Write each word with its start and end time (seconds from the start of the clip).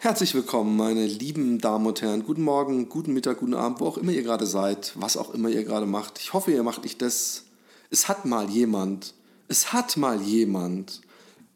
Herzlich 0.00 0.32
willkommen, 0.32 0.76
meine 0.76 1.04
lieben 1.04 1.58
Damen 1.58 1.84
und 1.84 2.02
Herren. 2.02 2.22
Guten 2.22 2.42
Morgen, 2.42 2.88
guten 2.88 3.12
Mittag, 3.14 3.40
guten 3.40 3.54
Abend, 3.54 3.80
wo 3.80 3.86
auch 3.88 3.98
immer 3.98 4.12
ihr 4.12 4.22
gerade 4.22 4.46
seid, 4.46 4.92
was 4.94 5.16
auch 5.16 5.34
immer 5.34 5.48
ihr 5.48 5.64
gerade 5.64 5.86
macht. 5.86 6.20
Ich 6.20 6.32
hoffe, 6.32 6.52
ihr 6.52 6.62
macht 6.62 6.84
nicht 6.84 7.02
das. 7.02 7.46
Es 7.90 8.06
hat 8.06 8.24
mal 8.24 8.48
jemand, 8.48 9.14
es 9.48 9.72
hat 9.72 9.96
mal 9.96 10.22
jemand 10.22 11.00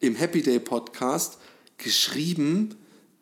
im 0.01 0.17
Happy 0.17 0.43
Day 0.43 0.59
Podcast 0.59 1.39
geschrieben, 1.79 2.75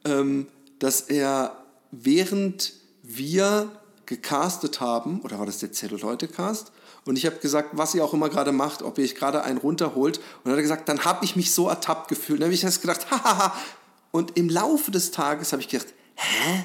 ähm, 0.07 0.47
dass 0.79 1.03
er 1.03 1.67
während 1.91 2.73
wir 3.03 3.71
gecastet 4.07 4.81
haben, 4.81 5.21
oder 5.21 5.39
war 5.39 5.45
das 5.45 5.59
der 5.59 5.71
Zelluleute-Cast? 5.71 6.73
Und 7.05 7.17
ich 7.17 7.27
habe 7.27 7.37
gesagt, 7.37 7.71
was 7.73 7.95
ihr 7.95 8.05
auch 8.05 8.15
immer 8.15 8.31
gerade 8.31 8.53
macht, 8.53 8.83
ob 8.83 8.97
ihr 8.97 9.05
euch 9.05 9.15
gerade 9.15 9.43
einen 9.43 9.59
runterholt. 9.59 10.19
Und 10.19 10.25
dann 10.45 10.53
hat 10.53 10.59
er 10.59 10.63
gesagt, 10.63 10.89
dann 10.89 11.05
habe 11.05 11.25
ich 11.25 11.37
mich 11.37 11.53
so 11.53 11.69
ertappt 11.69 12.09
gefühlt. 12.09 12.41
Dann 12.41 12.47
habe 12.47 12.55
ich 12.55 12.61
das 12.63 12.81
gedacht, 12.81 13.11
hahaha. 13.11 13.55
Und 14.13 14.37
im 14.37 14.49
Laufe 14.49 14.91
des 14.91 15.11
Tages 15.11 15.53
habe 15.53 15.63
ich 15.63 15.69
gedacht, 15.69 15.89
hä? 16.17 16.65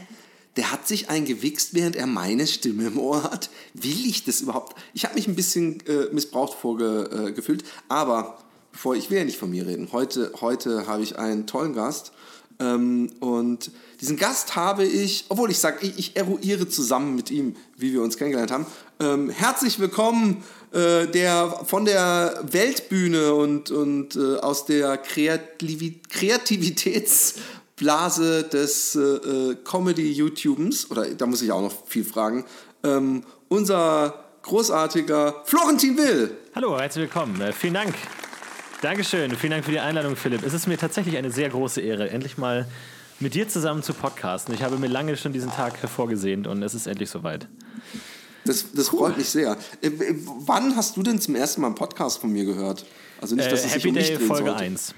Der 0.56 0.72
hat 0.72 0.88
sich 0.88 1.10
eingewichst, 1.10 1.74
während 1.74 1.98
er 1.98 2.08
meine 2.08 2.48
Stimme 2.48 2.88
im 2.88 2.98
Ohr 2.98 3.24
hat. 3.24 3.50
Will 3.74 4.06
ich 4.06 4.24
das 4.24 4.40
überhaupt? 4.40 4.78
Ich 4.94 5.04
habe 5.04 5.16
mich 5.16 5.28
ein 5.28 5.36
bisschen 5.36 5.86
äh, 5.86 6.14
missbraucht 6.14 6.58
vorgefühlt. 6.58 7.64
Äh, 7.64 7.66
aber 7.90 8.38
bevor 8.72 8.96
ich 8.96 9.10
will 9.10 9.18
ja 9.18 9.26
nicht 9.26 9.38
von 9.38 9.52
mir 9.52 9.68
reden. 9.68 9.90
Heute, 9.92 10.32
heute 10.40 10.88
habe 10.88 11.04
ich 11.04 11.20
einen 11.20 11.46
tollen 11.46 11.74
Gast. 11.74 12.14
Ähm, 12.60 13.10
und 13.20 13.72
diesen 14.02 14.18
Gast 14.18 14.56
habe 14.56 14.84
ich, 14.86 15.26
obwohl 15.30 15.52
ich 15.52 15.60
sage, 15.60 15.78
ich, 15.82 15.98
ich, 15.98 16.16
eruiere 16.16 16.68
zusammen 16.68 17.16
mit 17.16 17.32
ihm, 17.32 17.56
wie 17.78 17.94
wir 17.94 18.02
uns 18.02 18.18
kennengelernt 18.18 18.52
haben. 18.52 18.66
Ähm, 19.00 19.30
herzlich 19.30 19.80
willkommen, 19.80 20.44
äh, 20.72 21.08
der 21.08 21.62
von 21.66 21.86
der 21.86 22.44
Weltbühne 22.50 23.34
und, 23.34 23.72
und 23.72 24.16
äh, 24.16 24.38
aus 24.38 24.66
der 24.66 24.98
Kreativ 24.98 25.96
Kreativitätsblase 26.10 28.44
des 28.44 28.96
äh, 28.96 29.00
äh, 29.00 29.56
Comedy-YouTubens, 29.64 30.92
oder 30.92 31.06
da 31.14 31.26
muss 31.26 31.42
ich 31.42 31.52
auch 31.52 31.62
noch 31.62 31.88
viel 31.88 32.06
fragen, 32.06 32.46
ähm, 32.84 33.24
unser 33.50 34.24
großartiger 34.44 35.42
Florentin 35.46 35.98
Will. 35.98 36.38
Hallo, 36.56 36.80
herzlich 36.80 37.04
willkommen. 37.04 37.42
Äh, 37.42 37.52
vielen 37.52 37.74
Dank. 37.74 37.94
Dankeschön. 38.86 39.36
Vielen 39.36 39.50
Dank 39.50 39.66
für 39.66 39.72
die 39.72 39.80
Einladung, 39.80 40.16
Philipp. 40.16 40.44
Es 40.46 40.54
ist 40.54 40.68
mir 40.68 40.78
tatsächlich 40.78 41.18
eine 41.18 41.32
sehr 41.32 41.50
große 41.50 41.82
Ehre, 41.82 42.12
endlich 42.12 42.38
mal 42.38 42.68
mit 43.20 43.34
dir 43.34 43.50
zusammen 43.50 43.82
zu 43.82 43.96
podcasten. 43.96 44.54
Ich 44.54 44.62
habe 44.62 44.78
mir 44.78 44.86
lange 44.86 45.18
schon 45.18 45.34
diesen 45.34 45.50
Tag 45.50 45.82
hervorgesehnt 45.82 46.46
und 46.46 46.62
es 46.62 46.76
ist 46.76 46.86
endlich 46.86 47.10
soweit. 47.10 47.48
Das, 48.46 48.74
das 48.74 48.90
freut 48.90 49.18
mich 49.18 49.28
sehr. 49.28 49.58
Äh, 49.82 49.90
wann 50.46 50.76
hast 50.76 50.98
du 50.98 51.02
denn 51.02 51.20
zum 51.20 51.34
ersten 51.34 51.62
Mal 51.62 51.70
einen 51.70 51.76
Podcast 51.76 52.20
von 52.20 52.32
mir 52.32 52.46
gehört? 52.46 52.86
Also 53.20 53.34
nicht, 53.34 53.52
dass 53.52 53.64
äh, 53.64 53.66
es 53.66 53.72
Happy 53.72 53.82
sich 53.82 53.90
um 53.90 53.96
mich 53.96 54.08
Day 54.08 54.20
Folge 54.20 54.50
sollte. 54.52 54.64
1. 54.64 54.94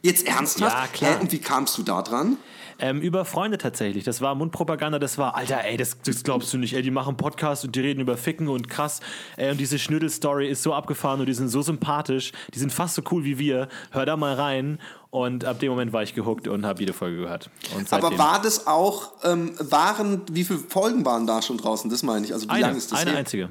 Jetzt 0.00 0.26
ernsthaft? 0.26 0.74
Ja, 0.74 0.86
klar. 0.86 1.18
Hä? 1.18 1.20
Und 1.20 1.30
wie 1.30 1.38
kamst 1.38 1.76
du 1.76 1.82
da 1.82 2.00
dran? 2.00 2.38
Ähm, 2.78 3.00
über 3.00 3.24
Freunde 3.24 3.58
tatsächlich. 3.58 4.04
Das 4.04 4.20
war 4.20 4.34
Mundpropaganda, 4.34 4.98
das 4.98 5.16
war, 5.18 5.34
Alter, 5.34 5.64
ey, 5.64 5.76
das, 5.76 5.98
das 6.04 6.22
glaubst 6.22 6.52
du 6.52 6.58
nicht, 6.58 6.74
ey, 6.74 6.82
die 6.82 6.90
machen 6.90 7.16
Podcast 7.16 7.64
und 7.64 7.74
die 7.74 7.80
reden 7.80 8.00
über 8.00 8.16
Ficken 8.16 8.48
und 8.48 8.68
krass. 8.68 9.00
Ey, 9.36 9.50
und 9.50 9.58
diese 9.58 9.78
Schnüdel-Story 9.78 10.48
ist 10.48 10.62
so 10.62 10.74
abgefahren 10.74 11.20
und 11.20 11.26
die 11.26 11.34
sind 11.34 11.48
so 11.48 11.62
sympathisch, 11.62 12.32
die 12.54 12.58
sind 12.58 12.72
fast 12.72 12.94
so 12.94 13.02
cool 13.10 13.24
wie 13.24 13.38
wir. 13.38 13.68
Hör 13.90 14.04
da 14.04 14.16
mal 14.16 14.34
rein. 14.34 14.78
Und 15.10 15.46
ab 15.46 15.60
dem 15.60 15.70
Moment 15.70 15.94
war 15.94 16.02
ich 16.02 16.14
gehuckt 16.14 16.46
und 16.46 16.66
habe 16.66 16.80
jede 16.80 16.92
Folge 16.92 17.16
gehört. 17.16 17.48
Aber 17.90 18.18
war 18.18 18.42
das 18.42 18.66
auch, 18.66 19.12
ähm, 19.24 19.54
waren, 19.58 20.22
wie 20.30 20.44
viele 20.44 20.58
Folgen 20.58 21.06
waren 21.06 21.26
da 21.26 21.40
schon 21.40 21.56
draußen? 21.56 21.88
Das 21.88 22.02
meine 22.02 22.26
ich. 22.26 22.34
Also 22.34 22.50
wie 22.50 22.60
lange 22.60 22.76
ist 22.76 22.92
das? 22.92 23.00
Eine 23.00 23.12
her? 23.12 23.18
einzige. 23.20 23.48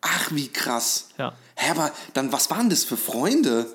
Ach, 0.00 0.30
wie 0.32 0.48
krass. 0.48 1.10
Ja. 1.18 1.34
Hä, 1.54 1.70
aber 1.72 1.90
dann, 2.14 2.32
was 2.32 2.50
waren 2.50 2.70
das 2.70 2.84
für 2.84 2.96
Freunde? 2.96 3.66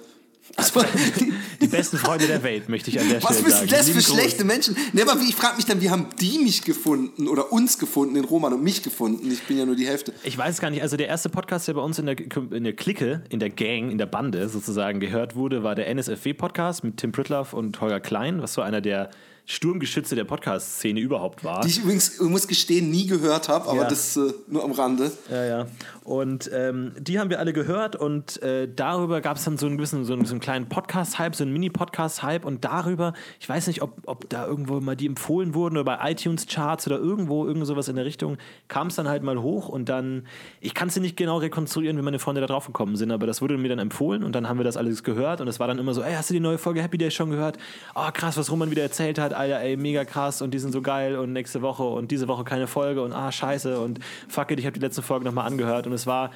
Also, 0.55 0.81
die, 1.19 1.33
die, 1.61 1.67
besten 1.67 1.97
Freunde 1.97 2.27
der 2.27 2.41
Welt, 2.43 2.69
möchte 2.69 2.89
ich 2.89 2.99
an 2.99 3.09
der 3.09 3.21
Was 3.21 3.37
Stelle 3.37 3.51
sagen. 3.51 3.71
Was 3.71 3.85
sind 3.85 3.95
das 3.97 4.05
für 4.07 4.13
schlechte 4.13 4.43
Menschen? 4.43 4.75
Nee, 4.93 5.01
aber 5.01 5.19
ich 5.21 5.35
frage 5.35 5.57
mich 5.57 5.65
dann, 5.65 5.81
wie 5.81 5.89
haben 5.89 6.07
die 6.19 6.39
mich 6.39 6.63
gefunden 6.63 7.27
oder 7.27 7.51
uns 7.51 7.77
gefunden, 7.77 8.15
den 8.15 8.25
Roman 8.25 8.53
und 8.53 8.63
mich 8.63 8.81
gefunden? 8.83 9.29
Ich 9.31 9.43
bin 9.43 9.57
ja 9.57 9.65
nur 9.65 9.75
die 9.75 9.87
Hälfte. 9.87 10.13
Ich 10.23 10.37
weiß 10.37 10.59
gar 10.61 10.69
nicht. 10.69 10.81
Also 10.81 10.97
der 10.97 11.07
erste 11.07 11.29
Podcast, 11.29 11.67
der 11.67 11.73
bei 11.73 11.81
uns 11.81 11.99
in 11.99 12.05
der, 12.05 12.15
in 12.51 12.63
der 12.63 12.73
Clique, 12.73 13.23
in 13.29 13.39
der 13.39 13.49
Gang, 13.49 13.91
in 13.91 13.97
der 13.97 14.05
Bande 14.05 14.49
sozusagen 14.49 14.99
gehört 14.99 15.35
wurde, 15.35 15.63
war 15.63 15.75
der 15.75 15.87
NSFW-Podcast 15.87 16.83
mit 16.83 16.97
Tim 16.97 17.11
Pritloff 17.11 17.53
und 17.53 17.79
Holger 17.81 17.99
Klein, 17.99 18.41
was 18.41 18.53
so 18.53 18.61
einer 18.61 18.81
der 18.81 19.09
Sturmgeschütze 19.49 20.13
der 20.13 20.25
Podcast-Szene 20.25 20.99
überhaupt 20.99 21.45
war. 21.45 21.61
Die 21.61 21.69
ich 21.69 21.79
übrigens, 21.79 22.15
ich 22.15 22.21
muss 22.21 22.49
gestehen, 22.49 22.91
nie 22.91 23.07
gehört 23.07 23.47
habe, 23.47 23.69
aber 23.69 23.83
ja. 23.83 23.87
das 23.87 24.17
äh, 24.17 24.33
nur 24.47 24.61
am 24.61 24.73
Rande. 24.73 25.09
Ja, 25.31 25.45
ja. 25.45 25.67
Und 26.07 26.49
ähm, 26.53 26.93
die 26.97 27.19
haben 27.19 27.29
wir 27.29 27.37
alle 27.37 27.51
gehört 27.51 27.97
und 27.97 28.41
äh, 28.41 28.69
darüber 28.73 29.19
gab 29.19 29.35
es 29.35 29.43
dann 29.43 29.57
so 29.57 29.65
einen 29.65 29.75
gewissen, 29.75 30.05
so 30.05 30.13
einen, 30.13 30.23
so 30.23 30.35
einen 30.35 30.39
kleinen 30.39 30.69
Podcast-Hype, 30.69 31.35
so 31.35 31.43
einen 31.43 31.51
Mini-Podcast-Hype 31.51 32.45
und 32.45 32.63
darüber, 32.63 33.11
ich 33.41 33.49
weiß 33.49 33.67
nicht, 33.67 33.81
ob, 33.81 33.91
ob 34.05 34.29
da 34.29 34.47
irgendwo 34.47 34.79
mal 34.79 34.95
die 34.95 35.05
empfohlen 35.05 35.53
wurden 35.53 35.75
oder 35.75 35.83
bei 35.83 36.11
iTunes-Charts 36.11 36.87
oder 36.87 36.97
irgendwo, 36.97 37.45
irgend 37.45 37.67
sowas 37.67 37.89
in 37.89 37.97
der 37.97 38.05
Richtung, 38.05 38.37
kam 38.69 38.87
es 38.87 38.95
dann 38.95 39.09
halt 39.09 39.21
mal 39.21 39.41
hoch 39.41 39.67
und 39.67 39.89
dann, 39.89 40.27
ich 40.61 40.73
kann 40.73 40.87
es 40.87 40.93
dir 40.93 41.01
nicht 41.01 41.17
genau 41.17 41.39
rekonstruieren, 41.39 41.97
wie 41.97 42.01
meine 42.01 42.19
Freunde 42.19 42.39
da 42.39 42.47
drauf 42.47 42.67
gekommen 42.67 42.95
sind, 42.95 43.11
aber 43.11 43.27
das 43.27 43.41
wurde 43.41 43.57
mir 43.57 43.67
dann 43.67 43.79
empfohlen 43.79 44.23
und 44.23 44.33
dann 44.33 44.47
haben 44.47 44.59
wir 44.59 44.63
das 44.63 44.77
alles 44.77 45.03
gehört 45.03 45.41
und 45.41 45.49
es 45.49 45.59
war 45.59 45.67
dann 45.67 45.77
immer 45.77 45.93
so, 45.93 46.03
ey, 46.03 46.13
hast 46.13 46.29
du 46.29 46.33
die 46.33 46.39
neue 46.39 46.57
Folge 46.57 46.81
Happy 46.81 46.97
Day 46.97 47.11
schon 47.11 47.31
gehört? 47.31 47.57
Oh, 47.95 48.07
krass, 48.13 48.37
was 48.37 48.49
Roman 48.49 48.71
wieder 48.71 48.83
erzählt 48.83 49.19
hat, 49.19 49.33
Alter, 49.33 49.59
ey, 49.59 49.75
mega 49.75 50.05
krass 50.05 50.41
und 50.41 50.53
die 50.53 50.59
sind 50.59 50.71
so 50.71 50.81
geil 50.81 51.17
und 51.17 51.33
nächste 51.33 51.61
Woche 51.61 51.83
und 51.83 52.11
diese 52.11 52.29
Woche 52.29 52.45
keine 52.45 52.67
Folge 52.67 53.01
und 53.01 53.11
ah, 53.11 53.29
scheiße 53.29 53.77
und 53.81 53.99
fuck 54.29 54.51
it, 54.51 54.59
ich 54.59 54.65
habe 54.65 54.79
die 54.79 54.85
letzte 54.85 55.01
Folge 55.01 55.25
nochmal 55.25 55.47
angehört 55.47 55.85
und 55.85 55.96
es 55.97 56.07
war 56.07 56.31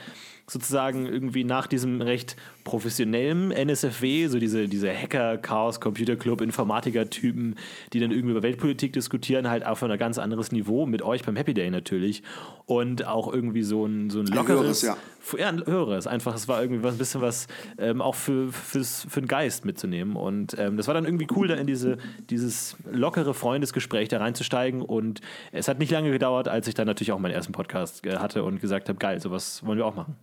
sozusagen 0.48 1.06
irgendwie 1.06 1.44
nach 1.44 1.68
diesem 1.68 2.02
recht 2.02 2.36
professionellen 2.64 3.52
NSFW, 3.52 4.28
so 4.28 4.40
diese, 4.40 4.68
diese 4.68 4.94
Hacker, 4.94 5.38
Chaos, 5.38 5.80
Computer 5.80 6.16
Club, 6.16 6.42
Informatiker-Typen, 6.42 7.56
die 7.94 8.00
dann 8.00 8.12
irgendwie 8.12 8.32
über 8.32 8.44
Weltpolitik 8.44 8.94
diskutieren, 8.94 9.50
halt 9.50 9.66
auf 9.66 9.82
ein 9.84 9.98
ganz 9.98 10.18
anderes 10.18 10.52
Niveau, 10.52 10.86
mit 10.86 11.02
euch 11.02 11.24
beim 11.24 11.36
Happy 11.36 11.54
Day 11.54 11.70
natürlich. 11.70 12.24
Und 12.66 13.06
auch 13.06 13.32
irgendwie 13.32 13.64
so 13.64 13.86
ein, 13.86 14.10
so 14.10 14.20
ein 14.20 14.28
lockeres, 14.28 14.84
ein 14.84 14.98
höheres, 14.98 15.34
ja. 15.34 15.40
ja, 15.40 15.50
ein 15.50 15.66
höheres. 15.66 16.08
Einfach, 16.08 16.36
es 16.36 16.48
war 16.48 16.62
irgendwie 16.62 16.84
was, 16.84 16.94
ein 16.96 16.98
bisschen 16.98 17.22
was 17.22 17.48
ähm, 17.78 18.02
auch 18.02 18.16
für, 18.16 18.52
fürs, 18.52 19.06
für 19.10 19.22
den 19.22 19.28
Geist 19.28 19.66
mitzunehmen. 19.66 20.16
Und 20.16 20.56
ähm, 20.58 20.78
das 20.78 20.88
war 20.88 20.94
dann 20.94 21.06
irgendwie 21.06 21.28
cool, 21.36 21.48
da 21.48 21.56
in 21.56 21.68
diese, 21.68 21.98
dieses 22.30 22.76
lockere 22.90 23.34
Freundesgespräch 23.34 24.10
da 24.10 24.20
reinzusteigen. 24.20 24.82
Und 24.82 25.22
es 25.52 25.68
hat 25.68 25.80
nicht 25.80 25.92
lange 25.92 26.12
gedauert, 26.12 26.48
als 26.48 26.68
ich 26.68 26.76
dann 26.76 26.88
natürlich 26.88 27.12
auch 27.12 27.20
meinen 27.20 27.34
ersten 27.34 27.54
Podcast 27.54 28.06
äh, 28.06 28.18
hatte 28.18 28.44
und 28.44 28.62
gesagt 28.62 28.90
habe, 28.90 29.00
geil, 29.00 29.20
sowas 29.20 29.66
wollen 29.66 29.78
wir 29.78 29.86
auch 29.86 29.96
machen. 29.96 30.16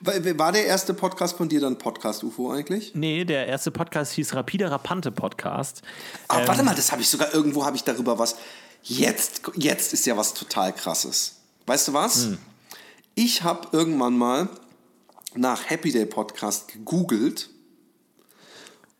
War 0.00 0.52
der 0.52 0.66
erste 0.66 0.94
Podcast 0.94 1.36
von 1.36 1.48
dir 1.48 1.60
dann 1.60 1.78
Podcast 1.78 2.22
UFO 2.24 2.50
eigentlich? 2.50 2.94
Nee, 2.94 3.24
der 3.24 3.46
erste 3.46 3.70
Podcast 3.70 4.12
hieß 4.12 4.34
Rapide 4.34 4.70
Rapante 4.70 5.10
Podcast. 5.10 5.82
Ah, 6.28 6.40
ähm, 6.40 6.48
warte 6.48 6.62
mal, 6.62 6.74
das 6.74 6.92
habe 6.92 7.02
ich 7.02 7.08
sogar 7.08 7.32
irgendwo 7.34 7.64
habe 7.64 7.76
ich 7.76 7.84
darüber 7.84 8.18
was. 8.18 8.36
Jetzt, 8.82 9.42
jetzt 9.56 9.92
ist 9.92 10.06
ja 10.06 10.16
was 10.16 10.34
total 10.34 10.72
krasses. 10.72 11.36
Weißt 11.66 11.88
du 11.88 11.92
was? 11.92 12.24
Hm. 12.24 12.38
Ich 13.14 13.42
habe 13.42 13.68
irgendwann 13.72 14.16
mal 14.16 14.48
nach 15.34 15.70
Happy 15.70 15.90
Day 15.92 16.06
Podcast 16.06 16.68
gegoogelt 16.68 17.50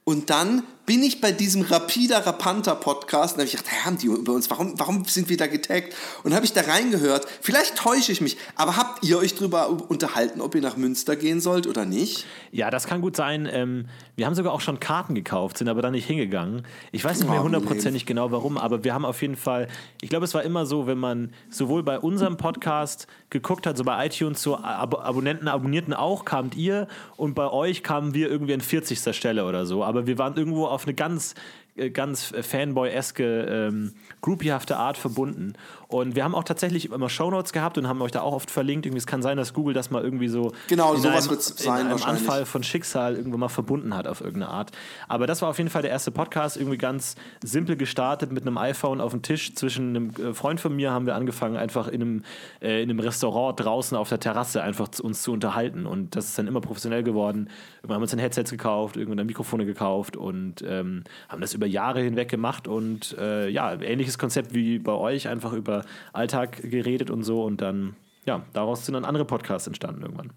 und 0.05 0.31
dann 0.31 0.63
bin 0.87 1.03
ich 1.03 1.21
bei 1.21 1.33
diesem 1.33 1.63
Rapider 1.63 2.27
Rapanta 2.27 2.75
Podcast 2.75 3.35
und 3.35 3.41
habe 3.41 3.47
ich 3.47 3.53
gedacht, 3.53 3.71
hey, 3.71 3.85
haben 3.85 3.97
die 3.97 4.07
über 4.07 4.33
uns, 4.33 4.51
warum, 4.51 4.79
warum 4.79 5.05
sind 5.07 5.29
wir 5.29 5.37
da 5.37 5.47
getaggt? 5.47 5.95
Und 6.25 6.35
habe 6.35 6.45
ich 6.45 6.53
da 6.53 6.61
reingehört, 6.63 7.27
vielleicht 7.41 7.77
täusche 7.77 8.13
ich 8.13 8.21
mich, 8.21 8.37
aber 8.55 8.77
habt 8.77 9.03
ihr 9.05 9.19
euch 9.19 9.35
darüber 9.35 9.69
unterhalten, 9.89 10.41
ob 10.41 10.55
ihr 10.55 10.61
nach 10.61 10.77
Münster 10.77 11.17
gehen 11.17 11.41
sollt 11.41 11.67
oder 11.67 11.87
nicht? 11.87 12.27
Ja, 12.53 12.71
das 12.71 12.87
kann 12.87 13.01
gut 13.01 13.17
sein. 13.17 13.49
Ähm, 13.51 13.87
wir 14.17 14.27
haben 14.27 14.35
sogar 14.35 14.53
auch 14.53 14.61
schon 14.61 14.79
Karten 14.79 15.15
gekauft, 15.15 15.59
sind 15.59 15.69
aber 15.69 15.81
da 15.81 15.91
nicht 15.91 16.07
hingegangen. 16.07 16.67
Ich 16.93 17.05
weiß 17.05 17.19
nicht 17.19 17.31
mehr 17.31 17.43
hundertprozentig 17.43 18.05
genau 18.05 18.31
warum, 18.31 18.59
aber 18.59 18.85
wir 18.85 18.93
haben 18.93 19.05
auf 19.05 19.23
jeden 19.23 19.37
Fall, 19.37 19.69
ich 20.03 20.11
glaube, 20.11 20.25
es 20.25 20.35
war 20.35 20.43
immer 20.43 20.67
so, 20.67 20.87
wenn 20.87 20.99
man 20.99 21.33
sowohl 21.49 21.83
bei 21.83 21.99
unserem 21.99 22.37
Podcast 22.37 23.07
geguckt 23.31 23.67
hat, 23.67 23.77
so 23.77 23.85
bei 23.85 24.07
iTunes, 24.07 24.43
so 24.43 24.57
Ab 24.57 24.95
Abonnenten, 25.05 25.49
Abonnierten 25.49 25.95
auch, 25.95 26.25
kamt 26.25 26.57
ihr 26.57 26.89
und 27.17 27.35
bei 27.35 27.51
euch 27.51 27.83
kamen 27.83 28.15
wir 28.15 28.29
irgendwie 28.29 28.55
an 28.55 28.61
40. 28.61 29.15
Stelle 29.17 29.47
oder 29.47 29.67
so. 29.67 29.83
Aber 29.83 30.07
wir 30.07 30.19
waren 30.19 30.37
irgendwo 30.37 30.74
auf 30.75 30.85
eine 30.85 30.95
ganz 30.95 31.35
äh, 31.77 31.91
ganz 31.91 32.33
Fanboy-eske, 32.41 33.69
ähm, 33.69 33.95
groupiehafte 34.21 34.77
Art 34.77 34.97
verbunden. 34.97 35.55
Und 35.95 36.15
wir 36.15 36.23
haben 36.23 36.35
auch 36.35 36.45
tatsächlich 36.45 36.91
immer 36.91 37.09
Shownotes 37.09 37.53
gehabt 37.53 37.77
und 37.79 37.89
haben 37.89 38.01
euch 38.01 38.13
da 38.13 38.21
auch 38.21 38.35
oft 38.35 38.51
verlinkt. 38.51 38.87
Irgendwie, 38.87 38.99
es 38.99 39.07
kann 39.07 39.23
sein, 39.23 39.37
dass 39.37 39.53
Google 39.53 39.75
das 39.75 39.91
mal 39.91 40.03
irgendwie 40.03 40.29
so 40.29 40.53
genau, 40.69 40.95
in 40.95 41.01
sowas 41.01 41.29
wird 41.29 41.43
sein, 41.43 41.87
in 41.87 41.93
einem 41.93 42.03
Anfall 42.03 42.47
von 42.47 42.63
Schicksal 42.63 43.17
irgendwo 43.17 43.37
mal 43.39 43.49
verbunden 43.49 43.97
hat 43.97 44.07
auf 44.07 44.21
irgendeine 44.21 44.53
Art. 44.53 44.71
Aber 45.09 45.27
das 45.27 45.43
war 45.43 45.49
auf 45.49 45.59
jeden 45.59 45.71
Fall 45.71 45.83
der 45.83 45.91
erste 45.91 46.13
Podcast, 46.13 46.57
irgendwie 46.57 46.79
ganz 46.79 47.17
simpel 47.43 47.77
gestartet 47.77 48.31
mit 48.31 48.47
einem 48.47 48.57
iPhone 48.57 49.01
auf 49.01 49.11
dem 49.11 49.23
Tisch. 49.23 49.55
Zwischen 49.57 49.91
einem 49.91 50.11
äh, 50.11 50.35
Freund 50.35 50.61
von 50.61 50.77
mir 50.77 50.93
haben 50.93 51.07
wir 51.07 51.17
angefangen, 51.17 51.57
einfach 51.57 51.89
in 51.89 52.03
einem, 52.03 52.23
äh, 52.61 52.83
in 52.83 52.91
einem 52.91 53.01
Restaurant 53.01 53.59
draußen 53.61 53.97
auf 53.97 54.09
der 54.09 54.21
Terrasse 54.21 54.63
einfach 54.63 54.89
uns 55.03 55.23
zu 55.23 55.33
unterhalten. 55.33 55.87
Und 55.87 56.17
das 56.17 56.27
ist 56.27 56.39
dann 56.39 56.47
immer 56.47 56.61
professionell 56.61 57.03
geworden. 57.03 57.51
Irgendwann 57.79 57.95
haben 57.95 58.01
wir 58.01 58.05
uns 58.05 58.11
dann 58.11 58.21
Headsets 58.21 58.51
gekauft, 58.51 58.97
irgendwann 58.97 59.27
Mikrofone 59.27 59.67
gekauft 59.67 60.17
und 60.17 60.63
ähm, 60.67 61.05
haben 61.29 61.41
das 61.41 61.55
über 61.55 61.65
über 61.65 61.67
Jahre 61.67 62.01
hinweg 62.03 62.29
gemacht 62.29 62.69
und 62.69 63.17
äh, 63.19 63.49
ja, 63.49 63.75
ähnliches 63.81 64.19
Konzept 64.19 64.55
wie 64.55 64.79
bei 64.79 64.93
euch, 64.93 65.29
einfach 65.29 65.53
über 65.53 65.84
Alltag 66.13 66.63
geredet 66.63 67.11
und 67.11 67.23
so 67.23 67.43
und 67.45 67.61
dann, 67.61 67.97
ja, 68.27 68.45
daraus 68.53 68.85
sind 68.85 68.95
dann 68.95 69.05
andere 69.05 69.25
Podcasts 69.25 69.67
entstanden 69.67 70.03
irgendwann. 70.03 70.33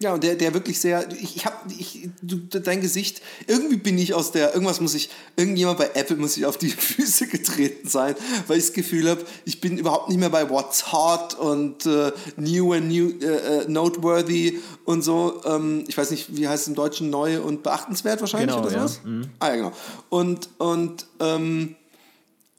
Ja, 0.00 0.12
und 0.12 0.24
der, 0.24 0.34
der 0.34 0.52
wirklich 0.54 0.80
sehr, 0.80 1.08
ich, 1.12 1.36
ich 1.36 1.46
habe, 1.46 1.56
ich, 1.68 2.08
du, 2.20 2.36
dein 2.36 2.80
Gesicht, 2.80 3.22
irgendwie 3.46 3.76
bin 3.76 3.96
ich 3.96 4.12
aus 4.12 4.32
der, 4.32 4.52
irgendwas 4.52 4.80
muss 4.80 4.92
ich, 4.94 5.08
irgendjemand 5.36 5.78
bei 5.78 5.90
Apple 5.94 6.16
muss 6.16 6.36
ich 6.36 6.46
auf 6.46 6.58
die 6.58 6.68
Füße 6.70 7.28
getreten 7.28 7.88
sein, 7.88 8.16
weil 8.48 8.58
ich 8.58 8.64
das 8.64 8.72
Gefühl 8.72 9.08
habe, 9.08 9.24
ich 9.44 9.60
bin 9.60 9.78
überhaupt 9.78 10.08
nicht 10.08 10.18
mehr 10.18 10.30
bei 10.30 10.50
What's 10.50 10.92
Hot 10.92 11.34
und 11.34 11.86
äh, 11.86 12.10
New 12.36 12.72
and 12.72 12.88
New, 12.88 13.12
äh, 13.20 13.62
äh, 13.62 13.68
Noteworthy 13.68 14.58
und 14.84 15.02
so. 15.02 15.40
Ähm, 15.44 15.84
ich 15.86 15.96
weiß 15.96 16.10
nicht, 16.10 16.36
wie 16.36 16.48
heißt 16.48 16.62
es 16.62 16.68
im 16.68 16.74
Deutschen, 16.74 17.08
neu 17.10 17.40
und 17.40 17.62
beachtenswert 17.62 18.20
wahrscheinlich 18.20 18.50
Genau, 18.50 18.66
oder 18.66 18.76
ja. 18.76 18.88
sowas? 18.88 19.00
Ah 19.38 19.48
ja, 19.48 19.56
genau. 19.56 19.72
Und, 20.08 20.48
und, 20.58 21.06
ähm, 21.20 21.76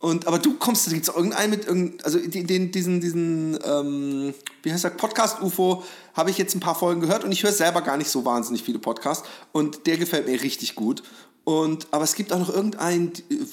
und, 0.06 0.28
aber 0.28 0.38
du 0.38 0.54
kommst, 0.54 0.88
gibt 0.88 1.10
es 1.10 1.16
irgendeinen 1.16 1.50
mit 1.50 1.66
irgendein, 1.66 2.06
also 2.06 2.19
den, 2.19 2.72
diesen, 2.72 3.02
diesen, 3.02 3.57
ähm, 3.66 4.36
wie 4.62 4.72
heißt 4.72 4.84
der, 4.84 4.92
Podcast-UFO, 4.92 5.84
habe 6.13 6.30
ich 6.30 6.38
jetzt 6.38 6.54
ein 6.54 6.60
paar 6.60 6.75
Folgen 6.75 7.02
gehört 7.02 7.24
und 7.24 7.31
ich 7.31 7.42
höre 7.42 7.52
selber 7.52 7.81
gar 7.81 7.98
nicht 7.98 8.12
so 8.12 8.24
wahnsinnig 8.24 8.62
viele 8.62 8.78
Podcasts 8.78 9.28
und 9.52 9.88
der 9.88 9.98
gefällt 9.98 10.28
mir 10.28 10.40
richtig 10.40 10.75
gut. 10.75 11.02
Und, 11.44 11.88
aber 11.90 12.04
es 12.04 12.13
gibt 12.13 12.31
auch 12.31 12.38
noch 12.38 12.54
irgendeinen, 12.54 13.13
äh, 13.31 13.46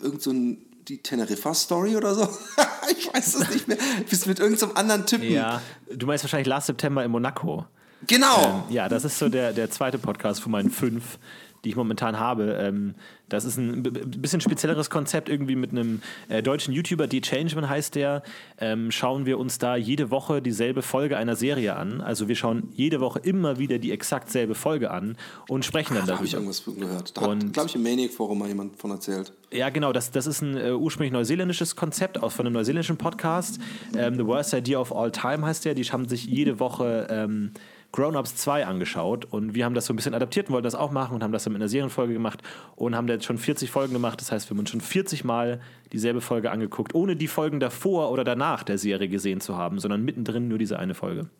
irgend 0.00 0.22
so 0.22 0.32
die 0.32 0.98
Teneriffa-Story 0.98 1.96
oder 1.96 2.14
so. 2.14 2.28
ich 2.96 3.12
weiß 3.12 3.34
es 3.34 3.50
nicht 3.50 3.66
mehr. 3.66 3.76
Du 3.76 4.04
bist 4.04 4.28
mit 4.28 4.38
irgendeinem 4.38 4.76
anderen 4.76 5.06
Typen. 5.06 5.32
Ja, 5.32 5.60
du 5.92 6.06
meinst 6.06 6.22
wahrscheinlich 6.22 6.46
Last 6.46 6.68
September 6.68 7.04
in 7.04 7.10
Monaco. 7.10 7.66
Genau. 8.06 8.64
Ja, 8.70 8.88
das 8.88 9.04
ist 9.04 9.18
so 9.18 9.28
der, 9.28 9.52
der 9.52 9.72
zweite 9.72 9.98
Podcast 9.98 10.40
von 10.40 10.52
meinen 10.52 10.70
fünf, 10.70 11.18
die 11.66 11.70
ich 11.70 11.76
momentan 11.76 12.18
habe. 12.20 12.56
Ähm, 12.60 12.94
das 13.28 13.44
ist 13.44 13.58
ein 13.58 13.82
bisschen 13.82 14.40
spezielleres 14.40 14.88
Konzept, 14.88 15.28
irgendwie 15.28 15.56
mit 15.56 15.72
einem 15.72 16.00
äh, 16.28 16.44
deutschen 16.44 16.72
YouTuber, 16.72 17.08
D. 17.08 17.20
Changeman 17.20 17.68
heißt 17.68 17.96
der. 17.96 18.22
Ähm, 18.60 18.92
schauen 18.92 19.26
wir 19.26 19.38
uns 19.40 19.58
da 19.58 19.74
jede 19.74 20.12
Woche 20.12 20.40
dieselbe 20.40 20.80
Folge 20.80 21.16
einer 21.16 21.34
Serie 21.34 21.74
an. 21.74 22.00
Also 22.00 22.28
wir 22.28 22.36
schauen 22.36 22.68
jede 22.72 23.00
Woche 23.00 23.18
immer 23.18 23.58
wieder 23.58 23.78
die 23.80 23.90
exakt 23.90 24.30
selbe 24.30 24.54
Folge 24.54 24.92
an 24.92 25.16
und 25.48 25.64
sprechen 25.64 25.96
dann 25.96 26.06
da 26.06 26.14
habe 26.14 26.24
ich 26.24 26.30
darüber. 26.30 26.52
irgendwas 26.52 26.76
gehört. 26.78 27.16
Da 27.16 27.22
hat, 27.22 27.28
Und- 27.30 27.52
glaube 27.52 27.68
ich, 27.68 27.74
im 27.74 27.82
Maniac-Forum 27.82 28.38
mal 28.38 28.46
jemand 28.46 28.78
von 28.78 28.92
erzählt. 28.92 29.32
Ja, 29.52 29.70
genau, 29.70 29.92
das, 29.92 30.12
das 30.12 30.28
ist 30.28 30.42
ein 30.42 30.56
äh, 30.56 30.70
ursprünglich 30.70 31.12
neuseeländisches 31.12 31.74
Konzept 31.74 32.22
aus 32.22 32.32
von 32.34 32.46
einem 32.46 32.52
neuseeländischen 32.54 32.96
Podcast. 32.96 33.58
Ähm, 33.96 34.14
The 34.14 34.24
Worst 34.26 34.54
Idea 34.54 34.78
of 34.78 34.94
All 34.94 35.10
Time 35.10 35.44
heißt 35.44 35.64
der. 35.64 35.74
Die 35.74 35.82
haben 35.82 36.06
sich 36.08 36.26
jede 36.26 36.60
Woche 36.60 37.08
ähm, 37.10 37.50
Grown-Ups 37.96 38.36
2 38.36 38.66
angeschaut 38.66 39.24
und 39.24 39.54
wir 39.54 39.64
haben 39.64 39.74
das 39.74 39.86
so 39.86 39.92
ein 39.92 39.96
bisschen 39.96 40.14
adaptiert 40.14 40.48
und 40.48 40.52
wollten 40.52 40.64
das 40.64 40.74
auch 40.74 40.90
machen 40.90 41.14
und 41.14 41.24
haben 41.24 41.32
das 41.32 41.44
dann 41.44 41.54
mit 41.54 41.62
einer 41.62 41.68
Serienfolge 41.68 42.12
gemacht 42.12 42.42
und 42.76 42.94
haben 42.94 43.06
da 43.06 43.14
jetzt 43.14 43.24
schon 43.24 43.38
40 43.38 43.70
Folgen 43.70 43.94
gemacht. 43.94 44.20
Das 44.20 44.30
heißt, 44.30 44.48
wir 44.48 44.50
haben 44.50 44.60
uns 44.60 44.70
schon 44.70 44.82
40 44.82 45.24
Mal 45.24 45.60
dieselbe 45.92 46.20
Folge 46.20 46.50
angeguckt, 46.50 46.94
ohne 46.94 47.16
die 47.16 47.26
Folgen 47.26 47.58
davor 47.58 48.12
oder 48.12 48.22
danach 48.22 48.62
der 48.62 48.76
Serie 48.76 49.08
gesehen 49.08 49.40
zu 49.40 49.56
haben, 49.56 49.78
sondern 49.78 50.04
mittendrin 50.04 50.46
nur 50.46 50.58
diese 50.58 50.78
eine 50.78 50.94
Folge. 50.94 51.30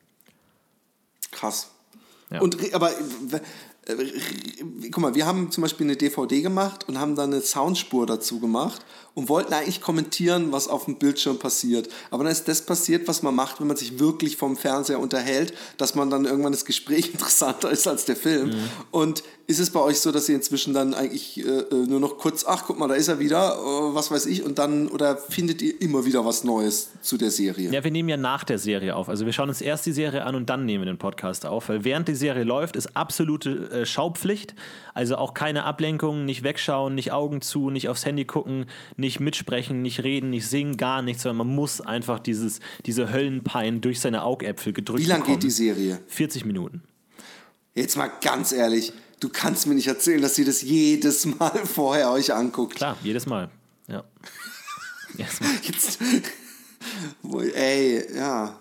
Krass. 1.31 1.73
Ja. 2.31 2.41
Und 2.41 2.75
aber 2.75 2.91
guck 3.87 4.99
mal, 4.99 5.15
wir 5.15 5.27
haben 5.27 5.53
zum 5.53 5.63
Beispiel 5.63 5.87
eine 5.87 5.97
DVD 5.97 6.43
gemacht 6.43 6.89
und 6.89 6.99
haben 6.99 7.15
dann 7.15 7.33
eine 7.33 7.41
Soundspur 7.41 8.05
dazu 8.07 8.41
gemacht 8.41 8.85
und 9.15 9.29
wollten 9.29 9.55
eigentlich 9.55 9.81
kommentieren, 9.81 10.51
was 10.51 10.67
auf 10.67 10.87
dem 10.87 10.97
Bildschirm 10.97 11.39
passiert. 11.39 11.89
Aber 12.11 12.25
dann 12.25 12.33
ist 12.33 12.49
das 12.49 12.63
passiert, 12.63 13.07
was 13.07 13.23
man 13.23 13.35
macht, 13.35 13.61
wenn 13.61 13.69
man 13.69 13.77
sich 13.77 14.01
wirklich 14.01 14.37
vom 14.37 14.57
Fernseher 14.57 14.99
unterhält, 14.99 15.55
dass 15.77 15.95
man 15.95 16.11
dann 16.11 16.25
irgendwann 16.25 16.53
das 16.53 16.65
Gespräch 16.65 17.11
interessanter 17.13 17.71
ist 17.71 17.87
als 17.87 18.05
der 18.05 18.17
Film. 18.17 18.55
Und 18.91 19.23
ist 19.49 19.61
es 19.61 19.71
bei 19.71 19.79
euch 19.81 20.01
so, 20.01 20.11
dass 20.11 20.29
ihr 20.29 20.35
inzwischen 20.35 20.75
dann 20.75 20.93
eigentlich 20.93 21.39
äh, 21.39 21.49
äh, 21.49 21.87
nur 21.87 22.01
noch 22.01 22.19
kurz, 22.19 22.45
ach 22.45 22.65
guck 22.67 22.79
mal, 22.81 22.89
da 22.89 22.95
ist 22.95 23.07
er 23.07 23.21
wieder, 23.21 23.55
äh, 23.55 23.95
was 23.95 24.11
weiß 24.11 24.27
ich, 24.27 24.43
und 24.43 24.59
dann, 24.59 24.89
oder 24.89 25.17
findet 25.17 25.63
ihr 25.63 25.81
immer 25.81 26.05
wieder 26.05 26.25
was 26.25 26.43
Neues 26.43 26.91
zu 27.01 27.17
der 27.17 27.31
Serie? 27.31 27.71
Ja, 27.71 27.85
wir 27.85 27.93
nehmen 27.93 28.09
ja 28.09 28.17
nach 28.17 28.43
der 28.43 28.59
Serie 28.59 28.97
auf. 28.97 29.09
Also 29.09 29.25
wir 29.25 29.33
schauen 29.33 29.49
uns 29.49 29.61
erst 29.61 29.87
die 29.87 29.93
Serie 29.93 30.25
an 30.25 30.35
und 30.35 30.51
dann 30.51 30.65
nehmen 30.65 30.85
wir 30.85 30.93
den 30.93 30.99
Podcast 30.99 31.47
auf, 31.47 31.69
weil 31.69 31.85
während 31.85 32.09
die 32.09 32.17
Serie 32.17 32.43
läuft, 32.43 32.75
ist 32.75 32.97
absolute 32.97 33.71
äh, 33.71 33.87
Schaupflicht. 33.87 34.57
Also 34.95 35.17
auch 35.17 35.33
keine 35.33 35.63
Ablenkung, 35.63 36.25
nicht 36.25 36.43
wegschauen, 36.43 36.97
nicht 36.97 37.13
Augen 37.13 37.41
zu, 37.41 37.71
nicht 37.71 37.89
aufs 37.89 38.05
Handy 38.05 38.25
gucken, 38.25 38.67
nicht 38.97 39.21
mitsprechen, 39.21 39.81
nicht 39.81 40.03
reden, 40.03 40.31
nicht 40.31 40.49
singen, 40.49 40.77
gar 40.77 41.03
nichts, 41.03 41.23
sondern 41.23 41.47
man 41.47 41.55
muss 41.55 41.81
einfach 41.81 42.19
dieses, 42.19 42.59
diese 42.85 43.13
Höllenpein 43.13 43.81
durch 43.81 44.01
seine 44.01 44.25
Augäpfel 44.25 44.73
gedrückt 44.73 45.01
Wie 45.01 45.07
lang 45.07 45.21
bekommen. 45.21 45.39
geht 45.39 45.45
die 45.45 45.51
Serie? 45.51 46.01
40 46.09 46.45
Minuten. 46.47 46.83
Jetzt 47.75 47.97
mal 47.97 48.11
ganz 48.23 48.53
ehrlich, 48.53 48.95
du 49.21 49.29
kannst 49.29 49.67
mir 49.67 49.75
nicht 49.75 49.87
erzählen, 49.89 50.21
dass 50.23 50.39
ihr 50.39 50.45
das 50.45 50.63
jedes 50.63 51.25
Mal 51.27 51.51
vorher 51.67 52.11
euch 52.11 52.33
anguckt. 52.33 52.77
Klar, 52.77 52.97
jedes 53.03 53.27
Mal. 53.27 53.51
Ja. 53.89 54.05
Jedes 55.17 55.41
Mal. 55.41 55.51
Jetzt, 55.63 55.99
ey, 57.55 58.07
ja. 58.17 58.57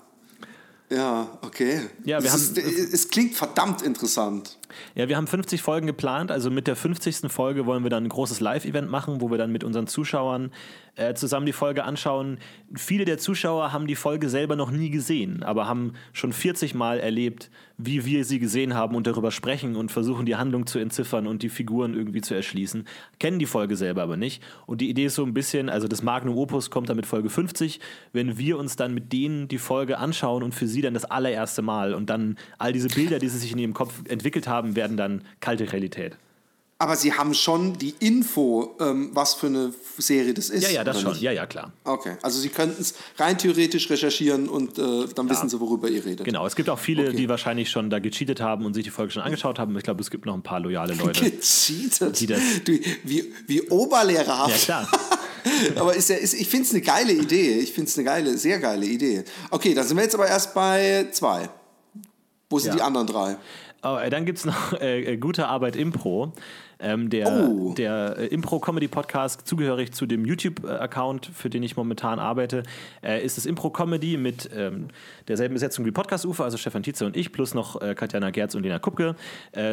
Ja, 0.89 1.39
okay. 1.41 1.81
Ja, 2.05 2.21
wir 2.21 2.27
es, 2.27 2.33
haben- 2.49 2.55
ist, 2.57 2.93
es 2.93 3.09
klingt 3.09 3.33
verdammt 3.35 3.81
interessant. 3.81 4.57
Ja, 4.93 5.09
wir 5.09 5.17
haben 5.17 5.25
50 5.27 5.61
Folgen 5.63 5.87
geplant. 5.87 6.31
Also 6.31 6.51
mit 6.51 6.67
der 6.67 6.75
50. 6.75 7.31
Folge 7.31 7.65
wollen 7.65 7.83
wir 7.83 7.89
dann 7.89 8.03
ein 8.03 8.09
großes 8.09 8.39
Live-Event 8.39 8.89
machen, 8.89 9.19
wo 9.19 9.31
wir 9.31 9.37
dann 9.39 9.51
mit 9.51 9.63
unseren 9.63 9.87
Zuschauern 9.87 10.51
äh, 10.95 11.13
zusammen 11.13 11.45
die 11.45 11.53
Folge 11.53 11.83
anschauen. 11.83 12.39
Viele 12.73 13.05
der 13.05 13.17
Zuschauer 13.17 13.73
haben 13.73 13.87
die 13.87 13.95
Folge 13.95 14.29
selber 14.29 14.55
noch 14.55 14.71
nie 14.71 14.89
gesehen, 14.89 15.43
aber 15.43 15.67
haben 15.67 15.93
schon 16.13 16.33
40 16.33 16.73
Mal 16.73 16.99
erlebt, 16.99 17.49
wie 17.77 18.05
wir 18.05 18.23
sie 18.23 18.39
gesehen 18.39 18.73
haben 18.73 18.95
und 18.95 19.05
darüber 19.07 19.31
sprechen 19.31 19.75
und 19.75 19.91
versuchen, 19.91 20.25
die 20.25 20.35
Handlung 20.35 20.65
zu 20.65 20.79
entziffern 20.79 21.27
und 21.27 21.43
die 21.43 21.49
Figuren 21.49 21.93
irgendwie 21.93 22.21
zu 22.21 22.33
erschließen. 22.33 22.85
Kennen 23.19 23.39
die 23.39 23.45
Folge 23.45 23.75
selber 23.75 24.03
aber 24.03 24.17
nicht. 24.17 24.41
Und 24.65 24.81
die 24.81 24.89
Idee 24.89 25.05
ist 25.05 25.15
so 25.15 25.25
ein 25.25 25.33
bisschen, 25.33 25.69
also 25.69 25.87
das 25.87 26.01
Magnum 26.01 26.37
Opus 26.37 26.69
kommt 26.69 26.89
dann 26.89 26.95
mit 26.95 27.05
Folge 27.05 27.29
50, 27.29 27.79
wenn 28.13 28.37
wir 28.37 28.57
uns 28.57 28.75
dann 28.75 28.93
mit 28.93 29.11
denen 29.11 29.47
die 29.47 29.57
Folge 29.57 29.97
anschauen 29.97 30.43
und 30.43 30.55
für 30.55 30.67
sie 30.67 30.81
dann 30.81 30.93
das 30.93 31.05
allererste 31.05 31.61
Mal 31.61 31.93
und 31.93 32.09
dann 32.09 32.37
all 32.57 32.71
diese 32.71 32.87
Bilder, 32.87 33.19
die 33.19 33.27
sie 33.27 33.39
sich 33.39 33.51
in 33.51 33.57
ihrem 33.57 33.73
Kopf 33.73 34.01
entwickelt 34.07 34.47
haben, 34.47 34.75
werden 34.75 34.97
dann 34.97 35.23
kalte 35.41 35.71
Realität. 35.71 36.17
Aber 36.77 36.97
sie 36.97 37.13
haben 37.13 37.33
schon 37.33 37.77
die 37.77 37.95
Info, 38.01 38.75
ähm, 38.81 39.09
was 39.13 39.33
für 39.33 39.47
eine 39.47 39.73
Serie 39.97 40.33
das 40.33 40.49
ist. 40.49 40.61
Ja, 40.63 40.69
ja, 40.69 40.83
das 40.83 40.99
schon. 40.99 41.11
nicht? 41.13 41.21
Ja, 41.21 41.31
ja, 41.31 41.45
klar. 41.45 41.71
Okay, 41.85 42.17
also 42.21 42.37
sie 42.37 42.49
könnten 42.49 42.81
es 42.81 42.95
rein 43.17 43.37
theoretisch 43.37 43.89
recherchieren 43.89 44.49
und 44.49 44.77
äh, 44.77 45.05
dann 45.15 45.29
wissen 45.29 45.47
sie, 45.47 45.57
worüber 45.61 45.87
ihr 45.87 46.03
redet. 46.05 46.25
Genau, 46.25 46.45
es 46.45 46.53
gibt 46.53 46.69
auch 46.69 46.77
viele, 46.79 47.07
Okay. 47.07 47.15
die 47.15 47.29
wahrscheinlich 47.29 47.69
schon 47.69 47.89
da 47.89 47.99
gecheatet 47.99 48.41
haben 48.41 48.65
und 48.65 48.73
sich 48.73 48.83
die 48.83 48.89
Folge 48.89 49.13
schon 49.13 49.21
angeschaut 49.23 49.57
haben. 49.57 49.77
Ich 49.77 49.83
glaube, 49.83 50.01
es 50.01 50.11
gibt 50.11 50.25
noch 50.25 50.33
ein 50.33 50.43
paar 50.43 50.59
loyale 50.59 50.93
Leute. 51.01 51.31
Gecheatet. 51.31 52.19
Die 52.19 52.27
das- 52.27 52.41
Du, 52.65 52.73
wie, 53.05 53.31
wie 53.47 53.61
oberlehrerhaft. 53.69 54.67
Ja, 54.67 54.85
klar. 54.85 54.91
aber 55.77 55.95
ist 55.95 56.09
ja, 56.09 56.17
ist, 56.17 56.33
ich 56.33 56.49
finde 56.49 56.65
es 56.65 56.71
eine 56.73 56.81
geile 56.81 57.13
Idee. 57.13 57.57
Ich 57.59 57.71
finde 57.71 57.89
es 57.89 57.97
eine 57.97 58.03
geile, 58.03 58.37
sehr 58.37 58.59
geile 58.59 58.85
Idee. 58.85 59.23
Okay, 59.49 59.73
dann 59.73 59.87
sind 59.87 59.95
wir 59.95 60.03
jetzt 60.03 60.15
aber 60.15 60.27
erst 60.27 60.53
bei 60.53 61.07
zwei. 61.11 61.49
Wo 62.49 62.59
sind 62.59 62.71
Ja. 62.71 62.75
die 62.77 62.81
anderen 62.83 63.07
drei? 63.07 63.37
Oh, 63.83 63.97
äh, 63.97 64.09
dann 64.09 64.25
gibt 64.25 64.39
es 64.39 64.45
noch 64.45 64.73
äh, 64.81 65.13
äh, 65.13 65.17
Gute 65.17 65.47
Arbeit 65.47 65.75
Impro. 65.75 66.33
Ähm, 66.77 67.09
der 67.09 67.31
Oh. 67.49 67.73
der 67.73 68.15
äh, 68.17 68.25
Impro-Comedy-Podcast, 68.27 69.47
zugehörig 69.47 69.93
zu 69.93 70.05
dem 70.05 70.25
YouTube-Account, 70.25 71.25
für 71.33 71.49
den 71.49 71.63
ich 71.63 71.77
momentan 71.77 72.19
arbeite, 72.19 72.63
äh, 73.01 73.23
ist 73.23 73.37
es 73.37 73.45
Impro-Comedy 73.45 74.17
mit 74.17 74.49
ähm, 74.53 74.89
derselben 75.29 75.53
Besetzung 75.53 75.85
wie 75.85 75.91
Podcast-Ufer, 75.91 76.43
also 76.43 76.57
Stefan 76.57 76.83
Tietze 76.83 77.05
und 77.05 77.15
ich, 77.15 77.31
plus 77.31 77.53
noch 77.53 77.79
Katjana 77.95 78.29
Gerz 78.31 78.55
und 78.55 78.63
Lena 78.63 78.79
Kupke. 78.79 79.15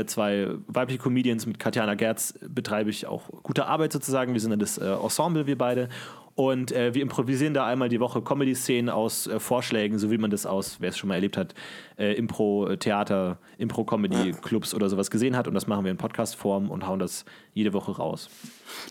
Zwei 0.06 0.48
weibliche 0.68 1.00
Comedians. 1.02 1.44
Mit 1.46 1.58
Katjana 1.58 1.94
Gerz 1.94 2.34
betreibe 2.48 2.90
ich 2.90 3.06
auch 3.06 3.28
gute 3.42 3.66
Arbeit 3.66 3.92
sozusagen. 3.92 4.32
Wir 4.32 4.40
sind 4.40 4.50
dann 4.50 4.60
das 4.60 4.78
Ensemble, 4.78 5.46
wir 5.48 5.58
beide. 5.58 5.88
Und 6.34 6.72
äh, 6.72 6.94
wir 6.94 7.02
improvisieren 7.02 7.52
da 7.52 7.66
einmal 7.66 7.90
die 7.90 8.00
Woche 8.00 8.22
Comedy-Szenen 8.22 8.88
aus 8.88 9.26
äh, 9.26 9.38
Vorschlägen, 9.38 9.98
so 9.98 10.10
wie 10.10 10.16
man 10.16 10.30
das 10.30 10.46
aus, 10.46 10.76
wer 10.78 10.88
es 10.88 10.96
schon 10.96 11.08
mal 11.08 11.16
erlebt 11.16 11.36
hat, 11.36 11.54
äh, 11.98 12.14
Impro-Theater, 12.14 13.38
Impro-Comedy-Clubs 13.58 14.72
oder 14.74 14.88
sowas 14.88 15.10
gesehen 15.10 15.36
hat. 15.36 15.46
Und 15.46 15.54
das 15.54 15.66
machen 15.66 15.84
wir 15.84 15.90
in 15.90 15.98
Podcast-Form 15.98 16.70
und 16.70 16.86
hauen 16.86 16.98
das 16.98 17.26
jede 17.52 17.74
Woche 17.74 17.92
raus. 17.92 18.30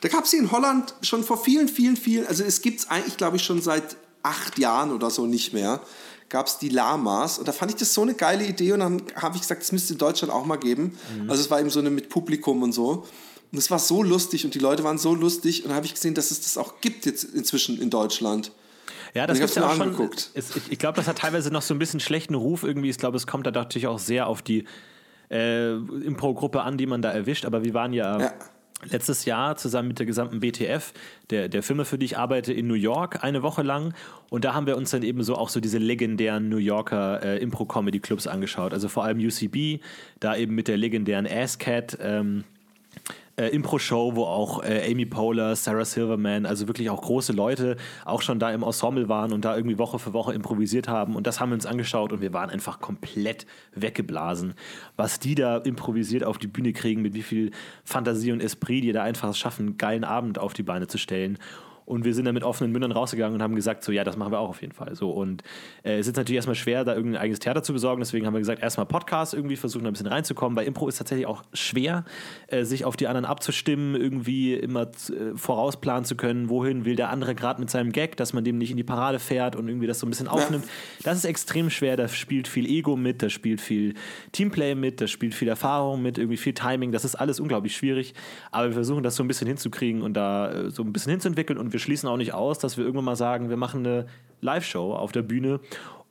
Da 0.01 0.09
gab 0.09 0.25
es 0.25 0.31
hier 0.31 0.39
in 0.39 0.51
Holland 0.51 0.93
schon 1.01 1.23
vor 1.23 1.37
vielen, 1.37 1.67
vielen, 1.67 1.97
vielen, 1.97 2.27
also 2.27 2.43
es 2.43 2.61
gibt 2.61 2.81
es 2.81 2.89
eigentlich, 2.89 3.17
glaube 3.17 3.37
ich, 3.37 3.43
schon 3.43 3.59
seit 3.61 3.97
acht 4.21 4.59
Jahren 4.59 4.91
oder 4.91 5.09
so 5.09 5.25
nicht 5.25 5.51
mehr, 5.51 5.81
gab 6.29 6.45
es 6.45 6.59
die 6.59 6.69
Lamas. 6.69 7.39
Und 7.39 7.47
da 7.47 7.51
fand 7.53 7.71
ich 7.71 7.77
das 7.77 7.91
so 7.93 8.03
eine 8.03 8.13
geile 8.13 8.45
Idee 8.45 8.73
und 8.73 8.81
dann 8.81 9.01
habe 9.15 9.35
ich 9.35 9.41
gesagt, 9.41 9.61
das 9.61 9.71
müsste 9.71 9.93
in 9.93 9.99
Deutschland 9.99 10.31
auch 10.31 10.45
mal 10.45 10.57
geben. 10.57 10.95
Also 11.27 11.41
es 11.41 11.49
war 11.49 11.59
eben 11.59 11.71
so 11.71 11.79
eine 11.79 11.89
mit 11.89 12.09
Publikum 12.09 12.61
und 12.61 12.71
so. 12.71 13.05
Und 13.51 13.57
es 13.57 13.69
war 13.69 13.79
so 13.79 14.01
lustig 14.03 14.45
und 14.45 14.55
die 14.55 14.59
Leute 14.59 14.83
waren 14.83 14.97
so 14.97 15.13
lustig 15.13 15.63
und 15.63 15.69
dann 15.69 15.75
habe 15.75 15.85
ich 15.85 15.93
gesehen, 15.93 16.13
dass 16.13 16.31
es 16.31 16.41
das 16.41 16.57
auch 16.57 16.79
gibt 16.81 17.05
jetzt 17.05 17.23
inzwischen 17.23 17.81
in 17.81 17.89
Deutschland. 17.89 18.51
Ja, 19.13 19.27
das 19.27 19.41
hab's 19.41 19.55
ja 19.55 19.67
auch 19.67 19.75
schon. 19.75 20.09
Es, 20.33 20.55
ich 20.55 20.71
ich 20.71 20.79
glaube, 20.79 20.95
das 20.95 21.07
hat 21.07 21.17
teilweise 21.17 21.51
noch 21.51 21.61
so 21.61 21.73
ein 21.73 21.79
bisschen 21.79 21.99
schlechten 21.99 22.33
Ruf 22.33 22.63
irgendwie. 22.63 22.89
Ich 22.89 22.97
glaube, 22.97 23.17
es 23.17 23.27
kommt 23.27 23.45
da 23.45 23.51
natürlich 23.51 23.87
auch 23.87 23.99
sehr 23.99 24.27
auf 24.27 24.41
die 24.41 24.63
äh, 25.29 25.73
Impro-Gruppe 25.73 26.61
an, 26.61 26.77
die 26.77 26.85
man 26.85 27.01
da 27.01 27.11
erwischt. 27.11 27.43
Aber 27.43 27.65
wir 27.65 27.73
waren 27.73 27.91
ja, 27.91 28.21
Ja. 28.21 28.33
letztes 28.89 29.25
Jahr 29.25 29.57
zusammen 29.57 29.89
mit 29.89 29.99
der 29.99 30.05
gesamten 30.05 30.39
BTF, 30.39 30.93
der, 31.29 31.49
der 31.49 31.61
Firma, 31.61 31.83
für 31.83 31.97
die 31.97 32.05
ich 32.05 32.17
arbeite, 32.17 32.53
in 32.53 32.67
New 32.67 32.73
York 32.75 33.21
eine 33.21 33.43
Woche 33.43 33.63
lang. 33.63 33.93
Und 34.29 34.45
da 34.45 34.53
haben 34.53 34.65
wir 34.65 34.77
uns 34.77 34.91
dann 34.91 35.03
eben 35.03 35.23
so 35.23 35.35
auch 35.35 35.49
so 35.49 35.59
diese 35.59 35.77
legendären 35.77 36.47
New 36.47 36.55
Yorker 36.57 37.21
äh, 37.21 37.37
Impro-Comedy-Clubs 37.39 38.27
angeschaut. 38.27 38.71
Also 38.71 38.87
vor 38.87 39.03
allem 39.03 39.19
UCB, 39.19 39.83
da 40.21 40.37
eben 40.37 40.55
mit 40.55 40.69
der 40.69 40.77
legendären 40.77 41.27
Asscat. 41.27 41.97
Ähm, 42.01 42.45
äh, 43.37 43.47
Impro-Show, 43.47 44.15
wo 44.15 44.23
auch 44.23 44.63
äh, 44.63 44.89
Amy 44.91 45.05
Poehler, 45.05 45.55
Sarah 45.55 45.85
Silverman, 45.85 46.45
also 46.45 46.67
wirklich 46.67 46.89
auch 46.89 47.01
große 47.01 47.33
Leute 47.33 47.77
auch 48.05 48.21
schon 48.21 48.39
da 48.39 48.51
im 48.51 48.63
Ensemble 48.63 49.09
waren 49.09 49.33
und 49.33 49.45
da 49.45 49.55
irgendwie 49.55 49.77
Woche 49.77 49.99
für 49.99 50.13
Woche 50.13 50.33
improvisiert 50.33 50.87
haben. 50.87 51.15
Und 51.15 51.27
das 51.27 51.39
haben 51.39 51.49
wir 51.49 51.55
uns 51.55 51.65
angeschaut 51.65 52.11
und 52.11 52.21
wir 52.21 52.33
waren 52.33 52.49
einfach 52.49 52.79
komplett 52.79 53.45
weggeblasen, 53.73 54.53
was 54.95 55.19
die 55.19 55.35
da 55.35 55.57
improvisiert 55.57 56.23
auf 56.23 56.37
die 56.37 56.47
Bühne 56.47 56.73
kriegen, 56.73 57.01
mit 57.01 57.13
wie 57.13 57.23
viel 57.23 57.51
Fantasie 57.83 58.31
und 58.31 58.41
Esprit 58.41 58.83
die 58.83 58.91
da 58.91 59.03
einfach 59.03 59.33
schaffen, 59.35 59.67
einen 59.67 59.77
geilen 59.77 60.03
Abend 60.03 60.39
auf 60.39 60.53
die 60.53 60.63
Beine 60.63 60.87
zu 60.87 60.97
stellen. 60.97 61.37
Und 61.91 62.05
wir 62.05 62.13
sind 62.13 62.23
dann 62.23 62.33
mit 62.33 62.45
offenen 62.45 62.71
Mündern 62.71 62.93
rausgegangen 62.93 63.35
und 63.35 63.43
haben 63.43 63.53
gesagt, 63.53 63.83
so 63.83 63.91
ja, 63.91 64.05
das 64.05 64.15
machen 64.15 64.31
wir 64.31 64.39
auch 64.39 64.47
auf 64.47 64.61
jeden 64.61 64.71
Fall. 64.71 64.95
So, 64.95 65.11
und 65.11 65.43
äh, 65.83 65.97
es 65.97 66.07
ist 66.07 66.15
natürlich 66.15 66.37
erstmal 66.37 66.55
schwer, 66.55 66.85
da 66.85 66.95
irgendein 66.95 67.21
eigenes 67.21 67.39
Theater 67.39 67.63
zu 67.63 67.73
besorgen. 67.73 67.99
Deswegen 67.99 68.25
haben 68.25 68.33
wir 68.33 68.39
gesagt, 68.39 68.63
erstmal 68.63 68.85
Podcast 68.85 69.33
irgendwie 69.33 69.57
versuchen, 69.57 69.85
ein 69.85 69.91
bisschen 69.91 70.07
reinzukommen. 70.07 70.55
Bei 70.55 70.63
Impro 70.63 70.87
ist 70.87 70.99
tatsächlich 70.99 71.27
auch 71.27 71.43
schwer, 71.51 72.05
äh, 72.47 72.63
sich 72.63 72.85
auf 72.85 72.95
die 72.95 73.09
anderen 73.09 73.25
abzustimmen, 73.25 73.95
irgendwie 73.99 74.53
immer 74.53 74.83
äh, 74.83 75.35
vorausplanen 75.35 76.05
zu 76.05 76.15
können, 76.15 76.47
wohin 76.47 76.85
will 76.85 76.95
der 76.95 77.09
andere 77.09 77.35
gerade 77.35 77.59
mit 77.59 77.69
seinem 77.69 77.91
Gag, 77.91 78.15
dass 78.15 78.31
man 78.31 78.45
dem 78.45 78.57
nicht 78.57 78.71
in 78.71 78.77
die 78.77 78.85
Parade 78.85 79.19
fährt 79.19 79.57
und 79.57 79.67
irgendwie 79.67 79.87
das 79.87 79.99
so 79.99 80.07
ein 80.07 80.09
bisschen 80.09 80.29
aufnimmt. 80.29 80.63
Das 81.03 81.17
ist 81.17 81.25
extrem 81.25 81.69
schwer. 81.69 81.97
Da 81.97 82.07
spielt 82.07 82.47
viel 82.47 82.65
Ego 82.65 82.95
mit, 82.95 83.21
da 83.21 83.29
spielt 83.29 83.59
viel 83.59 83.95
Teamplay 84.31 84.75
mit, 84.75 85.01
da 85.01 85.07
spielt 85.07 85.35
viel 85.35 85.49
Erfahrung 85.49 86.01
mit, 86.01 86.17
irgendwie 86.17 86.37
viel 86.37 86.53
Timing. 86.53 86.93
Das 86.93 87.03
ist 87.03 87.15
alles 87.15 87.41
unglaublich 87.41 87.75
schwierig. 87.75 88.13
Aber 88.51 88.67
wir 88.67 88.73
versuchen 88.73 89.03
das 89.03 89.17
so 89.17 89.23
ein 89.23 89.27
bisschen 89.27 89.47
hinzukriegen 89.47 90.01
und 90.01 90.13
da 90.13 90.51
äh, 90.53 90.69
so 90.69 90.83
ein 90.83 90.93
bisschen 90.93 91.11
hinzuentwickeln 91.11 91.59
und 91.59 91.73
wir 91.73 91.80
schließen 91.81 92.07
auch 92.07 92.17
nicht 92.17 92.33
aus, 92.33 92.59
dass 92.59 92.77
wir 92.77 92.85
irgendwann 92.85 93.05
mal 93.05 93.15
sagen, 93.15 93.49
wir 93.49 93.57
machen 93.57 93.85
eine 93.85 94.07
Live-Show 94.41 94.93
auf 94.93 95.11
der 95.11 95.21
Bühne. 95.21 95.59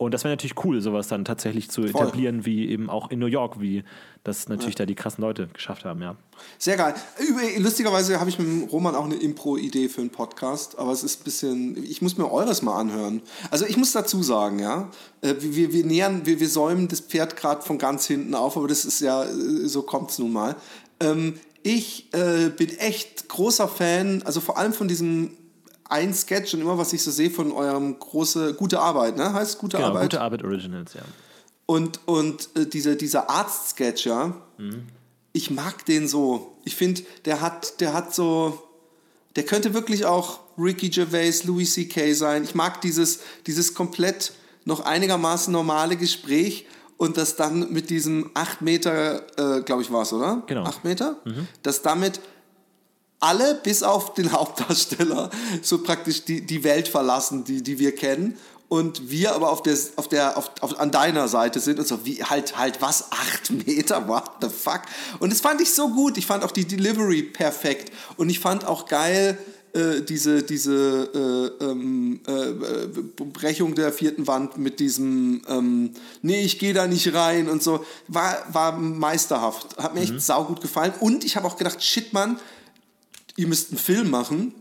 Und 0.00 0.14
das 0.14 0.24
wäre 0.24 0.32
natürlich 0.32 0.64
cool, 0.64 0.80
sowas 0.80 1.08
dann 1.08 1.26
tatsächlich 1.26 1.70
zu 1.70 1.82
Voll. 1.82 1.90
etablieren, 1.90 2.46
wie 2.46 2.70
eben 2.70 2.88
auch 2.88 3.10
in 3.10 3.18
New 3.18 3.26
York, 3.26 3.60
wie 3.60 3.84
das 4.24 4.48
natürlich 4.48 4.76
ja. 4.76 4.78
da 4.78 4.86
die 4.86 4.94
krassen 4.94 5.20
Leute 5.20 5.48
geschafft 5.48 5.84
haben, 5.84 6.00
ja. 6.00 6.16
Sehr 6.56 6.78
geil. 6.78 6.94
Lustigerweise 7.58 8.18
habe 8.18 8.30
ich 8.30 8.38
mit 8.38 8.72
Roman 8.72 8.94
auch 8.94 9.04
eine 9.04 9.16
Impro-Idee 9.16 9.90
für 9.90 10.00
einen 10.00 10.08
Podcast, 10.08 10.78
aber 10.78 10.92
es 10.92 11.02
ist 11.02 11.20
ein 11.20 11.24
bisschen, 11.24 11.84
ich 11.84 12.00
muss 12.00 12.16
mir 12.16 12.32
eures 12.32 12.62
mal 12.62 12.80
anhören. 12.80 13.20
Also 13.50 13.66
ich 13.66 13.76
muss 13.76 13.92
dazu 13.92 14.22
sagen, 14.22 14.58
ja, 14.58 14.90
äh, 15.20 15.34
wir, 15.38 15.74
wir 15.74 15.84
nähern, 15.84 16.24
wir, 16.24 16.40
wir 16.40 16.48
säumen 16.48 16.88
das 16.88 17.00
Pferd 17.00 17.36
gerade 17.36 17.60
von 17.60 17.76
ganz 17.76 18.06
hinten 18.06 18.34
auf, 18.34 18.56
aber 18.56 18.68
das 18.68 18.86
ist 18.86 19.00
ja, 19.00 19.24
äh, 19.24 19.68
so 19.68 19.82
kommt 19.82 20.12
es 20.12 20.18
nun 20.18 20.32
mal. 20.32 20.56
Ähm, 21.00 21.34
ich 21.62 22.08
äh, 22.14 22.48
bin 22.48 22.70
echt 22.78 23.28
großer 23.28 23.68
Fan, 23.68 24.22
also 24.24 24.40
vor 24.40 24.56
allem 24.56 24.72
von 24.72 24.88
diesem 24.88 25.32
ein 25.90 26.14
Sketch 26.14 26.54
und 26.54 26.60
immer, 26.60 26.78
was 26.78 26.92
ich 26.92 27.02
so 27.02 27.10
sehe 27.10 27.30
von 27.30 27.52
eurem 27.52 27.98
große, 27.98 28.54
gute 28.54 28.80
Arbeit, 28.80 29.16
ne? 29.16 29.32
Heißt 29.32 29.58
gute 29.58 29.76
genau, 29.76 29.88
Arbeit? 29.88 30.02
Gute 30.04 30.20
Arbeit 30.20 30.44
Originals, 30.44 30.94
ja. 30.94 31.02
Und, 31.66 32.00
und 32.06 32.48
äh, 32.56 32.66
diese, 32.66 32.96
dieser 32.96 33.30
Arzt-Sketch, 33.30 34.06
ja, 34.06 34.34
mhm. 34.58 34.86
ich 35.32 35.50
mag 35.50 35.84
den 35.84 36.08
so. 36.08 36.56
Ich 36.64 36.74
finde, 36.74 37.02
der 37.24 37.40
hat, 37.40 37.80
der 37.80 37.92
hat 37.92 38.14
so, 38.14 38.62
der 39.36 39.44
könnte 39.44 39.74
wirklich 39.74 40.04
auch 40.04 40.40
Ricky 40.58 40.88
Gervais, 40.88 41.44
Louis 41.44 41.72
C.K. 41.72 42.12
sein. 42.14 42.44
Ich 42.44 42.54
mag 42.54 42.80
dieses, 42.80 43.20
dieses 43.46 43.74
komplett 43.74 44.32
noch 44.64 44.80
einigermaßen 44.80 45.52
normale 45.52 45.96
Gespräch 45.96 46.66
und 46.96 47.16
das 47.16 47.36
dann 47.36 47.72
mit 47.72 47.88
diesem 47.88 48.30
8 48.34 48.62
Meter, 48.62 49.22
äh, 49.38 49.62
glaube 49.62 49.82
ich, 49.82 49.90
war 49.90 50.02
es, 50.02 50.12
oder? 50.12 50.42
Genau. 50.46 50.64
8 50.64 50.84
Meter? 50.84 51.16
Mhm. 51.24 51.48
Das 51.62 51.82
damit 51.82 52.20
alle, 53.20 53.54
bis 53.62 53.82
auf 53.82 54.14
den 54.14 54.32
Hauptdarsteller, 54.32 55.30
so 55.62 55.82
praktisch 55.82 56.24
die, 56.24 56.40
die 56.44 56.64
Welt 56.64 56.88
verlassen, 56.88 57.44
die, 57.44 57.62
die 57.62 57.78
wir 57.78 57.94
kennen. 57.94 58.36
Und 58.68 59.10
wir 59.10 59.34
aber 59.34 59.50
auf 59.50 59.64
der, 59.64 59.76
auf 59.96 60.06
der, 60.06 60.38
auf, 60.38 60.52
auf, 60.60 60.78
an 60.78 60.92
deiner 60.92 61.26
Seite 61.26 61.58
sind 61.58 61.80
und 61.80 61.88
so, 61.88 62.04
wie, 62.06 62.22
halt, 62.22 62.56
halt, 62.56 62.80
was? 62.80 63.10
Acht 63.10 63.50
Meter? 63.66 64.06
What 64.06 64.30
the 64.40 64.48
fuck? 64.48 64.82
Und 65.18 65.32
das 65.32 65.40
fand 65.40 65.60
ich 65.60 65.72
so 65.72 65.88
gut. 65.88 66.16
Ich 66.16 66.26
fand 66.26 66.44
auch 66.44 66.52
die 66.52 66.64
Delivery 66.64 67.24
perfekt. 67.24 67.92
Und 68.16 68.30
ich 68.30 68.38
fand 68.38 68.64
auch 68.64 68.86
geil, 68.86 69.36
äh, 69.72 70.02
diese, 70.02 70.44
diese 70.44 71.52
äh, 71.60 71.64
ähm, 71.64 72.20
äh, 72.26 73.24
Brechung 73.24 73.74
der 73.74 73.92
vierten 73.92 74.26
Wand 74.26 74.56
mit 74.56 74.78
diesem, 74.78 75.42
ähm, 75.48 75.90
nee, 76.22 76.42
ich 76.42 76.58
gehe 76.58 76.72
da 76.72 76.86
nicht 76.86 77.12
rein 77.12 77.48
und 77.48 77.62
so, 77.62 77.84
war, 78.08 78.38
war 78.52 78.76
meisterhaft. 78.76 79.78
Hat 79.78 79.94
mir 79.94 80.00
mhm. 80.00 80.16
echt 80.16 80.22
saugut 80.22 80.60
gefallen. 80.60 80.92
Und 81.00 81.24
ich 81.24 81.36
habe 81.36 81.46
auch 81.46 81.56
gedacht, 81.56 81.82
shit, 81.82 82.12
Mann, 82.12 82.38
ihr 83.40 83.46
müsst 83.46 83.70
einen 83.70 83.78
Film 83.78 84.10
machen, 84.10 84.54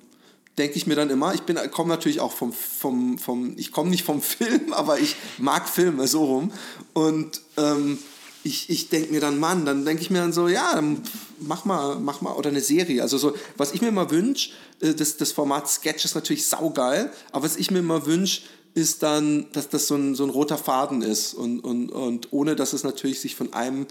denke 0.58 0.78
ich 0.78 0.88
mir 0.88 0.96
dann 0.96 1.10
immer. 1.10 1.34
Ich 1.34 1.42
komme 1.72 1.90
natürlich 1.90 2.22
auch 2.22 2.32
vom, 2.32 2.54
vom, 2.54 3.18
vom 3.18 3.54
ich 3.58 3.72
komme 3.72 3.90
nicht 3.90 4.04
vom 4.04 4.22
Film, 4.38 4.72
aber 4.72 5.00
ich 5.00 5.16
mag 5.38 5.68
Filme 5.68 6.08
so 6.08 6.24
rum. 6.24 6.52
Und 6.94 7.42
ähm, 7.58 7.98
ich, 8.44 8.70
ich 8.70 8.88
denke 8.88 9.12
mir 9.12 9.20
dann, 9.20 9.38
Mann, 9.38 9.66
dann 9.66 9.84
denke 9.84 10.02
ich 10.02 10.10
mir 10.10 10.20
dann 10.20 10.32
so, 10.32 10.48
ja, 10.48 10.74
dann 10.74 11.02
mach 11.40 11.66
mal, 11.66 12.00
mach 12.00 12.22
mal, 12.22 12.34
oder 12.34 12.50
eine 12.50 12.62
Serie. 12.62 13.02
Also 13.02 13.18
so, 13.18 13.36
was 13.58 13.74
ich 13.74 13.82
mir 13.82 13.90
immer 13.90 14.12
wünsche, 14.12 14.52
äh, 14.80 14.94
das, 14.94 15.18
das 15.18 15.34
Format 15.34 15.70
Sketch 15.70 16.06
ist 16.06 16.16
natürlich 16.16 16.48
saugeil, 16.48 17.12
aber 17.34 17.44
was 17.44 17.58
ich 17.58 17.70
mir 17.70 17.80
immer 17.80 18.06
wünsche, 18.06 18.44
ist 18.76 19.04
dann, 19.04 19.48
dass 19.52 19.68
das 19.68 19.88
so 19.88 19.96
ein, 19.96 20.16
so 20.16 20.24
ein 20.24 20.30
roter 20.30 20.58
Faden 20.58 21.02
ist 21.02 21.34
und, 21.34 21.60
und, 21.60 21.92
und 21.92 22.32
ohne, 22.32 22.56
dass 22.56 22.72
es 22.72 22.84
natürlich 22.84 23.20
sich 23.20 23.36
von 23.36 23.52
einem 23.52 23.88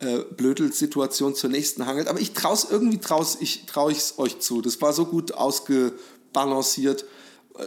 äh, 0.00 0.18
Blödelsituation 0.36 1.34
zur 1.34 1.50
nächsten 1.50 1.86
hangelt. 1.86 2.08
Aber 2.08 2.20
ich 2.20 2.32
traue 2.32 2.54
es 2.54 2.66
irgendwie 2.70 2.98
traus, 2.98 3.38
ich 3.40 3.66
traue 3.66 3.92
es 3.92 4.18
euch 4.18 4.40
zu. 4.40 4.60
Das 4.60 4.80
war 4.80 4.92
so 4.92 5.06
gut 5.06 5.32
ausgebalanciert. 5.32 7.04
Äh, 7.56 7.66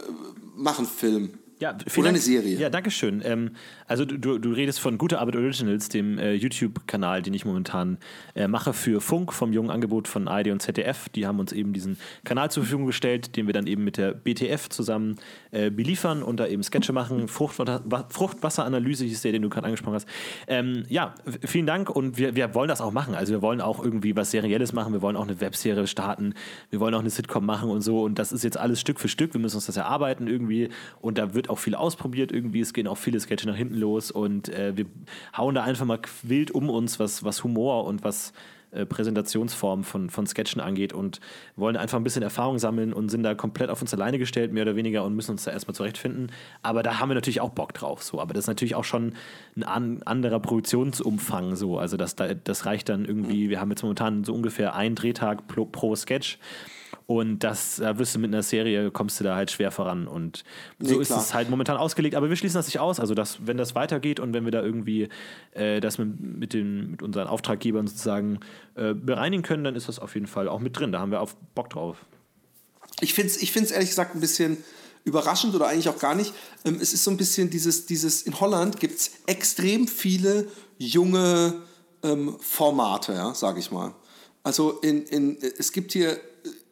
machen 0.56 0.86
Film. 0.86 1.38
Ja, 1.60 1.76
Oder 1.96 2.08
eine 2.08 2.18
Serie. 2.18 2.58
Ja, 2.58 2.68
danke 2.68 2.90
schön. 2.90 3.22
Ähm, 3.24 3.52
also 3.86 4.04
du, 4.04 4.38
du 4.38 4.52
redest 4.52 4.80
von 4.80 4.98
Gute 4.98 5.20
Arbeit 5.20 5.36
Originals, 5.36 5.88
dem 5.88 6.18
äh, 6.18 6.32
YouTube-Kanal, 6.34 7.22
den 7.22 7.32
ich 7.32 7.44
momentan 7.44 7.98
äh, 8.34 8.48
mache 8.48 8.72
für 8.72 9.00
Funk 9.00 9.32
vom 9.32 9.52
jungen 9.52 9.70
Angebot 9.70 10.08
von 10.08 10.26
ARD 10.26 10.48
und 10.48 10.60
ZDF. 10.60 11.08
Die 11.10 11.26
haben 11.26 11.38
uns 11.38 11.52
eben 11.52 11.72
diesen 11.72 11.96
Kanal 12.24 12.50
zur 12.50 12.64
Verfügung 12.64 12.86
gestellt, 12.86 13.36
den 13.36 13.46
wir 13.46 13.54
dann 13.54 13.68
eben 13.68 13.84
mit 13.84 13.98
der 13.98 14.12
BTF 14.12 14.68
zusammen 14.68 15.16
äh, 15.52 15.70
beliefern 15.70 16.24
und 16.24 16.40
da 16.40 16.46
eben 16.46 16.62
Sketche 16.62 16.92
machen. 16.92 17.28
Fruchtwasser, 17.28 17.82
Fruchtwasseranalyse 18.08 19.04
hieß 19.04 19.22
der, 19.22 19.32
den 19.32 19.42
du 19.42 19.48
gerade 19.48 19.66
angesprochen 19.66 19.94
hast. 19.94 20.08
Ähm, 20.48 20.82
ja, 20.88 21.14
vielen 21.44 21.66
Dank 21.66 21.88
und 21.88 22.18
wir, 22.18 22.34
wir 22.34 22.54
wollen 22.54 22.68
das 22.68 22.80
auch 22.80 22.92
machen. 22.92 23.14
Also 23.14 23.32
wir 23.32 23.42
wollen 23.42 23.60
auch 23.60 23.82
irgendwie 23.82 24.16
was 24.16 24.32
Serielles 24.32 24.72
machen. 24.72 24.92
Wir 24.92 25.02
wollen 25.02 25.16
auch 25.16 25.26
eine 25.26 25.40
Webserie 25.40 25.86
starten. 25.86 26.34
Wir 26.70 26.80
wollen 26.80 26.94
auch 26.94 27.00
eine 27.00 27.10
Sitcom 27.10 27.46
machen 27.46 27.70
und 27.70 27.82
so. 27.82 28.02
Und 28.02 28.18
das 28.18 28.32
ist 28.32 28.42
jetzt 28.42 28.56
alles 28.56 28.80
Stück 28.80 28.98
für 28.98 29.08
Stück. 29.08 29.34
Wir 29.34 29.40
müssen 29.40 29.56
uns 29.56 29.66
das 29.66 29.76
erarbeiten 29.76 30.26
irgendwie. 30.26 30.70
Und 31.00 31.16
da 31.16 31.32
wird 31.34 31.43
auch 31.50 31.58
viel 31.58 31.74
ausprobiert 31.74 32.32
irgendwie. 32.32 32.60
Es 32.60 32.72
gehen 32.72 32.86
auch 32.86 32.98
viele 32.98 33.20
Sketche 33.20 33.46
nach 33.46 33.56
hinten 33.56 33.64
hinten 33.64 33.80
los 33.80 34.10
und 34.10 34.48
äh, 34.48 34.76
wir 34.76 34.86
hauen 35.36 35.54
da 35.54 35.64
einfach 35.64 35.84
mal 35.84 35.98
wild 36.22 36.50
um 36.50 36.70
uns, 36.70 36.98
was, 37.00 37.24
was 37.24 37.42
Humor 37.44 37.84
und 37.84 38.04
was 38.04 38.32
äh, 38.72 38.86
Präsentationsform 38.86 39.84
von, 39.84 40.10
von 40.10 40.26
Sketchen 40.26 40.60
angeht 40.60 40.92
und 40.92 41.20
wollen 41.56 41.76
einfach 41.76 41.98
ein 41.98 42.04
bisschen 42.04 42.22
Erfahrung 42.22 42.58
sammeln 42.58 42.92
und 42.92 43.08
sind 43.08 43.22
da 43.22 43.34
komplett 43.34 43.70
auf 43.70 43.80
uns 43.80 43.92
alleine 43.94 44.18
gestellt, 44.18 44.52
mehr 44.52 44.62
oder 44.62 44.76
weniger, 44.76 45.04
und 45.04 45.14
müssen 45.14 45.32
uns 45.32 45.44
da 45.44 45.50
erstmal 45.50 45.74
zurechtfinden. 45.74 46.30
Aber 46.62 46.82
da 46.82 46.98
haben 46.98 47.08
wir 47.08 47.14
natürlich 47.14 47.40
auch 47.40 47.50
Bock 47.50 47.72
drauf. 47.74 48.02
So. 48.02 48.20
Aber 48.20 48.34
das 48.34 48.44
ist 48.44 48.48
natürlich 48.48 48.74
auch 48.74 48.84
schon 48.84 49.14
ein 49.56 49.62
an, 49.64 50.02
anderer 50.04 50.40
Produktionsumfang. 50.40 51.56
So. 51.56 51.78
Also 51.78 51.96
das, 51.96 52.16
das 52.16 52.66
reicht 52.66 52.88
dann 52.88 53.04
irgendwie, 53.04 53.48
wir 53.50 53.60
haben 53.60 53.70
jetzt 53.70 53.82
momentan 53.82 54.24
so 54.24 54.34
ungefähr 54.34 54.74
einen 54.74 54.94
Drehtag 54.94 55.46
pro, 55.46 55.64
pro 55.64 55.94
Sketch. 55.94 56.38
Und 57.06 57.40
das, 57.40 57.76
da 57.76 57.98
wirst 57.98 58.14
du 58.14 58.18
mit 58.18 58.32
einer 58.32 58.42
Serie, 58.42 58.90
kommst 58.90 59.20
du 59.20 59.24
da 59.24 59.36
halt 59.36 59.50
schwer 59.50 59.70
voran. 59.70 60.08
Und 60.08 60.42
so 60.78 60.94
nee, 60.94 61.02
ist 61.02 61.10
es 61.10 61.34
halt 61.34 61.50
momentan 61.50 61.76
ausgelegt. 61.76 62.14
Aber 62.14 62.30
wir 62.30 62.36
schließen 62.36 62.56
das 62.56 62.66
nicht 62.66 62.78
aus. 62.78 62.98
Also, 62.98 63.14
dass, 63.14 63.46
wenn 63.46 63.58
das 63.58 63.74
weitergeht 63.74 64.20
und 64.20 64.32
wenn 64.32 64.44
wir 64.46 64.52
da 64.52 64.62
irgendwie 64.62 65.08
äh, 65.52 65.80
das 65.80 65.98
mit, 65.98 66.18
mit, 66.18 66.54
den, 66.54 66.92
mit 66.92 67.02
unseren 67.02 67.26
Auftraggebern 67.26 67.86
sozusagen 67.86 68.40
äh, 68.74 68.94
bereinigen 68.94 69.42
können, 69.42 69.64
dann 69.64 69.76
ist 69.76 69.88
das 69.88 69.98
auf 69.98 70.14
jeden 70.14 70.26
Fall 70.26 70.48
auch 70.48 70.60
mit 70.60 70.78
drin. 70.78 70.92
Da 70.92 71.00
haben 71.00 71.10
wir 71.10 71.20
auch 71.20 71.32
Bock 71.54 71.68
drauf. 71.68 72.06
Ich 73.00 73.12
finde 73.12 73.30
es 73.30 73.42
ich 73.42 73.52
find's 73.52 73.70
ehrlich 73.70 73.90
gesagt 73.90 74.14
ein 74.14 74.20
bisschen 74.20 74.58
überraschend 75.04 75.54
oder 75.54 75.68
eigentlich 75.68 75.90
auch 75.90 75.98
gar 75.98 76.14
nicht. 76.14 76.32
Ähm, 76.64 76.78
es 76.80 76.94
ist 76.94 77.04
so 77.04 77.10
ein 77.10 77.18
bisschen 77.18 77.50
dieses, 77.50 77.84
dieses 77.84 78.22
in 78.22 78.40
Holland 78.40 78.80
gibt 78.80 78.98
es 78.98 79.10
extrem 79.26 79.88
viele 79.88 80.46
junge 80.78 81.54
ähm, 82.02 82.36
Formate, 82.40 83.12
ja, 83.12 83.34
sage 83.34 83.60
ich 83.60 83.70
mal. 83.70 83.94
Also 84.42 84.80
in, 84.80 85.04
in, 85.04 85.38
es 85.58 85.72
gibt 85.72 85.92
hier 85.92 86.18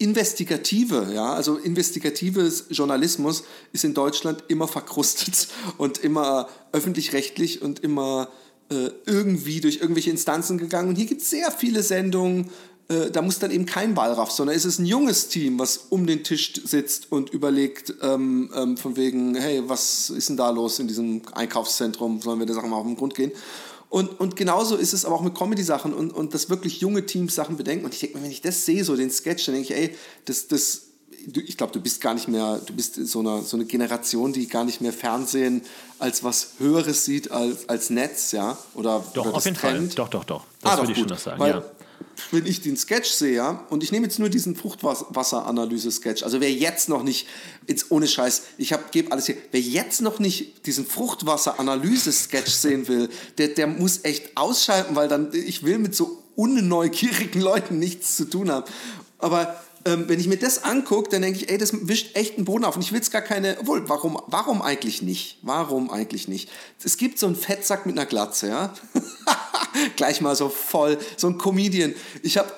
investigative, 0.03 1.11
ja, 1.15 1.33
also 1.33 1.57
investigatives 1.57 2.67
Journalismus 2.71 3.45
ist 3.73 3.85
in 3.85 3.95
Deutschland 3.95 4.45
immer 4.49 4.69
verkrustet 4.69 5.49
und 5.79 5.99
immer 5.99 6.49
öffentlich-rechtlich 6.73 7.63
und 7.63 7.81
immer 7.81 8.29
äh, 8.71 8.91
irgendwie 9.07 9.61
durch 9.61 9.77
irgendwelche 9.77 10.11
Instanzen 10.11 10.59
gegangen. 10.59 10.89
Und 10.89 10.97
hier 10.97 11.07
gibt 11.07 11.23
es 11.23 11.31
sehr 11.31 11.51
viele 11.51 11.83
Sendungen, 11.83 12.51
äh, 12.89 13.11
da 13.11 13.23
muss 13.23 13.39
dann 13.39 13.51
eben 13.51 13.67
kein 13.67 13.97
Wallraff, 13.97 14.31
sondern 14.31 14.57
es 14.57 14.65
ist 14.65 14.79
ein 14.79 14.87
junges 14.87 15.29
Team, 15.29 15.59
was 15.59 15.77
um 15.91 16.07
den 16.07 16.25
Tisch 16.25 16.53
sitzt 16.65 17.11
und 17.13 17.31
überlegt, 17.31 17.95
ähm, 18.03 18.51
ähm, 18.55 18.77
von 18.77 18.97
wegen, 18.97 19.35
hey, 19.35 19.63
was 19.67 20.11
ist 20.11 20.29
denn 20.29 20.37
da 20.37 20.51
los 20.51 20.79
in 20.79 20.89
diesem 20.89 21.23
Einkaufszentrum, 21.33 22.21
sollen 22.21 22.39
wir 22.39 22.47
der 22.47 22.55
Sache 22.55 22.67
mal 22.67 22.77
auf 22.77 22.87
den 22.87 22.97
Grund 22.97 23.15
gehen? 23.15 23.33
Und, 23.93 24.19
und 24.21 24.37
genauso 24.37 24.77
ist 24.77 24.95
es 24.95 25.05
aber 25.05 25.17
auch 25.17 25.21
mit 25.21 25.35
Comedy-Sachen 25.35 25.93
und, 25.93 26.15
und 26.15 26.33
das 26.33 26.49
wirklich 26.49 26.81
junge 26.81 27.05
Teams 27.05 27.35
Sachen 27.35 27.59
bedenken. 27.59 27.85
Und 27.85 27.93
ich 27.93 28.01
denke 28.01 28.17
mir, 28.17 28.25
wenn 28.25 28.31
ich 28.31 28.41
das 28.41 28.65
sehe, 28.65 28.85
so 28.85 28.97
den 28.97 29.11
Sketch, 29.11 29.45
dann 29.45 29.55
denke 29.55 29.71
ich, 29.71 29.79
ey, 29.79 29.95
das, 30.25 30.49
das, 30.49 30.85
ich 31.27 31.59
glaube, 31.59 31.75
du 31.75 31.81
bist 31.83 32.01
gar 32.01 32.15
nicht 32.15 32.27
mehr, 32.27 32.59
du 32.65 32.73
bist 32.73 32.95
so 32.95 33.19
eine, 33.19 33.43
so 33.43 33.59
eine 33.59 33.67
Generation, 33.67 34.33
die 34.33 34.49
gar 34.49 34.65
nicht 34.65 34.81
mehr 34.81 34.95
Fernsehen 34.95 35.61
als 35.99 36.25
was 36.25 36.53
Höheres 36.59 37.05
sieht 37.05 37.31
als, 37.31 37.69
als 37.69 37.91
Netz, 37.91 38.33
ja? 38.33 38.57
Oder, 38.73 39.05
doch, 39.13 39.27
oder 39.27 39.35
auf 39.35 39.45
jeden 39.45 39.59
Fall. 39.59 39.87
Doch, 39.89 40.09
doch, 40.09 40.25
doch. 40.25 40.47
Das 40.63 40.73
ah, 40.73 40.79
würde 40.79 40.93
ich 40.93 40.97
gut. 40.97 41.09
schon 41.09 41.15
noch 41.15 41.23
sagen, 41.23 41.39
Weil, 41.39 41.51
ja. 41.51 41.65
Wenn 42.31 42.47
ich 42.47 42.61
den 42.61 42.77
Sketch 42.77 43.11
sehe, 43.11 43.35
ja, 43.35 43.67
und 43.71 43.83
ich 43.83 43.93
nehme 43.93 44.07
jetzt 44.07 44.19
nur 44.19 44.29
diesen 44.29 44.57
Fruchtwasseranalyse-Sketch, 44.57 46.23
also 46.23 46.41
wer 46.41 46.53
jetzt 46.53 46.89
noch 46.89 47.03
nicht, 47.03 47.27
jetzt 47.67 47.91
ohne 47.91 48.07
Scheiß, 48.07 48.43
ich 48.59 48.75
gebe 48.91 49.13
alles 49.13 49.27
hier, 49.27 49.37
wer 49.51 49.61
jetzt 49.61 50.01
noch 50.01 50.19
nicht 50.19 50.67
diesen 50.67 50.87
Fruchtwasseranalyse-Sketch 50.87 52.53
sehen 52.53 52.89
will, 52.89 53.09
der, 53.39 53.49
der 53.49 53.67
muss 53.67 54.05
echt 54.05 54.37
ausschalten, 54.37 54.97
weil 54.97 55.09
dann, 55.09 55.33
ich 55.33 55.65
will 55.65 55.79
mit 55.79 55.95
so 55.95 56.23
unneugierigen 56.37 57.41
Leuten 57.41 57.79
nichts 57.79 58.17
zu 58.17 58.25
tun 58.25 58.51
haben. 58.51 58.71
Aber 59.19 59.63
ähm, 59.85 60.09
wenn 60.09 60.21
ich 60.21 60.29
mir 60.29 60.37
das 60.37 60.65
angucke, 60.65 61.11
dann 61.11 61.23
denke 61.23 61.41
ich, 61.41 61.51
ey, 61.51 61.59
das 61.59 61.89
wischt 61.89 62.17
echt 62.17 62.37
einen 62.37 62.45
Boden 62.45 62.65
auf. 62.65 62.77
Und 62.77 62.83
ich 62.83 62.93
will 62.93 63.01
es 63.01 63.11
gar 63.11 63.23
keine, 63.23 63.57
obwohl, 63.61 63.89
warum, 63.89 64.21
warum 64.27 64.63
eigentlich 64.63 65.03
nicht? 65.03 65.39
Warum 65.43 65.91
eigentlich 65.91 66.29
nicht? 66.29 66.51
Es 66.85 66.97
gibt 66.97 67.19
so 67.19 67.27
einen 67.27 67.37
Fettsack 67.37 67.87
mit 67.87 67.97
einer 67.97 68.07
Glatze, 68.07 68.49
ja. 68.49 68.75
Gleich 69.97 70.21
mal 70.21 70.37
so 70.37 70.49
voll, 70.49 70.99
so 71.17 71.29
ein 71.29 71.39
Comedian. 71.39 71.95
Ich 72.23 72.39
habe 72.39 72.53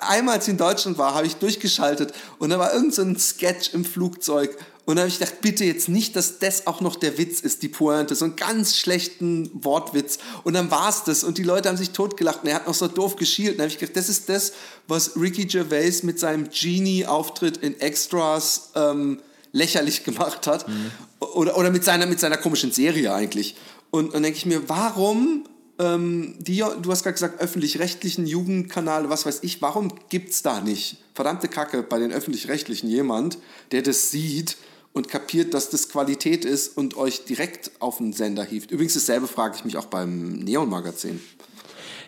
einmal, 0.00 0.36
als 0.36 0.46
ich 0.46 0.52
in 0.52 0.58
Deutschland 0.58 0.98
war, 0.98 1.14
habe 1.14 1.26
ich 1.26 1.36
durchgeschaltet 1.36 2.12
und 2.38 2.50
da 2.50 2.58
war 2.58 2.72
irgend 2.72 2.94
so 2.94 3.04
Sketch 3.16 3.74
im 3.74 3.84
Flugzeug 3.84 4.56
und 4.88 4.96
da 4.96 5.02
habe 5.02 5.10
ich 5.10 5.18
gedacht, 5.18 5.42
bitte 5.42 5.66
jetzt 5.66 5.90
nicht, 5.90 6.16
dass 6.16 6.38
das 6.38 6.66
auch 6.66 6.80
noch 6.80 6.96
der 6.96 7.18
Witz 7.18 7.40
ist, 7.40 7.62
die 7.62 7.68
Pointe, 7.68 8.14
so 8.14 8.24
einen 8.24 8.36
ganz 8.36 8.74
schlechten 8.74 9.50
Wortwitz. 9.52 10.16
Und 10.44 10.54
dann 10.54 10.70
war 10.70 10.88
es 10.88 11.04
das 11.04 11.24
und 11.24 11.36
die 11.36 11.42
Leute 11.42 11.68
haben 11.68 11.76
sich 11.76 11.90
totgelacht 11.90 12.42
und 12.42 12.48
er 12.48 12.54
hat 12.54 12.66
noch 12.66 12.72
so 12.72 12.88
doof 12.88 13.16
geschielt. 13.16 13.50
Und 13.50 13.58
dann 13.58 13.64
habe 13.64 13.72
ich 13.74 13.78
gedacht, 13.78 13.98
das 13.98 14.08
ist 14.08 14.30
das, 14.30 14.54
was 14.86 15.14
Ricky 15.14 15.44
Gervais 15.44 16.04
mit 16.04 16.18
seinem 16.18 16.48
Genie-Auftritt 16.48 17.58
in 17.58 17.78
Extras 17.78 18.70
ähm, 18.76 19.20
lächerlich 19.52 20.04
gemacht 20.04 20.46
hat. 20.46 20.66
Mhm. 20.66 20.90
Oder, 21.20 21.58
oder 21.58 21.70
mit, 21.70 21.84
seiner, 21.84 22.06
mit 22.06 22.18
seiner 22.18 22.38
komischen 22.38 22.72
Serie 22.72 23.12
eigentlich. 23.12 23.56
Und 23.90 24.14
dann 24.14 24.22
denke 24.22 24.38
ich 24.38 24.46
mir, 24.46 24.70
warum 24.70 25.44
ähm, 25.78 26.36
die, 26.38 26.64
du 26.80 26.90
hast 26.90 27.02
gerade 27.02 27.12
gesagt, 27.12 27.42
öffentlich-rechtlichen 27.42 28.26
Jugendkanal, 28.26 29.10
was 29.10 29.26
weiß 29.26 29.40
ich, 29.42 29.60
warum 29.60 29.92
gibt 30.08 30.30
es 30.30 30.40
da 30.40 30.62
nicht, 30.62 30.96
verdammte 31.12 31.48
Kacke, 31.48 31.82
bei 31.82 31.98
den 31.98 32.10
öffentlich-rechtlichen 32.10 32.88
jemand, 32.88 33.36
der 33.70 33.82
das 33.82 34.10
sieht 34.10 34.56
und 34.98 35.08
kapiert, 35.08 35.54
dass 35.54 35.70
das 35.70 35.88
Qualität 35.88 36.44
ist 36.44 36.76
und 36.76 36.96
euch 36.96 37.24
direkt 37.24 37.70
auf 37.78 37.98
den 37.98 38.12
Sender 38.12 38.44
hieft? 38.44 38.70
Übrigens 38.70 38.94
dasselbe 38.94 39.26
frage 39.26 39.54
ich 39.56 39.64
mich 39.64 39.76
auch 39.76 39.86
beim 39.86 40.32
Neon-Magazin. 40.32 41.20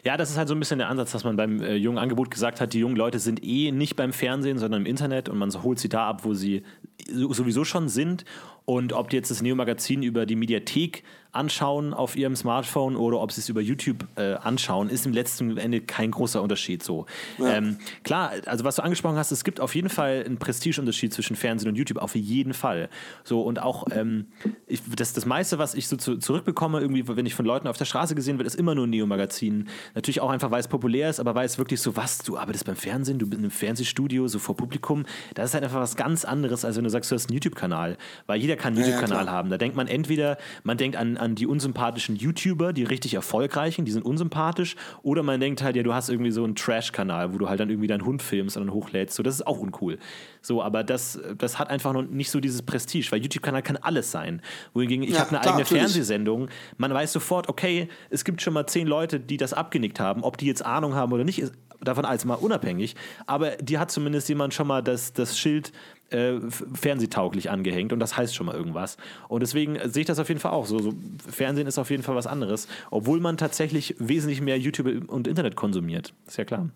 Ja, 0.02 0.16
das 0.16 0.30
ist 0.30 0.37
halt 0.37 0.49
so 0.49 0.54
ein 0.54 0.61
bisschen 0.61 0.78
der 0.78 0.88
Ansatz, 0.88 1.12
dass 1.12 1.25
man 1.25 1.37
beim 1.37 1.62
äh, 1.62 1.75
jungen 1.75 1.99
Angebot 1.99 2.30
gesagt 2.30 2.61
hat, 2.61 2.73
die 2.73 2.78
jungen 2.78 2.97
Leute 2.97 3.18
sind 3.18 3.44
eh 3.44 3.70
nicht 3.70 3.97
beim 3.97 4.12
Fernsehen, 4.12 4.59
sondern 4.59 4.82
im 4.82 4.87
Internet 4.87 5.28
und 5.28 5.38
man 5.38 5.50
holt 5.62 5.78
sie 5.78 5.88
da 5.88 6.09
ab, 6.09 6.25
wo 6.25 6.35
sie 6.35 6.62
sowieso 7.06 7.64
schon 7.64 7.88
sind. 7.88 8.25
Und 8.64 8.93
ob 8.93 9.11
die 9.11 9.17
jetzt 9.17 9.31
das 9.31 9.43
Neo-Magazin 9.43 10.02
über 10.02 10.26
die 10.26 10.37
Mediathek 10.37 11.02
anschauen 11.33 11.95
auf 11.95 12.17
ihrem 12.17 12.35
Smartphone 12.35 12.97
oder 12.97 13.21
ob 13.21 13.33
sie 13.33 13.40
es 13.40 13.49
über 13.49 13.61
YouTube 13.61 14.07
äh, 14.17 14.35
anschauen, 14.35 14.88
ist 14.88 15.07
im 15.07 15.12
letzten 15.12 15.57
Ende 15.59 15.81
kein 15.81 16.11
großer 16.11 16.43
Unterschied 16.43 16.83
so. 16.83 17.07
Ja. 17.38 17.57
Ähm, 17.57 17.79
klar, 18.02 18.33
also 18.47 18.64
was 18.64 18.76
du 18.76 18.83
angesprochen 18.83 19.17
hast, 19.17 19.31
es 19.31 19.45
gibt 19.45 19.61
auf 19.61 19.75
jeden 19.75 19.88
Fall 19.88 20.25
einen 20.26 20.38
Prestigeunterschied 20.38 21.12
zwischen 21.12 21.37
Fernsehen 21.37 21.69
und 21.69 21.76
YouTube, 21.76 21.99
auf 21.99 22.14
jeden 22.14 22.52
Fall. 22.52 22.88
So 23.23 23.43
und 23.43 23.62
auch 23.62 23.87
ähm, 23.93 24.26
ich, 24.67 24.83
das, 24.97 25.12
das 25.12 25.25
meiste, 25.25 25.59
was 25.59 25.75
ich 25.75 25.87
so 25.87 25.97
zu, 25.97 26.17
zurückbekomme, 26.17 26.81
irgendwie, 26.81 27.07
wenn 27.07 27.26
ich 27.26 27.35
von 27.35 27.47
Leuten 27.47 27.69
auf 27.69 27.76
der 27.76 27.85
Straße 27.85 28.14
gesehen 28.14 28.38
werde, 28.38 28.49
ist 28.49 28.57
immer 28.57 28.75
nur 28.75 28.87
ein 28.87 28.90
Neo-Magazin. 28.90 29.69
Natürlich 29.95 30.21
auch 30.21 30.31
einfach, 30.31 30.50
weil 30.50 30.61
es 30.61 30.69
populär 30.69 31.11
ist, 31.11 31.21
aber 31.21 31.35
weil 31.35 31.47
es 31.47 31.59
wirklich 31.59 31.81
so, 31.81 31.97
was, 31.97 32.19
du 32.19 32.38
arbeitest 32.38 32.64
beim 32.64 32.76
Fernsehen, 32.76 33.19
du 33.19 33.26
bist 33.26 33.38
in 33.38 33.45
einem 33.45 33.50
Fernsehstudio, 33.50 34.26
so 34.26 34.38
vor 34.38 34.57
Publikum, 34.57 35.05
das 35.35 35.50
ist 35.50 35.55
halt 35.55 35.64
einfach 35.64 35.81
was 35.81 35.97
ganz 35.97 36.25
anderes, 36.25 36.64
als 36.64 36.76
wenn 36.76 36.85
du 36.85 36.90
sagst, 36.90 37.11
du 37.11 37.14
hast 37.14 37.29
einen 37.29 37.35
YouTube-Kanal. 37.35 37.97
Weil 38.26 38.40
jeder 38.40 38.50
kann 38.57 38.75
einen 38.75 38.85
YouTube-Kanal 38.85 39.26
ja, 39.26 39.33
haben. 39.33 39.50
Da 39.50 39.59
denkt 39.59 39.76
man 39.76 39.87
entweder, 39.87 40.38
man 40.62 40.76
denkt 40.76 40.97
an 40.97 41.16
an 41.16 41.35
die 41.35 41.47
unsympathischen 41.47 42.16
YouTuber, 42.16 42.73
die 42.73 42.85
richtig 42.85 43.14
erfolgreichen, 43.14 43.85
die 43.85 43.92
sind 43.92 44.04
unsympathisch, 44.04 44.76
oder 45.02 45.23
man 45.23 45.40
denkt 45.40 45.62
halt, 45.62 45.76
ja, 45.76 45.83
du 45.83 45.95
hast 45.95 46.09
irgendwie 46.09 46.30
so 46.30 46.45
einen 46.45 46.54
Trash-Kanal, 46.54 47.33
wo 47.35 47.38
du 47.38 47.49
halt 47.49 47.61
dann 47.61 47.71
irgendwie 47.71 47.88
deinen 47.88 48.04
Hund 48.04 48.23
filmst 48.23 48.57
und 48.57 48.66
dann 48.66 48.75
hochlädst. 48.75 49.16
So, 49.16 49.23
das 49.23 49.35
ist 49.35 49.47
auch 49.47 49.59
uncool. 49.59 49.99
So, 50.42 50.62
aber 50.62 50.85
das, 50.85 51.21
das 51.37 51.59
hat 51.59 51.71
einfach 51.71 51.92
noch 51.92 52.02
nicht 52.02 52.30
so 52.30 52.40
dieses 52.40 52.62
Prestige, 52.62 53.11
weil 53.11 53.21
YouTube-Kanal 53.21 53.62
kann 53.62 53.76
alles 53.76 54.11
sein. 54.11 54.42
Wohingegen 54.73 55.04
ich 55.04 55.11
ja, 55.11 55.21
habe 55.21 55.30
eine 55.30 55.40
klar, 55.40 55.54
eigene 55.54 55.64
natürlich. 55.64 55.83
Fernsehsendung, 55.83 56.49
man 56.78 56.92
weiß 56.92 57.12
sofort, 57.12 57.49
okay, 57.49 57.88
es 58.11 58.25
gibt 58.25 58.42
schon 58.42 58.54
mal 58.54 58.66
zehn 58.66 58.87
Leute, 58.87 59.21
die 59.21 59.37
das 59.37 59.52
abgenickt 59.52 60.00
haben, 60.00 60.23
ob 60.23 60.38
die 60.38 60.47
jetzt 60.47 60.64
Ahnung 60.64 60.95
haben 60.95 61.12
oder 61.12 61.25
nicht, 61.25 61.38
ist 61.38 61.54
davon 61.80 62.04
als 62.04 62.25
mal 62.25 62.34
unabhängig, 62.34 62.96
aber 63.26 63.52
die 63.56 63.78
hat 63.78 63.90
zumindest 63.90 64.28
jemand 64.28 64.54
schon 64.54 64.66
mal 64.66 64.82
das, 64.82 65.12
das 65.12 65.38
Schild 65.38 65.72
äh, 66.10 66.40
fernsehtauglich 66.75 67.50
angehängt 67.50 67.92
und 67.92 68.00
das 68.00 68.16
heißt 68.16 68.34
schon 68.34 68.46
mal 68.46 68.54
irgendwas. 68.54 68.96
Und 69.28 69.40
deswegen 69.40 69.78
sehe 69.88 70.02
ich 70.02 70.07
das 70.07 70.18
auf 70.18 70.28
jeden 70.28 70.40
Fall 70.40 70.52
auch 70.52 70.66
so, 70.66 70.78
so. 70.81 70.94
Fernsehen 71.31 71.66
ist 71.66 71.78
auf 71.78 71.90
jeden 71.90 72.02
Fall 72.02 72.14
was 72.14 72.26
anderes, 72.26 72.68
obwohl 72.90 73.20
man 73.20 73.37
tatsächlich 73.37 73.94
wesentlich 73.98 74.40
mehr 74.40 74.59
YouTube 74.59 75.09
und 75.09 75.28
Internet 75.28 75.57
konsumiert. 75.57 76.12
Ist 76.26 76.38
ja 76.38 76.44
klar. 76.44 76.68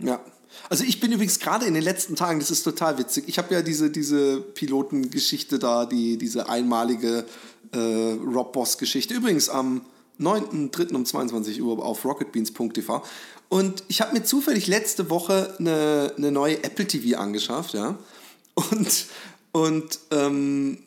Ja. 0.00 0.20
Also 0.70 0.84
ich 0.84 1.00
bin 1.00 1.12
übrigens 1.12 1.40
gerade 1.40 1.66
in 1.66 1.74
den 1.74 1.82
letzten 1.82 2.16
Tagen, 2.16 2.38
das 2.38 2.50
ist 2.50 2.62
total 2.62 2.98
witzig, 2.98 3.24
ich 3.26 3.38
habe 3.38 3.52
ja 3.52 3.60
diese, 3.60 3.90
diese 3.90 4.40
Pilotengeschichte 4.40 5.58
da, 5.58 5.84
die, 5.84 6.16
diese 6.16 6.48
einmalige 6.48 7.26
äh, 7.72 7.78
Rob 7.78 8.52
Boss-Geschichte. 8.54 9.14
Übrigens 9.14 9.48
am 9.48 9.82
9.3. 10.20 10.94
um 10.94 11.04
22 11.04 11.62
Uhr 11.62 11.84
auf 11.84 12.04
rocketbeans.tv. 12.04 13.02
Und 13.48 13.82
ich 13.88 14.00
habe 14.00 14.12
mir 14.12 14.24
zufällig 14.24 14.66
letzte 14.66 15.08
Woche 15.10 15.54
eine, 15.58 16.12
eine 16.16 16.30
neue 16.30 16.62
Apple 16.62 16.86
TV 16.86 17.18
angeschafft, 17.18 17.74
ja. 17.74 17.98
Und, 18.54 19.06
und 19.52 19.98
ähm, 20.10 20.78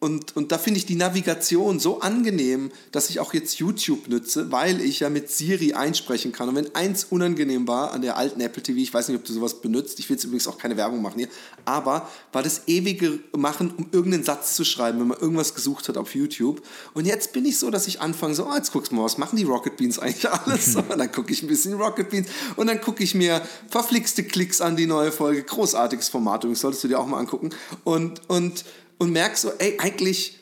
und, 0.00 0.34
und 0.34 0.50
da 0.50 0.56
finde 0.56 0.78
ich 0.78 0.86
die 0.86 0.96
Navigation 0.96 1.78
so 1.78 2.00
angenehm, 2.00 2.72
dass 2.90 3.10
ich 3.10 3.20
auch 3.20 3.34
jetzt 3.34 3.58
YouTube 3.58 4.08
nütze, 4.08 4.50
weil 4.50 4.80
ich 4.80 5.00
ja 5.00 5.10
mit 5.10 5.30
Siri 5.30 5.74
einsprechen 5.74 6.32
kann. 6.32 6.48
Und 6.48 6.54
wenn 6.54 6.74
eins 6.74 7.04
unangenehm 7.04 7.68
war 7.68 7.92
an 7.92 8.00
der 8.00 8.16
alten 8.16 8.40
Apple 8.40 8.62
TV, 8.62 8.78
ich 8.78 8.94
weiß 8.94 9.08
nicht, 9.08 9.18
ob 9.18 9.26
du 9.26 9.34
sowas 9.34 9.60
benutzt, 9.60 9.98
ich 9.98 10.08
will 10.08 10.16
jetzt 10.16 10.24
übrigens 10.24 10.48
auch 10.48 10.56
keine 10.56 10.78
Werbung 10.78 11.02
machen 11.02 11.18
hier, 11.18 11.28
aber 11.66 12.08
war 12.32 12.42
das 12.42 12.62
ewige 12.66 13.18
Machen, 13.36 13.74
um 13.76 13.88
irgendeinen 13.92 14.24
Satz 14.24 14.56
zu 14.56 14.64
schreiben, 14.64 15.00
wenn 15.00 15.08
man 15.08 15.18
irgendwas 15.18 15.54
gesucht 15.54 15.86
hat 15.90 15.98
auf 15.98 16.14
YouTube. 16.14 16.62
Und 16.94 17.04
jetzt 17.04 17.34
bin 17.34 17.44
ich 17.44 17.58
so, 17.58 17.70
dass 17.70 17.86
ich 17.86 18.00
anfange, 18.00 18.34
so, 18.34 18.46
oh, 18.46 18.54
jetzt 18.54 18.72
guckst 18.72 18.92
du 18.92 18.96
mal, 18.96 19.04
was 19.04 19.18
machen 19.18 19.36
die 19.36 19.44
Rocket 19.44 19.76
Beans 19.76 19.98
eigentlich 19.98 20.30
alles? 20.30 20.76
und 20.76 20.96
dann 20.96 21.12
gucke 21.12 21.30
ich 21.30 21.42
ein 21.42 21.48
bisschen 21.48 21.74
Rocket 21.74 22.08
Beans 22.08 22.28
und 22.56 22.68
dann 22.68 22.80
gucke 22.80 23.04
ich 23.04 23.14
mir 23.14 23.42
verflixte 23.68 24.24
Klicks 24.24 24.62
an 24.62 24.76
die 24.76 24.86
neue 24.86 25.12
Folge. 25.12 25.42
Großartiges 25.42 26.08
Format, 26.08 26.44
übrigens 26.44 26.60
solltest 26.60 26.84
du 26.84 26.88
dir 26.88 26.98
auch 26.98 27.06
mal 27.06 27.18
angucken. 27.18 27.50
Und, 27.84 28.22
und 28.28 28.64
und 29.00 29.12
merke 29.12 29.36
so, 29.36 29.50
ey, 29.58 29.78
eigentlich, 29.78 30.38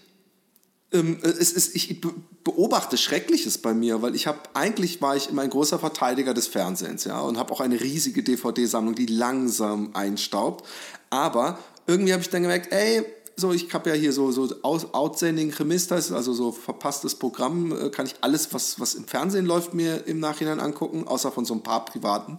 ähm, 0.93 1.19
es 1.23 1.53
ist, 1.53 1.77
ich 1.77 2.01
beobachte 2.43 2.97
Schreckliches 2.99 3.59
bei 3.59 3.73
mir, 3.73 4.03
weil 4.03 4.17
ich 4.17 4.27
habe, 4.27 4.41
eigentlich 4.53 5.01
war 5.01 5.15
ich 5.15 5.31
immer 5.31 5.43
ein 5.43 5.51
großer 5.51 5.79
Verteidiger 5.79 6.35
des 6.35 6.49
Fernsehens, 6.49 7.05
ja, 7.05 7.21
und 7.21 7.39
habe 7.39 7.53
auch 7.53 7.61
eine 7.61 7.81
riesige 7.81 8.25
DVD-Sammlung, 8.25 8.97
die 8.97 9.07
langsam 9.07 9.91
einstaubt. 9.95 10.67
Aber 11.09 11.61
irgendwie 11.87 12.13
habe 12.13 12.23
ich 12.23 12.31
dann 12.31 12.43
gemerkt, 12.43 12.73
ey, 12.73 13.05
so, 13.37 13.53
ich 13.53 13.73
habe 13.73 13.91
ja 13.91 13.95
hier 13.95 14.13
so, 14.13 14.33
so 14.33 14.49
Outsending 14.63 15.53
Chemistas, 15.53 16.11
also 16.11 16.33
so 16.33 16.51
verpasstes 16.51 17.15
Programm, 17.15 17.71
äh, 17.71 17.91
kann 17.91 18.07
ich 18.07 18.17
alles, 18.23 18.53
was, 18.53 18.81
was 18.81 18.97
im 18.97 19.07
Fernsehen 19.07 19.47
läuft, 19.47 19.73
mir 19.73 20.05
im 20.09 20.19
Nachhinein 20.19 20.59
angucken, 20.59 21.07
außer 21.07 21.31
von 21.31 21.45
so 21.45 21.55
ein 21.55 21.63
paar 21.63 21.85
privaten. 21.85 22.39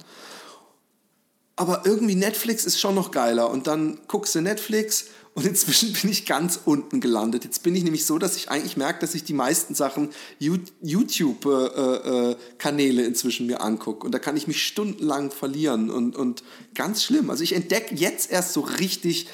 Aber 1.55 1.83
irgendwie 1.85 2.15
Netflix 2.15 2.65
ist 2.65 2.77
schon 2.77 2.95
noch 2.95 3.11
geiler. 3.11 3.49
Und 3.49 3.67
dann 3.67 3.99
guckst 4.07 4.35
du 4.35 4.41
Netflix 4.41 5.05
und 5.33 5.45
inzwischen 5.45 5.93
bin 6.01 6.11
ich 6.11 6.25
ganz 6.25 6.59
unten 6.63 7.01
gelandet. 7.01 7.45
Jetzt 7.45 7.63
bin 7.63 7.75
ich 7.75 7.83
nämlich 7.83 8.05
so, 8.05 8.17
dass 8.17 8.35
ich 8.35 8.51
eigentlich 8.51 8.77
merke, 8.77 8.99
dass 8.99 9.15
ich 9.15 9.23
die 9.23 9.33
meisten 9.33 9.75
Sachen 9.75 10.09
YouTube-Kanäle 10.39 13.01
äh, 13.01 13.03
äh, 13.03 13.07
inzwischen 13.07 13.47
mir 13.47 13.61
angucke. 13.61 14.05
Und 14.05 14.11
da 14.11 14.19
kann 14.19 14.37
ich 14.37 14.47
mich 14.47 14.65
stundenlang 14.65 15.31
verlieren. 15.31 15.89
Und, 15.89 16.15
und 16.15 16.43
ganz 16.75 17.03
schlimm. 17.03 17.29
Also 17.29 17.43
ich 17.43 17.53
entdecke 17.53 17.95
jetzt 17.95 18.31
erst 18.31 18.53
so 18.53 18.61
richtig 18.61 19.27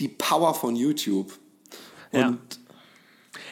die 0.00 0.08
Power 0.08 0.54
von 0.54 0.76
YouTube. 0.76 1.32
Und 2.12 2.20
ja. 2.20 2.38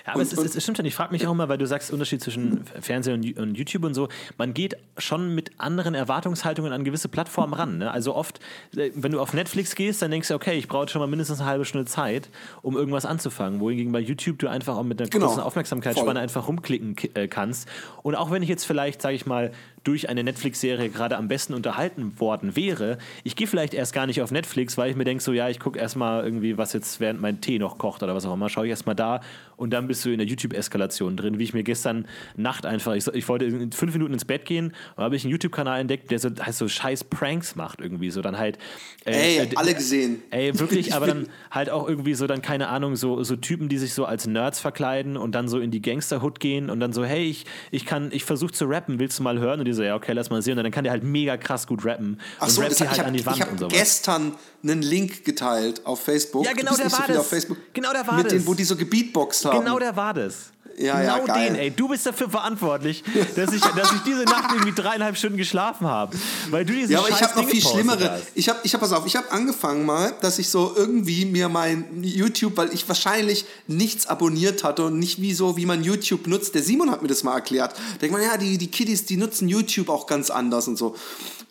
Ja, 0.06 0.12
aber 0.12 0.20
und, 0.20 0.32
es, 0.32 0.38
ist, 0.38 0.54
es 0.54 0.62
stimmt 0.62 0.76
schon. 0.76 0.86
Ich 0.86 0.94
frage 0.94 1.12
mich 1.12 1.26
auch 1.26 1.32
immer, 1.32 1.48
weil 1.48 1.58
du 1.58 1.66
sagst, 1.66 1.90
Unterschied 1.90 2.22
zwischen 2.22 2.64
Fernsehen 2.80 3.14
und, 3.14 3.38
und, 3.38 3.54
YouTube 3.56 3.84
und 3.84 3.94
so. 3.94 4.08
Man 4.38 4.54
geht 4.54 4.76
schon 4.98 5.34
mit 5.34 5.50
anderen 5.58 5.94
Erwartungshaltungen 5.94 6.72
an 6.72 6.84
gewisse 6.84 7.08
Plattformen 7.08 7.54
ran. 7.54 7.78
Ne? 7.78 7.90
Also 7.90 8.14
oft, 8.14 8.38
äh, 8.76 8.90
wenn 8.94 9.10
du 9.10 9.20
auf 9.20 9.34
Netflix 9.34 9.74
gehst, 9.74 10.02
dann 10.02 10.12
denkst 10.12 10.28
du, 10.28 10.34
okay, 10.34 10.56
ich 10.56 10.68
brauche 10.68 10.88
schon 10.88 11.00
mal 11.00 11.08
mindestens 11.08 11.40
eine 11.40 11.48
halbe 11.48 11.64
Stunde 11.64 11.86
Zeit, 11.86 12.28
um 12.62 12.76
irgendwas 12.76 13.04
anzufangen. 13.04 13.58
Wohingegen 13.58 13.92
bei 13.92 14.00
YouTube 14.00 14.38
du 14.38 14.48
einfach 14.48 14.76
auch 14.76 14.84
mit 14.84 15.00
einer 15.00 15.10
genau. 15.10 15.26
großen 15.26 15.42
Aufmerksamkeitsspanne 15.42 16.20
einfach 16.20 16.46
rumklicken 16.46 16.96
äh, 17.14 17.26
kannst. 17.26 17.68
Und 18.02 18.14
auch 18.14 18.30
wenn 18.30 18.42
ich 18.42 18.48
jetzt 18.48 18.64
vielleicht, 18.64 19.02
sage 19.02 19.16
ich 19.16 19.26
mal, 19.26 19.50
durch 19.86 20.08
eine 20.08 20.24
Netflix-Serie 20.24 20.88
gerade 20.88 21.16
am 21.16 21.28
besten 21.28 21.54
unterhalten 21.54 22.18
worden 22.18 22.56
wäre, 22.56 22.98
ich 23.22 23.36
gehe 23.36 23.46
vielleicht 23.46 23.72
erst 23.72 23.92
gar 23.92 24.06
nicht 24.06 24.20
auf 24.20 24.30
Netflix, 24.30 24.76
weil 24.76 24.90
ich 24.90 24.96
mir 24.96 25.04
denke, 25.04 25.22
so 25.22 25.32
ja, 25.32 25.48
ich 25.48 25.60
gucke 25.60 25.78
erstmal 25.78 26.24
irgendwie, 26.24 26.58
was 26.58 26.72
jetzt 26.72 26.98
während 26.98 27.20
mein 27.20 27.40
Tee 27.40 27.58
noch 27.58 27.78
kocht 27.78 28.02
oder 28.02 28.14
was 28.14 28.26
auch 28.26 28.34
immer, 28.34 28.48
schaue 28.48 28.66
ich 28.66 28.70
erstmal 28.70 28.96
da 28.96 29.20
und 29.56 29.70
dann 29.70 29.86
bist 29.86 30.04
du 30.04 30.10
in 30.10 30.18
der 30.18 30.26
YouTube-Eskalation 30.26 31.16
drin, 31.16 31.38
wie 31.38 31.44
ich 31.44 31.54
mir 31.54 31.62
gestern 31.62 32.06
Nacht 32.36 32.66
einfach, 32.66 32.94
ich, 32.94 33.06
ich 33.06 33.28
wollte 33.28 33.44
in 33.44 33.72
fünf 33.72 33.92
Minuten 33.92 34.12
ins 34.12 34.24
Bett 34.24 34.44
gehen 34.44 34.72
und 34.96 35.04
habe 35.04 35.16
ich 35.16 35.24
einen 35.24 35.30
YouTube-Kanal 35.30 35.80
entdeckt, 35.80 36.10
der 36.10 36.18
so, 36.18 36.30
heißt 36.30 36.58
so 36.58 36.68
scheiß 36.68 37.04
Pranks 37.04 37.54
macht 37.54 37.80
irgendwie, 37.80 38.10
so 38.10 38.22
dann 38.22 38.38
halt. 38.38 38.58
Äh, 39.04 39.12
ey, 39.12 39.38
äh, 39.38 39.48
alle 39.54 39.74
gesehen. 39.74 40.22
Ey, 40.30 40.58
wirklich, 40.58 40.94
aber 40.96 41.06
dann 41.06 41.28
halt 41.50 41.70
auch 41.70 41.88
irgendwie 41.88 42.14
so 42.14 42.26
dann, 42.26 42.42
keine 42.42 42.68
Ahnung, 42.68 42.96
so, 42.96 43.22
so 43.22 43.36
Typen, 43.36 43.68
die 43.68 43.78
sich 43.78 43.94
so 43.94 44.04
als 44.04 44.26
Nerds 44.26 44.60
verkleiden 44.60 45.16
und 45.16 45.34
dann 45.34 45.48
so 45.48 45.58
in 45.58 45.70
die 45.70 45.80
Gangsterhood 45.80 46.40
gehen 46.40 46.70
und 46.70 46.80
dann 46.80 46.92
so, 46.92 47.04
hey, 47.04 47.24
ich, 47.24 47.46
ich 47.70 47.86
kann, 47.86 48.10
ich 48.12 48.24
versuche 48.24 48.52
zu 48.52 48.66
rappen, 48.66 48.98
willst 48.98 49.18
du 49.18 49.22
mal 49.22 49.38
hören? 49.38 49.60
Und 49.60 49.66
die 49.66 49.72
so, 49.76 49.82
ja, 49.82 49.94
okay, 49.94 50.12
lass 50.12 50.30
mal 50.30 50.42
sehen. 50.42 50.58
Und 50.58 50.64
dann 50.64 50.72
kann 50.72 50.84
der 50.84 50.92
halt 50.92 51.04
mega 51.04 51.36
krass 51.36 51.66
gut 51.66 51.84
rappen. 51.84 52.20
Ach 52.38 52.44
und 52.46 52.50
so, 52.50 52.60
rappt 52.60 52.72
ich 52.72 52.80
halt 52.80 52.98
habe 52.98 53.08
an 53.08 53.14
die 53.14 53.24
Wand 53.24 53.36
und 53.36 53.42
hab 53.42 53.58
sowas. 53.58 53.72
gestern 53.72 54.32
einen 54.62 54.82
Link 54.82 55.24
geteilt 55.24 55.84
auf 55.86 56.02
Facebook. 56.02 56.44
Ja, 56.44 56.52
genau 56.52 56.74
der 56.76 56.90
war 56.90 57.04
das. 57.06 57.16
auf 57.18 57.28
Facebook. 57.28 57.58
Genau 57.72 57.92
der 57.92 58.06
war 58.06 58.16
Mit 58.16 58.26
das. 58.26 58.32
denen, 58.32 58.46
wo 58.46 58.54
die 58.54 58.64
so 58.64 58.76
gebeatboxt 58.76 59.44
haben. 59.44 59.60
Genau 59.60 59.78
der 59.78 59.94
war 59.94 60.14
das. 60.14 60.50
Ja, 60.78 61.00
ja, 61.00 61.18
genau 61.18 61.26
geil. 61.26 61.50
den, 61.50 61.58
ey. 61.58 61.70
Du 61.70 61.88
bist 61.88 62.04
dafür 62.04 62.28
verantwortlich, 62.28 63.02
dass 63.34 63.52
ich, 63.52 63.62
dass 63.62 63.92
ich 63.92 64.00
diese 64.04 64.24
Nacht 64.24 64.52
irgendwie 64.52 64.72
dreieinhalb 64.72 65.16
Stunden 65.16 65.38
geschlafen 65.38 65.86
habe. 65.86 66.16
Weil 66.50 66.64
du 66.64 66.74
diese 66.74 66.92
Ja, 66.92 66.98
aber 66.98 67.08
ich 67.08 67.22
habe 67.22 67.40
noch 67.40 67.48
viel 67.48 67.62
schlimmere. 67.62 68.10
hast. 68.10 68.24
Ich 68.34 68.48
habe, 68.48 68.58
ich 68.62 68.74
hab, 68.74 68.80
pass 68.80 68.92
auf, 68.92 69.06
ich 69.06 69.16
habe 69.16 69.30
angefangen 69.32 69.86
mal, 69.86 70.14
dass 70.20 70.38
ich 70.38 70.48
so 70.48 70.74
irgendwie 70.76 71.24
mir 71.24 71.48
mein 71.48 72.02
YouTube, 72.02 72.56
weil 72.56 72.72
ich 72.74 72.86
wahrscheinlich 72.88 73.46
nichts 73.66 74.06
abonniert 74.06 74.64
hatte 74.64 74.84
und 74.84 74.98
nicht 74.98 75.20
wie 75.20 75.32
so, 75.32 75.56
wie 75.56 75.66
man 75.66 75.82
YouTube 75.82 76.26
nutzt. 76.26 76.54
Der 76.54 76.62
Simon 76.62 76.90
hat 76.90 77.00
mir 77.02 77.08
das 77.08 77.22
mal 77.22 77.34
erklärt. 77.34 77.74
Denkt 78.00 78.12
man, 78.12 78.22
ja, 78.22 78.36
die, 78.36 78.58
die 78.58 78.70
Kiddies, 78.70 79.06
die 79.06 79.16
nutzen 79.16 79.48
YouTube 79.48 79.88
auch 79.88 80.06
ganz 80.06 80.30
anders 80.30 80.68
und 80.68 80.76
so. 80.76 80.94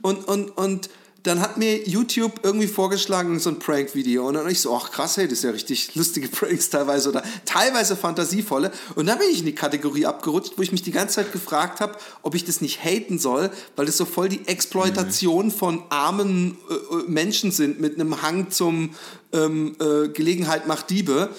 Und, 0.01 0.27
und, 0.27 0.49
und 0.57 0.89
dann 1.25 1.41
hat 1.41 1.57
mir 1.57 1.87
YouTube 1.87 2.41
irgendwie 2.43 2.67
vorgeschlagen, 2.67 3.39
so 3.39 3.49
ein 3.49 3.57
Prank-Video. 3.57 4.27
Und 4.27 4.35
dann 4.35 4.47
ich 4.47 4.61
so, 4.61 4.75
ach 4.75 4.91
krass, 4.91 5.17
hey, 5.17 5.27
das 5.27 5.39
ist 5.39 5.43
ja 5.43 5.49
richtig 5.49 5.95
lustige 5.95 6.27
Pranks 6.27 6.69
teilweise 6.69 7.09
oder 7.09 7.23
teilweise 7.45 7.95
fantasievolle. 7.95 8.71
Und 8.93 9.07
dann 9.07 9.17
bin 9.17 9.29
ich 9.31 9.39
in 9.39 9.45
die 9.45 9.55
Kategorie 9.55 10.05
abgerutscht, 10.05 10.53
wo 10.55 10.61
ich 10.61 10.71
mich 10.71 10.83
die 10.83 10.91
ganze 10.91 11.15
Zeit 11.15 11.31
gefragt 11.31 11.79
habe, 11.79 11.97
ob 12.21 12.35
ich 12.35 12.45
das 12.45 12.61
nicht 12.61 12.83
haten 12.83 13.17
soll, 13.17 13.49
weil 13.75 13.87
das 13.87 13.97
so 13.97 14.05
voll 14.05 14.29
die 14.29 14.47
Exploitation 14.47 15.49
von 15.49 15.81
armen 15.89 16.57
äh, 16.69 16.73
äh, 16.73 17.03
Menschen 17.07 17.51
sind 17.51 17.81
mit 17.81 17.95
einem 17.95 18.21
Hang 18.21 18.51
zum 18.51 18.91
ähm, 19.33 19.75
äh, 19.79 20.09
Gelegenheit 20.09 20.67
macht 20.67 20.91
Diebe. 20.91 21.29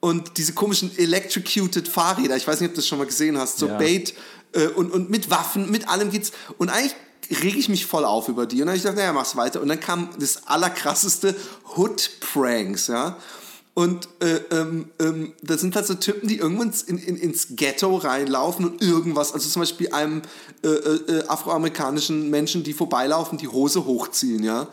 Und 0.00 0.36
diese 0.36 0.52
komischen 0.52 0.90
electrocuted 0.98 1.88
Fahrräder, 1.88 2.36
ich 2.36 2.46
weiß 2.46 2.60
nicht, 2.60 2.68
ob 2.68 2.74
du 2.74 2.80
das 2.80 2.88
schon 2.88 2.98
mal 2.98 3.06
gesehen 3.06 3.38
hast, 3.38 3.58
so 3.58 3.68
Ja. 3.68 3.78
Bait 3.78 4.14
äh, 4.52 4.66
und, 4.66 4.92
und 4.92 5.08
mit 5.08 5.30
Waffen, 5.30 5.70
mit 5.70 5.88
allem 5.88 6.10
geht's. 6.10 6.32
Und 6.58 6.68
eigentlich 6.68 6.94
rege 7.42 7.58
ich 7.58 7.68
mich 7.68 7.86
voll 7.86 8.04
auf 8.04 8.28
über 8.28 8.46
die. 8.46 8.56
Und 8.56 8.60
dann 8.60 8.68
habe 8.68 8.76
ich 8.76 8.82
gedacht, 8.82 8.98
naja, 8.98 9.12
mach's 9.12 9.36
weiter. 9.36 9.60
Und 9.60 9.68
dann 9.68 9.80
kam 9.80 10.10
das 10.18 10.46
allerkrasseste 10.46 11.34
Hood-Pranks, 11.76 12.88
ja. 12.88 13.16
Und 13.72 14.08
äh, 14.18 14.40
ähm, 14.50 14.90
ähm, 14.98 15.32
das 15.42 15.60
sind 15.60 15.76
halt 15.76 15.86
so 15.86 15.94
Typen, 15.94 16.28
die 16.28 16.38
irgendwann 16.38 16.72
in, 16.88 16.98
in, 16.98 17.16
ins 17.16 17.48
Ghetto 17.50 17.96
reinlaufen 17.96 18.66
und 18.66 18.82
irgendwas, 18.82 19.32
also 19.32 19.48
zum 19.48 19.62
Beispiel 19.62 19.92
einem 19.92 20.22
äh, 20.62 20.68
äh, 20.68 21.26
afroamerikanischen 21.28 22.30
Menschen, 22.30 22.64
die 22.64 22.72
vorbeilaufen, 22.72 23.38
die 23.38 23.46
Hose 23.46 23.84
hochziehen, 23.84 24.42
ja. 24.42 24.66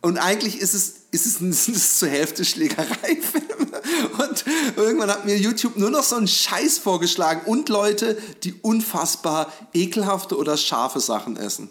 Und 0.00 0.18
eigentlich 0.18 0.60
ist 0.60 0.74
es, 0.74 0.94
ist 1.10 1.26
es, 1.26 1.34
sind 1.38 1.50
es 1.76 1.98
zur 1.98 2.08
Hälfte 2.08 2.44
Schlägereifilme. 2.44 3.46
Und 4.18 4.44
irgendwann 4.76 5.10
hat 5.10 5.26
mir 5.26 5.36
YouTube 5.36 5.76
nur 5.76 5.90
noch 5.90 6.02
so 6.02 6.16
einen 6.16 6.28
Scheiß 6.28 6.78
vorgeschlagen 6.78 7.42
und 7.46 7.68
Leute, 7.68 8.16
die 8.42 8.54
unfassbar 8.54 9.52
ekelhafte 9.74 10.36
oder 10.36 10.56
scharfe 10.56 11.00
Sachen 11.00 11.36
essen. 11.36 11.68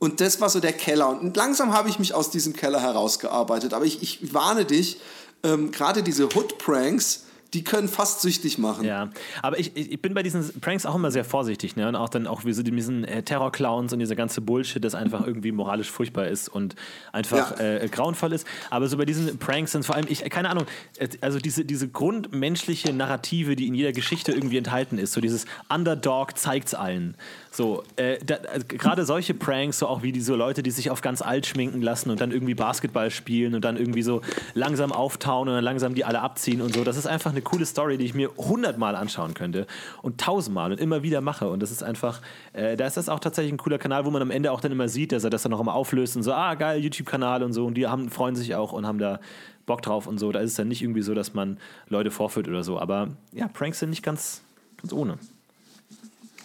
Und 0.00 0.20
das 0.20 0.40
war 0.40 0.48
so 0.48 0.58
der 0.58 0.72
Keller. 0.72 1.08
Und 1.08 1.36
langsam 1.36 1.72
habe 1.72 1.88
ich 1.88 1.98
mich 2.00 2.14
aus 2.14 2.30
diesem 2.30 2.54
Keller 2.54 2.80
herausgearbeitet. 2.80 3.74
Aber 3.74 3.84
ich, 3.84 4.02
ich 4.02 4.34
warne 4.34 4.64
dich, 4.64 4.98
ähm, 5.44 5.70
gerade 5.70 6.02
diese 6.02 6.24
Hood-Pranks, 6.24 7.26
die 7.52 7.64
können 7.64 7.88
fast 7.88 8.20
süchtig 8.20 8.58
machen. 8.58 8.84
Ja, 8.84 9.10
aber 9.42 9.58
ich, 9.58 9.76
ich 9.76 10.00
bin 10.00 10.14
bei 10.14 10.22
diesen 10.22 10.60
Pranks 10.60 10.86
auch 10.86 10.94
immer 10.94 11.10
sehr 11.10 11.24
vorsichtig, 11.24 11.74
ne? 11.74 11.88
Und 11.88 11.96
auch 11.96 12.08
dann 12.08 12.28
auch 12.28 12.44
wie 12.44 12.52
so 12.52 12.62
diesen 12.62 13.02
äh, 13.02 13.24
Terror-Clowns 13.24 13.92
und 13.92 13.98
dieser 13.98 14.14
ganze 14.14 14.40
Bullshit, 14.40 14.84
das 14.84 14.94
einfach 14.94 15.26
irgendwie 15.26 15.50
moralisch 15.50 15.90
furchtbar 15.90 16.28
ist 16.28 16.48
und 16.48 16.76
einfach 17.10 17.58
Ja. 17.58 17.78
äh, 17.78 17.88
grauenvoll 17.88 18.32
ist. 18.34 18.46
Aber 18.70 18.86
so 18.86 18.96
bei 18.96 19.04
diesen 19.04 19.36
Pranks 19.38 19.72
sind 19.72 19.84
vor 19.84 19.96
allem, 19.96 20.06
ich, 20.08 20.22
keine 20.30 20.48
Ahnung, 20.48 20.64
äh, 20.98 21.08
also 21.22 21.40
diese, 21.40 21.64
diese 21.64 21.88
grundmenschliche 21.88 22.92
Narrative, 22.92 23.56
die 23.56 23.66
in 23.66 23.74
jeder 23.74 23.92
Geschichte 23.92 24.30
irgendwie 24.30 24.56
enthalten 24.58 24.96
ist, 24.98 25.12
so 25.12 25.20
dieses 25.20 25.44
Underdog 25.68 26.38
zeigt's 26.38 26.72
allen. 26.74 27.16
So, 27.52 27.82
äh, 27.96 28.14
äh, 28.14 28.20
gerade 28.68 29.04
solche 29.04 29.34
Pranks, 29.34 29.80
so 29.80 29.88
auch 29.88 30.02
wie 30.04 30.12
diese 30.12 30.34
Leute, 30.36 30.62
die 30.62 30.70
sich 30.70 30.88
auf 30.88 31.00
ganz 31.00 31.20
alt 31.20 31.46
schminken 31.46 31.82
lassen 31.82 32.10
und 32.10 32.20
dann 32.20 32.30
irgendwie 32.30 32.54
Basketball 32.54 33.10
spielen 33.10 33.56
und 33.56 33.64
dann 33.64 33.76
irgendwie 33.76 34.02
so 34.02 34.20
langsam 34.54 34.92
auftauen 34.92 35.48
und 35.48 35.54
dann 35.54 35.64
langsam 35.64 35.94
die 35.96 36.04
alle 36.04 36.20
abziehen 36.20 36.60
und 36.60 36.72
so. 36.72 36.84
Das 36.84 36.96
ist 36.96 37.06
einfach 37.06 37.32
eine 37.32 37.42
coole 37.42 37.66
Story, 37.66 37.98
die 37.98 38.04
ich 38.04 38.14
mir 38.14 38.30
hundertmal 38.36 38.94
anschauen 38.94 39.34
könnte 39.34 39.66
und 40.00 40.20
tausendmal 40.20 40.70
und 40.70 40.78
immer 40.78 41.02
wieder 41.02 41.20
mache. 41.20 41.48
Und 41.48 41.60
das 41.60 41.72
ist 41.72 41.82
einfach, 41.82 42.20
äh, 42.52 42.76
da 42.76 42.86
ist 42.86 42.96
das 42.96 43.08
auch 43.08 43.18
tatsächlich 43.18 43.52
ein 43.52 43.58
cooler 43.58 43.78
Kanal, 43.78 44.04
wo 44.04 44.10
man 44.10 44.22
am 44.22 44.30
Ende 44.30 44.52
auch 44.52 44.60
dann 44.60 44.70
immer 44.70 44.88
sieht, 44.88 45.10
dass 45.10 45.24
er 45.24 45.30
das 45.30 45.42
dann 45.42 45.50
noch 45.50 45.60
immer 45.60 45.74
auflöst 45.74 46.16
und 46.16 46.22
so, 46.22 46.32
ah, 46.32 46.54
geil, 46.54 46.80
YouTube-Kanal 46.80 47.42
und 47.42 47.52
so. 47.52 47.66
Und 47.66 47.74
die 47.74 47.88
haben, 47.88 48.10
freuen 48.10 48.36
sich 48.36 48.54
auch 48.54 48.72
und 48.72 48.86
haben 48.86 48.98
da 48.98 49.18
Bock 49.66 49.82
drauf 49.82 50.06
und 50.06 50.18
so. 50.18 50.30
Da 50.30 50.38
ist 50.38 50.52
es 50.52 50.56
dann 50.56 50.68
nicht 50.68 50.82
irgendwie 50.82 51.02
so, 51.02 51.14
dass 51.14 51.34
man 51.34 51.58
Leute 51.88 52.12
vorführt 52.12 52.46
oder 52.46 52.62
so. 52.62 52.78
Aber 52.78 53.08
ja, 53.32 53.48
Pranks 53.48 53.80
sind 53.80 53.90
nicht 53.90 54.04
ganz, 54.04 54.42
ganz 54.80 54.92
ohne. 54.92 55.18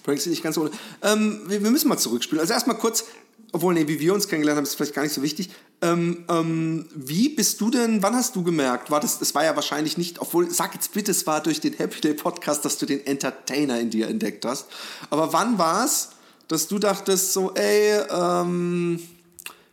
Sind 0.05 0.31
nicht 0.31 0.43
ganz 0.43 0.57
ohne. 0.57 0.71
Ähm, 1.01 1.41
wir, 1.47 1.63
wir 1.63 1.71
müssen 1.71 1.89
mal 1.89 1.97
zurückspielen. 1.97 2.39
Also 2.39 2.53
erstmal 2.53 2.77
kurz, 2.77 3.05
obwohl, 3.51 3.73
nee, 3.73 3.87
wie 3.87 3.99
wir 3.99 4.13
uns 4.13 4.27
kennengelernt 4.27 4.57
haben, 4.57 4.65
ist 4.65 4.75
vielleicht 4.75 4.93
gar 4.93 5.03
nicht 5.03 5.13
so 5.13 5.21
wichtig. 5.21 5.49
Ähm, 5.81 6.25
ähm, 6.29 6.87
wie 6.93 7.29
bist 7.29 7.59
du 7.61 7.69
denn, 7.69 8.01
wann 8.01 8.15
hast 8.15 8.35
du 8.35 8.43
gemerkt, 8.43 8.91
war 8.91 8.99
das, 8.99 9.19
das 9.19 9.35
war 9.35 9.43
ja 9.43 9.55
wahrscheinlich 9.55 9.97
nicht, 9.97 10.19
obwohl, 10.19 10.49
sag 10.49 10.73
jetzt 10.73 10.93
bitte, 10.93 11.11
es 11.11 11.27
war 11.27 11.41
durch 11.41 11.59
den 11.59 11.73
Happy 11.73 12.01
Day 12.01 12.13
Podcast, 12.13 12.63
dass 12.65 12.77
du 12.77 12.85
den 12.85 13.05
Entertainer 13.05 13.79
in 13.79 13.89
dir 13.89 14.07
entdeckt 14.07 14.45
hast. 14.45 14.67
Aber 15.09 15.33
wann 15.33 15.57
war 15.57 15.85
es, 15.85 16.09
dass 16.47 16.67
du 16.67 16.79
dachtest, 16.79 17.33
so, 17.33 17.53
ey, 17.53 18.01
ähm, 18.09 18.99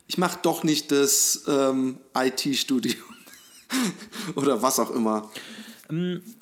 ich 0.07 0.19
mach 0.19 0.37
doch 0.37 0.65
nicht 0.65 0.91
das 0.91 1.43
ähm, 1.47 1.99
IT-Studium 2.17 3.03
oder 4.35 4.63
was 4.63 4.79
auch 4.79 4.91
immer. 4.91 5.31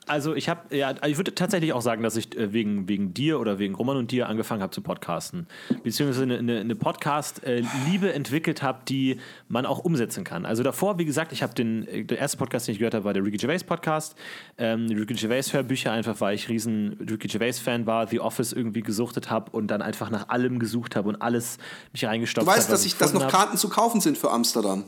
Also 0.06 0.34
ich 0.34 0.48
habe, 0.48 0.76
ja, 0.76 0.94
ich 1.04 1.16
würde 1.16 1.34
tatsächlich 1.34 1.72
auch 1.72 1.82
sagen, 1.82 2.02
dass 2.02 2.14
ich 2.16 2.36
äh, 2.36 2.52
wegen, 2.52 2.88
wegen 2.88 3.12
dir 3.14 3.40
oder 3.40 3.58
wegen 3.58 3.74
Roman 3.74 3.96
und 3.96 4.12
dir 4.12 4.28
angefangen 4.28 4.62
habe 4.62 4.72
zu 4.72 4.80
podcasten. 4.80 5.48
Beziehungsweise 5.82 6.22
eine, 6.22 6.38
eine, 6.38 6.60
eine 6.60 6.76
Podcast-Liebe 6.76 8.12
entwickelt 8.12 8.62
habe, 8.62 8.80
die 8.88 9.18
man 9.48 9.66
auch 9.66 9.80
umsetzen 9.80 10.22
kann. 10.22 10.46
Also 10.46 10.62
davor, 10.62 10.98
wie 10.98 11.04
gesagt, 11.04 11.32
ich 11.32 11.42
habe 11.42 11.52
den, 11.54 11.86
äh, 11.88 12.04
der 12.04 12.18
erste 12.18 12.36
Podcast, 12.36 12.68
den 12.68 12.74
ich 12.74 12.78
gehört 12.78 12.94
habe, 12.94 13.04
war 13.04 13.12
der 13.12 13.24
Ricky 13.24 13.38
Gervais 13.38 13.64
Podcast. 13.64 14.14
Ähm, 14.56 14.86
Ricky 14.86 15.14
Gervais 15.14 15.52
Hörbücher, 15.52 15.90
einfach 15.90 16.20
weil 16.20 16.36
ich 16.36 16.48
riesen 16.48 16.96
Ricky 17.10 17.26
Gervais 17.26 17.58
Fan 17.58 17.86
war, 17.86 18.06
The 18.06 18.20
Office 18.20 18.52
irgendwie 18.52 18.82
gesuchtet 18.82 19.30
habe 19.30 19.50
und 19.50 19.66
dann 19.68 19.82
einfach 19.82 20.10
nach 20.10 20.28
allem 20.28 20.60
gesucht 20.60 20.94
habe 20.94 21.08
und 21.08 21.16
alles 21.16 21.58
mich 21.92 22.04
reingestopft 22.04 22.46
Du 22.46 22.50
habe. 22.50 22.60
weißt, 22.60 22.70
dass, 22.70 22.84
ich, 22.84 22.96
dass 22.96 23.12
noch 23.12 23.22
gefunden 23.22 23.34
hab. 23.34 23.46
Karten 23.46 23.56
zu 23.56 23.68
kaufen 23.68 24.00
sind 24.00 24.16
für 24.16 24.30
Amsterdam. 24.30 24.84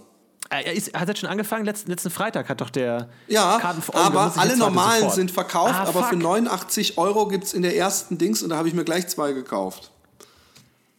Äh, 0.53 0.65
Er 0.67 0.73
ist, 0.75 0.95
hat 0.95 1.09
jetzt 1.09 1.21
schon 1.21 1.29
angefangen, 1.31 1.65
letzten, 1.65 1.91
letzten 1.91 2.11
Freitag 2.11 2.49
hat 2.49 2.61
doch 2.61 2.71
der 2.71 3.09
Ja, 3.27 3.59
Karten 3.59 3.83
aber 3.97 4.33
alle 4.37 4.57
normalen 4.57 5.01
sofort. 5.01 5.15
sind 5.17 5.31
verkauft, 5.31 5.75
Ah, 5.75 5.83
aber 5.89 6.05
für 6.05 6.15
fuck. 6.15 6.23
89 6.23 6.99
Euro 6.99 7.27
gibt 7.29 7.45
es 7.45 7.55
in 7.55 7.63
der 7.63 7.77
ersten 7.77 8.19
Dings 8.19 8.43
und 8.43 8.51
da 8.51 8.57
habe 8.57 8.69
ich 8.69 8.75
mir 8.75 8.85
gleich 8.85 9.09
zwei 9.09 9.33
gekauft. 9.33 9.91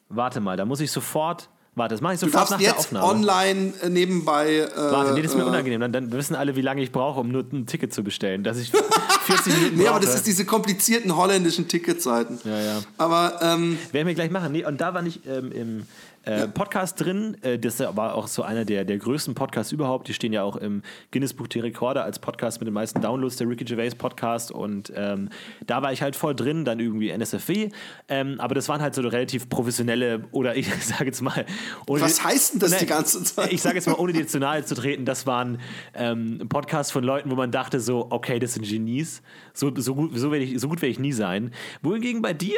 Warte 0.09 0.39
mal, 0.39 0.57
da 0.57 0.65
muss 0.65 0.79
ich 0.79 0.91
sofort. 0.91 1.49
Warte, 1.75 1.95
das 1.95 2.01
mache 2.01 2.13
ich 2.13 2.19
Du 2.19 2.27
sofort 2.27 2.41
darfst 2.41 2.51
nach 2.51 2.59
der 2.59 2.67
jetzt 2.67 2.79
Aufnahme. 2.79 3.05
online 3.07 3.73
äh, 3.81 3.89
nebenbei. 3.89 4.57
Äh, 4.57 4.69
Warte, 4.75 5.13
nee, 5.13 5.23
das 5.23 5.31
ist 5.31 5.37
mir 5.37 5.43
äh, 5.43 5.47
unangenehm. 5.47 5.81
Dann, 5.81 5.91
dann 5.91 6.11
wissen 6.11 6.35
alle, 6.35 6.55
wie 6.55 6.61
lange 6.61 6.83
ich 6.83 6.91
brauche, 6.91 7.19
um 7.19 7.29
nur 7.29 7.43
ein 7.51 7.65
Ticket 7.65 7.91
zu 7.91 8.03
bestellen. 8.03 8.43
Dass 8.43 8.59
ich 8.59 8.71
40 9.25 9.53
Minuten 9.57 9.77
Nee, 9.77 9.87
aber 9.87 9.99
das 9.99 10.13
ist 10.13 10.27
diese 10.27 10.45
komplizierten 10.45 11.15
holländischen 11.15 11.67
Ticketseiten. 11.67 12.39
Ja, 12.43 12.59
ja. 12.59 12.81
Aber 12.99 13.39
ähm, 13.41 13.79
Werden 13.91 14.05
wir 14.07 14.13
gleich 14.13 14.29
machen. 14.29 14.51
Nee, 14.51 14.63
und 14.65 14.81
da 14.81 14.93
war 14.93 15.03
ich 15.03 15.25
ähm, 15.25 15.51
im 15.51 15.87
äh, 16.23 16.47
Podcast 16.47 16.99
drin. 16.99 17.37
Äh, 17.41 17.59
das 17.59 17.79
war 17.79 18.15
auch 18.15 18.27
so 18.27 18.43
einer 18.43 18.65
der, 18.65 18.85
der 18.85 18.97
größten 18.97 19.35
Podcasts 19.35 19.71
überhaupt. 19.71 20.07
Die 20.07 20.13
stehen 20.13 20.33
ja 20.33 20.43
auch 20.43 20.55
im 20.55 20.81
Guinness 21.11 21.33
Buch 21.33 21.47
der 21.47 21.63
Rekorde 21.63 22.01
als 22.03 22.19
Podcast 22.19 22.59
mit 22.59 22.67
den 22.67 22.73
meisten 22.73 23.01
Downloads, 23.01 23.35
der 23.37 23.47
Ricky 23.49 23.65
Gervais 23.65 23.95
Podcast. 23.95 24.51
Und 24.51 24.91
ähm, 24.95 25.29
da 25.65 25.81
war 25.81 25.91
ich 25.91 26.01
halt 26.01 26.15
voll 26.15 26.35
drin, 26.35 26.65
dann 26.65 26.79
irgendwie 26.79 27.09
NSFW. 27.09 27.69
Ähm, 28.07 28.39
aber 28.39 28.55
das 28.55 28.69
waren 28.69 28.81
halt 28.81 28.95
so 28.95 29.01
relativ 29.01 29.49
professionelle, 29.49 30.23
oder 30.31 30.55
ich 30.55 30.67
sage 30.83 31.05
jetzt 31.05 31.21
mal. 31.21 31.45
Was 31.87 32.23
heißt 32.23 32.53
denn 32.53 32.59
das 32.59 32.77
die 32.77 32.85
ganze 32.85 33.23
Zeit? 33.23 33.51
Ich 33.51 33.61
sage 33.61 33.75
jetzt 33.75 33.87
mal, 33.87 33.95
ohne 33.95 34.13
dir 34.13 34.27
zu 34.27 34.39
nahe 34.39 34.63
zu 34.63 34.75
treten, 34.75 35.05
das 35.05 35.27
waren 35.27 35.59
ähm, 35.93 36.45
Podcasts 36.49 36.91
von 36.91 37.03
Leuten, 37.03 37.31
wo 37.31 37.35
man 37.35 37.51
dachte 37.51 37.79
so, 37.79 38.07
okay, 38.09 38.39
das 38.39 38.53
sind 38.53 38.67
Genies. 38.67 39.21
So, 39.53 39.71
so, 39.75 39.95
gut, 39.95 40.11
so, 40.17 40.31
werde 40.31 40.45
ich, 40.45 40.59
so 40.59 40.69
gut 40.69 40.81
werde 40.81 40.91
ich 40.91 40.99
nie 40.99 41.11
sein. 41.11 41.51
Wohingegen 41.81 42.21
bei 42.21 42.33
dir 42.33 42.57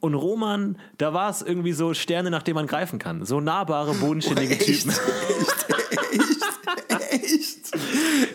und 0.00 0.14
Roman, 0.14 0.78
da 0.96 1.12
war 1.12 1.30
es 1.30 1.42
irgendwie 1.42 1.72
so 1.72 1.92
Sterne, 1.94 2.30
nach 2.30 2.42
denen 2.42 2.54
man 2.56 2.66
greifen 2.66 2.98
kann. 2.98 3.24
So 3.24 3.40
nahbare, 3.40 3.94
bodenständige 3.94 4.54
echt, 4.54 4.64
Typen. 4.64 4.92
echt. 7.10 7.74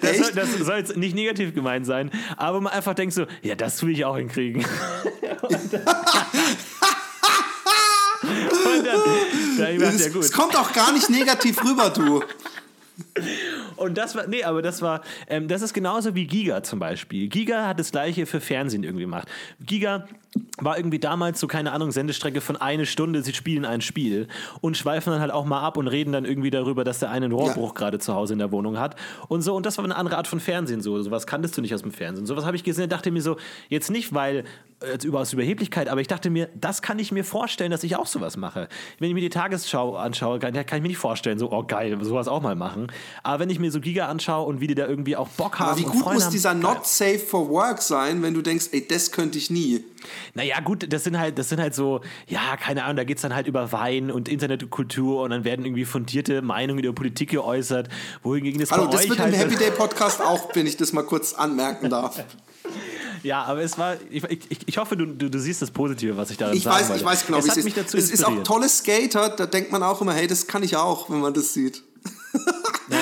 Das 0.02 0.17
soll, 0.17 0.28
echt? 0.28 0.38
das 0.38 0.54
soll 0.60 0.78
jetzt 0.78 0.97
nicht 0.97 1.15
negativ 1.15 1.54
gemeint 1.54 1.86
sein, 1.86 2.12
aber 2.38 2.60
man 2.62 2.73
einfach 2.73 2.93
denkt 2.93 3.13
so, 3.13 3.26
ja, 3.41 3.56
das 3.56 3.82
will 3.84 3.91
ich 3.91 4.04
auch 4.06 4.17
hinkriegen. 4.17 4.63
und 5.41 5.73
dann, 5.73 5.82
und 8.21 8.86
dann, 8.86 8.99
da 9.58 9.63
hab 9.63 9.69
ich 9.69 9.78
gedacht, 9.78 9.93
Es, 9.95 10.06
ja 10.06 10.12
gut. 10.12 10.23
es 10.23 10.32
kommt 10.32 10.58
auch 10.58 10.73
gar 10.73 10.91
nicht 10.91 11.10
negativ 11.10 11.63
rüber, 11.63 11.89
du. 11.89 12.23
Und 13.76 13.97
das 13.97 14.15
war, 14.15 14.28
nee, 14.28 14.43
aber 14.43 14.62
das 14.62 14.82
war, 14.82 15.02
ähm, 15.28 15.47
das 15.47 15.62
ist 15.62 15.73
genauso 15.73 16.15
wie 16.15 16.26
Giga 16.26 16.63
zum 16.63 16.80
Beispiel. 16.80 17.28
Giga 17.28 17.67
hat 17.67 17.80
das 17.80 17.91
gleiche 17.91 18.26
für 18.26 18.39
Fernsehen 18.41 18.84
irgendwie 18.84 19.04
gemacht. 19.04 19.28
Giga 19.60 20.08
war 20.58 20.78
irgendwie 20.78 20.99
damals 20.99 21.39
so, 21.39 21.47
keine 21.47 21.71
Ahnung, 21.71 21.91
Sendestrecke 21.91 22.41
von 22.41 22.56
eine 22.58 22.86
Stunde, 22.86 23.21
sie 23.23 23.34
spielen 23.34 23.65
ein 23.65 23.82
Spiel 23.82 24.28
und 24.62 24.78
schweifen 24.78 25.12
dann 25.12 25.19
halt 25.21 25.32
auch 25.32 25.45
mal 25.45 25.62
ab 25.62 25.78
und 25.78 25.88
reden 25.88 26.12
dann 26.12 26.26
irgendwie 26.26 26.49
darüber, 26.49 26.84
dass 26.84 26.99
der 26.99 27.10
eine 27.12 27.23
einen 27.23 27.34
Rohrbruch 27.34 27.69
Ja. 27.69 27.73
gerade 27.76 27.99
zu 27.99 28.13
Hause 28.13 28.34
in 28.34 28.39
der 28.39 28.52
Wohnung 28.52 28.80
hat 28.80 28.95
und 29.30 29.41
so. 29.41 29.56
Und 29.56 29.65
das 29.65 29.78
war 29.78 29.86
eine 29.86 29.95
andere 29.95 30.17
Art 30.17 30.28
von 30.28 30.39
Fernsehen 30.39 30.82
so. 30.82 31.02
Sowas 31.02 31.26
kanntest 31.28 31.58
du 31.58 31.62
nicht 31.62 31.73
aus 31.73 31.82
dem 31.82 31.91
Fernsehen. 31.91 32.26
Sowas 32.26 32.45
habe 32.45 32.56
ich 32.56 32.63
gesehen 32.63 32.89
dachte 32.89 33.12
mir 33.12 33.21
so, 33.21 33.38
jetzt 33.69 33.89
nicht, 33.89 34.13
weil 34.13 34.43
als 34.82 35.06
über, 35.06 35.21
aus 35.21 35.32
Überheblichkeit, 35.32 35.88
aber 35.88 36.02
ich 36.02 36.08
dachte 36.08 36.30
mir, 36.30 36.49
das 36.60 36.82
kann 36.82 36.99
ich 36.99 37.12
mir 37.12 37.23
vorstellen, 37.23 37.71
dass 37.71 37.84
ich 37.84 37.95
auch 37.95 38.06
sowas 38.06 38.36
mache. 38.36 38.67
Wenn 38.99 39.08
ich 39.08 39.13
mir 39.13 39.21
die 39.21 39.30
Tagesschau 39.30 39.95
anschaue, 39.95 40.39
kann, 40.39 40.54
kann 40.54 40.78
ich 40.78 40.82
mir 40.82 40.89
nicht 40.89 40.97
vorstellen, 40.97 41.39
so, 41.39 41.52
oh 41.52 41.63
geil, 41.63 41.97
sowas 42.02 42.28
auch 42.28 42.41
mal 42.41 42.56
machen. 42.56 42.88
Aber 43.24 43.39
wenn 43.39 43.50
ich 43.50 43.60
mir 43.60 43.72
so 43.72 43.80
Giga 43.80 44.08
anschaue 44.08 44.46
und 44.46 44.62
wie 44.62 44.68
die 44.68 44.76
da 44.76 44.88
irgendwie 44.88 45.16
auch 45.16 45.28
Bock 45.30 45.60
haben. 45.60 45.72
Aber 45.72 45.80
wie 45.80 45.84
gut 45.84 46.13
muss 46.13 46.30
dieser 46.30 46.52
haben, 46.52 46.60
Not 46.60 46.86
Safe 46.86 47.20
for 47.20 47.50
Work 47.50 47.82
sein, 47.82 48.22
wenn 48.22 48.34
du 48.34 48.42
denkst, 48.42 48.68
ey, 48.72 48.88
das 48.88 49.12
könnte 49.12 49.38
ich 49.38 49.50
nie. 49.50 49.84
Naja, 50.34 50.60
gut, 50.60 50.92
das 50.92 51.04
sind 51.04 51.18
halt, 51.18 51.38
das 51.38 51.50
sind 51.50 51.62
halt 51.62 51.76
so, 51.76 52.02
ja, 52.28 52.58
keine 52.58 52.84
Ahnung, 52.84 52.98
da 52.98 53.04
geht 53.04 53.18
es 53.18 53.22
dann 53.22 53.34
halt 53.34 53.48
über 53.48 53.72
Wein 53.72 54.12
und 54.12 54.28
Internetkultur 54.28 55.24
und 55.24 55.30
dann 55.30 55.44
werden 55.44 55.66
irgendwie 55.66 55.86
fundierte 55.86 56.42
Meinungen 56.42 56.84
über 56.84 56.94
Politik 56.94 57.30
geäußert, 57.30 57.89
wohingegen 58.22 58.60
das 58.60 58.72
Hallo, 58.72 58.88
das 58.88 59.08
wird 59.08 59.20
halt 59.20 59.34
im 59.34 59.39
Happy 59.39 59.56
Day 59.56 59.72
Podcast 59.78 60.22
auch, 60.22 60.54
wenn 60.54 60.68
ich 60.68 60.78
das 60.78 60.94
mal 60.94 61.04
kurz 61.04 61.34
anmerken 61.34 61.89
darf. 61.89 62.24
Ja, 63.24 63.44
aber 63.44 63.62
es 63.62 63.78
war, 63.78 63.96
ich, 64.10 64.24
ich, 64.26 64.68
ich 64.68 64.78
hoffe, 64.78 64.98
du, 64.98 65.06
du, 65.06 65.30
du, 65.30 65.39
siehst 65.39 65.62
das 65.62 65.72
Positive, 65.72 66.18
was 66.18 66.30
ich 66.30 66.38
da 66.38 66.52
ich 66.52 66.66
weiß, 66.66 66.89
wollte. 66.89 67.00
Ich 67.00 67.06
weiß 67.06 67.26
genau, 67.26 67.38
es 67.39 67.46
wie 67.46 67.70
es 67.70 67.78
ist. 67.78 67.94
es 67.94 68.12
ist 68.12 68.26
auch 68.26 68.44
tolle 68.44 68.68
Skater, 68.68 69.30
da 69.30 69.46
denkt 69.46 69.72
man 69.72 69.82
auch 69.82 70.02
immer, 70.02 70.13
hey, 70.13 70.28
das 70.28 70.48
kann 70.48 70.62
ich 70.62 70.76
auch, 70.76 71.10
wenn 71.10 71.22
man 71.22 71.34
das 71.34 71.54
sieht. 71.54 71.84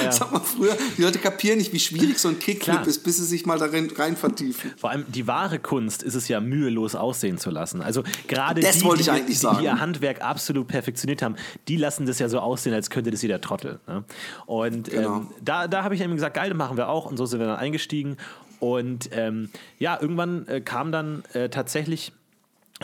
Naja. 0.01 0.11
Sag 0.11 0.31
mal 0.31 0.39
früher, 0.39 0.75
die 0.97 1.01
Leute 1.01 1.19
kapieren 1.19 1.57
nicht, 1.57 1.73
wie 1.73 1.79
schwierig 1.79 2.19
so 2.19 2.29
ein 2.29 2.39
Kickflip 2.39 2.85
ist, 2.87 3.03
bis 3.03 3.17
sie 3.17 3.25
sich 3.25 3.45
mal 3.45 3.57
darin 3.59 3.91
rein 3.91 4.15
vertiefen. 4.15 4.71
Vor 4.77 4.89
allem 4.89 5.05
die 5.07 5.27
wahre 5.27 5.59
Kunst 5.59 6.03
ist 6.03 6.15
es 6.15 6.27
ja 6.27 6.39
mühelos 6.39 6.95
aussehen 6.95 7.37
zu 7.37 7.49
lassen. 7.49 7.81
Also 7.81 8.03
gerade 8.27 8.61
die, 8.61 8.67
die, 8.67 9.23
die, 9.27 9.33
die, 9.33 9.63
ihr 9.63 9.79
Handwerk 9.79 10.21
absolut 10.21 10.67
perfektioniert 10.67 11.21
haben, 11.21 11.35
die 11.67 11.77
lassen 11.77 12.05
das 12.05 12.19
ja 12.19 12.29
so 12.29 12.39
aussehen, 12.39 12.73
als 12.73 12.89
könnte 12.89 13.11
das 13.11 13.21
jeder 13.21 13.41
Trottel. 13.41 13.79
Ne? 13.87 14.03
Und 14.45 14.89
genau. 14.89 15.17
ähm, 15.17 15.27
da, 15.41 15.67
da 15.67 15.83
habe 15.83 15.95
ich 15.95 16.01
eben 16.01 16.13
gesagt, 16.13 16.35
geil, 16.35 16.49
das 16.49 16.57
machen 16.57 16.77
wir 16.77 16.89
auch. 16.89 17.05
Und 17.05 17.17
so 17.17 17.25
sind 17.25 17.39
wir 17.39 17.47
dann 17.47 17.57
eingestiegen. 17.57 18.17
Und 18.59 19.09
ähm, 19.13 19.49
ja, 19.79 19.97
irgendwann 19.99 20.47
äh, 20.47 20.61
kam 20.61 20.91
dann 20.91 21.23
äh, 21.33 21.49
tatsächlich 21.49 22.13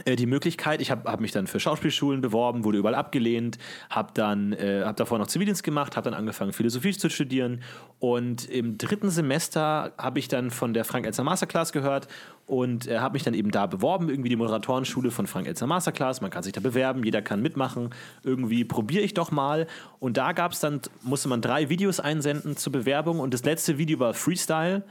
die 0.06 0.26
Möglichkeit, 0.26 0.82
ich 0.82 0.92
habe 0.92 1.12
hab 1.12 1.20
mich 1.20 1.32
dann 1.32 1.48
für 1.48 1.60
Schauspielschulen 1.60 2.22
beworben, 2.22 2.64
wurde 2.64 2.78
überall 2.78 2.96
abgelehnt, 2.96 3.58
habe 3.90 4.12
dann 4.14 4.54
äh, 4.54 4.84
hab 4.84 4.98
davor 4.98 5.18
noch 5.18 5.28
Zivildienst 5.28 5.64
gemacht, 5.64 5.96
habe 5.96 6.10
dann 6.10 6.18
angefangen 6.18 6.54
Philosophie 6.54 6.92
zu 6.92 7.10
studieren. 7.10 7.62
Und 8.00 8.50
im 8.50 8.78
dritten 8.78 9.10
Semester 9.10 9.92
habe 9.98 10.20
ich 10.20 10.28
dann 10.28 10.52
von 10.52 10.74
der 10.74 10.86
Frank 10.86 11.06
Elzer 11.06 11.24
Masterclass 11.24 11.72
gehört 11.72 12.08
und 12.46 12.88
äh, 12.88 13.00
habe 13.00 13.14
mich 13.14 13.24
dann 13.24 13.34
eben 13.34 13.52
da 13.52 13.66
beworben, 13.66 14.10
irgendwie 14.10 14.30
die 14.30 14.36
Moderatorenschule 14.36 15.12
von 15.12 15.28
Frank 15.28 15.48
Elzer 15.48 15.68
Masterclass, 15.68 16.22
man 16.22 16.32
kann 16.32 16.44
sich 16.44 16.54
da 16.54 16.62
bewerben, 16.62 17.04
jeder 17.04 17.22
kann 17.22 17.42
mitmachen, 17.42 17.90
irgendwie 18.24 18.64
probiere 18.64 19.04
ich 19.04 19.14
doch 19.14 19.32
mal. 19.32 19.68
Und 20.00 20.18
da 20.18 20.32
gab 20.32 20.54
es 20.54 20.60
dann, 20.60 20.80
musste 21.02 21.28
man 21.28 21.42
drei 21.42 21.70
Videos 21.70 22.00
einsenden 22.00 22.56
zur 22.56 22.72
Bewerbung 22.72 23.20
und 23.20 23.34
das 23.34 23.44
letzte 23.44 23.78
Video 23.78 24.00
war 24.00 24.14
Freestyle 24.14 24.84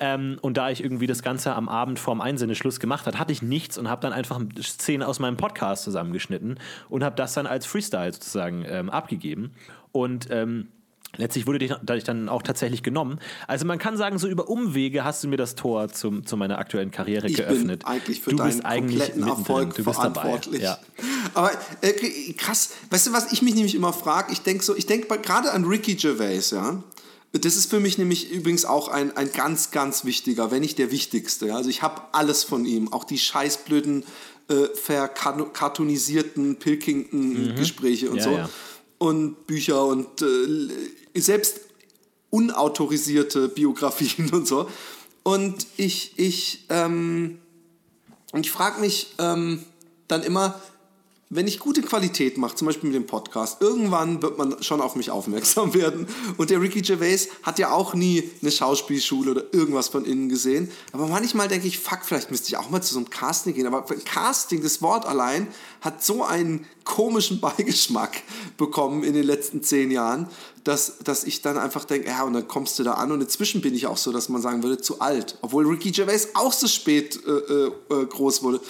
ähm, 0.00 0.38
und 0.40 0.56
da 0.56 0.70
ich 0.70 0.82
irgendwie 0.82 1.06
das 1.06 1.22
Ganze 1.22 1.54
am 1.54 1.68
Abend 1.68 1.98
vorm 1.98 2.20
Einsendeschluss 2.20 2.80
gemacht 2.80 3.06
hat, 3.06 3.18
hatte 3.18 3.32
ich 3.32 3.42
nichts 3.42 3.78
und 3.78 3.88
habe 3.88 4.02
dann 4.02 4.12
einfach 4.12 4.40
Szenen 4.62 5.02
aus 5.02 5.18
meinem 5.18 5.36
Podcast 5.36 5.84
zusammengeschnitten 5.84 6.58
und 6.88 7.04
habe 7.04 7.16
das 7.16 7.34
dann 7.34 7.46
als 7.46 7.66
Freestyle 7.66 8.12
sozusagen 8.12 8.64
ähm, 8.66 8.90
abgegeben. 8.90 9.52
Und 9.92 10.28
ähm, 10.30 10.68
Letztlich 11.16 11.46
wurde 11.48 11.64
ich 11.64 12.04
dann 12.04 12.28
auch 12.28 12.42
tatsächlich 12.42 12.84
genommen. 12.84 13.18
Also 13.48 13.66
man 13.66 13.78
kann 13.78 13.96
sagen, 13.96 14.18
so 14.18 14.28
über 14.28 14.48
Umwege 14.48 15.02
hast 15.02 15.24
du 15.24 15.28
mir 15.28 15.36
das 15.36 15.56
Tor 15.56 15.88
zum, 15.88 16.24
zu 16.24 16.36
meiner 16.36 16.58
aktuellen 16.58 16.92
Karriere 16.92 17.26
ich 17.26 17.36
geöffnet. 17.36 17.80
Bin 17.80 17.88
eigentlich 17.88 18.20
für 18.20 18.30
du 18.30 18.44
bist 18.44 18.64
eigentlich 18.64 19.16
Erfolg 19.16 19.74
du 19.74 19.82
bist 19.82 19.96
verantwortlich. 19.96 20.62
Ja. 20.62 20.78
Aber 21.34 21.50
äh, 21.80 22.32
krass, 22.34 22.70
weißt 22.90 23.08
du, 23.08 23.12
was 23.12 23.32
ich 23.32 23.42
mich 23.42 23.56
nämlich 23.56 23.74
immer 23.74 23.92
frage? 23.92 24.32
Ich 24.32 24.42
denke 24.42 24.62
so, 24.62 24.76
ich 24.76 24.86
denke 24.86 25.18
gerade 25.18 25.50
an 25.50 25.64
Ricky 25.64 25.96
Gervais, 25.96 26.52
ja. 26.52 26.80
Das 27.32 27.54
ist 27.54 27.70
für 27.70 27.78
mich 27.78 27.96
nämlich 27.96 28.32
übrigens 28.32 28.64
auch 28.64 28.88
ein, 28.88 29.16
ein 29.16 29.30
ganz, 29.32 29.70
ganz 29.70 30.04
wichtiger, 30.04 30.50
wenn 30.50 30.62
nicht 30.62 30.78
der 30.78 30.90
wichtigste. 30.90 31.54
Also 31.54 31.70
ich 31.70 31.82
habe 31.82 32.02
alles 32.12 32.42
von 32.42 32.64
ihm, 32.64 32.92
auch 32.92 33.04
die 33.04 33.18
scheißblöden, 33.18 34.04
äh, 34.48 34.66
verkartonisierten 34.74 36.56
Pilkington-Gespräche 36.56 38.06
mhm. 38.06 38.12
und 38.12 38.18
ja, 38.18 38.24
so. 38.24 38.30
Ja. 38.32 38.50
Und 38.98 39.46
Bücher 39.46 39.86
und 39.86 40.22
äh, 40.22 41.20
selbst 41.20 41.60
unautorisierte 42.30 43.48
Biografien 43.48 44.30
und 44.32 44.48
so. 44.48 44.68
Und 45.22 45.66
ich, 45.76 46.14
ich, 46.16 46.64
ähm, 46.68 47.38
ich 48.34 48.50
frage 48.50 48.80
mich 48.80 49.14
ähm, 49.18 49.64
dann 50.08 50.24
immer, 50.24 50.60
wenn 51.32 51.46
ich 51.46 51.60
gute 51.60 51.80
Qualität 51.80 52.38
mache, 52.38 52.56
zum 52.56 52.66
Beispiel 52.66 52.90
mit 52.90 52.96
dem 52.96 53.06
Podcast, 53.06 53.62
irgendwann 53.62 54.20
wird 54.20 54.36
man 54.36 54.60
schon 54.64 54.80
auf 54.80 54.96
mich 54.96 55.12
aufmerksam 55.12 55.74
werden. 55.74 56.08
Und 56.36 56.50
der 56.50 56.60
Ricky 56.60 56.82
Gervais 56.82 57.28
hat 57.44 57.60
ja 57.60 57.70
auch 57.70 57.94
nie 57.94 58.28
eine 58.42 58.50
Schauspielschule 58.50 59.30
oder 59.30 59.44
irgendwas 59.52 59.86
von 59.86 60.04
innen 60.04 60.28
gesehen. 60.28 60.72
Aber 60.90 61.06
manchmal 61.06 61.46
denke 61.46 61.68
ich, 61.68 61.78
fuck, 61.78 62.00
vielleicht 62.02 62.32
müsste 62.32 62.48
ich 62.48 62.56
auch 62.56 62.68
mal 62.70 62.82
zu 62.82 62.94
so 62.94 62.98
einem 62.98 63.10
Casting 63.10 63.54
gehen. 63.54 63.68
Aber 63.68 63.82
Casting, 63.82 64.60
das 64.60 64.82
Wort 64.82 65.06
allein, 65.06 65.46
hat 65.80 66.02
so 66.02 66.24
einen 66.24 66.66
komischen 66.82 67.40
Beigeschmack 67.40 68.22
bekommen 68.56 69.04
in 69.04 69.14
den 69.14 69.24
letzten 69.24 69.62
zehn 69.62 69.92
Jahren, 69.92 70.26
dass, 70.64 70.98
dass 70.98 71.22
ich 71.22 71.42
dann 71.42 71.58
einfach 71.58 71.84
denke, 71.84 72.08
ja, 72.08 72.24
und 72.24 72.32
dann 72.32 72.48
kommst 72.48 72.76
du 72.80 72.82
da 72.82 72.94
an. 72.94 73.12
Und 73.12 73.20
inzwischen 73.20 73.60
bin 73.60 73.76
ich 73.76 73.86
auch 73.86 73.98
so, 73.98 74.10
dass 74.10 74.28
man 74.30 74.42
sagen 74.42 74.64
würde, 74.64 74.78
zu 74.78 75.00
alt. 75.00 75.38
Obwohl 75.42 75.64
Ricky 75.68 75.92
Gervais 75.92 76.30
auch 76.34 76.52
so 76.52 76.66
spät 76.66 77.20
äh, 77.24 77.30
äh, 77.30 77.72
äh 77.88 78.06
groß 78.06 78.42
wurde. 78.42 78.60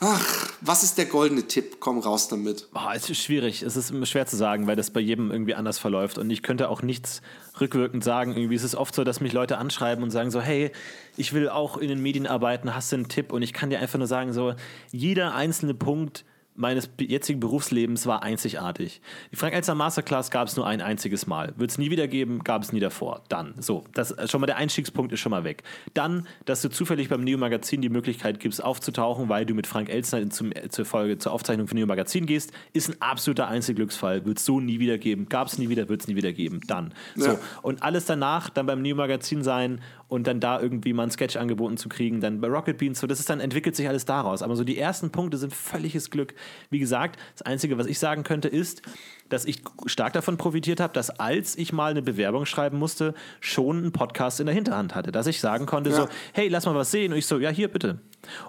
Ach, 0.00 0.52
was 0.60 0.82
ist 0.82 0.98
der 0.98 1.06
goldene 1.06 1.46
Tipp? 1.46 1.76
Komm 1.80 1.98
raus 1.98 2.28
damit. 2.28 2.68
Oh, 2.74 2.90
es 2.94 3.08
ist 3.08 3.22
schwierig. 3.22 3.62
Es 3.62 3.76
ist 3.76 3.94
schwer 4.06 4.26
zu 4.26 4.36
sagen, 4.36 4.66
weil 4.66 4.76
das 4.76 4.90
bei 4.90 5.00
jedem 5.00 5.30
irgendwie 5.30 5.54
anders 5.54 5.78
verläuft. 5.78 6.18
Und 6.18 6.28
ich 6.30 6.42
könnte 6.42 6.68
auch 6.68 6.82
nichts 6.82 7.22
rückwirkend 7.60 8.04
sagen. 8.04 8.36
Irgendwie 8.36 8.56
ist 8.56 8.62
es 8.62 8.74
oft 8.74 8.94
so, 8.94 9.04
dass 9.04 9.20
mich 9.20 9.32
Leute 9.32 9.56
anschreiben 9.56 10.04
und 10.04 10.10
sagen 10.10 10.30
so, 10.30 10.40
hey, 10.40 10.70
ich 11.16 11.32
will 11.32 11.48
auch 11.48 11.78
in 11.78 11.88
den 11.88 12.02
Medien 12.02 12.26
arbeiten, 12.26 12.74
hast 12.74 12.92
du 12.92 12.96
einen 12.96 13.08
Tipp? 13.08 13.32
Und 13.32 13.40
ich 13.40 13.54
kann 13.54 13.70
dir 13.70 13.78
einfach 13.80 13.98
nur 13.98 14.06
sagen, 14.06 14.34
so, 14.34 14.54
jeder 14.92 15.34
einzelne 15.34 15.72
Punkt 15.72 16.24
meines 16.56 16.90
jetzigen 16.98 17.40
Berufslebens 17.40 18.06
war 18.06 18.22
einzigartig. 18.22 19.00
Die 19.32 19.36
Frank 19.36 19.54
Elster 19.54 19.74
Masterclass 19.74 20.30
gab 20.30 20.48
es 20.48 20.56
nur 20.56 20.66
ein 20.66 20.80
einziges 20.80 21.26
Mal. 21.26 21.52
Wird 21.56 21.70
es 21.70 21.78
nie 21.78 21.90
wieder 21.90 22.08
geben, 22.08 22.40
gab 22.44 22.62
es 22.62 22.72
nie 22.72 22.80
davor. 22.80 23.22
Dann, 23.28 23.54
so, 23.60 23.84
das 23.94 24.14
schon 24.30 24.40
mal 24.40 24.46
der 24.46 24.56
Einstiegspunkt 24.56 25.12
ist 25.12 25.20
schon 25.20 25.30
mal 25.30 25.44
weg. 25.44 25.62
Dann, 25.94 26.26
dass 26.44 26.62
du 26.62 26.68
zufällig 26.68 27.08
beim 27.08 27.22
Neo 27.22 27.38
Magazin 27.38 27.82
die 27.82 27.88
Möglichkeit 27.88 28.40
gibst, 28.40 28.62
aufzutauchen, 28.62 29.28
weil 29.28 29.46
du 29.46 29.54
mit 29.54 29.66
Frank 29.66 29.88
Elstner 29.88 30.28
zum, 30.30 30.52
zur 30.68 30.84
Folge 30.84 31.18
zur 31.18 31.32
Aufzeichnung 31.32 31.68
von 31.68 31.76
Neo 31.76 31.86
Magazin 31.86 32.26
gehst, 32.26 32.52
ist 32.72 32.88
ein 32.88 32.96
absoluter 33.00 33.48
Einzelglücksfall. 33.48 34.24
Wird 34.24 34.38
es 34.38 34.44
so 34.44 34.60
nie 34.60 34.80
wieder 34.80 34.98
geben, 34.98 35.28
gab 35.28 35.48
es 35.48 35.58
nie 35.58 35.68
wieder, 35.68 35.88
wird 35.88 36.02
es 36.02 36.08
nie 36.08 36.16
wieder 36.16 36.32
geben. 36.32 36.60
Dann. 36.66 36.92
So. 37.14 37.32
Ja. 37.32 37.38
Und 37.62 37.82
alles 37.82 38.06
danach 38.06 38.50
dann 38.50 38.66
beim 38.66 38.82
Neo 38.82 38.96
Magazin 38.96 39.42
sein 39.42 39.80
und 40.08 40.26
dann 40.26 40.40
da 40.40 40.60
irgendwie 40.60 40.92
mal 40.92 41.04
ein 41.04 41.10
Sketch 41.10 41.36
angeboten 41.36 41.76
zu 41.76 41.88
kriegen, 41.88 42.20
dann 42.20 42.40
bei 42.40 42.48
Rocket 42.48 42.78
Beans, 42.78 43.00
so, 43.00 43.06
das 43.06 43.18
ist 43.18 43.28
dann 43.28 43.40
entwickelt 43.40 43.74
sich 43.74 43.88
alles 43.88 44.04
daraus. 44.04 44.42
Aber 44.42 44.54
so 44.54 44.62
die 44.62 44.78
ersten 44.78 45.10
Punkte 45.10 45.36
sind 45.36 45.52
völliges 45.52 46.10
Glück. 46.10 46.34
Wie 46.70 46.78
gesagt, 46.78 47.18
das 47.32 47.42
Einzige, 47.42 47.76
was 47.78 47.86
ich 47.86 47.98
sagen 47.98 48.22
könnte, 48.22 48.48
ist, 48.48 48.82
dass 49.28 49.44
ich 49.44 49.62
stark 49.86 50.12
davon 50.12 50.36
profitiert 50.36 50.78
habe, 50.78 50.92
dass 50.92 51.10
als 51.10 51.58
ich 51.58 51.72
mal 51.72 51.90
eine 51.90 52.02
Bewerbung 52.02 52.46
schreiben 52.46 52.78
musste, 52.78 53.14
schon 53.40 53.78
einen 53.78 53.92
Podcast 53.92 54.38
in 54.38 54.46
der 54.46 54.54
Hinterhand 54.54 54.94
hatte. 54.94 55.10
Dass 55.10 55.26
ich 55.26 55.40
sagen 55.40 55.66
konnte, 55.66 55.90
ja. 55.90 55.96
so, 55.96 56.08
hey, 56.32 56.48
lass 56.48 56.66
mal 56.66 56.74
was 56.74 56.92
sehen. 56.92 57.12
Und 57.12 57.18
ich 57.18 57.26
so, 57.26 57.38
ja, 57.38 57.50
hier 57.50 57.68
bitte. 57.68 58.00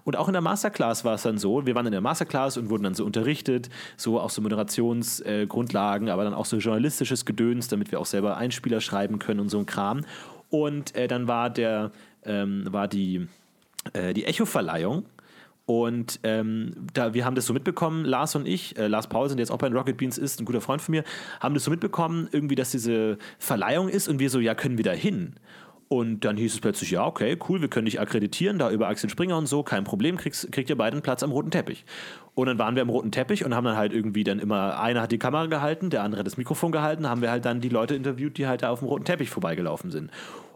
Und 0.03 0.15
auch 0.15 0.27
in 0.27 0.33
der 0.33 0.41
Masterclass 0.41 1.05
war 1.05 1.15
es 1.15 1.23
dann 1.23 1.37
so, 1.37 1.65
wir 1.65 1.75
waren 1.75 1.85
in 1.85 1.91
der 1.91 2.01
Masterclass 2.01 2.57
und 2.57 2.69
wurden 2.69 2.83
dann 2.83 2.95
so 2.95 3.05
unterrichtet, 3.05 3.69
so 3.95 4.19
auch 4.19 4.29
so 4.29 4.41
Moderationsgrundlagen, 4.41 6.07
äh, 6.07 6.11
aber 6.11 6.23
dann 6.23 6.33
auch 6.33 6.45
so 6.45 6.57
journalistisches 6.57 7.25
Gedöns, 7.25 7.67
damit 7.67 7.91
wir 7.91 7.99
auch 7.99 8.05
selber 8.05 8.37
Einspieler 8.37 8.81
schreiben 8.81 9.19
können 9.19 9.39
und 9.39 9.49
so 9.49 9.59
ein 9.59 9.65
Kram. 9.65 10.01
Und 10.49 10.95
äh, 10.95 11.07
dann 11.07 11.27
war 11.27 11.49
der, 11.49 11.91
ähm, 12.23 12.65
war 12.71 12.87
die, 12.87 13.27
äh, 13.93 14.13
die 14.13 14.25
Echo-Verleihung 14.25 15.05
und 15.67 16.21
ähm, 16.23 16.71
da, 16.93 17.13
wir 17.13 17.25
haben 17.25 17.35
das 17.35 17.45
so 17.45 17.53
mitbekommen, 17.53 18.05
Lars 18.05 18.35
und 18.35 18.47
ich, 18.47 18.77
äh, 18.77 18.87
Lars 18.87 19.07
Paulsen, 19.07 19.35
der 19.35 19.43
jetzt 19.43 19.51
auch 19.51 19.57
bei 19.57 19.67
den 19.67 19.77
Rocket 19.77 19.97
Beans 19.97 20.17
ist, 20.17 20.39
ein 20.39 20.45
guter 20.45 20.61
Freund 20.61 20.81
von 20.81 20.93
mir, 20.93 21.03
haben 21.41 21.53
das 21.53 21.65
so 21.65 21.71
mitbekommen, 21.71 22.29
irgendwie, 22.31 22.55
dass 22.55 22.71
diese 22.71 23.17
Verleihung 23.37 23.89
ist 23.89 24.07
und 24.07 24.17
wir 24.17 24.29
so, 24.29 24.39
ja, 24.39 24.55
können 24.55 24.77
wir 24.77 24.85
da 24.85 24.93
hin? 24.93 25.35
Und 25.89 26.21
dann 26.21 26.37
hieß 26.37 26.53
es 26.53 26.61
plötzlich, 26.61 26.91
ja, 26.91 27.05
okay, 27.05 27.37
cool, 27.49 27.59
wir 27.59 27.67
können 27.67 27.83
dich 27.83 27.99
akkreditieren, 27.99 28.59
da 28.59 28.71
über 28.71 28.87
Axel 28.87 29.09
Springer 29.09 29.37
und 29.37 29.47
so, 29.47 29.61
kein 29.61 29.83
Problem, 29.83 30.15
kriegst, 30.15 30.53
kriegt 30.53 30.69
ihr 30.69 30.77
beide 30.77 30.93
einen 30.93 31.01
Platz 31.01 31.21
am 31.21 31.33
roten 31.33 31.51
Teppich. 31.51 31.83
Und 32.37 32.45
dann 32.45 32.59
waren 32.59 32.75
wir 32.75 32.83
am 32.83 32.89
roten 32.89 33.11
Teppich 33.11 33.43
und 33.43 33.55
haben 33.55 33.65
dann 33.65 33.77
halt 33.77 33.91
irgendwie 33.91 34.23
dann 34.23 34.37
immer, 34.37 34.79
einer 34.79 35.01
hat 35.01 35.11
die 35.11 35.17
Kamera 35.17 35.47
gehalten, 35.47 35.89
der 35.89 36.03
andere 36.03 36.19
hat 36.19 36.27
das 36.27 36.37
Mikrofon 36.37 36.71
gehalten, 36.71 37.09
haben 37.09 37.23
wir 37.23 37.31
halt 37.31 37.45
dann 37.45 37.61
die 37.61 37.69
Leute 37.69 37.95
interviewt, 37.95 38.37
die 38.37 38.45
halt 38.45 38.61
da 38.61 38.69
auf 38.69 38.77
dem 38.77 38.87
roten 38.87 39.05
Teppich 39.05 39.31
vorbeigelaufen 39.31 39.89
sind. 39.89 40.11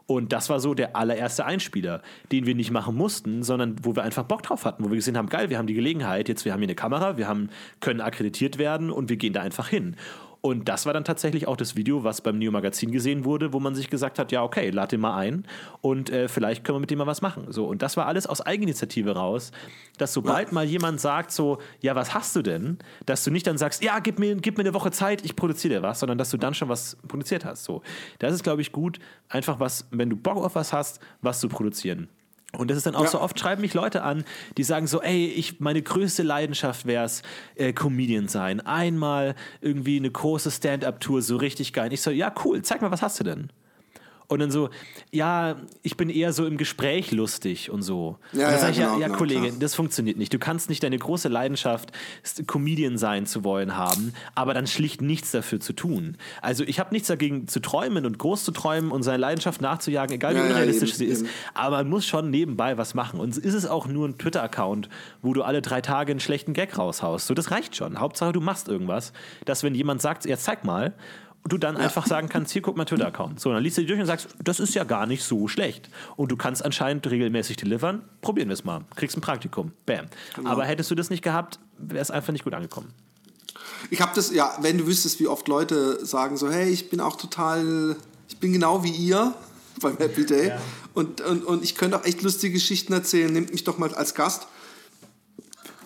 Und 0.05 0.31
das 0.31 0.47
war 0.51 0.59
so 0.59 0.75
der 0.75 0.95
allererste 0.95 1.43
Einspieler, 1.43 2.03
den 2.31 2.45
wir 2.45 2.53
nicht 2.53 2.69
machen 2.69 2.95
mussten, 2.95 3.41
sondern 3.41 3.77
wo 3.81 3.95
wir 3.95 4.03
einfach 4.03 4.25
Bock 4.25 4.43
drauf 4.43 4.63
hatten, 4.63 4.83
wo 4.83 4.89
wir 4.89 4.95
gesehen 4.95 5.17
haben, 5.17 5.27
geil, 5.27 5.49
wir 5.49 5.57
haben 5.57 5.65
die 5.65 5.73
Gelegenheit, 5.73 6.29
jetzt 6.29 6.45
wir 6.45 6.53
haben 6.53 6.59
hier 6.59 6.67
eine 6.67 6.75
Kamera, 6.75 7.17
wir 7.17 7.27
haben, 7.27 7.49
können 7.79 7.99
akkreditiert 7.99 8.59
werden 8.59 8.91
und 8.91 9.09
wir 9.09 9.17
gehen 9.17 9.33
da 9.33 9.41
einfach 9.41 9.67
hin. 9.67 9.95
Und 10.41 10.67
das 10.69 10.87
war 10.87 10.93
dann 10.93 11.03
tatsächlich 11.03 11.47
auch 11.47 11.55
das 11.55 11.75
Video, 11.75 12.03
was 12.03 12.21
beim 12.21 12.39
Neo 12.39 12.51
Magazin 12.51 12.91
gesehen 12.91 13.25
wurde, 13.25 13.53
wo 13.53 13.59
man 13.59 13.75
sich 13.75 13.91
gesagt 13.91 14.17
hat, 14.17 14.31
ja, 14.31 14.41
okay, 14.41 14.71
lad 14.71 14.91
den 14.91 14.99
mal 14.99 15.15
ein 15.15 15.45
und 15.81 16.09
äh, 16.09 16.27
vielleicht 16.27 16.63
können 16.63 16.77
wir 16.77 16.79
mit 16.79 16.89
dem 16.89 16.97
mal 16.97 17.05
was 17.05 17.21
machen. 17.21 17.45
So, 17.49 17.65
und 17.65 17.83
das 17.83 17.95
war 17.95 18.07
alles 18.07 18.25
aus 18.25 18.41
Eigeninitiative 18.41 19.11
raus, 19.11 19.51
dass 19.99 20.13
sobald 20.13 20.47
ja. 20.47 20.53
mal 20.55 20.65
jemand 20.65 20.99
sagt 20.99 21.31
so, 21.31 21.59
ja, 21.79 21.95
was 21.95 22.15
hast 22.15 22.35
du 22.35 22.41
denn, 22.41 22.79
dass 23.05 23.23
du 23.23 23.29
nicht 23.29 23.45
dann 23.45 23.59
sagst, 23.59 23.83
ja, 23.83 23.99
gib 23.99 24.17
mir, 24.17 24.35
gib 24.35 24.57
mir 24.57 24.63
eine 24.63 24.73
Woche 24.73 24.89
Zeit, 24.89 25.23
ich 25.23 25.35
produziere 25.35 25.75
dir 25.75 25.81
was, 25.83 25.99
sondern 25.99 26.17
dass 26.17 26.31
du 26.31 26.37
dann 26.37 26.55
schon 26.55 26.69
was 26.69 26.97
produziert 27.07 27.45
hast. 27.45 27.63
So, 27.63 27.83
das 28.17 28.33
ist, 28.33 28.41
glaube 28.41 28.61
ich, 28.61 28.71
gut, 28.71 28.97
einfach 29.29 29.59
was, 29.59 29.87
wenn 29.91 30.09
du 30.09 30.15
Bock 30.15 30.37
auf 30.37 30.55
was 30.55 30.73
hast, 30.73 31.01
was 31.21 31.39
zu 31.39 31.49
produzieren. 31.49 32.09
Und 32.57 32.69
das 32.69 32.77
ist 32.77 32.85
dann 32.85 32.95
auch 32.95 33.03
ja. 33.03 33.09
so 33.09 33.21
oft, 33.21 33.39
schreiben 33.39 33.61
mich 33.61 33.73
Leute 33.73 34.03
an, 34.03 34.25
die 34.57 34.63
sagen 34.63 34.87
so, 34.87 35.01
ey, 35.01 35.27
ich, 35.27 35.59
meine 35.59 35.81
größte 35.81 36.23
Leidenschaft 36.23 36.85
wäre 36.85 37.05
es, 37.05 37.21
äh, 37.55 37.71
Comedian 37.71 38.27
sein. 38.27 38.59
Einmal 38.59 39.35
irgendwie 39.61 39.97
eine 39.97 40.11
große 40.11 40.51
Stand-up-Tour, 40.51 41.21
so 41.21 41.37
richtig 41.37 41.71
geil. 41.71 41.93
Ich 41.93 42.01
so, 42.01 42.11
ja, 42.11 42.33
cool, 42.43 42.61
zeig 42.61 42.81
mal, 42.81 42.91
was 42.91 43.01
hast 43.01 43.19
du 43.19 43.23
denn? 43.23 43.51
Und 44.31 44.39
dann 44.39 44.49
so, 44.49 44.69
ja, 45.11 45.57
ich 45.81 45.97
bin 45.97 46.09
eher 46.09 46.31
so 46.31 46.45
im 46.45 46.55
Gespräch 46.55 47.11
lustig 47.11 47.69
und 47.69 47.81
so. 47.81 48.17
Ja, 48.31 48.45
und 48.45 48.51
dann 48.53 48.59
sage 48.61 48.71
ich, 48.71 48.77
genau, 48.77 48.93
ja, 48.93 48.99
ja 48.99 49.07
genau, 49.07 49.17
Kollege, 49.17 49.47
klar. 49.47 49.59
das 49.59 49.75
funktioniert 49.75 50.17
nicht. 50.17 50.33
Du 50.33 50.39
kannst 50.39 50.69
nicht 50.69 50.81
deine 50.83 50.97
große 50.97 51.27
Leidenschaft, 51.27 51.91
Comedian 52.47 52.97
sein 52.97 53.25
zu 53.25 53.43
wollen 53.43 53.75
haben, 53.75 54.13
aber 54.33 54.53
dann 54.53 54.67
schlicht 54.67 55.01
nichts 55.01 55.31
dafür 55.31 55.59
zu 55.59 55.73
tun. 55.73 56.15
Also 56.41 56.63
ich 56.63 56.79
habe 56.79 56.93
nichts 56.93 57.09
dagegen 57.09 57.49
zu 57.49 57.59
träumen 57.59 58.05
und 58.05 58.19
groß 58.19 58.45
zu 58.45 58.51
träumen 58.51 58.91
und 58.91 59.03
seine 59.03 59.17
Leidenschaft 59.17 59.59
nachzujagen, 59.59 60.15
egal 60.15 60.33
wie 60.35 60.39
ja, 60.39 60.45
unrealistisch 60.45 60.91
ja, 60.91 60.95
sie 60.95 61.05
ist. 61.07 61.25
Aber 61.53 61.79
man 61.79 61.89
muss 61.89 62.05
schon 62.05 62.29
nebenbei 62.29 62.77
was 62.77 62.93
machen. 62.93 63.19
Und 63.19 63.35
ist 63.35 63.53
es 63.53 63.65
auch 63.65 63.87
nur 63.87 64.07
ein 64.07 64.17
Twitter-Account, 64.17 64.87
wo 65.21 65.33
du 65.33 65.43
alle 65.43 65.61
drei 65.61 65.81
Tage 65.81 66.11
einen 66.11 66.21
schlechten 66.21 66.53
Gag 66.53 66.77
raushaust. 66.77 67.27
So, 67.27 67.33
das 67.33 67.51
reicht 67.51 67.75
schon. 67.75 67.99
Hauptsache, 67.99 68.31
du 68.31 68.39
machst 68.39 68.69
irgendwas, 68.69 69.11
dass 69.43 69.61
wenn 69.63 69.75
jemand 69.75 70.01
sagt, 70.01 70.25
ja, 70.25 70.37
zeig 70.37 70.63
mal, 70.63 70.93
du 71.43 71.57
dann 71.57 71.75
ja. 71.75 71.81
einfach 71.81 72.05
sagen 72.05 72.29
kannst, 72.29 72.51
hier 72.51 72.61
guck 72.61 72.77
mal 72.77 72.85
Twitter-Account. 72.85 73.39
So, 73.39 73.51
dann 73.51 73.63
liest 73.63 73.77
du 73.77 73.81
die 73.81 73.87
durch 73.87 73.99
und 73.99 74.05
sagst, 74.05 74.29
das 74.43 74.59
ist 74.59 74.75
ja 74.75 74.83
gar 74.83 75.05
nicht 75.05 75.23
so 75.23 75.47
schlecht. 75.47 75.89
Und 76.15 76.31
du 76.31 76.37
kannst 76.37 76.63
anscheinend 76.63 77.09
regelmäßig 77.09 77.57
delivern. 77.57 78.03
Probieren 78.21 78.49
wir 78.49 78.53
es 78.53 78.63
mal. 78.63 78.81
Kriegst 78.95 79.17
ein 79.17 79.21
Praktikum. 79.21 79.71
Bam. 79.85 80.05
Genau. 80.35 80.49
Aber 80.49 80.65
hättest 80.65 80.91
du 80.91 80.95
das 80.95 81.09
nicht 81.09 81.23
gehabt, 81.23 81.59
wäre 81.77 82.01
es 82.01 82.11
einfach 82.11 82.31
nicht 82.31 82.43
gut 82.43 82.53
angekommen. 82.53 82.93
Ich 83.89 84.01
habe 84.01 84.11
das, 84.13 84.31
ja, 84.31 84.55
wenn 84.61 84.77
du 84.77 84.85
wüsstest, 84.85 85.19
wie 85.19 85.27
oft 85.27 85.47
Leute 85.47 86.05
sagen 86.05 86.37
so, 86.37 86.49
hey, 86.51 86.69
ich 86.69 86.89
bin 86.89 86.99
auch 86.99 87.15
total, 87.15 87.95
ich 88.27 88.37
bin 88.37 88.53
genau 88.53 88.83
wie 88.83 88.91
ihr 88.91 89.33
beim 89.81 89.97
Happy 89.97 90.25
Day. 90.25 90.49
Ja. 90.49 90.61
Und, 90.93 91.21
und, 91.21 91.43
und 91.43 91.63
ich 91.63 91.75
könnte 91.75 91.97
auch 91.97 92.05
echt 92.05 92.21
lustige 92.21 92.53
Geschichten 92.53 92.93
erzählen. 92.93 93.31
Nehmt 93.31 93.51
mich 93.51 93.63
doch 93.63 93.77
mal 93.77 93.93
als 93.95 94.13
Gast. 94.13 94.47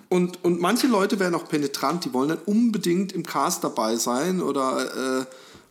Und, 0.10 0.44
und 0.44 0.62
manche 0.62 0.88
Leute 0.88 1.20
werden 1.20 1.36
auch 1.36 1.48
penetrant, 1.48 2.06
die 2.06 2.14
wollen 2.14 2.30
dann 2.30 2.38
unbedingt 2.46 3.12
im 3.12 3.26
Cast 3.26 3.64
dabei 3.64 3.96
sein 3.96 4.42
oder 4.42 5.22
äh, 5.22 5.26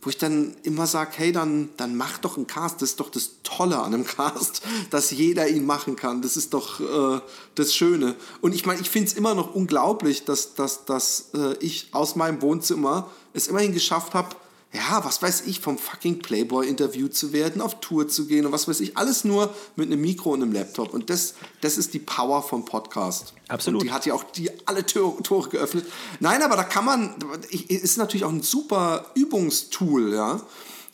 wo 0.05 0.11
ich 0.11 0.19
dann 0.19 0.55
immer 0.63 0.87
sage, 0.87 1.13
hey, 1.17 1.33
dann, 1.33 1.71
dann 1.77 1.97
mach 1.97 2.19
doch 2.19 2.37
einen 2.37 2.47
Cast. 2.47 2.83
Das 2.83 2.91
ist 2.91 3.01
doch 3.01 3.11
das 3.11 3.31
Tolle 3.43 3.79
an 3.79 3.95
einem 3.95 4.07
Cast, 4.07 4.63
dass 4.91 5.11
jeder 5.11 5.49
ihn 5.49 5.65
machen 5.65 5.97
kann. 5.97 6.23
Das 6.23 6.37
ist 6.37 6.53
doch 6.55 6.81
äh, 6.81 7.21
das 7.55 7.75
Schöne. 7.75 8.15
Und 8.41 8.55
ich 8.55 8.67
meine, 8.67 8.81
ich 8.81 8.91
finde 8.91 9.09
es 9.09 9.15
immer 9.15 9.35
noch 9.35 9.55
unglaublich, 9.55 10.25
dass, 10.25 10.55
dass, 10.55 10.85
dass 10.85 11.31
äh, 11.35 11.57
ich 11.61 11.89
aus 11.93 12.17
meinem 12.17 12.43
Wohnzimmer 12.43 13.11
es 13.33 13.49
immerhin 13.49 13.73
geschafft 13.73 14.15
habe, 14.15 14.37
ja, 14.75 15.05
was 15.05 15.23
weiß 15.23 15.43
ich, 15.47 15.61
vom 15.61 15.79
fucking 15.79 16.19
Playboy 16.19 16.67
interviewt 16.67 17.15
zu 17.15 17.33
werden, 17.33 17.63
auf 17.63 17.81
Tour 17.81 18.09
zu 18.09 18.27
gehen 18.27 18.45
und 18.45 18.53
was 18.53 18.67
weiß 18.67 18.81
ich, 18.81 18.97
alles 18.97 19.25
nur 19.25 19.55
mit 19.77 19.87
einem 19.87 20.01
Mikro 20.01 20.33
und 20.33 20.43
einem 20.43 20.53
Laptop. 20.53 20.93
Und 20.93 21.11
das, 21.11 21.35
das 21.61 21.79
ist 21.79 21.95
die 21.95 22.01
Power 22.01 22.43
vom 22.43 22.65
Podcast. 22.65 23.35
Absolut. 23.47 23.83
Und 23.83 23.87
die 23.87 23.93
hat 23.93 24.05
ja 24.05 24.15
auch 24.15 24.25
die 24.25 24.51
alle 24.67 24.85
Tore, 24.85 25.23
Tore 25.23 25.49
geöffnet. 25.49 25.87
Nein, 26.19 26.43
aber 26.43 26.57
da 26.57 26.65
kann 26.65 26.85
man, 26.85 27.15
ist 27.69 27.99
natürlich 27.99 28.25
auch 28.25 28.33
ein 28.33 28.43
super 28.43 29.13
Übungstool, 29.15 30.13
ja. 30.13 30.41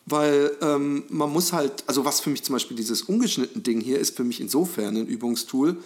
Weil 0.04 0.56
ähm, 0.60 1.04
man 1.08 1.30
muss 1.30 1.52
halt, 1.52 1.84
also 1.86 2.04
was 2.04 2.20
für 2.20 2.30
mich 2.30 2.42
zum 2.42 2.54
Beispiel 2.54 2.76
dieses 2.76 3.02
ungeschnitten 3.02 3.62
Ding 3.62 3.80
hier 3.80 3.98
ist 3.98 4.16
für 4.16 4.24
mich 4.24 4.40
insofern 4.40 4.96
ein 4.96 5.06
Übungstool, 5.06 5.76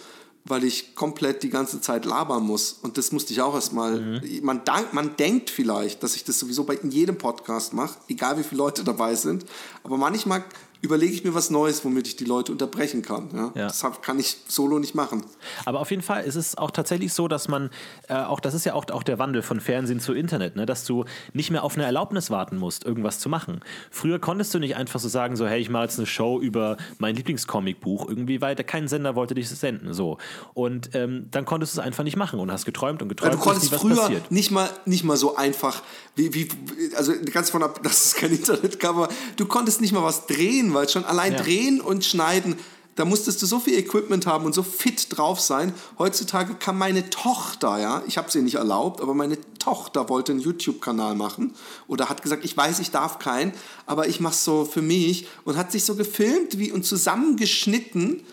weil 0.47 0.63
ich 0.63 0.93
komplett 0.93 1.41
die 1.43 1.49
ganze 1.49 1.81
Zeit 1.81 2.05
labern 2.05 2.43
muss. 2.43 2.77
Und 2.81 2.97
das 2.97 3.11
musste 3.11 3.33
ich 3.33 3.41
auch 3.41 3.55
erstmal. 3.55 3.99
Mhm. 3.99 4.39
Man, 4.43 4.61
man 4.91 5.15
denkt 5.17 5.49
vielleicht, 5.49 6.03
dass 6.03 6.15
ich 6.15 6.23
das 6.23 6.39
sowieso 6.39 6.63
bei 6.63 6.77
jedem 6.83 7.17
Podcast 7.17 7.73
mache, 7.73 7.97
egal 8.07 8.37
wie 8.37 8.43
viele 8.43 8.59
Leute 8.59 8.83
dabei 8.83 9.15
sind. 9.15 9.45
Aber 9.83 9.97
manchmal 9.97 10.43
überlege 10.85 11.13
ich 11.13 11.23
mir 11.23 11.33
was 11.33 11.49
Neues, 11.49 11.83
womit 11.83 12.07
ich 12.07 12.15
die 12.15 12.25
Leute 12.25 12.51
unterbrechen 12.51 13.01
kann. 13.01 13.29
Ja? 13.33 13.51
ja. 13.55 13.67
Das 13.67 13.83
kann 14.01 14.19
ich 14.19 14.37
solo 14.47 14.79
nicht 14.79 14.95
machen. 14.95 15.23
Aber 15.65 15.79
auf 15.79 15.91
jeden 15.91 16.01
Fall 16.01 16.23
ist 16.23 16.35
es 16.35 16.57
auch 16.57 16.71
tatsächlich 16.71 17.13
so, 17.13 17.27
dass 17.27 17.47
man, 17.47 17.69
äh, 18.07 18.15
auch 18.15 18.39
das 18.39 18.53
ist 18.53 18.65
ja 18.65 18.73
auch, 18.73 18.89
auch 18.91 19.03
der 19.03 19.19
Wandel 19.19 19.41
von 19.41 19.59
Fernsehen 19.59 19.99
zu 19.99 20.13
Internet, 20.13 20.55
ne? 20.55 20.65
dass 20.65 20.85
du 20.85 21.05
nicht 21.33 21.51
mehr 21.51 21.63
auf 21.63 21.75
eine 21.75 21.85
Erlaubnis 21.85 22.29
warten 22.31 22.57
musst, 22.57 22.85
irgendwas 22.85 23.19
zu 23.19 23.29
machen. 23.29 23.61
Früher 23.91 24.19
konntest 24.19 24.53
du 24.53 24.59
nicht 24.59 24.75
einfach 24.75 24.99
so 24.99 25.09
sagen, 25.09 25.35
so 25.35 25.47
hey, 25.47 25.59
ich 25.59 25.69
mache 25.69 25.83
jetzt 25.83 25.97
eine 25.97 26.07
Show 26.07 26.39
über 26.39 26.77
mein 26.99 27.15
Lieblingscomicbuch 27.15 28.07
irgendwie, 28.07 28.41
weil 28.41 28.55
kein 28.55 28.87
Sender 28.87 29.15
wollte 29.15 29.35
dich 29.35 29.49
senden. 29.49 29.93
So. 29.93 30.17
Und 30.53 30.91
ähm, 30.93 31.27
dann 31.31 31.45
konntest 31.45 31.75
du 31.75 31.81
es 31.81 31.85
einfach 31.85 32.03
nicht 32.03 32.17
machen 32.17 32.39
und 32.39 32.51
hast 32.51 32.65
geträumt 32.65 33.01
und 33.01 33.09
geträumt. 33.09 33.33
Ja, 33.33 33.37
du 33.37 33.43
konntest 33.43 33.71
nie, 33.71 33.77
früher 33.77 33.95
passiert. 33.95 34.31
nicht 34.31 34.51
mal, 34.51 34.69
nicht 34.85 35.03
mal 35.03 35.17
so 35.17 35.35
einfach, 35.35 35.81
wie, 36.15 36.33
wie, 36.33 36.47
also 36.95 37.13
ganz 37.31 37.49
von 37.49 37.63
ab, 37.63 37.81
dass 37.83 38.05
es 38.05 38.15
kein 38.15 38.31
Internet 38.31 38.79
gab, 38.79 38.95
aber 38.95 39.09
du 39.35 39.45
konntest 39.45 39.81
nicht 39.81 39.93
mal 39.93 40.03
was 40.03 40.27
drehen, 40.27 40.73
weil 40.75 40.87
schon 40.89 41.05
allein 41.05 41.33
ja. 41.33 41.41
drehen 41.41 41.81
und 41.81 42.05
schneiden, 42.05 42.55
da 42.95 43.03
musstest 43.03 43.41
du 43.41 43.45
so 43.45 43.59
viel 43.59 43.77
Equipment 43.77 44.25
haben 44.25 44.45
und 44.45 44.55
so 44.55 44.63
fit 44.63 45.07
drauf 45.09 45.41
sein. 45.41 45.73
Heutzutage 45.99 46.55
kann 46.55 46.77
meine 46.77 47.09
Tochter, 47.09 47.77
ja, 47.77 48.03
ich 48.07 48.17
habe 48.17 48.31
sie 48.31 48.41
nicht 48.41 48.55
erlaubt, 48.55 49.01
aber 49.01 49.13
meine 49.13 49.37
Tochter 49.59 50.07
wollte 50.07 50.31
einen 50.31 50.41
YouTube-Kanal 50.41 51.15
machen 51.15 51.53
oder 51.87 52.07
hat 52.07 52.21
gesagt, 52.21 52.45
ich 52.45 52.55
weiß, 52.55 52.79
ich 52.79 52.91
darf 52.91 53.19
keinen, 53.19 53.53
aber 53.85 54.07
ich 54.07 54.21
mache 54.21 54.35
so 54.35 54.63
für 54.63 54.81
mich 54.81 55.27
und 55.43 55.57
hat 55.57 55.73
sich 55.73 55.83
so 55.83 55.95
gefilmt 55.95 56.57
wie 56.57 56.71
und 56.71 56.85
zusammengeschnitten, 56.85 58.23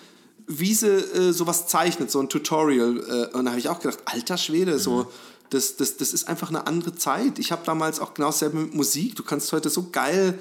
wie 0.47 0.75
sie 0.75 0.89
äh, 0.89 1.33
sowas 1.33 1.67
zeichnet, 1.67 2.11
so 2.11 2.21
ein 2.21 2.29
Tutorial. 2.29 3.31
Äh, 3.33 3.37
und 3.37 3.47
da 3.47 3.53
habe 3.53 3.59
ich 3.61 3.69
auch 3.69 3.81
gedacht, 3.81 4.01
alter 4.05 4.37
Schwede, 4.37 4.75
mhm. 4.75 4.79
so 4.79 5.07
das, 5.51 5.77
das, 5.77 5.97
das 5.97 6.13
ist 6.13 6.29
einfach 6.29 6.49
eine 6.49 6.67
andere 6.67 6.95
Zeit. 6.95 7.39
Ich 7.39 7.53
habe 7.53 7.63
damals 7.67 8.01
auch 8.01 8.15
genau 8.15 8.29
dasselbe 8.29 8.59
mit 8.59 8.75
Musik. 8.75 9.17
Du 9.17 9.23
kannst 9.23 9.53
heute 9.53 9.71
so 9.71 9.91
geil 9.91 10.39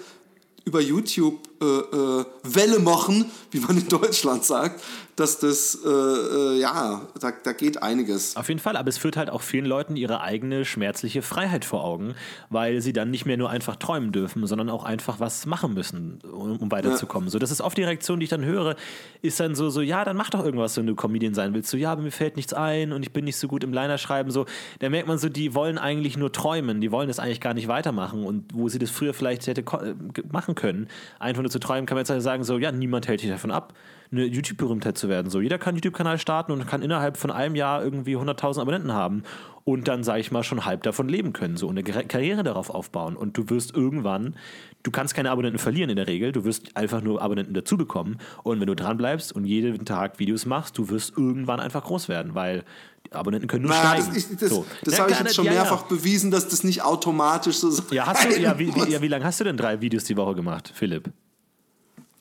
über 0.65 0.81
YouTube 0.81 1.39
äh, 1.61 1.65
äh, 1.65 2.25
Welle 2.43 2.79
machen, 2.79 3.29
wie 3.51 3.59
man 3.59 3.77
in 3.77 3.87
Deutschland 3.87 4.45
sagt, 4.45 4.81
dass 5.21 5.39
das, 5.39 5.77
äh, 5.85 5.87
äh, 5.87 6.59
ja, 6.59 7.01
da, 7.19 7.31
da 7.43 7.53
geht 7.53 7.81
einiges. 7.81 8.35
Auf 8.35 8.49
jeden 8.49 8.59
Fall, 8.59 8.75
aber 8.75 8.89
es 8.89 8.97
führt 8.97 9.17
halt 9.17 9.29
auch 9.29 9.41
vielen 9.41 9.65
Leuten 9.65 9.95
ihre 9.95 10.21
eigene 10.21 10.65
schmerzliche 10.65 11.21
Freiheit 11.21 11.63
vor 11.63 11.83
Augen, 11.83 12.15
weil 12.49 12.81
sie 12.81 12.91
dann 12.91 13.11
nicht 13.11 13.25
mehr 13.25 13.37
nur 13.37 13.49
einfach 13.49 13.75
träumen 13.75 14.11
dürfen, 14.11 14.45
sondern 14.47 14.69
auch 14.69 14.83
einfach 14.83 15.19
was 15.19 15.45
machen 15.45 15.73
müssen, 15.73 16.19
um, 16.23 16.57
um 16.57 16.71
weiterzukommen. 16.71 17.27
Ja. 17.27 17.31
So, 17.31 17.39
das 17.39 17.51
ist 17.51 17.61
oft 17.61 17.77
die 17.77 17.83
Reaktion, 17.83 18.19
die 18.19 18.23
ich 18.23 18.29
dann 18.29 18.43
höre, 18.43 18.75
ist 19.21 19.39
dann 19.39 19.53
so, 19.53 19.69
so, 19.69 19.81
ja, 19.81 20.03
dann 20.03 20.17
mach 20.17 20.31
doch 20.31 20.43
irgendwas, 20.43 20.75
wenn 20.75 20.87
du 20.87 20.95
Comedian 20.95 21.35
sein 21.35 21.53
willst. 21.53 21.69
So, 21.69 21.77
ja, 21.77 21.91
aber 21.91 22.01
mir 22.01 22.11
fällt 22.11 22.35
nichts 22.35 22.53
ein 22.53 22.91
und 22.91 23.03
ich 23.03 23.13
bin 23.13 23.25
nicht 23.25 23.37
so 23.37 23.47
gut 23.47 23.63
im 23.63 23.73
Liner 23.73 23.99
schreiben. 23.99 24.31
So, 24.31 24.47
da 24.79 24.89
merkt 24.89 25.07
man 25.07 25.19
so, 25.19 25.29
die 25.29 25.53
wollen 25.53 25.77
eigentlich 25.77 26.17
nur 26.17 26.31
träumen, 26.31 26.81
die 26.81 26.91
wollen 26.91 27.07
das 27.07 27.19
eigentlich 27.19 27.41
gar 27.41 27.53
nicht 27.53 27.67
weitermachen 27.67 28.25
und 28.25 28.53
wo 28.53 28.69
sie 28.69 28.79
das 28.79 28.89
früher 28.89 29.13
vielleicht 29.13 29.45
hätte 29.45 29.61
äh, 29.61 29.93
machen 30.31 30.55
können, 30.55 30.87
einfach 31.19 31.43
nur 31.43 31.51
zu 31.51 31.59
träumen, 31.59 31.85
kann 31.85 31.95
man 31.95 32.05
jetzt 32.05 32.23
sagen, 32.23 32.43
so, 32.43 32.57
ja, 32.57 32.71
niemand 32.71 33.07
hält 33.07 33.21
dich 33.21 33.29
davon 33.29 33.51
ab 33.51 33.73
eine 34.11 34.25
YouTube-Berühmtheit 34.25 34.97
zu 34.97 35.07
werden. 35.07 35.29
So, 35.29 35.39
jeder 35.39 35.57
kann 35.57 35.69
einen 35.69 35.77
YouTube-Kanal 35.77 36.17
starten 36.17 36.51
und 36.51 36.67
kann 36.67 36.81
innerhalb 36.81 37.15
von 37.17 37.31
einem 37.31 37.55
Jahr 37.55 37.83
irgendwie 37.83 38.17
100.000 38.17 38.59
Abonnenten 38.59 38.93
haben 38.93 39.23
und 39.63 39.87
dann, 39.87 40.03
sage 40.03 40.19
ich 40.19 40.31
mal, 40.31 40.43
schon 40.43 40.65
halb 40.65 40.83
davon 40.83 41.07
leben 41.07 41.33
können 41.33 41.55
so 41.55 41.67
und 41.67 41.77
eine 41.77 41.83
Karriere 41.83 42.43
darauf 42.43 42.69
aufbauen. 42.69 43.15
Und 43.15 43.37
du 43.37 43.49
wirst 43.49 43.73
irgendwann, 43.73 44.35
du 44.83 44.91
kannst 44.91 45.13
keine 45.13 45.31
Abonnenten 45.31 45.59
verlieren 45.59 45.89
in 45.89 45.95
der 45.95 46.07
Regel, 46.07 46.31
du 46.31 46.43
wirst 46.43 46.75
einfach 46.75 47.01
nur 47.01 47.21
Abonnenten 47.21 47.53
dazu 47.53 47.77
bekommen. 47.77 48.17
Und 48.43 48.59
wenn 48.59 48.67
du 48.67 48.75
dran 48.75 48.97
bleibst 48.97 49.33
und 49.33 49.45
jeden 49.45 49.85
Tag 49.85 50.19
Videos 50.19 50.45
machst, 50.45 50.77
du 50.77 50.89
wirst 50.89 51.17
irgendwann 51.17 51.59
einfach 51.59 51.83
groß 51.83 52.09
werden, 52.09 52.35
weil 52.35 52.63
Abonnenten 53.11 53.47
können 53.47 53.63
nur 53.63 53.71
naja, 53.71 54.01
steigen. 54.01 54.13
Das, 54.13 54.37
das, 54.37 54.49
so. 54.49 54.65
das 54.83 54.99
habe 54.99 55.11
ich 55.11 55.19
jetzt 55.19 55.35
schon 55.35 55.45
ja, 55.45 55.53
mehrfach 55.53 55.83
ja. 55.83 55.95
bewiesen, 55.95 56.31
dass 56.31 56.47
das 56.49 56.63
nicht 56.63 56.83
automatisch 56.83 57.57
so 57.57 57.69
ist. 57.69 57.91
Ja, 57.91 58.07
hast 58.07 58.25
du, 58.25 58.41
ja, 58.41 58.57
wie, 58.57 58.73
wie, 58.73 58.91
ja, 58.91 59.01
wie 59.01 59.07
lange 59.07 59.25
hast 59.25 59.39
du 59.39 59.43
denn 59.43 59.57
drei 59.57 59.79
Videos 59.79 60.03
die 60.05 60.17
Woche 60.17 60.35
gemacht, 60.35 60.71
Philipp? 60.73 61.11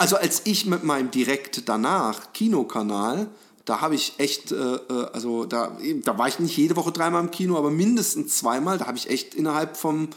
Also 0.00 0.16
als 0.16 0.40
ich 0.46 0.64
mit 0.64 0.82
meinem 0.82 1.10
direkt 1.10 1.68
danach 1.68 2.32
Kinokanal, 2.32 3.28
da 3.66 3.82
habe 3.82 3.94
ich 3.94 4.14
echt, 4.16 4.50
äh, 4.50 4.56
äh, 4.56 5.06
also 5.12 5.44
da, 5.44 5.76
da 6.04 6.16
war 6.16 6.26
ich 6.26 6.38
nicht 6.38 6.56
jede 6.56 6.74
Woche 6.76 6.90
dreimal 6.90 7.22
im 7.22 7.30
Kino, 7.30 7.58
aber 7.58 7.70
mindestens 7.70 8.38
zweimal, 8.38 8.78
da 8.78 8.86
habe 8.86 8.96
ich 8.96 9.10
echt 9.10 9.34
innerhalb 9.34 9.76
vom 9.76 10.08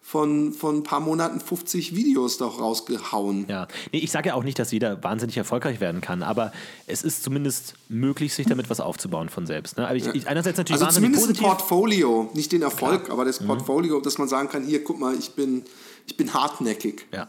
von, 0.00 0.52
von 0.52 0.76
ein 0.76 0.82
paar 0.84 1.00
Monaten 1.00 1.40
50 1.40 1.94
Videos 1.94 2.38
doch 2.38 2.60
rausgehauen. 2.60 3.44
Ja, 3.48 3.66
nee, 3.92 3.98
ich 3.98 4.12
sage 4.12 4.28
ja 4.28 4.34
auch 4.36 4.44
nicht, 4.44 4.56
dass 4.56 4.70
jeder 4.70 5.02
wahnsinnig 5.02 5.36
erfolgreich 5.36 5.80
werden 5.80 6.00
kann, 6.00 6.22
aber 6.22 6.52
es 6.86 7.02
ist 7.02 7.24
zumindest 7.24 7.74
möglich, 7.88 8.32
sich 8.32 8.46
damit 8.46 8.70
was 8.70 8.78
aufzubauen 8.78 9.28
von 9.28 9.46
selbst. 9.46 9.76
Ne? 9.76 9.84
Aber 9.84 9.96
ich, 9.96 10.06
ich, 10.06 10.28
einerseits 10.28 10.56
natürlich 10.58 10.80
also 10.80 10.94
zumindest 10.94 11.24
positiv. 11.24 11.44
ein 11.44 11.48
Portfolio, 11.48 12.30
nicht 12.34 12.52
den 12.52 12.62
Erfolg, 12.62 13.06
Klar. 13.06 13.14
aber 13.14 13.24
das 13.24 13.40
mhm. 13.40 13.48
Portfolio, 13.48 13.98
mhm. 13.98 14.02
dass 14.04 14.16
man 14.16 14.28
sagen 14.28 14.48
kann, 14.48 14.64
hier, 14.64 14.82
guck 14.84 15.00
mal, 15.00 15.14
ich 15.18 15.32
bin, 15.32 15.64
ich 16.06 16.16
bin 16.16 16.32
hartnäckig. 16.32 17.08
Ja, 17.12 17.26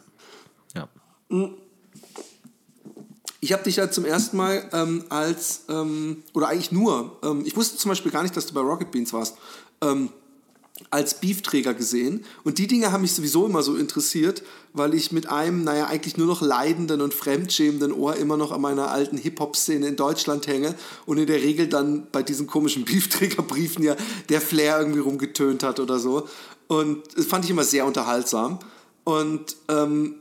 ja. 0.76 0.88
Mhm. 1.30 1.56
Ich 3.39 3.54
habe 3.54 3.63
dich 3.63 3.76
ja 3.76 3.91
zum 3.91 4.06
ersten 4.06 4.38
Mal 4.38 4.67
ähm, 4.73 5.04
als, 5.10 5.62
ähm, 5.69 6.23
oder 6.34 6.47
eigentlich 6.47 6.71
nur, 6.71 7.17
ähm, 7.23 7.43
ich 7.45 7.56
wusste 7.56 7.78
zum 7.78 7.89
Beispiel 7.89 8.12
gar 8.12 8.23
nicht, 8.23 8.36
dass 8.36 8.47
du 8.47 8.54
bei 8.54 8.62
Rocket 8.62 8.91
Beans 8.91 9.13
warst, 9.13 9.36
ähm, 9.82 10.09
als 10.89 11.20
Beefträger 11.20 11.74
gesehen. 11.74 12.24
Und 12.43 12.59
die 12.59 12.68
Dinge 12.68 12.91
haben 12.91 13.01
mich 13.01 13.14
sowieso 13.14 13.45
immer 13.45 13.64
so 13.64 13.76
interessiert, 13.76 14.43
weil 14.74 14.93
ich 14.93 15.12
mit 15.12 15.30
einem, 15.30 15.64
naja, 15.64 15.88
eigentlich 15.88 16.18
nur 16.18 16.28
noch 16.28 16.41
leidenden 16.41 17.01
und 17.01 17.14
fremdschämenden 17.14 17.91
Ohr 17.91 18.16
immer 18.16 18.38
noch 18.38 18.51
an 18.51 18.62
meiner 18.62 18.91
alten 18.91 19.18
Hip-Hop-Szene 19.18 19.88
in 19.88 19.95
Deutschland 19.95 20.47
hänge 20.47 20.76
und 21.05 21.18
in 21.18 21.26
der 21.26 21.41
Regel 21.41 21.68
dann 21.68 22.07
bei 22.12 22.24
diesen 22.24 22.47
komischen 22.47 22.86
Beefträger-Briefen 22.86 23.84
ja 23.84 23.95
der 24.30 24.41
Flair 24.41 24.80
irgendwie 24.80 24.99
rumgetönt 24.99 25.64
hat 25.64 25.80
oder 25.80 25.99
so. 25.99 26.28
Und 26.68 27.03
das 27.16 27.26
fand 27.26 27.45
ich 27.45 27.51
immer 27.51 27.64
sehr 27.64 27.86
unterhaltsam. 27.86 28.59
Und 29.03 29.55
ähm, 29.70 30.16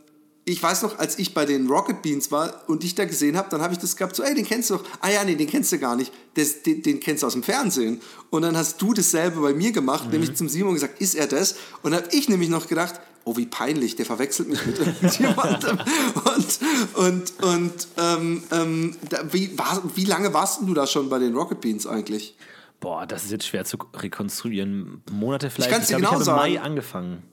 ich 0.48 0.62
weiß 0.62 0.82
noch, 0.82 1.00
als 1.00 1.18
ich 1.18 1.34
bei 1.34 1.44
den 1.44 1.66
Rocket 1.66 2.02
Beans 2.02 2.30
war 2.30 2.62
und 2.68 2.84
dich 2.84 2.94
da 2.94 3.04
gesehen 3.04 3.36
habe, 3.36 3.50
dann 3.50 3.60
habe 3.62 3.72
ich 3.72 3.80
das 3.80 3.96
gehabt, 3.96 4.14
so, 4.14 4.22
ey, 4.22 4.32
den 4.32 4.46
kennst 4.46 4.70
du 4.70 4.76
doch. 4.76 4.84
Ah 5.00 5.10
ja, 5.10 5.24
nee, 5.24 5.34
den 5.34 5.48
kennst 5.48 5.72
du 5.72 5.78
gar 5.78 5.96
nicht. 5.96 6.12
Das, 6.34 6.62
den, 6.62 6.82
den 6.82 7.00
kennst 7.00 7.24
du 7.24 7.26
aus 7.26 7.32
dem 7.32 7.42
Fernsehen. 7.42 8.00
Und 8.30 8.42
dann 8.42 8.56
hast 8.56 8.80
du 8.80 8.94
dasselbe 8.94 9.40
bei 9.40 9.52
mir 9.52 9.72
gemacht, 9.72 10.04
mhm. 10.04 10.12
nämlich 10.12 10.36
zum 10.36 10.48
Simon 10.48 10.74
gesagt, 10.74 11.00
ist 11.00 11.16
er 11.16 11.26
das? 11.26 11.56
Und 11.82 11.90
dann 11.90 12.04
habe 12.04 12.14
ich 12.14 12.28
nämlich 12.28 12.48
noch 12.48 12.68
gedacht, 12.68 13.00
oh, 13.24 13.36
wie 13.36 13.46
peinlich, 13.46 13.96
der 13.96 14.06
verwechselt 14.06 14.48
mich 14.48 14.64
mit 14.64 14.78
irgendjemandem. 14.86 15.80
und 16.14 16.58
und, 16.94 17.44
und 17.44 17.88
ähm, 17.98 18.44
ähm, 18.52 18.96
da, 19.08 19.32
wie, 19.32 19.58
war, 19.58 19.82
wie 19.96 20.04
lange 20.04 20.32
warst 20.32 20.60
du 20.60 20.74
da 20.74 20.86
schon 20.86 21.08
bei 21.08 21.18
den 21.18 21.34
Rocket 21.34 21.60
Beans 21.60 21.88
eigentlich? 21.88 22.36
Boah, 22.78 23.04
das 23.04 23.24
ist 23.24 23.32
jetzt 23.32 23.46
schwer 23.48 23.64
zu 23.64 23.78
rekonstruieren. 23.94 25.02
Monate 25.10 25.50
vielleicht. 25.50 25.70
Ich 25.70 25.74
kann 25.74 25.82
es 25.82 25.88
dir 25.88 25.96
genau 25.96 26.20
ich 26.20 26.28
habe 26.28 26.48
im 26.48 26.54
Mai 26.54 26.60
angefangen. 26.60 27.24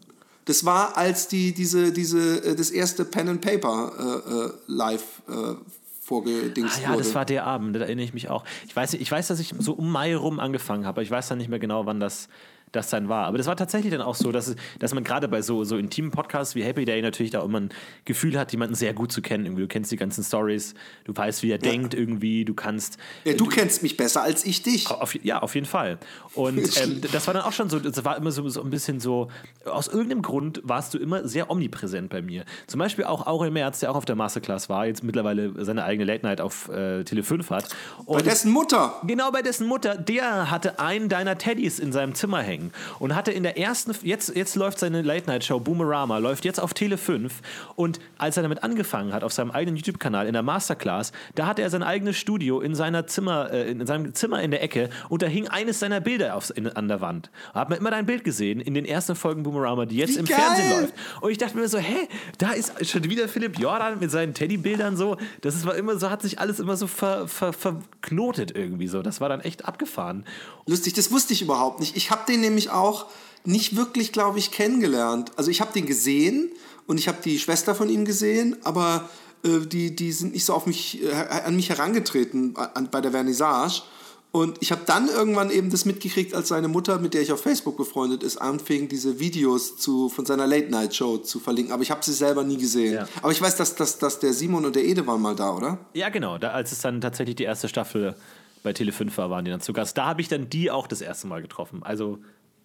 Das 0.45 0.65
war, 0.65 0.97
als 0.97 1.27
die, 1.27 1.53
diese, 1.53 1.91
diese, 1.91 2.43
äh, 2.43 2.55
das 2.55 2.69
erste 2.69 3.05
Pen 3.05 3.29
and 3.29 3.41
Paper 3.41 3.91
äh, 3.97 4.33
äh, 4.33 4.51
live 4.67 5.21
äh, 5.29 5.55
vorgedingst 6.01 6.79
ah, 6.79 6.81
ja, 6.81 6.89
wurde. 6.89 7.03
das 7.03 7.15
war 7.15 7.25
der 7.25 7.45
Abend, 7.45 7.75
da 7.75 7.81
erinnere 7.81 8.05
ich 8.05 8.13
mich 8.13 8.29
auch. 8.29 8.43
Ich 8.67 8.75
weiß, 8.75 8.95
ich 8.95 9.11
weiß, 9.11 9.27
dass 9.27 9.39
ich 9.39 9.53
so 9.57 9.73
um 9.73 9.91
Mai 9.91 10.15
rum 10.15 10.39
angefangen 10.39 10.85
habe, 10.85 10.95
aber 10.95 11.01
ich 11.01 11.11
weiß 11.11 11.29
dann 11.29 11.37
nicht 11.37 11.49
mehr 11.49 11.59
genau, 11.59 11.85
wann 11.85 11.99
das, 11.99 12.27
das 12.73 12.89
dann 12.89 13.07
war. 13.07 13.27
Aber 13.27 13.37
das 13.37 13.47
war 13.47 13.55
tatsächlich 13.55 13.91
dann 13.91 14.01
auch 14.01 14.15
so, 14.15 14.31
dass, 14.31 14.55
dass 14.79 14.93
man 14.93 15.03
gerade 15.03 15.27
bei 15.27 15.41
so, 15.41 15.63
so 15.63 15.77
intimen 15.77 16.11
Podcasts 16.11 16.55
wie 16.55 16.63
Happy 16.63 16.85
Day 16.85 17.01
natürlich 17.01 17.31
da 17.31 17.41
immer 17.43 17.61
ein 17.61 17.69
Gefühl 18.03 18.37
hat, 18.37 18.51
jemanden 18.51 18.75
sehr 18.75 18.93
gut 18.93 19.11
zu 19.11 19.21
kennen. 19.21 19.45
Irgendwie. 19.45 19.61
Du 19.61 19.67
kennst 19.67 19.91
die 19.91 19.95
ganzen 19.95 20.23
Stories, 20.23 20.73
du 21.05 21.15
weißt, 21.15 21.43
wie 21.43 21.51
er 21.51 21.57
ja. 21.63 21.71
denkt 21.71 21.93
irgendwie, 21.93 22.43
du 22.43 22.53
kannst. 22.53 22.97
Ja, 23.23 23.33
du, 23.33 23.45
du, 23.45 23.49
kennst 23.49 23.83
mich 23.83 23.95
besser 23.95 24.23
als 24.23 24.43
ich 24.43 24.63
dich. 24.63 24.89
Auf, 24.89 25.15
ja, 25.23 25.39
auf 25.39 25.53
jeden 25.55 25.67
Fall. 25.67 25.99
Und 26.33 26.57
ähm, 26.81 27.01
das 27.11 27.27
war 27.27 27.35
dann 27.35 27.43
auch 27.43 27.53
schon 27.53 27.69
so, 27.69 27.79
das 27.79 28.03
war 28.03 28.17
immer 28.17 28.31
so, 28.31 28.49
so 28.49 28.63
ein 28.63 28.71
bisschen 28.71 28.99
so, 28.99 29.29
aus 29.65 29.87
irgendeinem 29.87 30.23
Grund 30.23 30.61
warst 30.63 30.93
du 30.95 30.97
immer 30.97 31.27
sehr 31.27 31.51
omnipräsent 31.51 32.09
bei 32.09 32.21
mir. 32.21 32.43
Zum 32.65 32.79
Beispiel 32.79 33.05
auch 33.05 33.27
Aurel 33.27 33.51
Merz, 33.51 33.81
der 33.81 33.91
auch 33.91 33.95
auf 33.95 34.05
der 34.05 34.15
Masterclass 34.15 34.67
war, 34.69 34.87
jetzt 34.87 35.03
mittlerweile 35.03 35.63
seine 35.63 35.83
eigene 35.83 36.05
Late 36.05 36.25
Night 36.25 36.41
auf 36.41 36.69
äh, 36.69 37.03
Tele 37.03 37.21
5 37.21 37.51
hat. 37.51 37.69
Und 38.05 38.17
bei 38.17 38.23
dessen 38.23 38.51
Mutter. 38.51 38.99
Genau, 39.05 39.29
bei 39.31 39.43
dessen 39.43 39.67
Mutter. 39.67 39.95
Der 39.95 40.49
hatte 40.49 40.79
einen 40.79 41.07
deiner 41.07 41.37
Teddys 41.37 41.77
in 41.77 41.91
seinem 41.91 42.15
Zimmer 42.15 42.41
hängen 42.41 42.62
hängen 42.63 42.71
und 42.99 43.15
hatte 43.15 43.31
in 43.31 43.43
der 43.43 43.57
ersten, 43.57 43.93
jetzt, 44.03 44.35
jetzt 44.35 44.55
läuft 44.55 44.79
seine 44.79 45.01
Late-Night-Show 45.01 45.59
Boomerama, 45.59 46.17
läuft 46.17 46.45
jetzt 46.45 46.59
auf 46.59 46.73
Tele 46.73 46.97
5 46.97 47.33
und 47.75 47.99
als 48.17 48.37
er 48.37 48.43
damit 48.43 48.63
angefangen 48.63 49.13
hat, 49.13 49.23
auf 49.23 49.33
seinem 49.33 49.51
eigenen 49.51 49.77
YouTube-Kanal 49.77 50.27
in 50.27 50.33
der 50.33 50.43
Masterclass, 50.43 51.11
da 51.35 51.47
hatte 51.47 51.61
er 51.61 51.69
sein 51.69 51.83
eigenes 51.83 52.17
Studio 52.17 52.61
in, 52.61 52.75
seiner 52.75 53.07
Zimmer, 53.07 53.51
äh, 53.51 53.71
in 53.71 53.85
seinem 53.85 54.13
Zimmer 54.13 54.41
in 54.41 54.51
der 54.51 54.63
Ecke 54.63 54.89
und 55.09 55.21
da 55.21 55.27
hing 55.27 55.47
eines 55.47 55.79
seiner 55.79 55.99
Bilder 55.99 56.35
aufs, 56.35 56.49
in, 56.49 56.67
an 56.67 56.87
der 56.87 57.01
Wand. 57.01 57.29
Da 57.53 57.61
hat 57.61 57.69
man 57.69 57.79
immer 57.79 57.91
dein 57.91 58.05
Bild 58.05 58.23
gesehen 58.23 58.59
in 58.59 58.73
den 58.73 58.85
ersten 58.85 59.15
Folgen 59.15 59.43
Boomerama, 59.43 59.85
die 59.85 59.97
jetzt 59.97 60.15
Wie 60.15 60.19
im 60.19 60.25
geil. 60.25 60.37
Fernsehen 60.37 60.81
läuft. 60.81 60.93
Und 61.21 61.31
ich 61.31 61.37
dachte 61.37 61.57
mir 61.57 61.67
so, 61.67 61.77
hä, 61.77 62.07
da 62.37 62.51
ist 62.51 62.89
schon 62.89 63.03
wieder 63.03 63.27
Philipp 63.27 63.59
Jordan 63.59 63.99
mit 63.99 64.11
seinen 64.11 64.33
Teddybildern 64.33 64.97
so. 64.97 65.17
Das 65.41 65.55
ist, 65.55 65.65
war 65.65 65.75
immer 65.75 65.97
so, 65.97 66.09
hat 66.09 66.21
sich 66.21 66.39
alles 66.39 66.59
immer 66.59 66.77
so 66.77 66.87
ver, 66.87 67.27
ver, 67.27 67.53
verknotet 67.53 68.55
irgendwie 68.55 68.87
so. 68.87 69.01
Das 69.01 69.21
war 69.21 69.29
dann 69.29 69.41
echt 69.41 69.65
abgefahren. 69.65 70.25
Lustig, 70.65 70.93
das 70.93 71.11
wusste 71.11 71.33
ich 71.33 71.41
überhaupt 71.41 71.81
nicht. 71.81 71.97
Ich 71.97 72.09
habe 72.09 72.21
den 72.25 72.39
nämlich 72.39 72.52
auch 72.69 73.07
nicht 73.45 73.75
wirklich, 73.75 74.11
glaube 74.11 74.39
ich, 74.39 74.51
kennengelernt. 74.51 75.31
Also 75.35 75.51
ich 75.51 75.61
habe 75.61 75.73
den 75.73 75.85
gesehen 75.85 76.51
und 76.87 76.97
ich 76.97 77.07
habe 77.07 77.17
die 77.23 77.39
Schwester 77.39 77.75
von 77.75 77.89
ihm 77.89 78.05
gesehen, 78.05 78.57
aber 78.63 79.09
äh, 79.43 79.65
die, 79.65 79.95
die 79.95 80.11
sind 80.11 80.33
nicht 80.33 80.45
so 80.45 80.53
auf 80.53 80.65
mich, 80.65 81.03
äh, 81.03 81.11
an 81.11 81.55
mich 81.55 81.69
herangetreten 81.69 82.55
an, 82.55 82.89
bei 82.89 83.01
der 83.01 83.11
Vernissage. 83.11 83.83
Und 84.31 84.57
ich 84.61 84.71
habe 84.71 84.81
dann 84.87 85.09
irgendwann 85.09 85.51
eben 85.51 85.69
das 85.69 85.85
mitgekriegt, 85.85 86.33
als 86.33 86.47
seine 86.47 86.67
Mutter, 86.67 86.97
mit 86.97 87.13
der 87.13 87.21
ich 87.21 87.31
auf 87.31 87.41
Facebook 87.41 87.77
befreundet 87.77 88.23
ist, 88.23 88.37
anfing, 88.37 88.87
diese 88.87 89.19
Videos 89.19 89.77
zu, 89.77 90.09
von 90.09 90.25
seiner 90.25 90.47
Late-Night-Show 90.47 91.17
zu 91.17 91.39
verlinken. 91.39 91.71
Aber 91.71 91.83
ich 91.83 91.91
habe 91.91 92.03
sie 92.03 92.13
selber 92.13 92.43
nie 92.43 92.57
gesehen. 92.57 92.95
Ja. 92.95 93.07
Aber 93.21 93.31
ich 93.31 93.39
weiß, 93.39 93.57
dass, 93.57 93.75
dass, 93.75 93.99
dass 93.99 94.17
der 94.17 94.33
Simon 94.33 94.65
und 94.65 94.75
der 94.75 94.85
Ede 94.85 95.05
waren 95.05 95.21
mal 95.21 95.35
da, 95.35 95.55
oder? 95.55 95.77
Ja, 95.93 96.09
genau. 96.09 96.39
Da, 96.39 96.49
als 96.49 96.71
es 96.71 96.81
dann 96.81 96.99
tatsächlich 96.99 97.35
die 97.35 97.43
erste 97.43 97.69
Staffel 97.69 98.15
bei 98.63 98.71
Tele5 98.71 99.15
war, 99.17 99.29
waren 99.29 99.45
die 99.45 99.51
dann 99.51 99.61
zu 99.61 99.71
Gast. 99.71 99.99
Da 99.99 100.05
habe 100.05 100.21
ich 100.21 100.29
dann 100.29 100.49
die 100.49 100.71
auch 100.71 100.87
das 100.87 101.01
erste 101.01 101.27
Mal 101.27 101.43
getroffen. 101.43 101.83
Also 101.83 102.17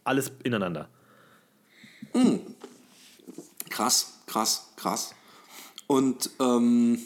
alles 0.09 0.33
ineinander. 0.43 0.89
Mhm. 2.15 2.41
Krass, 3.69 4.15
krass, 4.27 4.69
krass. 4.77 5.15
Und 5.87 6.31
ähm, 6.41 6.99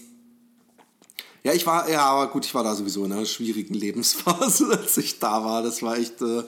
ja, 1.42 1.52
ich 1.52 1.66
war, 1.66 1.88
ja, 1.88 2.04
aber 2.04 2.30
gut, 2.30 2.44
ich 2.44 2.54
war 2.54 2.62
da 2.62 2.74
sowieso 2.74 3.04
in 3.04 3.12
einer 3.12 3.26
schwierigen 3.26 3.74
Lebensphase, 3.84 4.70
als 4.70 4.96
ich 4.96 5.18
da 5.18 5.44
war. 5.44 5.62
Das 5.62 5.82
war 5.82 5.96
echt 5.96 6.22
äh, 6.22 6.44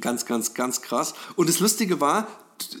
ganz, 0.00 0.24
ganz, 0.26 0.54
ganz 0.54 0.82
krass. 0.82 1.14
Und 1.36 1.48
das 1.48 1.60
Lustige 1.60 2.00
war, 2.00 2.26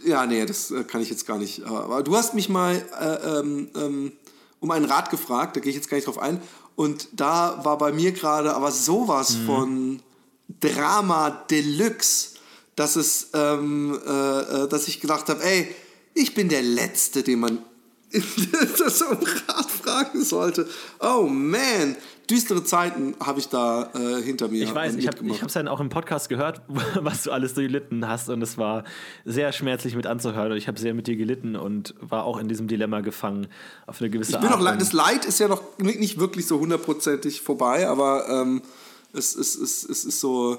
ja, 0.04 0.26
nee, 0.26 0.44
das 0.46 0.70
äh, 0.70 0.84
kann 0.84 1.02
ich 1.02 1.10
jetzt 1.10 1.26
gar 1.26 1.38
nicht. 1.38 1.64
Aber 1.64 2.02
du 2.02 2.16
hast 2.16 2.34
mich 2.34 2.48
mal 2.48 2.76
äh, 2.98 3.38
ähm, 3.38 3.68
ähm, 3.76 4.12
um 4.60 4.70
einen 4.70 4.86
Rat 4.86 5.10
gefragt, 5.10 5.56
da 5.56 5.60
gehe 5.60 5.70
ich 5.70 5.76
jetzt 5.76 5.90
gar 5.90 5.96
nicht 5.96 6.06
drauf 6.06 6.18
ein. 6.18 6.40
Und 6.76 7.08
da 7.12 7.64
war 7.64 7.78
bei 7.78 7.92
mir 7.92 8.12
gerade 8.12 8.54
aber 8.54 8.70
sowas 8.70 9.36
mhm. 9.36 9.46
von 9.46 10.02
Drama 10.60 11.30
Deluxe, 11.30 12.35
dass 12.76 12.96
es, 12.96 13.30
ähm, 13.34 13.98
äh, 14.06 14.40
äh 14.64 14.68
dass 14.68 14.86
ich 14.88 15.00
gedacht 15.00 15.28
habe, 15.28 15.42
ey, 15.42 15.68
ich 16.14 16.34
bin 16.34 16.48
der 16.48 16.62
Letzte, 16.62 17.22
den 17.22 17.40
man 17.40 17.58
das 18.78 19.02
um 19.02 19.18
Rat 19.18 19.70
fragen 19.70 20.22
sollte. 20.24 20.68
Oh 21.00 21.26
man, 21.28 21.96
düstere 22.30 22.64
Zeiten 22.64 23.14
habe 23.20 23.40
ich 23.40 23.48
da 23.48 23.90
äh, 23.94 24.22
hinter 24.22 24.48
mir. 24.48 24.62
Ich 24.64 24.74
weiß, 24.74 24.94
ich 24.96 25.08
habe 25.08 25.46
es 25.46 25.52
dann 25.52 25.68
auch 25.68 25.80
im 25.80 25.88
Podcast 25.88 26.28
gehört, 26.28 26.62
was 27.00 27.24
du 27.24 27.32
alles 27.32 27.54
gelitten 27.54 28.06
hast 28.08 28.28
und 28.28 28.42
es 28.42 28.56
war 28.58 28.84
sehr 29.24 29.52
schmerzlich 29.52 29.96
mit 29.96 30.06
anzuhören 30.06 30.52
und 30.52 30.58
ich 30.58 30.68
habe 30.68 30.78
sehr 30.78 30.94
mit 30.94 31.06
dir 31.06 31.16
gelitten 31.16 31.56
und 31.56 31.94
war 32.00 32.24
auch 32.24 32.38
in 32.38 32.48
diesem 32.48 32.68
Dilemma 32.68 33.00
gefangen 33.00 33.48
auf 33.86 34.00
eine 34.00 34.10
gewisse 34.10 34.32
ich 34.32 34.38
bin 34.38 34.48
Art. 34.48 34.62
Noch, 34.62 34.78
das 34.78 34.92
Leid 34.92 35.24
ist 35.24 35.40
ja 35.40 35.48
noch 35.48 35.62
nicht 35.78 36.18
wirklich 36.18 36.46
so 36.46 36.60
hundertprozentig 36.60 37.40
vorbei, 37.40 37.88
aber 37.88 38.28
ähm, 38.28 38.62
es, 39.12 39.34
es, 39.34 39.56
es, 39.56 39.84
es 39.84 40.04
ist 40.04 40.20
so 40.20 40.58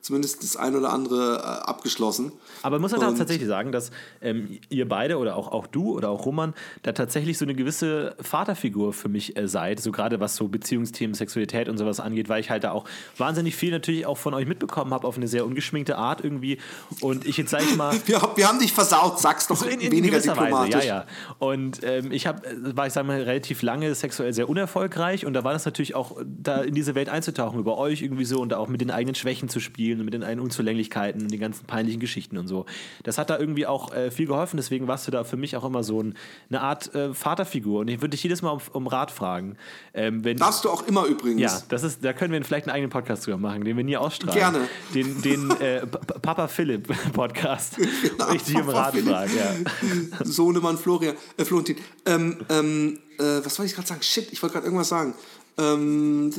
zumindest 0.00 0.42
das 0.42 0.56
ein 0.56 0.76
oder 0.76 0.92
andere 0.92 1.38
äh, 1.38 1.68
abgeschlossen. 1.68 2.32
Aber 2.62 2.78
muss 2.78 2.92
man 2.92 3.00
tatsächlich 3.00 3.48
sagen, 3.48 3.72
dass 3.72 3.90
ähm, 4.20 4.58
ihr 4.68 4.88
beide 4.88 5.18
oder 5.18 5.36
auch, 5.36 5.48
auch 5.48 5.66
du 5.66 5.96
oder 5.96 6.10
auch 6.10 6.26
Roman 6.26 6.54
da 6.82 6.92
tatsächlich 6.92 7.38
so 7.38 7.44
eine 7.44 7.54
gewisse 7.54 8.14
Vaterfigur 8.20 8.92
für 8.92 9.08
mich 9.08 9.36
äh, 9.36 9.48
seid, 9.48 9.80
so 9.80 9.92
gerade 9.92 10.20
was 10.20 10.36
so 10.36 10.48
Beziehungsthemen, 10.48 11.14
Sexualität 11.14 11.68
und 11.68 11.78
sowas 11.78 12.00
angeht, 12.00 12.28
weil 12.28 12.40
ich 12.40 12.50
halt 12.50 12.64
da 12.64 12.72
auch 12.72 12.84
wahnsinnig 13.16 13.56
viel 13.56 13.70
natürlich 13.70 14.06
auch 14.06 14.18
von 14.18 14.34
euch 14.34 14.46
mitbekommen 14.46 14.92
habe 14.92 15.06
auf 15.06 15.16
eine 15.16 15.28
sehr 15.28 15.44
ungeschminkte 15.44 15.96
Art 15.96 16.22
irgendwie 16.22 16.58
und 17.00 17.26
ich 17.26 17.36
jetzt 17.36 17.50
sag 17.50 17.62
ich 17.62 17.76
mal... 17.76 17.94
wir, 18.06 18.20
wir 18.36 18.48
haben 18.48 18.58
dich 18.58 18.72
versaut, 18.72 19.18
sag's 19.20 19.46
doch 19.46 19.56
so 19.56 19.66
in, 19.66 19.80
in 19.80 19.92
weniger 19.92 20.20
diplomatisch. 20.20 20.74
Weise, 20.74 20.86
ja, 20.86 20.94
ja. 20.94 21.06
Und 21.38 21.80
ähm, 21.82 22.12
ich 22.12 22.26
hab, 22.26 22.42
war, 22.76 22.86
ich 22.86 22.92
sag 22.92 23.06
mal, 23.06 23.20
relativ 23.22 23.62
lange 23.62 23.94
sexuell 23.94 24.32
sehr 24.32 24.48
unerfolgreich 24.48 25.26
und 25.26 25.34
da 25.34 25.44
war 25.44 25.52
das 25.52 25.64
natürlich 25.64 25.94
auch, 25.94 26.16
da 26.24 26.62
in 26.62 26.74
diese 26.74 26.94
Welt 26.94 27.08
einzutauchen, 27.08 27.58
über 27.58 27.78
euch 27.78 28.02
irgendwie 28.02 28.24
so 28.24 28.40
und 28.40 28.50
da 28.50 28.58
auch 28.58 28.68
mit 28.68 28.80
den 28.80 28.90
eigenen 28.90 29.14
Schwächen 29.14 29.48
zu 29.48 29.60
spielen 29.60 30.00
und 30.00 30.04
mit 30.04 30.14
den 30.14 30.22
einen 30.22 30.40
Unzulänglichkeiten 30.40 31.22
und 31.22 31.30
den 31.30 31.40
ganzen 31.40 31.66
peinlichen 31.66 32.00
Geschichten 32.00 32.38
und 32.40 32.48
so. 32.48 32.66
Das 33.04 33.18
hat 33.18 33.30
da 33.30 33.38
irgendwie 33.38 33.66
auch 33.66 33.92
äh, 33.92 34.10
viel 34.10 34.26
geholfen, 34.26 34.56
deswegen 34.56 34.88
warst 34.88 35.06
du 35.06 35.10
da 35.10 35.24
für 35.24 35.36
mich 35.36 35.56
auch 35.56 35.64
immer 35.64 35.84
so 35.84 36.02
ein, 36.02 36.14
eine 36.48 36.60
Art 36.60 36.94
äh, 36.94 37.14
Vaterfigur. 37.14 37.80
Und 37.80 37.88
ich 37.88 38.00
würde 38.00 38.10
dich 38.10 38.22
jedes 38.22 38.42
Mal 38.42 38.50
um, 38.50 38.60
um 38.72 38.86
Rat 38.86 39.10
fragen. 39.10 39.56
Ähm, 39.94 40.24
wenn, 40.24 40.36
Darfst 40.36 40.64
du 40.64 40.70
auch 40.70 40.86
immer 40.86 41.04
übrigens. 41.04 41.40
Ja, 41.40 41.62
das 41.68 41.82
ist, 41.82 42.04
da 42.04 42.12
können 42.12 42.32
wir 42.32 42.44
vielleicht 42.44 42.66
einen 42.66 42.74
eigenen 42.74 42.90
Podcast 42.90 43.26
drüber 43.26 43.38
machen, 43.38 43.64
den 43.64 43.76
wir 43.76 43.84
nie 43.84 43.96
ausstrahlen. 43.96 44.38
Gerne. 44.38 44.68
Den, 44.94 45.22
den 45.22 45.50
äh, 45.60 45.86
Papa 45.86 46.48
Philipp 46.48 46.88
Podcast. 47.12 47.76
Genau, 47.76 48.32
ich 48.32 48.42
dich 48.42 48.56
um 48.56 48.68
Rat 48.68 48.96
frage, 48.96 49.30
ja. 49.36 50.24
Sohnemann 50.24 50.78
Florian, 50.78 51.16
äh, 51.36 51.44
Florentin. 51.44 51.76
Ähm, 52.06 52.38
ähm, 52.48 52.98
äh, 53.18 53.44
was 53.44 53.58
wollte 53.58 53.70
ich 53.70 53.74
gerade 53.74 53.88
sagen? 53.88 54.02
Shit, 54.02 54.32
ich 54.32 54.42
wollte 54.42 54.54
gerade 54.54 54.66
irgendwas 54.66 54.88
sagen. 54.88 55.14
Ähm, 55.58 56.32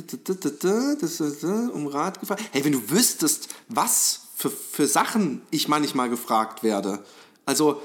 um 1.74 1.88
Rat 1.88 2.20
gefragt. 2.20 2.42
Hey, 2.52 2.64
wenn 2.64 2.72
du 2.72 2.90
wüsstest, 2.90 3.50
was 3.70 4.21
für, 4.42 4.50
für 4.50 4.88
Sachen 4.88 5.44
ich 5.52 5.68
manchmal 5.68 6.10
gefragt 6.10 6.64
werde. 6.64 7.04
Also, 7.46 7.82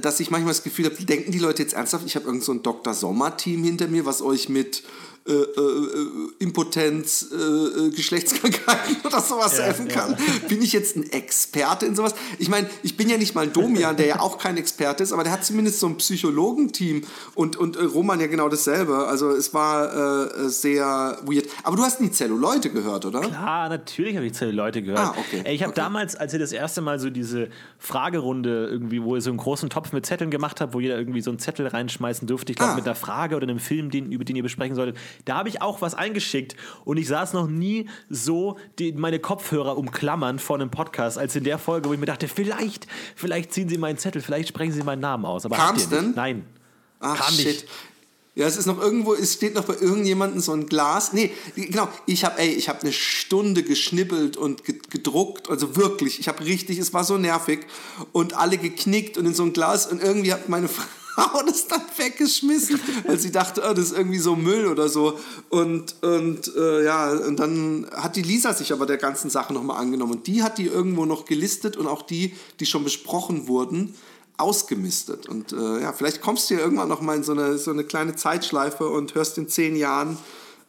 dass 0.00 0.20
ich 0.20 0.30
manchmal 0.30 0.52
das 0.52 0.62
Gefühl 0.62 0.86
habe, 0.86 0.94
denken 1.04 1.32
die 1.32 1.38
Leute 1.38 1.62
jetzt 1.62 1.74
ernsthaft, 1.74 2.06
ich 2.06 2.14
habe 2.14 2.26
irgend 2.26 2.44
so 2.44 2.52
ein 2.52 2.62
Dr. 2.62 2.94
Sommer-Team 2.94 3.64
hinter 3.64 3.88
mir, 3.88 4.06
was 4.06 4.22
euch 4.22 4.48
mit 4.48 4.84
äh, 5.28 5.32
äh, 5.32 6.30
Impotenz, 6.38 7.26
äh, 7.30 7.36
äh, 7.36 7.90
Geschlechtskrankheiten 7.90 8.96
oder 9.04 9.20
sowas 9.20 9.58
ja, 9.58 9.64
helfen 9.64 9.86
kann. 9.86 10.12
Ja. 10.12 10.48
Bin 10.48 10.62
ich 10.62 10.72
jetzt 10.72 10.96
ein 10.96 11.12
Experte 11.12 11.84
in 11.84 11.94
sowas? 11.94 12.14
Ich 12.38 12.48
meine, 12.48 12.70
ich 12.82 12.96
bin 12.96 13.08
ja 13.10 13.18
nicht 13.18 13.34
mal 13.34 13.46
Domian, 13.46 13.96
der 13.98 14.06
ja 14.06 14.20
auch 14.20 14.38
kein 14.38 14.56
Experte 14.56 15.02
ist, 15.02 15.12
aber 15.12 15.22
der 15.22 15.32
hat 15.32 15.44
zumindest 15.44 15.78
so 15.78 15.88
ein 15.88 15.98
Psychologenteam 15.98 17.02
und, 17.34 17.56
und 17.56 17.76
äh, 17.76 17.84
Roman 17.84 18.18
ja 18.18 18.28
genau 18.28 18.48
dasselbe. 18.48 19.06
Also 19.06 19.28
es 19.30 19.52
war 19.52 20.30
äh, 20.38 20.48
sehr 20.48 21.18
weird. 21.26 21.46
Aber 21.64 21.76
du 21.76 21.82
hast 21.82 22.00
nie 22.00 22.10
Zelluleute 22.10 22.70
gehört, 22.70 23.04
oder? 23.04 23.20
Klar, 23.20 23.68
natürlich 23.68 24.16
habe 24.16 24.24
ich 24.24 24.32
Zelluleute 24.32 24.80
gehört. 24.82 25.00
Ah, 25.00 25.14
okay. 25.18 25.44
Ich 25.52 25.62
habe 25.62 25.72
okay. 25.72 25.80
damals, 25.82 26.16
als 26.16 26.32
ihr 26.32 26.38
das 26.38 26.52
erste 26.52 26.80
Mal 26.80 26.98
so 26.98 27.10
diese 27.10 27.50
Fragerunde 27.78 28.68
irgendwie, 28.70 29.02
wo 29.02 29.16
ihr 29.16 29.20
so 29.20 29.28
einen 29.28 29.38
großen 29.38 29.68
Topf 29.68 29.92
mit 29.92 30.06
Zetteln 30.06 30.30
gemacht 30.30 30.62
habt, 30.62 30.72
wo 30.72 30.80
jeder 30.80 30.96
irgendwie 30.98 31.20
so 31.20 31.30
einen 31.30 31.38
Zettel 31.38 31.66
reinschmeißen 31.66 32.26
durfte, 32.26 32.52
ich 32.52 32.56
glaube 32.56 32.72
ah. 32.72 32.76
mit 32.76 32.86
einer 32.86 32.94
Frage 32.94 33.36
oder 33.36 33.46
einem 33.46 33.58
Film, 33.58 33.90
den, 33.90 34.12
über 34.12 34.24
den 34.24 34.36
ihr 34.36 34.42
besprechen 34.42 34.74
solltet, 34.74 34.96
da 35.24 35.36
habe 35.36 35.48
ich 35.48 35.62
auch 35.62 35.80
was 35.82 35.94
eingeschickt 35.94 36.56
und 36.84 36.96
ich 36.96 37.08
saß 37.08 37.32
noch 37.32 37.46
nie 37.48 37.88
so 38.08 38.56
die, 38.78 38.92
meine 38.92 39.18
Kopfhörer 39.18 39.76
umklammern 39.78 40.38
vor 40.38 40.56
einem 40.56 40.70
Podcast 40.70 41.18
als 41.18 41.36
in 41.36 41.44
der 41.44 41.58
Folge, 41.58 41.88
wo 41.88 41.92
ich 41.92 42.00
mir 42.00 42.06
dachte, 42.06 42.28
vielleicht, 42.28 42.86
vielleicht 43.16 43.52
ziehen 43.52 43.68
Sie 43.68 43.78
meinen 43.78 43.98
Zettel, 43.98 44.22
vielleicht 44.22 44.48
sprechen 44.48 44.72
Sie 44.72 44.82
meinen 44.82 45.00
Namen 45.00 45.24
aus. 45.24 45.44
Aber 45.44 45.56
Kam's 45.56 45.88
denn? 45.88 46.12
Nein. 46.14 46.44
Ach, 47.00 47.18
Kam 47.18 47.34
shit. 47.34 47.46
nicht. 47.46 47.66
Ja, 48.36 48.46
es 48.46 48.56
ist 48.56 48.66
noch 48.66 48.80
irgendwo, 48.80 49.12
es 49.12 49.34
steht 49.34 49.54
noch 49.56 49.64
bei 49.64 49.74
irgendjemandem 49.74 50.40
so 50.40 50.52
ein 50.52 50.66
Glas. 50.66 51.12
Nee, 51.12 51.32
genau, 51.56 51.88
ich 52.06 52.24
habe, 52.24 52.38
ey, 52.38 52.50
ich 52.50 52.68
habe 52.68 52.80
eine 52.82 52.92
Stunde 52.92 53.64
geschnippelt 53.64 54.36
und 54.36 54.64
ge- 54.64 54.78
gedruckt, 54.88 55.50
also 55.50 55.74
wirklich, 55.76 56.20
ich 56.20 56.28
habe 56.28 56.44
richtig, 56.44 56.78
es 56.78 56.94
war 56.94 57.02
so 57.02 57.18
nervig 57.18 57.66
und 58.12 58.34
alle 58.34 58.56
geknickt 58.56 59.18
und 59.18 59.26
in 59.26 59.34
so 59.34 59.42
ein 59.42 59.52
Glas 59.52 59.86
und 59.86 60.00
irgendwie 60.00 60.32
hat 60.32 60.48
meine 60.48 60.68
Frau 60.68 60.84
das 61.46 61.66
dann 61.66 61.82
weggeschmissen, 61.96 62.80
weil 63.06 63.18
sie 63.18 63.30
dachte, 63.30 63.62
oh, 63.68 63.74
das 63.74 63.86
ist 63.86 63.96
irgendwie 63.96 64.18
so 64.18 64.36
Müll 64.36 64.66
oder 64.66 64.88
so. 64.88 65.18
Und, 65.48 65.94
und 66.02 66.54
äh, 66.56 66.84
ja, 66.84 67.10
und 67.10 67.38
dann 67.38 67.86
hat 67.92 68.16
die 68.16 68.22
Lisa 68.22 68.52
sich 68.54 68.72
aber 68.72 68.86
der 68.86 68.96
ganzen 68.96 69.30
Sache 69.30 69.52
nochmal 69.52 69.80
angenommen 69.80 70.12
und 70.12 70.26
die 70.26 70.42
hat 70.42 70.58
die 70.58 70.66
irgendwo 70.66 71.04
noch 71.06 71.24
gelistet 71.24 71.76
und 71.76 71.86
auch 71.86 72.02
die, 72.02 72.34
die 72.60 72.66
schon 72.66 72.84
besprochen 72.84 73.48
wurden, 73.48 73.94
ausgemistet. 74.36 75.28
Und 75.28 75.52
äh, 75.52 75.82
ja, 75.82 75.92
vielleicht 75.92 76.20
kommst 76.22 76.50
du 76.50 76.54
ja 76.54 76.60
irgendwann 76.60 76.88
noch 76.88 77.00
mal 77.00 77.16
in 77.16 77.24
so 77.24 77.32
eine, 77.32 77.58
so 77.58 77.70
eine 77.70 77.84
kleine 77.84 78.16
Zeitschleife 78.16 78.88
und 78.88 79.14
hörst 79.14 79.38
in 79.38 79.48
zehn 79.48 79.76
Jahren, 79.76 80.16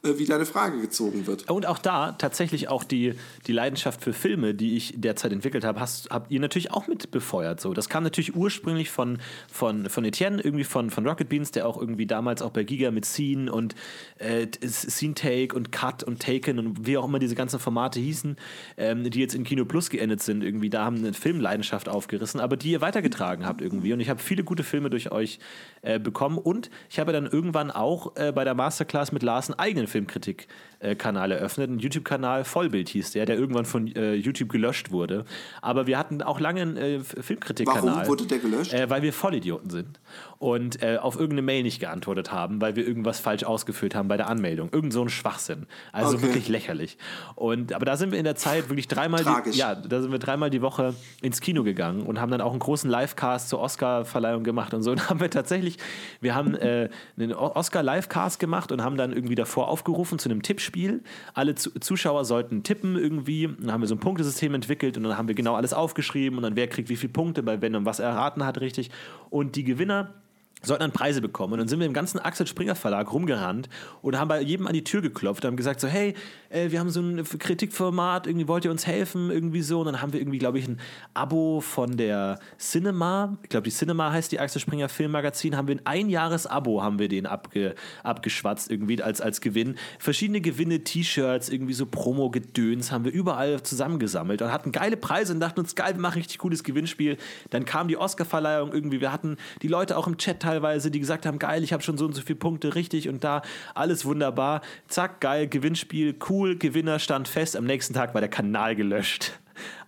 wie 0.04 0.26
deine 0.26 0.46
Frage 0.46 0.82
gezogen 0.82 1.28
wird. 1.28 1.50
Und 1.50 1.68
auch 1.68 1.78
da 1.78 2.14
tatsächlich 2.14 2.70
auch 2.70 2.84
die, 2.84 3.14
die 3.46 3.52
Leidenschaft 3.52 4.04
für 4.04 4.14
Filme, 4.14 4.56
die 4.56 4.76
ich 4.76 4.96
derzeit 4.98 5.32
entwickelt 5.32 5.64
habe, 5.64 5.80
hast, 5.80 6.10
habt 6.10 6.32
ihr 6.32 6.40
natürlich 6.40 6.72
auch 6.72 6.88
mit 6.88 7.12
befeuert. 7.12 7.62
So. 7.62 7.76
Das 7.76 7.88
kam 7.88 8.04
natürlich 8.04 8.36
ursprünglich 8.36 8.90
von, 8.90 9.20
von, 9.52 9.90
von 9.90 10.04
Etienne, 10.04 10.42
irgendwie 10.42 10.64
von, 10.64 10.90
von 10.90 11.08
Rocket 11.08 11.30
Beans, 11.30 11.52
der 11.52 11.68
auch 11.68 11.78
irgendwie 11.78 12.08
damals 12.08 12.42
auch 12.42 12.50
bei 12.50 12.64
Giga 12.64 12.90
mit 12.90 13.06
Scene 13.06 13.52
und 13.52 13.76
äh, 14.18 14.48
Scene 14.66 15.14
Take 15.14 15.56
und 15.56 15.72
Cut 15.72 16.04
und 16.04 16.20
Taken 16.20 16.58
und 16.58 16.88
wie 16.88 16.98
auch 16.98 17.06
immer 17.06 17.20
diese 17.20 17.36
ganzen 17.36 17.60
Formate 17.60 18.00
hießen, 18.00 18.38
ähm, 18.78 19.08
die 19.08 19.20
jetzt 19.20 19.36
in 19.36 19.44
Kino 19.44 19.66
Plus 19.66 19.92
geendet 19.92 20.24
sind, 20.24 20.44
irgendwie 20.44 20.72
da 20.72 20.84
haben 20.84 20.98
eine 20.98 21.14
Filmleidenschaft 21.14 21.88
aufgerissen, 21.88 22.40
aber 22.40 22.58
die 22.58 22.72
ihr 22.72 22.82
weitergetragen 22.82 23.46
habt 23.46 23.62
irgendwie. 23.62 23.94
Und 23.94 24.00
ich 24.00 24.10
habe 24.10 24.20
viele 24.20 24.44
gute 24.44 24.64
Filme 24.64 24.90
durch 24.90 25.12
euch 25.12 25.38
äh, 25.84 26.00
bekommen 26.00 26.40
und 26.40 26.72
ich 26.90 27.00
habe 27.00 27.14
dann 27.14 27.28
irgendwann 27.28 27.70
auch 27.70 28.16
äh, 28.16 28.32
bei 28.32 28.44
der 28.44 28.56
Masterclass 28.56 29.12
mit 29.12 29.22
Lars 29.22 29.50
einen 29.50 29.60
eigenen 29.60 29.91
Filmkritik-Kanal 29.92 31.32
eröffnet. 31.32 31.70
Ein 31.70 31.80
YouTube-Kanal, 31.80 32.44
Vollbild 32.44 32.90
hieß 32.90 33.12
der, 33.12 33.26
der 33.26 33.38
irgendwann 33.38 33.66
von 33.66 33.88
äh, 33.88 34.14
YouTube 34.16 34.50
gelöscht 34.50 34.92
wurde. 34.92 35.26
Aber 35.62 35.88
wir 35.88 35.98
hatten 35.98 36.22
auch 36.22 36.40
lange 36.40 36.62
einen 36.62 36.78
äh, 36.78 37.00
Filmkritik-Kanal. 37.00 37.84
Warum 37.84 38.08
wurde 38.08 38.26
der 38.26 38.40
gelöscht? 38.40 38.74
Äh, 38.74 38.90
weil 38.90 39.02
wir 39.02 39.14
Vollidioten 39.14 39.70
sind 39.70 40.00
und 40.42 40.82
äh, 40.82 40.98
auf 40.98 41.18
irgendeine 41.18 41.44
Mail 41.44 41.62
nicht 41.62 41.80
geantwortet 41.80 42.32
haben, 42.32 42.62
weil 42.62 42.76
wir 42.76 42.88
irgendwas 42.88 43.20
falsch 43.20 43.44
ausgefüllt 43.44 43.94
haben 43.94 44.08
bei 44.08 44.18
der 44.18 44.28
Anmeldung. 44.28 44.70
Irgend 44.72 44.92
so 44.92 45.04
ein 45.04 45.10
Schwachsinn. 45.10 45.68
Also 45.92 46.18
Okay. 46.18 46.24
wirklich 46.24 46.50
lächerlich. 46.50 46.98
Und, 47.36 47.74
aber 47.74 47.86
da 47.86 47.96
sind 47.96 48.12
wir 48.12 48.18
in 48.18 48.24
der 48.26 48.36
Zeit 48.36 48.68
wirklich 48.68 48.88
dreimal 48.88 49.22
Tragisch. 49.22 49.54
die, 49.54 49.60
ja, 49.60 49.76
da 49.76 50.02
sind 50.02 50.12
wir 50.12 50.18
dreimal 50.18 50.50
die 50.50 50.64
Woche 50.64 50.96
ins 51.22 51.42
Kino 51.42 51.62
gegangen 51.64 52.02
und 52.02 52.20
haben 52.20 52.32
dann 52.32 52.42
auch 52.42 52.50
einen 52.50 52.60
großen 52.60 52.90
Livecast 52.90 53.50
zur 53.50 53.60
Oscar-Verleihung 53.60 54.44
gemacht 54.44 54.74
und 54.74 54.82
so. 54.82 54.90
Und 55.02 55.10
haben 55.12 55.20
wir 55.20 55.30
tatsächlich, 55.30 55.78
wir 56.22 56.34
haben 56.34 56.56
äh, 56.56 56.90
einen 57.18 57.34
Oscar-Livecast 57.34 58.40
gemacht 58.40 58.72
und 58.72 58.84
haben 58.84 58.98
dann 58.98 59.14
irgendwie 59.14 59.36
davor 59.36 59.68
aufgerufen 59.68 60.18
zu 60.18 60.28
einem 60.28 60.42
Tippspiel. 60.42 61.04
Alle 61.36 61.54
Zu 61.54 61.70
Zuschauer 61.80 62.26
sollten 62.26 62.64
tippen 62.64 62.98
irgendwie. 62.98 63.48
Dann 63.60 63.72
haben 63.72 63.82
wir 63.82 63.88
so 63.88 63.94
ein 63.94 64.00
Punktesystem 64.00 64.56
entwickelt 64.56 64.98
und 64.98 65.04
dann 65.04 65.20
haben 65.20 65.28
wir 65.28 65.36
genau 65.36 65.54
alles 65.54 65.72
aufgeschrieben 65.72 66.38
und 66.38 66.44
dann 66.44 66.56
wer 66.56 66.68
kriegt 66.68 66.90
wie 66.90 66.96
viele 66.96 67.14
Punkte, 67.14 67.44
bei 67.44 67.62
wenn 67.62 67.76
und 67.76 67.86
was 67.86 68.00
er 68.00 68.10
erraten 68.10 68.44
hat, 68.44 68.60
richtig. 68.60 68.90
Und 69.30 69.56
die 69.56 69.64
Gewinner 69.64 70.16
sollten 70.62 70.82
dann 70.82 70.92
Preise 70.92 71.22
bekommen. 71.22 71.54
Und 71.54 71.60
dann 71.60 71.68
sind 71.68 71.80
wir 71.80 71.88
im 71.88 71.94
ganzen 71.94 72.20
Axel 72.20 72.48
Springer 72.48 72.76
Verlag 72.76 73.12
rumgerannt 73.12 73.70
und 74.02 74.18
haben 74.18 74.28
bei 74.28 74.42
jedem 74.42 74.68
an 74.68 74.74
die 74.74 74.84
Tür 74.84 75.02
geklopft 75.02 75.44
und 75.44 75.50
haben 75.50 75.58
gesagt 75.58 75.80
so, 75.80 75.88
hey, 75.88 76.14
äh, 76.50 76.72
wir 76.72 76.80
haben 76.80 76.90
so 76.90 77.02
ein 77.02 77.24
Kritikformat, 77.24 78.28
irgendwie 78.28 78.48
wollt 78.48 78.66
ihr 78.66 78.72
uns 78.72 78.86
helfen, 78.86 79.32
irgendwie 79.32 79.62
so. 79.62 79.80
Und 79.80 79.88
dann 79.88 80.02
haben 80.02 80.14
wir 80.14 80.20
irgendwie, 80.20 80.38
glaube 80.38 80.60
ich, 80.60 80.68
ein 80.68 80.80
Abo 81.14 81.62
von 81.62 81.98
der 81.98 82.40
Cinema, 82.60 83.38
ich 83.44 83.50
glaube, 83.50 83.64
die 83.64 83.76
Cinema 83.76 84.12
heißt 84.12 84.32
die 84.32 84.40
Axel 84.40 84.62
Springer 84.62 84.90
Filmmagazin, 84.90 85.58
haben 85.58 85.68
wir 85.68 85.76
ein 85.76 85.86
Einjahres-Abo, 85.86 86.84
haben 86.84 87.00
wir 87.00 87.08
den 87.08 87.26
abge, 87.26 87.76
abgeschwatzt 88.04 88.70
irgendwie 88.70 89.02
als, 89.02 89.22
als 89.22 89.42
Gewinn. 89.42 89.76
Verschiedene 90.00 90.42
Gewinne, 90.42 90.84
T-Shirts, 90.84 91.50
irgendwie 91.50 91.74
so 91.74 91.86
Promo-Gedöns 91.86 92.92
haben 92.92 93.06
wir 93.06 93.12
überall 93.12 93.64
zusammengesammelt 93.64 94.42
und 94.42 94.52
hatten 94.52 94.72
geile 94.72 94.98
Preise 94.98 95.34
und 95.34 95.40
dachten 95.40 95.60
uns, 95.60 95.76
geil, 95.76 95.96
wir 95.96 96.02
machen 96.02 96.18
richtig 96.18 96.38
cooles 96.40 96.64
Gewinnspiel. 96.64 97.18
Dann 97.50 97.66
kam 97.66 97.88
die 97.88 97.98
Oscar-Verleihung 97.98 98.74
irgendwie, 98.74 99.02
wir 99.02 99.12
hatten 99.12 99.38
die 99.62 99.68
Leute 99.68 99.98
auch 99.98 100.08
im 100.08 100.18
Chat 100.18 100.44
teilweise, 100.52 100.92
die 100.92 101.00
gesagt 101.00 101.26
haben, 101.26 101.40
geil, 101.40 101.64
ich 101.64 101.72
habe 101.72 101.82
schon 101.82 101.98
so 101.98 102.06
und 102.06 102.14
so 102.14 102.22
viele 102.22 102.38
Punkte 102.38 102.76
richtig 102.76 103.08
und 103.08 103.24
da, 103.24 103.42
alles 103.74 104.04
wunderbar. 104.04 104.62
Zack, 104.90 105.22
geil, 105.22 105.48
Gewinnspiel, 105.48 106.16
cool, 106.30 106.58
Gewinner 106.58 107.00
stand 107.00 107.28
fest. 107.30 107.56
Am 107.56 107.64
nächsten 107.66 107.94
Tag 107.94 108.14
war 108.14 108.22
der 108.22 108.30
Kanal 108.30 108.76
gelöscht. 108.76 109.32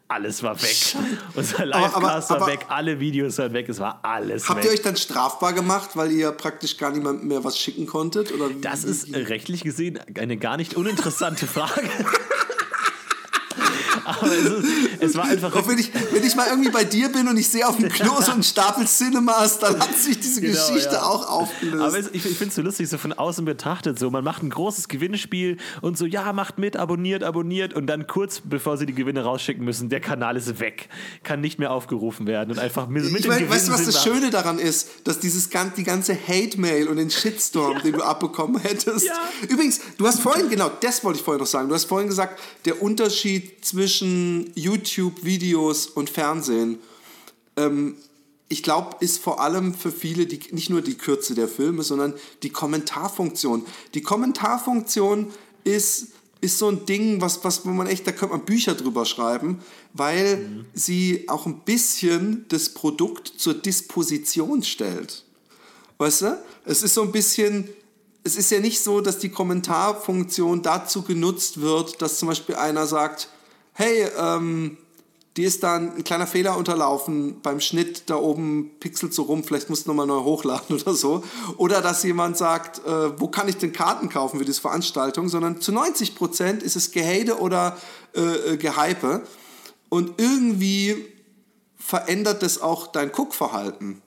Alles 0.07 0.43
war 0.43 0.61
weg. 0.61 0.95
Unser 1.33 1.65
Livecast 1.65 2.29
war 2.29 2.47
weg, 2.47 2.65
alle 2.69 2.99
Videos 2.99 3.37
waren 3.39 3.53
weg, 3.53 3.67
es 3.67 3.79
war 3.79 3.99
alles 4.03 4.47
Habt 4.47 4.59
weg. 4.59 4.65
ihr 4.65 4.71
euch 4.71 4.81
dann 4.81 4.95
strafbar 4.95 5.53
gemacht, 5.53 5.91
weil 5.95 6.11
ihr 6.11 6.31
praktisch 6.31 6.77
gar 6.77 6.91
niemandem 6.91 7.27
mehr 7.27 7.43
was 7.43 7.57
schicken 7.57 7.85
konntet? 7.87 8.31
Oder 8.31 8.49
Das 8.61 8.83
ist 8.83 9.13
rechtlich 9.13 9.63
gesehen 9.63 9.99
eine 10.17 10.37
gar 10.37 10.57
nicht 10.57 10.75
uninteressante 10.75 11.47
Frage. 11.47 11.81
Aber 14.05 14.31
es, 14.31 14.45
ist, 14.45 14.67
es 14.99 15.15
war 15.15 15.25
einfach. 15.25 15.55
Auch 15.55 15.67
wenn 15.67 15.77
ich, 15.77 15.91
wenn 16.11 16.23
ich 16.23 16.35
mal 16.35 16.47
irgendwie 16.47 16.71
bei 16.71 16.83
dir 16.83 17.09
bin 17.09 17.27
und 17.27 17.37
ich 17.37 17.47
sehe 17.47 17.67
auf 17.67 17.77
dem 17.77 17.89
Klo 17.93 18.21
so 18.21 18.31
einen 18.31 18.43
Stapel 18.43 18.87
Cinemas, 18.87 19.59
dann 19.59 19.79
hat 19.79 19.95
sich 19.95 20.19
diese 20.19 20.41
Genau, 20.41 20.53
Geschichte 20.53 20.95
ja. 20.95 21.03
auch 21.03 21.29
aufgelöst. 21.29 21.83
Aber 21.83 21.97
es, 21.97 22.07
ich, 22.07 22.25
ich 22.25 22.37
finde 22.37 22.49
es 22.49 22.55
so 22.55 22.61
lustig, 22.61 22.89
so 22.89 22.97
von 22.97 23.13
außen 23.13 23.45
betrachtet. 23.45 23.99
So, 23.99 24.09
man 24.09 24.23
macht 24.23 24.43
ein 24.43 24.49
großes 24.49 24.87
Gewinnspiel 24.87 25.57
und 25.81 25.97
so, 25.97 26.05
ja, 26.05 26.33
macht 26.33 26.57
mit, 26.57 26.77
abonniert, 26.77 27.23
abonniert. 27.23 27.73
Und 27.73 27.87
dann 27.87 28.07
kurz 28.07 28.41
bevor 28.43 28.77
sie 28.77 28.85
die 28.85 28.93
Gewinne 28.93 29.23
rausschicken 29.23 29.63
müssen, 29.63 29.89
der 29.89 29.99
Kanal 29.99 30.37
ist 30.37 30.59
weg. 30.59 30.89
Kann 31.23 31.41
nicht 31.41 31.59
mehr 31.59 31.71
aufgerufen 31.71 32.27
werden. 32.27 32.51
Und 32.51 32.59
einfach 32.59 32.87
mit, 32.87 33.11
mit 33.11 33.21
ich 33.21 33.27
mein, 33.27 33.49
weißt 33.49 33.69
du, 33.69 33.71
was 33.73 33.85
das 33.85 34.03
Schöne 34.03 34.29
daran 34.29 34.59
ist? 34.59 34.89
Dass 35.05 35.19
dieses 35.19 35.49
die 35.77 35.83
ganze 35.83 36.15
Hate-Mail 36.15 36.87
und 36.87 36.97
den 36.97 37.09
Shitstorm, 37.09 37.81
den 37.83 37.93
du 37.93 38.03
abbekommen 38.03 38.61
hättest. 38.61 39.05
Ja. 39.05 39.13
Übrigens, 39.49 39.79
du 39.97 40.07
hast 40.07 40.19
vorhin, 40.19 40.49
genau, 40.49 40.71
das 40.81 41.03
wollte 41.03 41.19
ich 41.19 41.25
vorhin 41.25 41.39
noch 41.39 41.47
sagen. 41.47 41.69
Du 41.69 41.75
hast 41.75 41.85
vorhin 41.85 42.07
gesagt, 42.07 42.39
der 42.65 42.81
Unterschied 42.81 43.63
zwischen 43.63 43.92
YouTube-Videos 44.01 45.87
und 45.87 46.09
Fernsehen, 46.09 46.79
ähm, 47.55 47.97
ich 48.49 48.61
glaube, 48.61 48.97
ist 48.99 49.17
vor 49.17 49.41
allem 49.41 49.73
für 49.73 49.91
viele 49.91 50.27
die, 50.27 50.39
nicht 50.53 50.69
nur 50.69 50.81
die 50.81 50.95
Kürze 50.95 51.33
der 51.33 51.47
Filme, 51.47 51.81
sondern 51.81 52.13
die 52.43 52.51
Kommentarfunktion. 52.51 53.65
Die 53.95 54.01
Kommentarfunktion 54.01 55.31
ist, 55.63 56.09
ist 56.39 56.59
so 56.59 56.67
ein 56.67 56.85
Ding, 56.85 57.19
was, 57.19 57.43
was, 57.43 57.65
wo 57.65 57.69
man 57.69 57.87
echt, 57.87 58.05
da 58.05 58.11
könnte 58.11 58.35
man 58.35 58.45
Bücher 58.45 58.75
drüber 58.75 59.05
schreiben, 59.05 59.59
weil 59.93 60.65
sie 60.73 61.27
auch 61.29 61.45
ein 61.47 61.61
bisschen 61.61 62.45
das 62.49 62.69
Produkt 62.69 63.33
zur 63.37 63.55
Disposition 63.55 64.61
stellt. 64.61 65.23
Weißt 65.97 66.21
du? 66.21 66.43
Es 66.65 66.83
ist 66.83 66.93
so 66.93 67.01
ein 67.01 67.11
bisschen, 67.11 67.69
es 68.23 68.35
ist 68.35 68.51
ja 68.51 68.59
nicht 68.59 68.81
so, 68.81 69.01
dass 69.01 69.17
die 69.19 69.29
Kommentarfunktion 69.29 70.61
dazu 70.61 71.01
genutzt 71.01 71.61
wird, 71.61 72.01
dass 72.01 72.19
zum 72.19 72.27
Beispiel 72.27 72.55
einer 72.55 72.85
sagt, 72.85 73.29
hey, 73.73 74.07
ähm, 74.17 74.77
dir 75.37 75.47
ist 75.47 75.63
da 75.63 75.77
ein 75.77 76.03
kleiner 76.03 76.27
Fehler 76.27 76.57
unterlaufen 76.57 77.41
beim 77.41 77.59
Schnitt, 77.59 78.03
da 78.09 78.15
oben 78.15 78.71
pixelt 78.79 79.13
so 79.13 79.23
rum, 79.23 79.43
vielleicht 79.43 79.69
musst 79.69 79.85
du 79.85 79.89
nochmal 79.89 80.05
neu 80.05 80.23
hochladen 80.23 80.75
oder 80.81 80.93
so. 80.93 81.23
Oder 81.57 81.81
dass 81.81 82.03
jemand 82.03 82.37
sagt, 82.37 82.85
äh, 82.85 83.19
wo 83.19 83.27
kann 83.27 83.47
ich 83.47 83.57
denn 83.57 83.73
Karten 83.73 84.09
kaufen 84.09 84.39
für 84.39 84.45
diese 84.45 84.61
Veranstaltung, 84.61 85.29
sondern 85.29 85.59
zu 85.59 85.71
90 85.71 86.15
Prozent 86.15 86.63
ist 86.63 86.75
es 86.75 86.91
Gehate 86.91 87.39
oder 87.39 87.77
äh, 88.15 88.21
äh, 88.21 88.57
Gehype. 88.57 89.23
Und 89.89 90.19
irgendwie 90.19 91.05
verändert 91.77 92.41
das 92.41 92.61
auch 92.61 92.87
dein 92.87 93.11
Guckverhalten. 93.11 94.01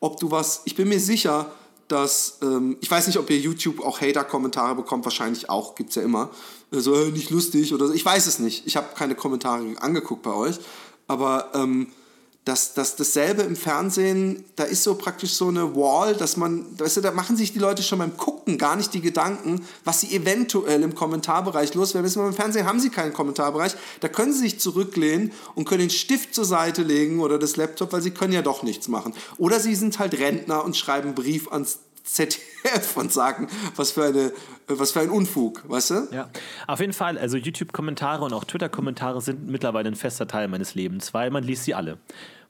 Ob 0.00 0.18
du 0.18 0.30
was, 0.30 0.62
ich 0.64 0.74
bin 0.74 0.88
mir 0.88 1.00
sicher, 1.00 1.50
dass, 1.88 2.38
ähm, 2.42 2.76
ich 2.80 2.90
weiß 2.90 3.06
nicht, 3.06 3.18
ob 3.18 3.28
ihr 3.30 3.38
YouTube 3.38 3.80
auch 3.80 4.00
Hater-Kommentare 4.00 4.74
bekommt, 4.74 5.04
wahrscheinlich 5.04 5.50
auch, 5.50 5.74
gibt's 5.74 5.96
ja 5.96 6.02
immer. 6.02 6.30
So, 6.70 6.94
äh, 6.94 7.10
nicht 7.10 7.30
lustig 7.30 7.74
oder 7.74 7.88
so. 7.88 7.94
Ich 7.94 8.04
weiß 8.04 8.26
es 8.26 8.38
nicht. 8.38 8.66
Ich 8.66 8.76
habe 8.76 8.94
keine 8.94 9.14
Kommentare 9.14 9.64
angeguckt 9.80 10.22
bei 10.22 10.32
euch. 10.32 10.58
Aber 11.08 11.50
ähm, 11.54 11.88
das, 12.44 12.72
das, 12.72 12.96
dasselbe 12.96 13.42
im 13.42 13.54
Fernsehen, 13.54 14.44
da 14.56 14.64
ist 14.64 14.82
so 14.82 14.94
praktisch 14.94 15.32
so 15.32 15.48
eine 15.48 15.76
Wall, 15.76 16.14
dass 16.14 16.36
man, 16.36 16.66
weißt 16.78 16.96
du, 16.96 17.00
da 17.02 17.10
machen 17.10 17.36
sich 17.36 17.52
die 17.52 17.58
Leute 17.58 17.82
schon 17.82 17.98
beim 17.98 18.16
Gucken 18.16 18.56
gar 18.56 18.76
nicht 18.76 18.94
die 18.94 19.02
Gedanken, 19.02 19.64
was 19.84 20.00
sie 20.00 20.14
eventuell 20.14 20.82
im 20.82 20.94
Kommentarbereich 20.94 21.74
loswerden. 21.74 22.12
Wir, 22.12 22.26
Im 22.26 22.32
Fernsehen 22.32 22.66
haben 22.66 22.80
sie 22.80 22.88
keinen 22.88 23.12
Kommentarbereich, 23.12 23.74
da 24.00 24.08
können 24.08 24.32
sie 24.32 24.40
sich 24.40 24.58
zurücklehnen 24.58 25.32
und 25.54 25.68
können 25.68 25.80
den 25.80 25.90
Stift 25.90 26.34
zur 26.34 26.46
Seite 26.46 26.82
legen 26.82 27.20
oder 27.20 27.38
das 27.38 27.56
Laptop, 27.56 27.92
weil 27.92 28.02
sie 28.02 28.12
können 28.12 28.32
ja 28.32 28.42
doch 28.42 28.62
nichts 28.62 28.88
machen. 28.88 29.14
Oder 29.36 29.60
sie 29.60 29.74
sind 29.74 29.98
halt 29.98 30.18
Rentner 30.18 30.64
und 30.64 30.76
schreiben 30.76 31.14
Brief 31.14 31.52
ans 31.52 31.80
ZDF 32.04 32.40
und 32.96 33.12
sagen, 33.12 33.48
was 33.76 33.92
für, 33.92 34.04
eine, 34.04 34.32
was 34.78 34.92
für 34.92 35.00
ein 35.00 35.10
Unfug, 35.10 35.68
weißt 35.68 35.90
du? 35.90 36.08
Ja, 36.12 36.28
auf 36.66 36.80
jeden 36.80 36.92
Fall. 36.92 37.18
Also 37.18 37.36
YouTube-Kommentare 37.36 38.24
und 38.24 38.32
auch 38.32 38.44
Twitter-Kommentare 38.44 39.20
sind 39.20 39.48
mittlerweile 39.48 39.88
ein 39.88 39.96
fester 39.96 40.26
Teil 40.26 40.48
meines 40.48 40.74
Lebens, 40.74 41.12
weil 41.14 41.30
man 41.30 41.42
liest 41.42 41.64
sie 41.64 41.74
alle. 41.74 41.98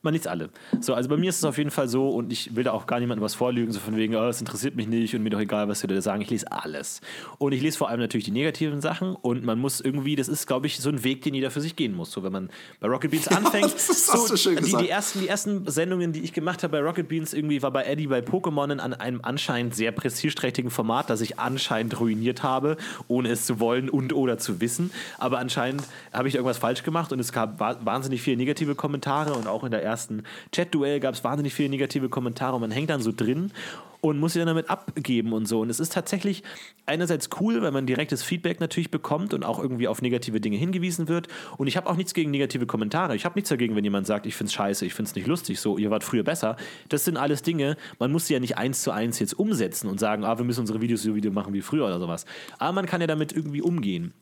Man 0.03 0.15
liest 0.15 0.27
alle. 0.29 0.51
So, 0.81 0.95
also 0.95 1.09
bei 1.09 1.17
mir 1.17 1.29
ist 1.31 1.37
es 1.39 1.45
auf 1.45 1.59
jeden 1.59 1.71
Fall 1.71 1.89
so 1.89 2.09
und 2.09 2.33
ich 2.33 2.57
will 2.57 2.65
da 2.65 2.73
auch 2.73 2.87
gar 2.87 3.01
niemandem 3.01 3.23
was 3.25 3.35
vorlügen, 3.35 3.71
so 3.73 3.81
von 3.81 3.97
wegen, 3.97 4.15
oh, 4.17 4.27
es 4.29 4.41
interessiert 4.41 4.75
mich 4.77 4.87
nicht 4.89 5.15
und 5.15 5.23
mir 5.23 5.31
doch 5.31 5.41
egal, 5.41 5.69
was 5.69 5.83
wir 5.83 5.89
da 5.89 6.01
sagen. 6.01 6.23
Ich 6.23 6.31
lese 6.31 6.51
alles. 6.51 7.01
Und 7.39 7.53
ich 7.53 7.61
lese 7.63 7.77
vor 7.79 7.89
allem 7.91 8.01
natürlich 8.01 8.25
die 8.25 8.31
negativen 8.31 8.81
Sachen 8.81 9.15
und 9.15 9.45
man 9.45 9.59
muss 9.59 9.81
irgendwie, 9.81 10.17
das 10.17 10.29
ist, 10.29 10.47
glaube 10.47 10.67
ich, 10.67 10.79
so 10.81 10.89
ein 10.89 11.05
Weg, 11.05 11.23
den 11.23 11.35
jeder 11.35 11.51
für 11.51 11.61
sich 11.61 11.77
gehen 11.77 11.95
muss. 11.95 12.11
So, 12.13 12.23
wenn 12.23 12.33
man 12.33 12.51
bei 12.81 12.89
Rocket 12.89 13.11
Beans 13.11 13.29
anfängt, 13.37 13.75
das 13.75 14.07
so, 14.07 14.27
du 14.29 14.37
schön 14.37 14.57
die, 14.65 14.75
die, 14.75 14.89
ersten, 14.89 15.21
die 15.21 15.29
ersten 15.29 15.67
Sendungen, 15.71 16.13
die 16.13 16.21
ich 16.21 16.33
gemacht 16.33 16.63
habe 16.63 16.73
bei 16.79 16.81
Rocket 16.83 17.07
Beans, 17.09 17.35
irgendwie 17.35 17.63
war 17.63 17.71
bei 17.71 17.85
Eddie 17.85 18.07
bei 18.07 18.21
Pokémon 18.21 18.79
an 18.79 18.95
einem 18.95 19.21
anscheinend 19.23 19.75
sehr 19.75 19.93
prestigeträchtigen 19.93 20.71
Format, 20.71 21.11
das 21.11 21.21
ich 21.21 21.39
anscheinend 21.39 22.01
ruiniert 22.01 22.43
habe, 22.43 22.77
ohne 23.09 23.29
es 23.31 23.45
zu 23.45 23.61
wollen 23.61 23.91
und 23.91 24.13
oder 24.15 24.39
zu 24.39 24.61
wissen. 24.61 24.91
Aber 25.19 25.39
anscheinend 25.39 25.83
habe 26.13 26.29
ich 26.29 26.35
irgendwas 26.37 26.59
falsch 26.59 26.83
gemacht 26.85 27.13
und 27.13 27.21
es 27.21 27.33
gab 27.33 27.61
wa- 27.61 27.77
wahnsinnig 27.85 28.23
viele 28.23 28.37
negative 28.39 28.75
Kommentare 28.75 29.35
und 29.35 29.47
auch 29.47 29.65
in 29.65 29.71
der 29.71 29.90
ersten 29.91 30.23
Chat-Duell 30.53 31.01
gab 31.01 31.15
es 31.15 31.25
wahnsinnig 31.25 31.55
viele 31.55 31.69
negative 31.69 32.09
Kommentare 32.09 32.55
und 32.55 32.61
man 32.61 32.71
hängt 32.71 32.91
dann 32.91 33.03
so 33.03 33.13
drin 33.13 33.53
und 34.01 34.19
muss 34.19 34.33
sich 34.33 34.41
dann 34.41 34.47
damit 34.49 34.71
abgeben 34.71 35.33
und 35.33 35.47
so. 35.47 35.61
Und 35.61 35.71
es 35.71 35.81
ist 35.81 35.93
tatsächlich 35.93 36.43
einerseits 36.87 37.29
cool, 37.41 37.61
weil 37.63 37.71
man 37.71 37.87
direktes 37.87 38.23
Feedback 38.23 38.61
natürlich 38.61 38.91
bekommt 38.91 39.35
und 39.35 39.45
auch 39.45 39.59
irgendwie 39.59 39.89
auf 39.89 40.03
negative 40.03 40.41
Dinge 40.41 40.57
hingewiesen 40.57 41.09
wird. 41.09 41.29
Und 41.59 41.67
ich 41.67 41.77
habe 41.77 41.89
auch 41.89 41.97
nichts 41.97 42.15
gegen 42.15 42.31
negative 42.31 42.67
Kommentare. 42.67 43.15
Ich 43.15 43.25
habe 43.25 43.35
nichts 43.35 43.51
dagegen, 43.51 43.77
wenn 43.77 43.85
jemand 43.85 44.07
sagt, 44.07 44.27
ich 44.27 44.35
finde 44.35 44.49
es 44.49 44.55
scheiße, 44.55 44.87
ich 44.87 44.95
finde 44.95 45.11
es 45.11 45.15
nicht 45.15 45.27
lustig, 45.27 45.61
so, 45.61 45.77
ihr 45.77 45.91
wart 45.91 46.05
früher 46.05 46.23
besser. 46.23 46.57
Das 46.89 47.05
sind 47.05 47.17
alles 47.17 47.43
Dinge, 47.43 47.77
man 47.99 48.11
muss 48.11 48.27
sie 48.27 48.35
ja 48.35 48.41
nicht 48.41 48.57
eins 48.57 48.83
zu 48.83 48.91
eins 48.91 49.19
jetzt 49.19 49.39
umsetzen 49.39 49.89
und 49.89 50.01
sagen, 50.01 50.25
ah, 50.25 50.39
wir 50.39 50.45
müssen 50.45 50.61
unsere 50.61 50.81
Videos 50.81 51.03
so 51.03 51.15
Video 51.15 51.31
machen 51.31 51.53
wie 51.53 51.63
früher 51.63 51.85
oder 51.85 52.01
sowas. 52.01 52.25
Aber 52.59 52.73
man 52.73 52.87
kann 52.87 53.01
ja 53.01 53.07
damit 53.07 53.33
irgendwie 53.33 53.63
umgehen. 53.63 54.15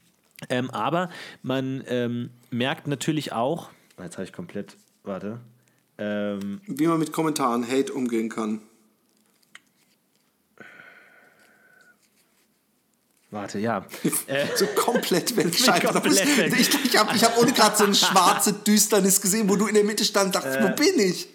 Ähm, 0.48 0.70
aber 0.70 1.10
man 1.42 1.82
ähm, 1.88 2.30
merkt 2.50 2.86
natürlich 2.86 3.32
auch, 3.32 3.70
jetzt 4.00 4.16
habe 4.16 4.24
ich 4.24 4.32
komplett, 4.32 4.76
warte, 5.02 5.40
ähm, 5.99 6.61
Wie 6.66 6.86
man 6.86 6.99
mit 6.99 7.12
Kommentaren, 7.12 7.66
Hate 7.68 7.92
umgehen 7.92 8.28
kann. 8.28 8.61
warte, 13.30 13.59
ja. 13.59 13.84
Äh, 14.26 14.46
So 14.57 14.66
komplett 14.66 15.36
weg. 15.36 15.49
Ich, 15.53 15.61
ich 15.66 16.96
habe 16.99 17.16
ich 17.16 17.24
hab 17.24 17.38
ohne 17.38 17.53
gerade 17.53 17.76
so 17.76 17.84
eine 17.84 17.94
schwarze 18.07 18.53
Düsternis 18.53 19.20
gesehen, 19.20 19.49
wo 19.49 19.57
du 19.57 19.66
in 19.66 19.74
der 19.74 19.84
Mitte 19.84 20.05
stand 20.05 20.26
und 20.26 20.34
dachtest, 20.34 20.57
Äh. 20.59 20.62
wo 20.64 20.74
bin 20.74 20.99
ich? 20.99 21.28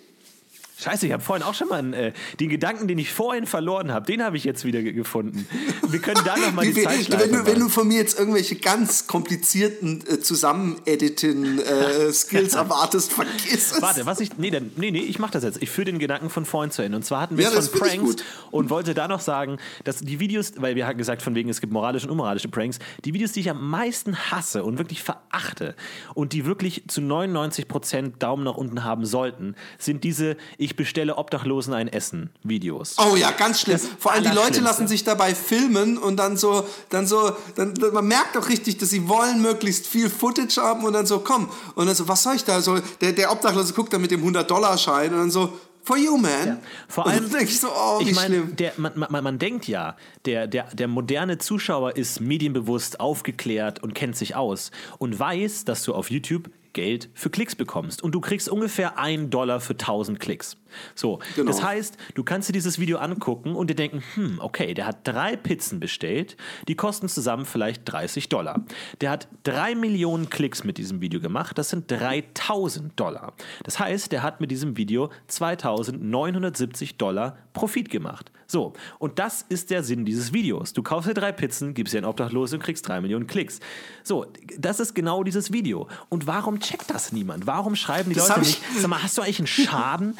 Scheiße, 0.84 1.07
ich 1.07 1.13
habe 1.13 1.23
vorhin 1.23 1.43
auch 1.43 1.53
schon 1.53 1.69
mal 1.69 1.79
einen, 1.79 1.93
äh, 1.93 2.13
den 2.39 2.49
Gedanken, 2.49 2.88
den 2.88 2.97
ich 2.97 3.11
vorhin 3.11 3.45
verloren 3.45 3.91
habe, 3.91 4.05
den 4.05 4.23
habe 4.23 4.38
ich 4.38 4.43
jetzt 4.43 4.65
wieder 4.65 4.81
ge 4.81 4.93
gefunden. 4.93 5.47
Wir 5.88 5.99
können 5.99 6.21
da 6.25 6.38
nochmal 6.38 6.65
die 6.67 6.75
wie- 6.75 6.84
Zeitschleife 6.84 7.31
wenn, 7.31 7.39
du, 7.39 7.45
wenn 7.45 7.59
du 7.59 7.69
von 7.69 7.88
mir 7.88 7.97
jetzt 7.97 8.17
irgendwelche 8.19 8.55
ganz 8.55 9.07
komplizierten 9.07 10.03
äh, 10.07 10.19
Zusammen-Editen-Skills 10.19 12.53
erwartest, 12.55 13.13
vergiss 13.13 13.71
es. 13.73 13.81
Warte, 13.81 14.05
was 14.05 14.19
ich. 14.19 14.38
Nee, 14.38 14.51
dann, 14.51 14.71
nee, 14.75 14.91
nee, 14.91 14.99
ich 15.01 15.19
mach 15.19 15.31
das 15.31 15.43
jetzt. 15.43 15.61
Ich 15.61 15.69
führe 15.69 15.86
den 15.86 15.99
Gedanken 15.99 16.29
von 16.29 16.45
vorhin 16.45 16.71
zu 16.71 16.81
Ende. 16.81 16.97
Und 16.97 17.03
zwar 17.03 17.21
hatten 17.21 17.38
wir 17.38 17.45
Ja, 17.45 17.51
von 17.51 17.79
Pranks 17.79 18.15
und 18.51 18.69
wollte 18.69 18.93
da 18.93 19.07
noch 19.07 19.19
sagen, 19.21 19.57
dass 19.84 19.99
die 19.99 20.19
Videos, 20.19 20.53
weil 20.57 20.75
wir 20.75 20.86
hatten 20.88 20.97
gesagt, 20.97 21.21
von 21.21 21.36
wegen, 21.36 21.49
es 21.49 21.61
gibt 21.61 21.71
moralische 21.73 22.07
und 22.07 22.11
unmoralische 22.11 22.47
Pranks, 22.49 22.79
die 23.05 23.13
Videos, 23.13 23.31
die 23.31 23.39
ich 23.41 23.49
am 23.49 23.69
meisten 23.69 24.15
hasse 24.31 24.63
und 24.63 24.77
wirklich 24.77 25.03
verachte 25.03 25.75
und 26.13 26.34
die 26.34 26.45
wirklich 26.45 26.84
zu 26.88 27.01
99% 27.01 28.17
Daumen 28.19 28.43
nach 28.43 28.55
unten 28.57 28.84
haben 28.84 29.05
sollten, 29.05 29.55
sind 29.77 30.03
diese 30.03 30.36
Ich 30.57 30.72
bestelle 30.76 31.17
Obdachlosen 31.17 31.74
ein 31.74 31.88
Essen 31.88 32.30
Videos. 32.43 32.95
Oh 32.97 33.15
ja, 33.15 33.32
ganz 33.32 33.61
schlimm. 33.61 33.78
Das 33.78 33.88
Vor 33.99 34.11
allem 34.11 34.24
die 34.24 34.30
Leute 34.30 34.61
lassen 34.61 34.88
sich 34.88 35.03
dabei 35.03 35.36
filmen 35.36 35.97
und 35.97 36.17
dann 36.17 36.38
so, 36.38 36.67
dann 36.89 37.07
so, 37.07 37.36
dann, 37.55 37.74
man 37.91 38.07
merkt 38.07 38.36
doch 38.36 38.49
richtig, 38.49 38.78
dass 38.78 38.89
sie 38.89 39.07
wollen 39.07 39.41
möglichst 39.41 39.88
viel 39.88 40.09
Footage 40.09 40.57
haben 40.57 40.84
und 40.84 40.93
dann 40.93 41.05
so, 41.05 41.19
komm. 41.19 41.49
Und 41.76 41.88
dann 41.88 41.95
so, 41.95 42.07
was 42.07 42.24
soll 42.24 42.36
ich 42.36 42.43
da? 42.43 42.61
So, 42.61 42.80
der, 43.01 43.13
der 43.13 43.32
Obdachlose 43.32 43.74
guckt 43.74 43.93
dann 43.93 44.01
mit 44.01 44.11
dem 44.11 44.24
100-Dollar-Schein 44.24 45.13
und 45.13 45.19
dann 45.19 45.32
so, 45.32 45.53
for 45.84 45.97
you, 45.97 46.17
man. 46.17 46.59
Vor 46.88 47.05
und 47.05 47.11
allem, 47.11 47.30
denke 47.30 47.45
ich 47.45 47.59
so, 47.59 47.67
oh, 47.67 47.99
wie 47.99 48.09
ich 48.09 48.15
meine, 48.15 48.36
schlimm. 48.36 48.55
der, 48.55 48.74
man, 48.78 48.93
man, 48.95 49.24
man 49.24 49.39
denkt 49.39 49.67
ja, 49.67 49.95
der, 50.26 50.47
der, 50.47 50.74
der 50.74 50.88
moderne 50.88 51.38
Zuschauer 51.38 51.95
ist 51.95 52.21
medienbewusst, 52.21 52.99
aufgeklärt 52.99 53.84
und 53.84 53.93
kennt 53.93 54.15
sich 54.15 54.36
aus 54.36 54.71
und 54.97 55.17
weiß, 55.19 55.65
dass 55.65 55.84
du 55.84 55.93
auf 55.93 56.09
YouTube 56.09 56.49
Geld 56.74 57.09
für 57.13 57.30
Klicks 57.30 57.55
bekommst. 57.55 58.01
Und 58.03 58.13
du 58.13 58.19
kriegst 58.19 58.49
ungefähr 58.49 58.97
einen 58.97 59.30
Dollar 59.30 59.59
für 59.59 59.74
1000 59.74 60.19
Klicks. 60.19 60.57
So, 60.95 61.19
Genau. 61.36 61.47
das 61.51 61.63
heißt, 61.63 61.97
du 62.15 62.24
kannst 62.24 62.49
dir 62.49 62.53
dieses 62.53 62.80
Video 62.80 62.97
angucken 62.97 63.55
und 63.55 63.69
dir 63.69 63.76
denken, 63.76 64.03
hm, 64.15 64.39
okay, 64.41 64.74
der 64.74 64.88
hat 64.88 65.07
drei 65.07 65.36
Pizzen 65.36 65.80
bestellt, 65.80 66.36
die 66.67 66.74
kosten 66.76 67.07
zusammen 67.07 67.45
vielleicht 67.45 67.84
30 67.86 68.28
Dollar. 68.30 68.65
Der 69.01 69.11
hat 69.11 69.28
drei 69.43 69.76
Millionen 69.76 70.30
Klicks 70.32 70.63
mit 70.63 70.80
diesem 70.80 70.99
Video 70.99 71.19
gemacht, 71.19 71.57
das 71.57 71.69
sind 71.69 71.89
3000 71.91 72.99
Dollar. 72.99 73.34
Das 73.63 73.80
heißt, 73.80 74.11
der 74.11 74.24
hat 74.24 74.41
mit 74.41 74.49
diesem 74.49 74.76
Video 74.78 75.11
2970 75.28 76.97
Dollar 76.97 77.38
Profit 77.53 77.89
gemacht. 77.89 78.32
So, 78.54 78.74
und 78.99 79.18
das 79.18 79.43
ist 79.49 79.72
der 79.72 79.84
Sinn 79.84 80.06
dieses 80.06 80.32
Videos. 80.32 80.74
Du 80.74 80.84
kaufst 80.84 81.10
dir 81.10 81.16
drei 81.16 81.32
Pizzen, 81.32 81.74
gibst 81.74 81.95
dir 81.95 81.97
einen 81.97 82.06
Obdachlosen 82.06 82.60
und 82.60 82.64
kriegst 82.64 82.88
drei 82.88 83.01
Millionen 83.01 83.26
Klicks. 83.26 83.60
So, 84.04 84.28
das 84.60 84.80
ist 84.80 84.93
genau 84.93 85.24
dieses 85.24 85.51
Video. 85.51 85.88
Und 86.10 86.28
warum 86.28 86.60
checkt 86.60 86.91
das 86.91 87.12
niemand? 87.12 87.47
Warum 87.47 87.76
schreiben 87.76 88.12
die 88.12 88.16
Das 88.16 88.28
Leute 88.28 88.41
nicht, 88.41 88.62
sag 88.78 88.88
mal, 88.89 89.01
hast 89.01 89.18
du 89.18 89.24
eigentlich 89.24 89.39
einen 89.39 89.47
Schaden 89.68 90.20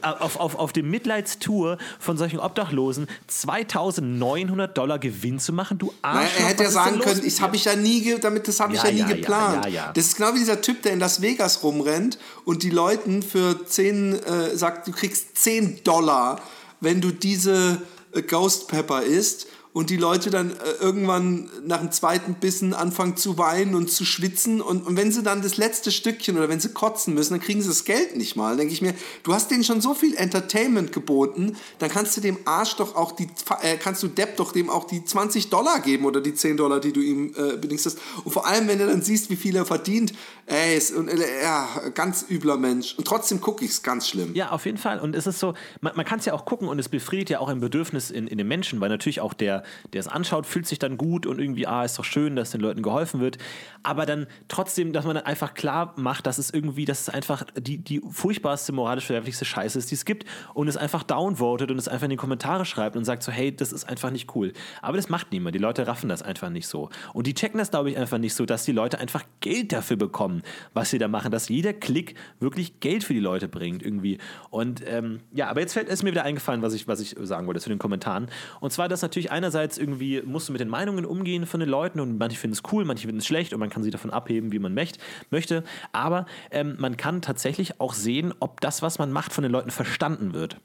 auf, 0.00 0.38
auf, 0.38 0.54
auf 0.54 0.72
dem 0.72 0.90
Mitleidstour 0.92 1.76
von 1.98 2.16
solchen 2.16 2.38
Obdachlosen 2.38 3.08
2900 3.26 4.78
Dollar 4.78 5.00
Gewinn 5.00 5.40
zu 5.40 5.52
machen? 5.52 5.78
Du 5.78 5.92
Naja, 6.02 6.20
Arschloch, 6.20 6.40
er 6.40 6.46
hätte 6.46 6.62
ja 6.62 6.70
sagen 6.70 7.00
können, 7.00 7.22
ich 7.24 7.40
habe 7.42 7.56
ich 7.56 7.64
ja 7.64 7.74
nie, 7.74 8.16
damit 8.20 8.46
das 8.46 8.60
habe 8.60 8.74
ich 8.74 8.78
Ja, 8.78 8.90
ja 8.90 8.92
nie 8.92 9.00
ja, 9.00 9.08
ja, 9.08 9.16
geplant. 9.16 9.64
ja, 9.64 9.70
ja. 9.70 9.92
Das 9.92 10.04
ist 10.06 10.16
genau 10.18 10.34
wie 10.34 10.38
dieser 10.38 10.60
Typ, 10.60 10.82
der 10.82 10.92
in 10.92 11.00
Las 11.00 11.20
Vegas 11.20 11.64
rumrennt 11.64 12.16
und 12.44 12.62
die 12.62 12.70
Leuten 12.70 13.24
für 13.24 13.66
10 13.66 14.22
äh, 14.22 14.56
sagt, 14.56 14.86
du 14.86 14.92
kriegst 14.92 15.36
10 15.36 15.82
Dollar, 15.82 16.40
wenn 16.82 17.00
du 17.00 17.10
diese 17.10 17.80
äh, 18.12 18.20
Ghost 18.22 18.68
Pepper 18.68 19.02
isst. 19.02 19.46
Und 19.72 19.88
die 19.88 19.96
Leute 19.96 20.28
dann 20.28 20.50
äh, 20.50 20.54
irgendwann 20.80 21.48
nach 21.64 21.78
dem 21.78 21.90
zweiten 21.90 22.34
Bissen 22.34 22.74
anfangen 22.74 23.16
zu 23.16 23.38
weinen 23.38 23.74
und 23.74 23.90
zu 23.90 24.04
schwitzen. 24.04 24.60
Und, 24.60 24.86
und 24.86 24.98
wenn 24.98 25.10
sie 25.10 25.22
dann 25.22 25.40
das 25.40 25.56
letzte 25.56 25.90
Stückchen 25.90 26.36
oder 26.36 26.50
wenn 26.50 26.60
sie 26.60 26.68
kotzen 26.68 27.14
müssen, 27.14 27.32
dann 27.32 27.40
kriegen 27.40 27.62
sie 27.62 27.68
das 27.68 27.84
Geld 27.84 28.16
nicht 28.16 28.36
mal. 28.36 28.58
Denke 28.58 28.74
ich 28.74 28.82
mir, 28.82 28.94
du 29.22 29.32
hast 29.32 29.50
denen 29.50 29.64
schon 29.64 29.80
so 29.80 29.94
viel 29.94 30.14
Entertainment 30.14 30.92
geboten, 30.92 31.56
dann 31.78 31.90
kannst 31.90 32.16
du 32.16 32.20
dem 32.20 32.36
Arsch 32.44 32.76
doch 32.76 32.96
auch 32.96 33.12
die, 33.12 33.28
äh, 33.62 33.78
kannst 33.78 34.02
du 34.02 34.08
Depp 34.08 34.36
doch 34.36 34.52
dem 34.52 34.68
auch 34.68 34.84
die 34.84 35.04
20 35.04 35.48
Dollar 35.48 35.80
geben 35.80 36.04
oder 36.04 36.20
die 36.20 36.34
10 36.34 36.58
Dollar, 36.58 36.78
die 36.78 36.92
du 36.92 37.00
ihm 37.00 37.34
äh, 37.34 37.56
bedingst 37.56 37.86
hast. 37.86 37.98
Und 38.24 38.32
vor 38.32 38.46
allem, 38.46 38.68
wenn 38.68 38.78
du 38.78 38.86
dann 38.86 39.00
siehst, 39.00 39.30
wie 39.30 39.36
viel 39.36 39.56
er 39.56 39.64
verdient, 39.64 40.12
ey, 40.46 40.76
ist, 40.76 40.92
und, 40.92 41.08
äh, 41.08 41.42
ja, 41.42 41.66
ganz 41.94 42.26
übler 42.28 42.58
Mensch. 42.58 42.94
Und 42.98 43.06
trotzdem 43.06 43.40
gucke 43.40 43.64
ich 43.64 43.70
es 43.70 43.82
ganz 43.82 44.08
schlimm. 44.08 44.34
Ja, 44.34 44.50
auf 44.50 44.66
jeden 44.66 44.78
Fall. 44.78 45.00
Und 45.00 45.16
es 45.16 45.26
ist 45.26 45.38
so, 45.38 45.54
man, 45.80 45.96
man 45.96 46.04
kann 46.04 46.18
es 46.18 46.26
ja 46.26 46.34
auch 46.34 46.44
gucken 46.44 46.68
und 46.68 46.78
es 46.78 46.88
befriedigt 46.88 47.30
ja 47.30 47.38
auch 47.38 47.48
ein 47.48 47.60
Bedürfnis 47.60 48.10
in, 48.10 48.26
in 48.26 48.38
den 48.38 48.48
Menschen, 48.48 48.80
weil 48.80 48.88
natürlich 48.88 49.20
auch 49.20 49.32
der, 49.32 49.61
der 49.92 50.00
es 50.00 50.08
anschaut, 50.08 50.46
fühlt 50.46 50.66
sich 50.66 50.78
dann 50.78 50.96
gut 50.96 51.26
und 51.26 51.40
irgendwie, 51.40 51.66
ah, 51.66 51.84
ist 51.84 51.98
doch 51.98 52.04
schön, 52.04 52.36
dass 52.36 52.50
den 52.50 52.60
Leuten 52.60 52.82
geholfen 52.82 53.20
wird. 53.20 53.38
Aber 53.82 54.06
dann 54.06 54.26
trotzdem, 54.48 54.92
dass 54.92 55.04
man 55.04 55.14
dann 55.14 55.24
einfach 55.24 55.54
klar 55.54 55.94
macht, 55.96 56.26
dass 56.26 56.38
es 56.38 56.50
irgendwie, 56.50 56.84
dass 56.84 57.02
es 57.02 57.08
einfach 57.08 57.44
die, 57.58 57.78
die 57.78 58.00
furchtbarste, 58.10 58.72
moralisch 58.72 59.06
verwerflichste 59.06 59.44
Scheiße 59.44 59.78
ist, 59.78 59.90
die 59.90 59.94
es 59.94 60.04
gibt 60.04 60.24
und 60.54 60.68
es 60.68 60.76
einfach 60.76 61.02
downvotet 61.02 61.70
und 61.70 61.78
es 61.78 61.88
einfach 61.88 62.04
in 62.04 62.10
die 62.10 62.16
Kommentare 62.16 62.64
schreibt 62.64 62.96
und 62.96 63.04
sagt 63.04 63.22
so, 63.22 63.32
hey, 63.32 63.54
das 63.54 63.72
ist 63.72 63.84
einfach 63.84 64.10
nicht 64.10 64.34
cool. 64.34 64.52
Aber 64.80 64.96
das 64.96 65.08
macht 65.08 65.32
niemand. 65.32 65.54
Die 65.54 65.58
Leute 65.58 65.86
raffen 65.86 66.08
das 66.08 66.22
einfach 66.22 66.50
nicht 66.50 66.66
so. 66.66 66.90
Und 67.12 67.26
die 67.26 67.34
checken 67.34 67.58
das, 67.58 67.70
glaube 67.70 67.90
ich, 67.90 67.98
einfach 67.98 68.18
nicht 68.18 68.34
so, 68.34 68.46
dass 68.46 68.64
die 68.64 68.72
Leute 68.72 68.98
einfach 68.98 69.24
Geld 69.40 69.72
dafür 69.72 69.96
bekommen, 69.96 70.42
was 70.74 70.90
sie 70.90 70.98
da 70.98 71.08
machen, 71.08 71.30
dass 71.30 71.48
jeder 71.48 71.72
Klick 71.72 72.14
wirklich 72.40 72.80
Geld 72.80 73.04
für 73.04 73.14
die 73.14 73.20
Leute 73.20 73.48
bringt 73.48 73.82
irgendwie. 73.82 74.18
Und 74.50 74.82
ähm, 74.86 75.20
ja, 75.32 75.48
aber 75.48 75.60
jetzt 75.60 75.72
fällt 75.72 75.88
es 75.88 76.02
mir 76.02 76.10
wieder 76.10 76.24
eingefallen, 76.24 76.62
was 76.62 76.74
ich, 76.74 76.88
was 76.88 77.00
ich 77.00 77.16
sagen 77.20 77.46
wollte 77.46 77.60
zu 77.60 77.68
den 77.68 77.78
Kommentaren. 77.78 78.28
Und 78.60 78.72
zwar, 78.72 78.88
dass 78.88 79.02
natürlich 79.02 79.30
einerseits 79.52 79.76
irgendwie 79.76 80.22
musst 80.22 80.48
du 80.48 80.52
mit 80.52 80.60
den 80.60 80.68
Meinungen 80.68 81.04
umgehen 81.04 81.46
von 81.46 81.60
den 81.60 81.68
Leuten 81.68 82.00
und 82.00 82.18
manche 82.18 82.38
finden 82.38 82.54
es 82.54 82.62
cool, 82.72 82.84
manche 82.84 83.06
finden 83.06 83.18
es 83.18 83.26
schlecht 83.26 83.52
und 83.52 83.60
man 83.60 83.68
kann 83.68 83.82
sie 83.82 83.90
davon 83.90 84.10
abheben, 84.10 84.50
wie 84.50 84.58
man 84.58 84.72
möcht, 84.72 84.98
möchte. 85.30 85.62
Aber 85.92 86.26
ähm, 86.50 86.76
man 86.78 86.96
kann 86.96 87.20
tatsächlich 87.20 87.80
auch 87.80 87.92
sehen, 87.92 88.32
ob 88.40 88.60
das, 88.60 88.80
was 88.80 88.98
man 88.98 89.12
macht, 89.12 89.32
von 89.32 89.42
den 89.42 89.52
Leuten 89.52 89.70
verstanden 89.70 90.32
wird. 90.32 90.56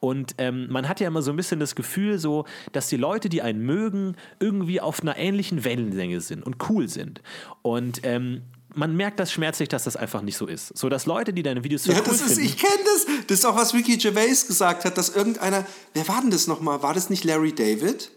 Und 0.00 0.34
ähm, 0.38 0.68
man 0.70 0.88
hat 0.88 1.00
ja 1.00 1.08
immer 1.08 1.22
so 1.22 1.30
ein 1.30 1.36
bisschen 1.36 1.60
das 1.60 1.74
Gefühl, 1.74 2.18
so, 2.18 2.46
dass 2.72 2.88
die 2.88 2.96
Leute, 2.96 3.28
die 3.28 3.42
einen 3.42 3.64
mögen, 3.64 4.16
irgendwie 4.40 4.80
auf 4.80 5.02
einer 5.02 5.16
ähnlichen 5.16 5.64
Wellenlänge 5.64 6.20
sind 6.20 6.42
und 6.42 6.56
cool 6.70 6.88
sind. 6.88 7.20
Und 7.60 8.00
ähm, 8.04 8.42
man 8.74 8.96
merkt 8.96 9.20
das 9.20 9.30
schmerzlich, 9.30 9.68
dass 9.68 9.84
das 9.84 9.96
einfach 9.96 10.22
nicht 10.22 10.38
so 10.38 10.46
ist. 10.46 10.76
So 10.76 10.88
dass 10.88 11.04
Leute, 11.04 11.34
die 11.34 11.42
deine 11.42 11.62
Videos 11.62 11.84
so 11.84 11.92
Ja, 11.92 11.98
cool 11.98 12.04
das 12.06 12.22
ist, 12.22 12.34
finden, 12.34 12.44
ich 12.44 12.56
kenne 12.56 12.82
das. 12.84 13.06
Das 13.26 13.38
ist 13.40 13.44
auch, 13.44 13.56
was 13.56 13.74
Ricky 13.74 13.98
Gervais 13.98 14.46
gesagt 14.46 14.86
hat, 14.86 14.96
dass 14.96 15.10
irgendeiner, 15.10 15.66
wer 15.92 16.08
war 16.08 16.22
denn 16.22 16.30
das 16.30 16.46
nochmal? 16.46 16.82
War 16.82 16.94
das 16.94 17.10
nicht 17.10 17.24
Larry 17.24 17.54
David? 17.54 18.10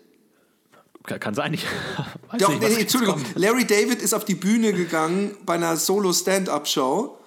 Kann, 1.05 1.33
sein, 1.33 1.53
ich 1.53 1.65
weiß 2.31 2.39
Doch, 2.41 2.49
nicht, 2.49 2.61
nee, 2.61 2.69
nee, 2.69 2.81
Entschuldigung. 2.81 3.15
kommt. 3.15 3.35
Larry 3.35 3.65
David 3.65 4.01
ist 4.01 4.13
auf 4.13 4.25
die 4.25 4.35
Bühne 4.35 4.73
gegangen 4.73 5.35
bei 5.45 5.55
einer 5.55 5.77
Solo-Stand-Up-Show 5.77 7.17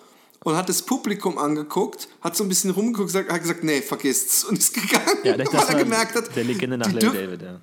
und 0.45 0.57
hat 0.57 0.68
das 0.68 0.83
Publikum 0.83 1.39
angeguckt, 1.39 2.09
hat 2.20 2.37
so 2.37 2.45
ein 2.45 2.49
bisschen 2.49 2.70
rumgeguckt, 2.70 3.14
hat 3.14 3.41
gesagt, 3.41 3.64
nee, 3.64 3.83
vergisst's 3.83 4.45
und 4.49 4.59
ist 4.59 4.74
gegangen, 4.74 5.18
Ja, 5.24 5.37
das, 5.37 5.47
weil 5.49 5.61
das 5.61 5.68
er 5.68 5.74
war 5.74 5.85
gemerkt 5.85 6.14
hat, 6.14 6.35
der 6.37 6.45
Legende 6.45 6.79
nach 6.79 6.93
Larry 6.93 7.12
David, 7.12 7.43
ja. 7.43 7.61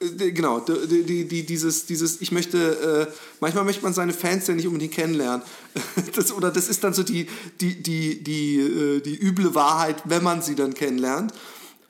Äh, 0.00 0.32
genau, 0.32 0.60
die, 0.60 1.02
die, 1.04 1.28
die, 1.28 1.44
dieses, 1.44 1.86
dieses, 1.86 2.20
ich 2.20 2.32
möchte, 2.32 3.08
äh, 3.08 3.12
manchmal 3.40 3.64
möchte 3.64 3.82
man 3.82 3.92
seine 3.92 4.12
Fans 4.12 4.46
ja 4.46 4.54
nicht 4.54 4.66
unbedingt 4.66 4.94
kennenlernen. 4.94 5.42
Das, 6.14 6.32
oder 6.32 6.50
das 6.50 6.68
ist 6.68 6.82
dann 6.82 6.94
so 6.94 7.02
die, 7.02 7.28
die, 7.60 7.82
die, 7.82 8.22
die, 8.22 8.58
äh, 8.58 9.00
die 9.00 9.16
üble 9.22 9.54
Wahrheit, 9.54 10.02
wenn 10.06 10.22
man 10.24 10.42
sie 10.42 10.54
dann 10.54 10.74
kennenlernt. 10.74 11.32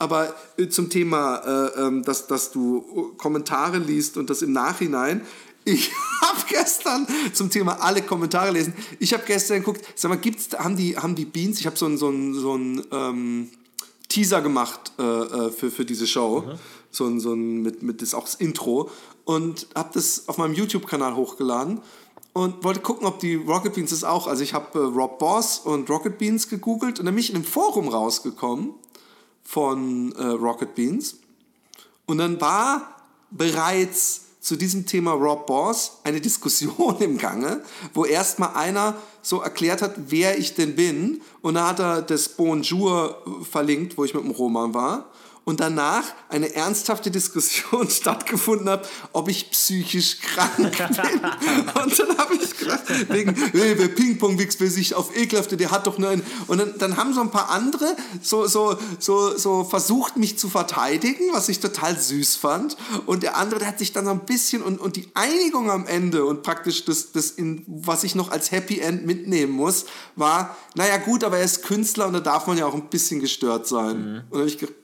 Aber 0.01 0.33
äh, 0.57 0.67
zum 0.67 0.89
Thema, 0.89 1.37
äh, 1.37 1.81
ähm, 1.81 2.03
dass, 2.03 2.25
dass 2.25 2.51
du 2.51 3.13
Kommentare 3.17 3.77
liest 3.77 4.17
und 4.17 4.31
das 4.31 4.41
im 4.41 4.51
Nachhinein, 4.51 5.21
ich 5.63 5.91
habe 6.21 6.39
gestern 6.49 7.05
zum 7.33 7.51
Thema 7.51 7.73
alle 7.81 8.01
Kommentare 8.01 8.49
lesen. 8.49 8.73
Ich 8.99 9.13
habe 9.13 9.23
gestern 9.27 9.59
geguckt, 9.59 9.85
sag 9.95 10.09
mal, 10.09 10.17
gibt's, 10.17 10.49
haben, 10.57 10.75
die, 10.75 10.97
haben 10.97 11.13
die 11.13 11.25
Beans, 11.25 11.59
ich 11.59 11.67
habe 11.67 11.77
so 11.77 11.85
einen 11.85 11.97
so 11.99 12.11
so 12.33 12.55
ein, 12.55 12.83
ähm, 12.91 13.49
Teaser 14.09 14.41
gemacht 14.41 14.91
äh, 14.97 15.03
äh, 15.03 15.51
für, 15.51 15.69
für 15.69 15.85
diese 15.85 16.07
Show. 16.07 16.41
Mhm. 16.41 16.59
So 16.89 17.05
ein, 17.05 17.19
so 17.19 17.33
ein, 17.33 17.61
mit, 17.61 17.83
mit 17.83 18.01
das 18.01 18.15
auch 18.15 18.23
das 18.23 18.35
Intro. 18.35 18.89
Und 19.23 19.67
habe 19.75 19.91
das 19.93 20.27
auf 20.27 20.39
meinem 20.39 20.55
YouTube-Kanal 20.55 21.15
hochgeladen 21.15 21.79
und 22.33 22.63
wollte 22.63 22.79
gucken, 22.79 23.05
ob 23.05 23.19
die 23.19 23.35
Rocket 23.35 23.75
Beans 23.75 23.91
das 23.91 24.03
auch. 24.03 24.25
Also 24.25 24.41
ich 24.41 24.55
habe 24.55 24.79
äh, 24.79 24.81
Rob 24.81 25.19
Boss 25.19 25.59
und 25.59 25.87
Rocket 25.91 26.17
Beans 26.17 26.49
gegoogelt 26.49 26.99
und 26.99 27.05
dann 27.05 27.13
bin 27.13 27.23
ich 27.23 27.29
in 27.29 27.35
einem 27.35 27.45
Forum 27.45 27.87
rausgekommen 27.87 28.73
von 29.51 30.13
äh, 30.13 30.23
Rocket 30.23 30.75
Beans. 30.75 31.17
Und 32.05 32.19
dann 32.19 32.39
war 32.39 32.95
bereits 33.31 34.21
zu 34.39 34.55
diesem 34.55 34.85
Thema 34.85 35.11
Rob 35.11 35.45
Boss 35.45 35.99
eine 36.05 36.21
Diskussion 36.29 36.95
im 37.01 37.17
Gange, 37.17 37.61
wo 37.93 38.05
erstmal 38.05 38.53
einer 38.55 38.95
so 39.21 39.41
erklärt 39.41 39.81
hat, 39.81 39.95
wer 40.07 40.39
ich 40.39 40.55
denn 40.55 40.77
bin. 40.77 41.21
Und 41.41 41.55
da 41.55 41.67
hat 41.67 41.79
er 41.79 42.01
das 42.01 42.29
Bonjour 42.29 43.21
verlinkt, 43.49 43.97
wo 43.97 44.05
ich 44.05 44.13
mit 44.13 44.23
dem 44.23 44.31
Roman 44.31 44.73
war 44.73 45.11
und 45.51 45.59
danach 45.59 46.05
eine 46.29 46.55
ernsthafte 46.55 47.11
Diskussion 47.11 47.89
stattgefunden 47.89 48.69
hat, 48.69 48.87
ob 49.11 49.27
ich 49.27 49.51
psychisch 49.51 50.21
krank 50.21 50.55
bin. 50.55 50.65
und 51.83 51.99
dann 51.99 52.17
habe 52.17 52.35
ich 52.35 52.57
gedacht, 52.57 52.83
wegen, 53.09 53.35
hey, 53.35 53.77
wer 53.77 53.89
Ping-Pong 53.89 54.39
wächst, 54.39 54.61
wer 54.61 54.69
sich 54.69 54.95
auf 54.95 55.13
ekelhafte, 55.13 55.57
der 55.57 55.71
hat 55.71 55.87
doch 55.87 55.97
nur 55.97 56.09
einen. 56.09 56.23
Und 56.47 56.59
dann, 56.59 56.77
dann 56.77 56.95
haben 56.95 57.13
so 57.13 57.19
ein 57.19 57.31
paar 57.31 57.49
andere 57.49 57.97
so, 58.21 58.47
so, 58.47 58.77
so, 58.97 59.37
so 59.37 59.65
versucht, 59.65 60.15
mich 60.15 60.39
zu 60.39 60.47
verteidigen, 60.47 61.33
was 61.33 61.49
ich 61.49 61.59
total 61.59 61.99
süß 61.99 62.37
fand. 62.37 62.77
Und 63.05 63.23
der 63.23 63.35
andere, 63.35 63.59
der 63.59 63.67
hat 63.67 63.79
sich 63.79 63.91
dann 63.91 64.05
so 64.05 64.11
ein 64.11 64.21
bisschen 64.21 64.61
und, 64.61 64.79
und 64.79 64.95
die 64.95 65.09
Einigung 65.15 65.69
am 65.69 65.85
Ende 65.85 66.23
und 66.23 66.43
praktisch 66.43 66.85
das, 66.85 67.11
das 67.11 67.31
in, 67.31 67.65
was 67.67 68.05
ich 68.05 68.15
noch 68.15 68.31
als 68.31 68.51
Happy 68.51 68.79
End 68.79 69.05
mitnehmen 69.05 69.51
muss, 69.51 69.83
war, 70.15 70.55
naja 70.75 70.95
gut, 70.95 71.25
aber 71.25 71.39
er 71.39 71.43
ist 71.43 71.63
Künstler 71.63 72.07
und 72.07 72.13
da 72.13 72.21
darf 72.21 72.47
man 72.47 72.57
ja 72.57 72.65
auch 72.65 72.73
ein 72.73 72.87
bisschen 72.87 73.19
gestört 73.19 73.67
sein. 73.67 73.97
Mhm. 73.97 74.15
Und 74.15 74.31
dann 74.31 74.39
habe 74.39 74.47
ich 74.47 74.57
gedacht, 74.57 74.75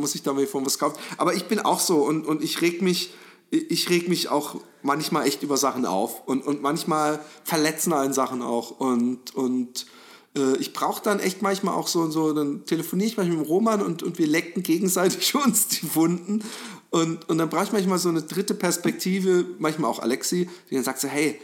muss 0.00 0.14
ich 0.14 0.22
da 0.22 0.32
mir 0.32 0.46
von 0.46 0.66
was 0.66 0.78
kaufen. 0.78 0.98
Aber 1.16 1.34
ich 1.34 1.46
bin 1.46 1.60
auch 1.60 1.80
so 1.80 1.98
und, 1.98 2.26
und 2.26 2.42
ich 2.42 2.60
reg 2.60 2.82
mich, 2.82 3.12
ich 3.50 3.90
reg 3.90 4.08
mich 4.08 4.28
auch 4.28 4.56
manchmal 4.82 5.26
echt 5.26 5.42
über 5.42 5.56
Sachen 5.56 5.86
auf 5.86 6.26
und, 6.26 6.46
und 6.46 6.62
manchmal 6.62 7.20
verletzen 7.44 7.92
einen 7.92 8.12
Sachen 8.12 8.42
auch 8.42 8.80
und, 8.80 9.34
und 9.34 9.86
äh, 10.36 10.56
ich 10.58 10.72
brauche 10.72 11.02
dann 11.02 11.20
echt 11.20 11.42
manchmal 11.42 11.74
auch 11.74 11.88
so, 11.88 12.10
so 12.10 12.32
dann 12.32 12.64
telefoniere 12.64 13.08
ich 13.08 13.16
manchmal 13.16 13.38
mit 13.38 13.48
Roman 13.48 13.82
und, 13.82 14.02
und 14.02 14.18
wir 14.18 14.26
lecken 14.26 14.62
gegenseitig 14.62 15.34
uns 15.44 15.68
die 15.68 15.94
Wunden 15.94 16.42
und, 16.90 17.28
und 17.28 17.38
dann 17.38 17.48
brauche 17.48 17.64
ich 17.64 17.72
manchmal 17.72 17.98
so 17.98 18.08
eine 18.08 18.22
dritte 18.22 18.54
Perspektive, 18.54 19.46
manchmal 19.58 19.90
auch 19.90 20.00
Alexi, 20.00 20.48
die 20.68 20.74
dann 20.74 20.84
sagt 20.84 21.00
so, 21.00 21.08
hey, 21.08 21.40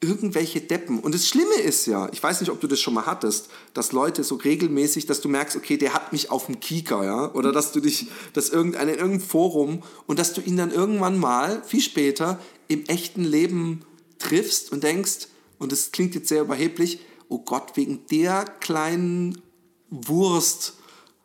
irgendwelche 0.00 0.60
Deppen. 0.60 0.98
Und 1.00 1.14
das 1.14 1.26
Schlimme 1.26 1.54
ist 1.54 1.86
ja, 1.86 2.08
ich 2.12 2.22
weiß 2.22 2.40
nicht, 2.40 2.50
ob 2.50 2.60
du 2.60 2.66
das 2.66 2.80
schon 2.80 2.94
mal 2.94 3.06
hattest, 3.06 3.48
dass 3.72 3.92
Leute 3.92 4.24
so 4.24 4.36
regelmäßig, 4.36 5.06
dass 5.06 5.20
du 5.20 5.28
merkst, 5.28 5.56
okay, 5.56 5.76
der 5.76 5.94
hat 5.94 6.12
mich 6.12 6.30
auf 6.30 6.46
dem 6.46 6.60
Kieker, 6.60 7.04
ja, 7.04 7.32
oder 7.32 7.52
dass 7.52 7.72
du 7.72 7.80
dich, 7.80 8.08
dass 8.32 8.50
irgendein, 8.50 8.88
in 8.88 8.94
irgendeinem 8.96 9.20
Forum 9.20 9.82
und 10.06 10.18
dass 10.18 10.34
du 10.34 10.40
ihn 10.42 10.56
dann 10.56 10.70
irgendwann 10.70 11.18
mal, 11.18 11.62
viel 11.64 11.80
später, 11.80 12.38
im 12.68 12.84
echten 12.86 13.24
Leben 13.24 13.82
triffst 14.18 14.72
und 14.72 14.82
denkst, 14.82 15.28
und 15.58 15.72
das 15.72 15.92
klingt 15.92 16.14
jetzt 16.14 16.28
sehr 16.28 16.42
überheblich, 16.42 17.00
oh 17.28 17.38
Gott, 17.38 17.76
wegen 17.76 18.06
der 18.10 18.44
kleinen 18.44 19.40
Wurst 19.88 20.74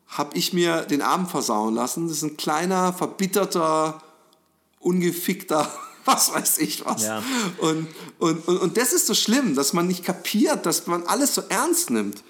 habe 0.08 0.38
ich 0.38 0.54
mir 0.54 0.82
den 0.82 1.02
Abend 1.02 1.30
versauen 1.30 1.74
lassen. 1.74 2.08
Das 2.08 2.18
ist 2.18 2.24
ein 2.24 2.38
kleiner, 2.38 2.94
verbitterter, 2.94 4.02
ungefickter 4.80 5.72
was 6.06 6.34
weiß 6.34 6.58
ich 6.60 6.86
was. 6.86 7.04
Ja. 7.04 7.24
Und, 7.60 7.88
und, 8.20 8.48
und, 8.48 8.58
und 8.58 8.78
das 8.78 8.94
ist 8.94 9.08
so 9.08 9.14
schlimm, 9.14 9.56
dass 9.56 9.74
man 9.74 9.88
nicht 9.88 10.04
kapiert, 10.04 10.66
dass 10.66 10.88
man 10.88 11.04
alles 11.04 11.36
so 11.36 11.44
ernst 11.50 11.90
nimmt. 11.90 12.24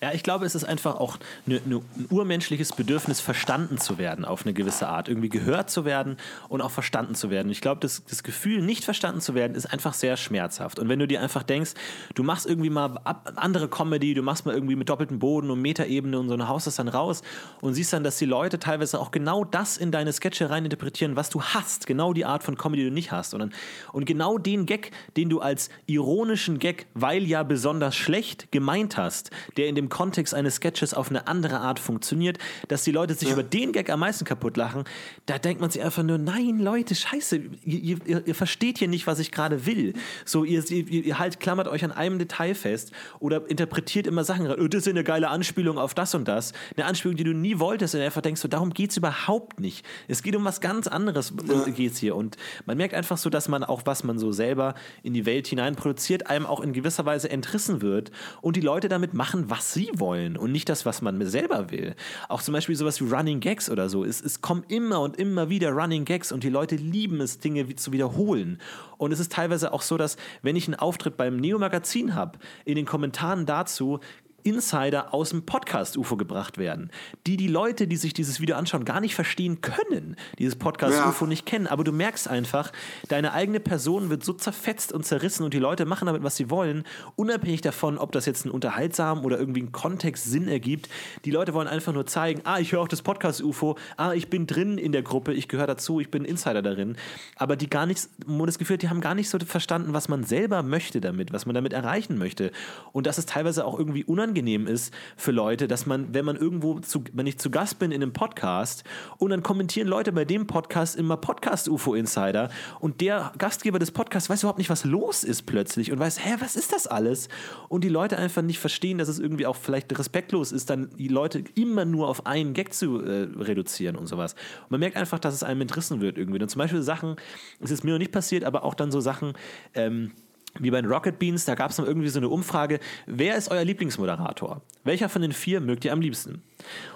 Ja, 0.00 0.12
ich 0.12 0.22
glaube, 0.22 0.46
es 0.46 0.54
ist 0.54 0.62
einfach 0.62 0.94
auch 0.94 1.16
ne, 1.44 1.60
ne, 1.64 1.80
ein 1.96 2.06
urmenschliches 2.10 2.72
Bedürfnis, 2.72 3.20
verstanden 3.20 3.78
zu 3.78 3.98
werden 3.98 4.24
auf 4.24 4.44
eine 4.44 4.54
gewisse 4.54 4.88
Art. 4.88 5.08
Irgendwie 5.08 5.28
gehört 5.28 5.70
zu 5.70 5.84
werden 5.84 6.18
und 6.48 6.60
auch 6.60 6.70
verstanden 6.70 7.16
zu 7.16 7.30
werden. 7.30 7.50
Ich 7.50 7.60
glaube, 7.60 7.80
das, 7.80 8.04
das 8.04 8.22
Gefühl, 8.22 8.62
nicht 8.62 8.84
verstanden 8.84 9.20
zu 9.20 9.34
werden, 9.34 9.56
ist 9.56 9.66
einfach 9.66 9.94
sehr 9.94 10.16
schmerzhaft. 10.16 10.78
Und 10.78 10.88
wenn 10.88 11.00
du 11.00 11.08
dir 11.08 11.20
einfach 11.20 11.42
denkst, 11.42 11.72
du 12.14 12.22
machst 12.22 12.46
irgendwie 12.46 12.70
mal 12.70 13.00
andere 13.34 13.68
Comedy, 13.68 14.14
du 14.14 14.22
machst 14.22 14.46
mal 14.46 14.54
irgendwie 14.54 14.76
mit 14.76 14.88
doppeltem 14.88 15.18
Boden 15.18 15.50
und 15.50 15.60
Metaebene 15.60 16.16
und 16.16 16.28
so, 16.28 16.34
und 16.34 16.48
haust 16.48 16.68
das 16.68 16.76
dann 16.76 16.88
raus 16.88 17.22
und 17.60 17.74
siehst 17.74 17.92
dann, 17.92 18.04
dass 18.04 18.18
die 18.18 18.26
Leute 18.26 18.60
teilweise 18.60 19.00
auch 19.00 19.10
genau 19.10 19.44
das 19.44 19.76
in 19.76 19.90
deine 19.90 20.12
Sketche 20.12 20.48
reininterpretieren, 20.48 21.16
was 21.16 21.28
du 21.28 21.42
hast. 21.42 21.88
Genau 21.88 22.12
die 22.12 22.24
Art 22.24 22.44
von 22.44 22.56
Comedy, 22.56 22.84
die 22.84 22.88
du 22.90 22.94
nicht 22.94 23.10
hast. 23.10 23.34
Und, 23.34 23.40
dann, 23.40 23.52
und 23.92 24.04
genau 24.04 24.38
den 24.38 24.64
Gag, 24.64 24.92
den 25.16 25.28
du 25.28 25.40
als 25.40 25.70
ironischen 25.86 26.60
Gag, 26.60 26.86
weil 26.94 27.24
ja 27.24 27.42
besonders 27.42 27.96
schlecht 27.96 28.52
gemeint 28.52 28.96
hast, 28.96 29.32
der 29.56 29.66
in 29.66 29.74
dem 29.74 29.87
Kontext 29.88 30.34
eines 30.34 30.56
Sketches 30.56 30.94
auf 30.94 31.10
eine 31.10 31.26
andere 31.26 31.60
Art 31.60 31.78
funktioniert, 31.78 32.38
dass 32.68 32.84
die 32.84 32.92
Leute 32.92 33.14
sich 33.14 33.28
ja. 33.28 33.34
über 33.34 33.42
den 33.42 33.72
Gag 33.72 33.90
am 33.90 34.00
meisten 34.00 34.24
kaputt 34.24 34.56
lachen, 34.56 34.84
da 35.26 35.38
denkt 35.38 35.60
man 35.60 35.70
sich 35.70 35.82
einfach 35.82 36.02
nur, 36.02 36.18
nein, 36.18 36.58
Leute, 36.58 36.94
scheiße, 36.94 37.36
ihr, 37.64 37.98
ihr, 38.06 38.26
ihr 38.26 38.34
versteht 38.34 38.78
hier 38.78 38.88
nicht, 38.88 39.06
was 39.06 39.18
ich 39.18 39.32
gerade 39.32 39.66
will. 39.66 39.94
So, 40.24 40.44
ihr, 40.44 40.64
ihr, 40.70 41.04
ihr, 41.04 41.18
halt 41.18 41.40
klammert 41.40 41.68
euch 41.68 41.84
an 41.84 41.92
einem 41.92 42.18
Detail 42.18 42.54
fest 42.54 42.92
oder 43.20 43.48
interpretiert 43.48 44.06
immer 44.06 44.24
Sachen, 44.24 44.50
oh, 44.50 44.68
das 44.68 44.82
ist 44.82 44.88
eine 44.88 45.04
geile 45.04 45.28
Anspielung 45.28 45.78
auf 45.78 45.94
das 45.94 46.14
und 46.14 46.28
das. 46.28 46.52
Eine 46.76 46.86
Anspielung, 46.86 47.16
die 47.16 47.24
du 47.24 47.32
nie 47.32 47.58
wolltest 47.58 47.94
und 47.94 48.00
einfach 48.00 48.22
denkst, 48.22 48.40
so, 48.40 48.48
darum 48.48 48.72
geht 48.72 48.90
es 48.90 48.96
überhaupt 48.96 49.60
nicht. 49.60 49.84
Es 50.08 50.22
geht 50.22 50.36
um 50.36 50.44
was 50.44 50.60
ganz 50.60 50.86
anderes, 50.86 51.32
ja. 51.48 51.64
geht's 51.64 51.98
hier. 51.98 52.16
Und 52.16 52.36
man 52.66 52.76
merkt 52.76 52.94
einfach 52.94 53.18
so, 53.18 53.30
dass 53.30 53.48
man 53.48 53.64
auch, 53.64 53.82
was 53.84 54.04
man 54.04 54.18
so 54.18 54.32
selber 54.32 54.74
in 55.02 55.14
die 55.14 55.26
Welt 55.26 55.46
hinein 55.46 55.76
produziert, 55.76 56.28
einem 56.28 56.46
auch 56.46 56.60
in 56.60 56.72
gewisser 56.72 57.04
Weise 57.04 57.30
entrissen 57.30 57.82
wird 57.82 58.10
und 58.40 58.56
die 58.56 58.60
Leute 58.60 58.88
damit 58.88 59.14
machen, 59.14 59.50
was 59.50 59.72
sie 59.78 59.90
wollen 59.94 60.36
und 60.36 60.50
nicht 60.50 60.68
das, 60.68 60.84
was 60.84 61.02
man 61.02 61.24
selber 61.26 61.70
will. 61.70 61.94
Auch 62.28 62.42
zum 62.42 62.52
Beispiel 62.52 62.74
sowas 62.74 63.00
wie 63.00 63.08
Running 63.08 63.38
Gags 63.38 63.70
oder 63.70 63.88
so. 63.88 64.04
Es, 64.04 64.20
es 64.20 64.40
kommen 64.40 64.64
immer 64.66 65.00
und 65.00 65.16
immer 65.16 65.50
wieder 65.50 65.70
Running 65.70 66.04
Gags 66.04 66.32
und 66.32 66.42
die 66.42 66.50
Leute 66.50 66.74
lieben 66.74 67.20
es, 67.20 67.38
Dinge 67.38 67.76
zu 67.76 67.92
wiederholen. 67.92 68.60
Und 68.96 69.12
es 69.12 69.20
ist 69.20 69.30
teilweise 69.30 69.72
auch 69.72 69.82
so, 69.82 69.96
dass 69.96 70.16
wenn 70.42 70.56
ich 70.56 70.66
einen 70.66 70.74
Auftritt 70.74 71.16
beim 71.16 71.36
Neo-Magazin 71.36 72.16
habe, 72.16 72.40
in 72.64 72.74
den 72.74 72.86
Kommentaren 72.86 73.46
dazu 73.46 74.00
Insider 74.44 75.12
aus 75.12 75.30
dem 75.30 75.42
Podcast-UFO 75.42 76.16
gebracht 76.16 76.58
werden, 76.58 76.90
die 77.26 77.36
die 77.36 77.48
Leute, 77.48 77.88
die 77.88 77.96
sich 77.96 78.14
dieses 78.14 78.40
Video 78.40 78.56
anschauen, 78.56 78.84
gar 78.84 79.00
nicht 79.00 79.14
verstehen 79.14 79.60
können, 79.60 80.16
dieses 80.38 80.56
Podcast-UFO 80.56 81.24
ja. 81.24 81.28
nicht 81.28 81.44
kennen. 81.44 81.66
Aber 81.66 81.82
du 81.82 81.92
merkst 81.92 82.28
einfach, 82.28 82.72
deine 83.08 83.32
eigene 83.32 83.58
Person 83.58 84.10
wird 84.10 84.24
so 84.24 84.32
zerfetzt 84.32 84.92
und 84.92 85.04
zerrissen 85.04 85.42
und 85.42 85.54
die 85.54 85.58
Leute 85.58 85.86
machen 85.86 86.06
damit, 86.06 86.22
was 86.22 86.36
sie 86.36 86.50
wollen, 86.50 86.84
unabhängig 87.16 87.62
davon, 87.62 87.98
ob 87.98 88.12
das 88.12 88.26
jetzt 88.26 88.44
einen 88.44 88.52
unterhaltsamen 88.52 89.24
oder 89.24 89.38
irgendwie 89.38 89.60
einen 89.60 89.72
Kontext 89.72 90.24
Sinn 90.24 90.46
ergibt. 90.46 90.88
Die 91.24 91.32
Leute 91.32 91.52
wollen 91.52 91.68
einfach 91.68 91.92
nur 91.92 92.06
zeigen, 92.06 92.40
ah, 92.44 92.60
ich 92.60 92.72
höre 92.72 92.80
auch 92.80 92.88
das 92.88 93.02
Podcast-UFO, 93.02 93.76
ah, 93.96 94.12
ich 94.12 94.30
bin 94.30 94.46
drin 94.46 94.78
in 94.78 94.92
der 94.92 95.02
Gruppe, 95.02 95.34
ich 95.34 95.48
gehöre 95.48 95.66
dazu, 95.66 95.98
ich 95.98 96.12
bin 96.12 96.24
Insider 96.24 96.62
darin. 96.62 96.96
Aber 97.34 97.56
die 97.56 97.68
gar 97.68 97.86
nicht, 97.86 98.08
das 98.46 98.58
Gefühl, 98.58 98.78
die 98.78 98.88
haben 98.88 99.00
gar 99.00 99.16
nicht 99.16 99.28
so 99.28 99.38
verstanden, 99.40 99.92
was 99.92 100.08
man 100.08 100.22
selber 100.22 100.62
möchte 100.62 101.00
damit, 101.00 101.32
was 101.32 101.44
man 101.44 101.56
damit 101.56 101.72
erreichen 101.72 102.18
möchte. 102.18 102.52
Und 102.92 103.06
das 103.06 103.18
ist 103.18 103.30
teilweise 103.30 103.64
auch 103.64 103.76
irgendwie 103.76 104.04
unangenehm 104.04 104.27
unangenehm 104.28 104.66
ist 104.66 104.92
für 105.16 105.32
Leute, 105.32 105.68
dass 105.68 105.86
man, 105.86 106.12
wenn 106.12 106.24
man 106.24 106.36
irgendwo, 106.36 106.80
zu, 106.80 107.02
wenn 107.12 107.26
ich 107.26 107.38
zu 107.38 107.50
Gast 107.50 107.78
bin 107.78 107.92
in 107.92 108.02
einem 108.02 108.12
Podcast 108.12 108.84
und 109.16 109.30
dann 109.30 109.42
kommentieren 109.42 109.88
Leute 109.88 110.12
bei 110.12 110.26
dem 110.26 110.46
Podcast 110.46 110.96
immer 110.96 111.16
Podcast 111.16 111.68
UFO 111.68 111.94
Insider 111.94 112.50
und 112.78 113.00
der 113.00 113.32
Gastgeber 113.38 113.78
des 113.78 113.90
Podcasts 113.90 114.28
weiß 114.28 114.42
überhaupt 114.42 114.58
nicht, 114.58 114.68
was 114.68 114.84
los 114.84 115.24
ist 115.24 115.42
plötzlich 115.42 115.90
und 115.92 115.98
weiß, 115.98 116.24
hä, 116.24 116.36
was 116.40 116.56
ist 116.56 116.72
das 116.72 116.86
alles? 116.86 117.28
Und 117.68 117.84
die 117.84 117.88
Leute 117.88 118.18
einfach 118.18 118.42
nicht 118.42 118.58
verstehen, 118.58 118.98
dass 118.98 119.08
es 119.08 119.18
irgendwie 119.18 119.46
auch 119.46 119.56
vielleicht 119.56 119.98
respektlos 119.98 120.52
ist, 120.52 120.68
dann 120.68 120.90
die 120.98 121.08
Leute 121.08 121.42
immer 121.54 121.86
nur 121.86 122.08
auf 122.08 122.26
einen 122.26 122.52
Gag 122.52 122.74
zu 122.74 123.00
äh, 123.00 123.28
reduzieren 123.38 123.96
und 123.96 124.08
sowas. 124.08 124.34
Und 124.64 124.72
man 124.72 124.80
merkt 124.80 124.96
einfach, 124.96 125.18
dass 125.18 125.34
es 125.34 125.42
einem 125.42 125.62
entrissen 125.62 126.02
wird 126.02 126.18
irgendwie. 126.18 126.40
Und 126.40 126.48
zum 126.48 126.58
Beispiel 126.58 126.82
Sachen, 126.82 127.16
es 127.60 127.70
ist 127.70 127.82
mir 127.82 127.92
noch 127.92 127.98
nicht 127.98 128.12
passiert, 128.12 128.44
aber 128.44 128.64
auch 128.64 128.74
dann 128.74 128.90
so 128.90 129.00
Sachen, 129.00 129.32
ähm, 129.74 130.12
wie 130.60 130.70
bei 130.70 130.80
den 130.80 130.90
Rocket 130.90 131.18
Beans, 131.18 131.44
da 131.44 131.54
gab 131.54 131.70
es 131.70 131.78
noch 131.78 131.86
irgendwie 131.86 132.08
so 132.08 132.18
eine 132.18 132.28
Umfrage, 132.28 132.80
wer 133.06 133.36
ist 133.36 133.50
euer 133.50 133.64
Lieblingsmoderator? 133.64 134.62
Welcher 134.84 135.08
von 135.08 135.22
den 135.22 135.32
vier 135.32 135.60
mögt 135.60 135.84
ihr 135.84 135.92
am 135.92 136.00
liebsten? 136.00 136.42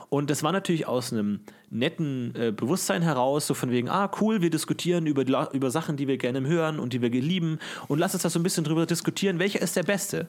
Und 0.08 0.28
das 0.28 0.42
war 0.42 0.52
natürlich 0.52 0.86
aus 0.86 1.12
einem 1.12 1.40
netten 1.70 2.34
äh, 2.36 2.52
Bewusstsein 2.52 3.00
heraus, 3.00 3.46
so 3.46 3.54
von 3.54 3.70
wegen, 3.70 3.88
ah, 3.88 4.10
cool, 4.20 4.42
wir 4.42 4.50
diskutieren 4.50 5.06
über, 5.06 5.50
über 5.54 5.70
Sachen, 5.70 5.96
die 5.96 6.06
wir 6.06 6.18
gerne 6.18 6.46
hören 6.46 6.78
und 6.78 6.92
die 6.92 7.00
wir 7.00 7.08
lieben 7.08 7.58
und 7.88 7.98
lass 7.98 8.12
uns 8.12 8.22
da 8.22 8.28
so 8.28 8.38
ein 8.38 8.42
bisschen 8.42 8.64
drüber 8.64 8.84
diskutieren, 8.84 9.38
welcher 9.38 9.62
ist 9.62 9.74
der 9.74 9.84
Beste? 9.84 10.28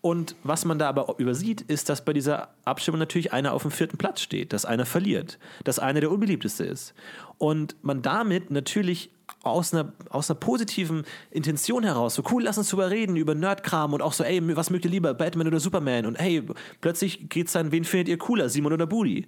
Und 0.00 0.36
was 0.44 0.64
man 0.64 0.78
da 0.78 0.88
aber 0.88 1.18
übersieht, 1.18 1.60
ist, 1.62 1.88
dass 1.88 2.04
bei 2.04 2.12
dieser 2.12 2.48
Abstimmung 2.64 3.00
natürlich 3.00 3.32
einer 3.32 3.52
auf 3.52 3.62
dem 3.62 3.72
vierten 3.72 3.98
Platz 3.98 4.20
steht, 4.20 4.52
dass 4.52 4.64
einer 4.64 4.86
verliert, 4.86 5.38
dass 5.64 5.80
einer 5.80 6.00
der 6.00 6.12
unbeliebteste 6.12 6.64
ist. 6.64 6.94
Und 7.36 7.74
man 7.82 8.00
damit 8.02 8.50
natürlich 8.50 9.10
aus 9.42 9.74
einer, 9.74 9.92
aus 10.10 10.30
einer 10.30 10.38
positiven 10.38 11.04
Intention 11.30 11.82
heraus, 11.82 12.14
so 12.14 12.22
cool, 12.30 12.44
lass 12.44 12.58
uns 12.58 12.68
drüber 12.68 12.90
reden, 12.90 13.16
über 13.16 13.34
Nerdkram 13.34 13.92
und 13.92 14.02
auch 14.02 14.12
so, 14.12 14.24
ey, 14.24 14.40
was 14.56 14.70
mögt 14.70 14.84
ihr 14.84 14.90
lieber, 14.90 15.14
Batman 15.14 15.48
oder 15.48 15.60
Superman? 15.60 16.06
Und 16.06 16.18
hey, 16.18 16.42
plötzlich 16.80 17.28
geht's 17.28 17.52
dann, 17.52 17.72
wen 17.72 17.84
findet 17.84 18.08
ihr 18.08 18.18
cooler, 18.18 18.48
Simon 18.48 18.72
oder 18.72 18.86
Budi? 18.86 19.26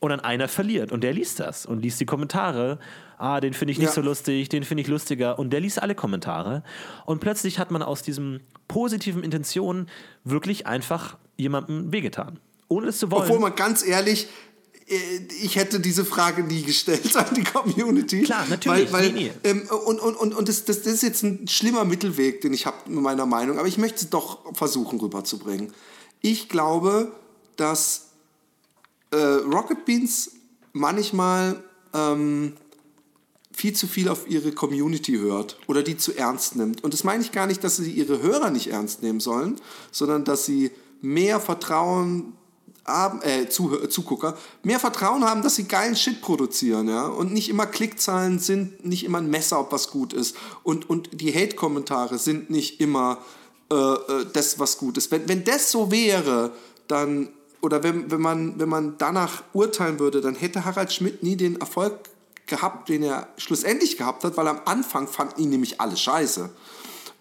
Und 0.00 0.10
dann 0.10 0.20
einer 0.20 0.48
verliert 0.48 0.92
und 0.92 1.02
der 1.02 1.12
liest 1.12 1.40
das 1.40 1.66
und 1.66 1.82
liest 1.82 2.00
die 2.00 2.06
Kommentare. 2.06 2.78
Ah, 3.20 3.38
den 3.40 3.52
finde 3.52 3.72
ich 3.72 3.78
nicht 3.78 3.88
ja. 3.88 3.92
so 3.92 4.00
lustig, 4.00 4.48
den 4.48 4.64
finde 4.64 4.80
ich 4.80 4.88
lustiger. 4.88 5.38
Und 5.38 5.50
der 5.50 5.60
liest 5.60 5.82
alle 5.82 5.94
Kommentare. 5.94 6.62
Und 7.04 7.20
plötzlich 7.20 7.58
hat 7.58 7.70
man 7.70 7.82
aus 7.82 8.00
diesem 8.02 8.40
positiven 8.66 9.22
Intention 9.22 9.90
wirklich 10.24 10.66
einfach 10.66 11.18
jemandem 11.36 11.92
wehgetan. 11.92 12.40
Ohne 12.68 12.88
es 12.88 12.98
zu 12.98 13.10
wollen. 13.10 13.24
Obwohl 13.24 13.38
man 13.38 13.54
ganz 13.54 13.84
ehrlich, 13.86 14.28
äh, 14.86 14.96
ich 15.42 15.56
hätte 15.56 15.80
diese 15.80 16.06
Frage 16.06 16.42
nie 16.44 16.62
gestellt 16.62 17.14
an 17.16 17.34
die 17.34 17.44
Community. 17.44 18.22
Klar, 18.22 18.46
natürlich. 18.48 18.90
Weil, 18.90 19.08
weil, 19.08 19.12
nee, 19.12 19.32
nee. 19.44 19.50
Ähm, 19.50 19.68
und 19.86 20.00
und, 20.00 20.16
und, 20.16 20.34
und 20.34 20.48
das, 20.48 20.64
das, 20.64 20.80
das 20.80 20.94
ist 20.94 21.02
jetzt 21.02 21.22
ein 21.22 21.46
schlimmer 21.46 21.84
Mittelweg, 21.84 22.40
den 22.40 22.54
ich 22.54 22.64
habe 22.64 22.78
mit 22.86 23.02
meiner 23.02 23.26
Meinung. 23.26 23.58
Aber 23.58 23.68
ich 23.68 23.76
möchte 23.76 23.96
es 23.96 24.08
doch 24.08 24.54
versuchen 24.54 24.98
rüberzubringen. 24.98 25.74
Ich 26.22 26.48
glaube, 26.48 27.12
dass 27.56 28.12
äh, 29.10 29.16
Rocket 29.16 29.84
Beans 29.84 30.30
manchmal 30.72 31.62
ähm, 31.92 32.54
viel 33.60 33.74
zu 33.74 33.86
viel 33.86 34.08
auf 34.08 34.26
ihre 34.26 34.52
Community 34.52 35.18
hört 35.18 35.58
oder 35.66 35.82
die 35.82 35.98
zu 35.98 36.16
ernst 36.16 36.56
nimmt. 36.56 36.82
Und 36.82 36.94
das 36.94 37.04
meine 37.04 37.22
ich 37.22 37.30
gar 37.30 37.46
nicht, 37.46 37.62
dass 37.62 37.76
sie 37.76 37.92
ihre 37.92 38.22
Hörer 38.22 38.50
nicht 38.50 38.68
ernst 38.68 39.02
nehmen 39.02 39.20
sollen, 39.20 39.56
sondern 39.92 40.24
dass 40.24 40.46
sie 40.46 40.70
mehr 41.02 41.40
Vertrauen 41.40 42.32
haben, 42.86 43.20
äh, 43.20 43.50
Zugucker, 43.50 44.38
mehr 44.62 44.80
Vertrauen 44.80 45.24
haben, 45.24 45.42
dass 45.42 45.56
sie 45.56 45.64
geilen 45.64 45.94
Shit 45.94 46.22
produzieren, 46.22 46.88
ja, 46.88 47.06
und 47.06 47.34
nicht 47.34 47.50
immer 47.50 47.66
Klickzahlen 47.66 48.38
sind 48.38 48.84
nicht 48.84 49.04
immer 49.04 49.18
ein 49.18 49.28
Messer, 49.28 49.60
ob 49.60 49.72
was 49.72 49.90
gut 49.90 50.14
ist 50.14 50.34
und, 50.62 50.88
und 50.88 51.20
die 51.20 51.32
Hate-Kommentare 51.32 52.18
sind 52.18 52.48
nicht 52.48 52.80
immer 52.80 53.18
äh, 53.70 53.74
äh 53.74 54.26
das, 54.32 54.58
was 54.58 54.78
gut 54.78 54.96
ist. 54.96 55.10
Wenn, 55.10 55.28
wenn 55.28 55.44
das 55.44 55.70
so 55.70 55.90
wäre, 55.90 56.52
dann 56.88 57.28
oder 57.60 57.82
wenn, 57.82 58.10
wenn, 58.10 58.22
man, 58.22 58.58
wenn 58.58 58.70
man 58.70 58.94
danach 58.96 59.42
urteilen 59.52 59.98
würde, 59.98 60.22
dann 60.22 60.34
hätte 60.34 60.64
Harald 60.64 60.94
Schmidt 60.94 61.22
nie 61.22 61.36
den 61.36 61.60
Erfolg 61.60 62.08
gehabt, 62.50 62.90
den 62.90 63.02
er 63.02 63.28
schlussendlich 63.38 63.96
gehabt 63.96 64.24
hat, 64.24 64.36
weil 64.36 64.46
am 64.46 64.60
Anfang 64.66 65.08
fanden 65.08 65.40
ihn 65.40 65.48
nämlich 65.48 65.80
alle 65.80 65.96
scheiße. 65.96 66.50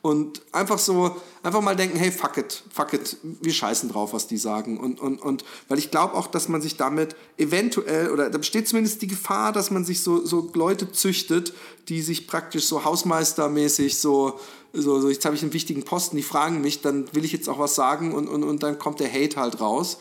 Und 0.02 0.42
einfach 0.54 0.80
so, 0.80 1.18
einfach 1.44 1.60
mal 1.60 1.76
denken, 1.76 1.98
hey, 1.98 2.10
fuck 2.10 2.38
it, 2.38 2.64
fuck 2.74 2.94
it, 2.94 3.18
wir 3.22 3.52
scheißen 3.52 3.90
drauf, 3.90 4.14
was 4.14 4.28
die 4.28 4.38
sagen. 4.38 4.80
Und, 4.80 5.00
und, 5.02 5.22
und 5.22 5.44
weil 5.68 5.78
ich 5.78 5.92
glaube 5.92 6.14
auch, 6.14 6.28
dass 6.28 6.48
man 6.48 6.62
sich 6.62 6.78
damit 6.78 7.18
eventuell, 7.38 8.10
oder 8.10 8.30
da 8.30 8.38
besteht 8.38 8.68
zumindest 8.68 9.02
die 9.02 9.08
Gefahr, 9.08 9.52
dass 9.52 9.72
man 9.72 9.84
sich 9.84 10.02
so, 10.02 10.26
so 10.26 10.50
Leute 10.54 10.92
züchtet, 10.94 11.54
die 11.90 12.02
sich 12.02 12.28
praktisch 12.28 12.66
so 12.66 12.86
hausmeistermäßig 12.86 13.98
so, 13.98 14.40
so, 14.72 15.02
so 15.02 15.10
jetzt 15.10 15.26
habe 15.26 15.36
ich 15.36 15.42
einen 15.42 15.54
wichtigen 15.54 15.84
Posten, 15.84 16.16
die 16.16 16.24
fragen 16.24 16.62
mich, 16.62 16.82
dann 16.82 17.14
will 17.14 17.26
ich 17.26 17.34
jetzt 17.34 17.50
auch 17.50 17.60
was 17.60 17.76
sagen 17.76 18.14
und, 18.14 18.30
und, 18.30 18.44
und 18.44 18.64
dann 18.64 18.80
kommt 18.80 19.02
der 19.02 19.12
Hate 19.12 19.36
halt 19.36 19.60
raus. 19.60 19.98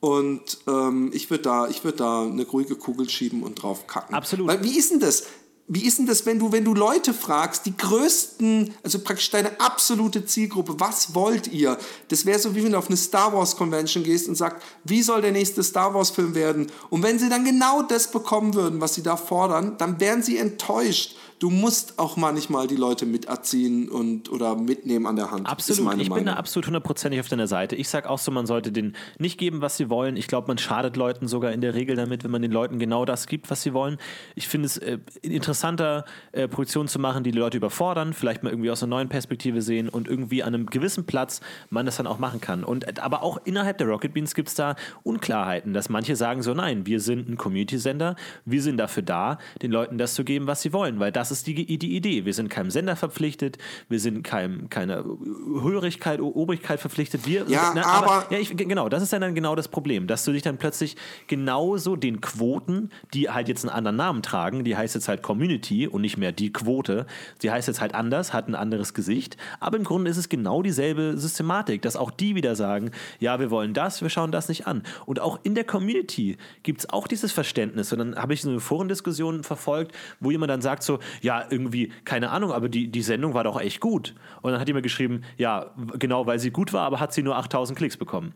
Und 0.00 0.58
ähm, 0.68 1.10
ich 1.12 1.28
würde 1.30 1.42
da, 1.42 1.68
würd 1.82 2.00
da 2.00 2.22
eine 2.22 2.46
ruhige 2.46 2.76
Kugel 2.76 3.08
schieben 3.08 3.42
und 3.42 3.62
drauf 3.62 3.86
kacken. 3.86 4.14
Absolut. 4.14 4.46
Weil, 4.46 4.62
wie 4.62 4.78
ist 4.78 4.92
denn 4.92 5.00
das? 5.00 5.24
Wie 5.70 5.84
ist 5.84 5.98
denn 5.98 6.06
das, 6.06 6.24
wenn 6.24 6.38
du, 6.38 6.50
wenn 6.50 6.64
du 6.64 6.72
Leute 6.72 7.12
fragst, 7.12 7.66
die 7.66 7.76
größten, 7.76 8.72
also 8.82 9.00
praktisch 9.00 9.30
deine 9.30 9.60
absolute 9.60 10.24
Zielgruppe, 10.24 10.76
was 10.78 11.14
wollt 11.14 11.48
ihr? 11.48 11.76
Das 12.08 12.24
wäre 12.24 12.38
so, 12.38 12.54
wie 12.54 12.64
wenn 12.64 12.72
du 12.72 12.78
auf 12.78 12.86
eine 12.86 12.96
Star 12.96 13.34
Wars 13.34 13.54
Convention 13.54 14.02
gehst 14.02 14.28
und 14.28 14.34
sagst, 14.34 14.64
wie 14.84 15.02
soll 15.02 15.20
der 15.20 15.32
nächste 15.32 15.62
Star 15.62 15.92
Wars 15.92 16.08
Film 16.08 16.34
werden? 16.34 16.68
Und 16.88 17.02
wenn 17.02 17.18
sie 17.18 17.28
dann 17.28 17.44
genau 17.44 17.82
das 17.82 18.10
bekommen 18.10 18.54
würden, 18.54 18.80
was 18.80 18.94
sie 18.94 19.02
da 19.02 19.18
fordern, 19.18 19.76
dann 19.76 20.00
wären 20.00 20.22
sie 20.22 20.38
enttäuscht 20.38 21.16
du 21.38 21.50
musst 21.50 21.98
auch 21.98 22.16
manchmal 22.16 22.66
die 22.66 22.76
Leute 22.76 23.06
miterziehen 23.06 23.88
und 23.88 24.30
oder 24.30 24.56
mitnehmen 24.56 25.06
an 25.06 25.16
der 25.16 25.30
Hand. 25.30 25.46
Absolut, 25.46 25.80
ich 25.80 26.08
Meinung. 26.08 26.16
bin 26.16 26.26
da 26.26 26.34
absolut 26.34 26.66
hundertprozentig 26.66 27.20
auf 27.20 27.28
deiner 27.28 27.46
Seite. 27.46 27.76
Ich 27.76 27.88
sage 27.88 28.10
auch 28.10 28.18
so, 28.18 28.30
man 28.30 28.46
sollte 28.46 28.72
denen 28.72 28.96
nicht 29.18 29.38
geben, 29.38 29.60
was 29.60 29.76
sie 29.76 29.88
wollen. 29.88 30.16
Ich 30.16 30.26
glaube, 30.26 30.48
man 30.48 30.58
schadet 30.58 30.96
Leuten 30.96 31.28
sogar 31.28 31.52
in 31.52 31.60
der 31.60 31.74
Regel 31.74 31.96
damit, 31.96 32.24
wenn 32.24 32.30
man 32.30 32.42
den 32.42 32.52
Leuten 32.52 32.78
genau 32.78 33.04
das 33.04 33.26
gibt, 33.26 33.50
was 33.50 33.62
sie 33.62 33.72
wollen. 33.72 33.98
Ich 34.34 34.48
finde 34.48 34.66
es 34.66 34.76
äh, 34.78 34.98
interessanter, 35.22 36.04
äh, 36.32 36.48
Produktionen 36.48 36.88
zu 36.88 36.98
machen, 36.98 37.22
die 37.24 37.32
die 37.32 37.38
Leute 37.38 37.56
überfordern, 37.56 38.12
vielleicht 38.12 38.42
mal 38.42 38.50
irgendwie 38.50 38.70
aus 38.70 38.82
einer 38.82 38.90
neuen 38.90 39.08
Perspektive 39.08 39.62
sehen 39.62 39.88
und 39.88 40.08
irgendwie 40.08 40.42
an 40.42 40.54
einem 40.54 40.66
gewissen 40.66 41.06
Platz 41.06 41.40
man 41.70 41.86
das 41.86 41.96
dann 41.96 42.06
auch 42.06 42.18
machen 42.18 42.40
kann. 42.40 42.64
Und, 42.64 43.00
aber 43.00 43.22
auch 43.22 43.38
innerhalb 43.44 43.78
der 43.78 43.86
Rocket 43.86 44.12
Beans 44.12 44.34
gibt 44.34 44.48
es 44.48 44.54
da 44.54 44.76
Unklarheiten, 45.02 45.72
dass 45.72 45.88
manche 45.88 46.16
sagen 46.16 46.42
so, 46.42 46.54
nein, 46.54 46.86
wir 46.86 47.00
sind 47.00 47.28
ein 47.28 47.36
Community-Sender, 47.36 48.16
wir 48.44 48.62
sind 48.62 48.78
dafür 48.78 49.02
da, 49.02 49.38
den 49.62 49.70
Leuten 49.70 49.98
das 49.98 50.14
zu 50.14 50.24
geben, 50.24 50.46
was 50.46 50.62
sie 50.62 50.72
wollen, 50.72 50.98
weil 50.98 51.12
das 51.12 51.27
das 51.30 51.38
ist 51.38 51.46
die, 51.46 51.78
die 51.78 51.96
Idee. 51.96 52.24
Wir 52.24 52.34
sind 52.34 52.48
keinem 52.48 52.70
Sender 52.70 52.96
verpflichtet, 52.96 53.58
wir 53.88 54.00
sind 54.00 54.22
keinem, 54.22 54.68
keiner 54.70 55.04
Hörigkeit, 55.04 56.20
Obrigkeit 56.20 56.80
verpflichtet. 56.80 57.26
Wir, 57.26 57.44
ja, 57.48 57.72
na, 57.74 57.84
aber, 57.84 58.12
aber 58.12 58.32
ja, 58.32 58.38
ich, 58.38 58.56
genau, 58.56 58.88
das 58.88 59.02
ist 59.02 59.12
dann 59.12 59.34
genau 59.34 59.54
das 59.54 59.68
Problem, 59.68 60.06
dass 60.06 60.24
du 60.24 60.32
dich 60.32 60.42
dann 60.42 60.58
plötzlich 60.58 60.96
genauso 61.26 61.96
den 61.96 62.20
Quoten, 62.20 62.90
die 63.14 63.30
halt 63.30 63.48
jetzt 63.48 63.64
einen 63.64 63.74
anderen 63.74 63.96
Namen 63.96 64.22
tragen, 64.22 64.64
die 64.64 64.76
heißt 64.76 64.94
jetzt 64.94 65.08
halt 65.08 65.22
Community 65.22 65.86
und 65.86 66.02
nicht 66.02 66.16
mehr 66.16 66.32
die 66.32 66.52
Quote, 66.52 67.06
die 67.42 67.50
heißt 67.50 67.68
jetzt 67.68 67.80
halt 67.80 67.94
anders, 67.94 68.32
hat 68.32 68.48
ein 68.48 68.54
anderes 68.54 68.94
Gesicht, 68.94 69.36
aber 69.60 69.76
im 69.76 69.84
Grunde 69.84 70.10
ist 70.10 70.16
es 70.16 70.28
genau 70.28 70.62
dieselbe 70.62 71.16
Systematik, 71.16 71.82
dass 71.82 71.96
auch 71.96 72.10
die 72.10 72.34
wieder 72.34 72.56
sagen, 72.56 72.90
ja, 73.20 73.40
wir 73.40 73.50
wollen 73.50 73.74
das, 73.74 74.02
wir 74.02 74.10
schauen 74.10 74.32
das 74.32 74.48
nicht 74.48 74.66
an. 74.66 74.82
Und 75.06 75.20
auch 75.20 75.38
in 75.42 75.54
der 75.54 75.64
Community 75.64 76.36
gibt 76.62 76.80
es 76.80 76.90
auch 76.90 77.08
dieses 77.08 77.32
Verständnis. 77.32 77.92
Und 77.92 77.98
dann 77.98 78.16
habe 78.16 78.34
ich 78.34 78.42
so 78.42 78.50
eine 78.50 78.60
Forendiskussion 78.60 79.44
verfolgt, 79.44 79.94
wo 80.20 80.30
jemand 80.30 80.50
dann 80.50 80.62
sagt 80.62 80.82
so, 80.82 80.98
ja, 81.20 81.44
irgendwie, 81.50 81.92
keine 82.04 82.30
Ahnung, 82.30 82.52
aber 82.52 82.68
die, 82.68 82.90
die 82.90 83.02
Sendung 83.02 83.34
war 83.34 83.44
doch 83.44 83.60
echt 83.60 83.80
gut. 83.80 84.14
Und 84.42 84.52
dann 84.52 84.60
hat 84.60 84.68
jemand 84.68 84.82
geschrieben, 84.82 85.22
ja, 85.36 85.70
genau, 85.98 86.26
weil 86.26 86.38
sie 86.38 86.50
gut 86.50 86.72
war, 86.72 86.84
aber 86.86 87.00
hat 87.00 87.12
sie 87.12 87.22
nur 87.22 87.36
8000 87.36 87.78
Klicks 87.78 87.96
bekommen. 87.96 88.34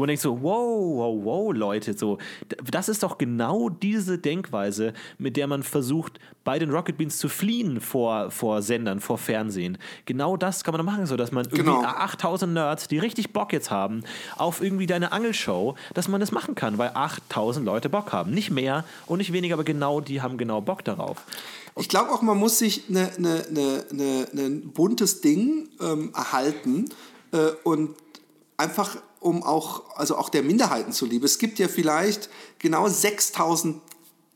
Wo 0.00 0.04
man 0.04 0.08
denkt 0.08 0.22
so, 0.22 0.40
wow, 0.40 0.96
wow, 0.96 1.24
wow, 1.24 1.52
Leute, 1.54 1.92
so, 1.92 2.16
das 2.70 2.88
ist 2.88 3.02
doch 3.02 3.18
genau 3.18 3.68
diese 3.68 4.16
Denkweise, 4.16 4.94
mit 5.18 5.36
der 5.36 5.46
man 5.46 5.62
versucht, 5.62 6.18
bei 6.42 6.58
den 6.58 6.70
Rocket 6.70 6.96
Beans 6.96 7.18
zu 7.18 7.28
fliehen 7.28 7.82
vor, 7.82 8.30
vor 8.30 8.62
Sendern, 8.62 9.00
vor 9.00 9.18
Fernsehen. 9.18 9.76
Genau 10.06 10.38
das 10.38 10.64
kann 10.64 10.72
man 10.72 10.86
machen, 10.86 11.04
so 11.04 11.18
dass 11.18 11.32
man 11.32 11.44
irgendwie 11.44 11.64
genau. 11.64 11.82
8000 11.82 12.54
Nerds, 12.54 12.88
die 12.88 12.96
richtig 12.96 13.34
Bock 13.34 13.52
jetzt 13.52 13.70
haben, 13.70 14.02
auf 14.38 14.62
irgendwie 14.62 14.86
deine 14.86 15.12
Angelshow, 15.12 15.74
dass 15.92 16.08
man 16.08 16.18
das 16.18 16.32
machen 16.32 16.54
kann, 16.54 16.78
weil 16.78 16.92
8000 16.94 17.66
Leute 17.66 17.90
Bock 17.90 18.10
haben. 18.10 18.30
Nicht 18.30 18.50
mehr 18.50 18.86
und 19.04 19.18
nicht 19.18 19.34
weniger, 19.34 19.52
aber 19.52 19.64
genau 19.64 20.00
die 20.00 20.22
haben 20.22 20.38
genau 20.38 20.62
Bock 20.62 20.82
darauf. 20.82 21.26
Ich 21.76 21.90
glaube 21.90 22.10
auch, 22.10 22.22
man 22.22 22.38
muss 22.38 22.58
sich 22.58 22.88
ein 22.88 22.94
ne, 22.94 23.44
ne, 23.50 23.84
ne, 23.90 24.26
ne, 24.32 24.62
buntes 24.64 25.20
Ding 25.20 25.68
ähm, 25.78 26.14
erhalten 26.14 26.86
äh, 27.32 27.50
und 27.64 27.96
einfach 28.56 28.96
um 29.20 29.42
auch, 29.42 29.96
also 29.96 30.16
auch 30.16 30.30
der 30.30 30.42
Minderheiten 30.42 30.92
zuliebe. 30.92 31.26
Es 31.26 31.38
gibt 31.38 31.58
ja 31.58 31.68
vielleicht 31.68 32.30
genau 32.58 32.88
6000 32.88 33.80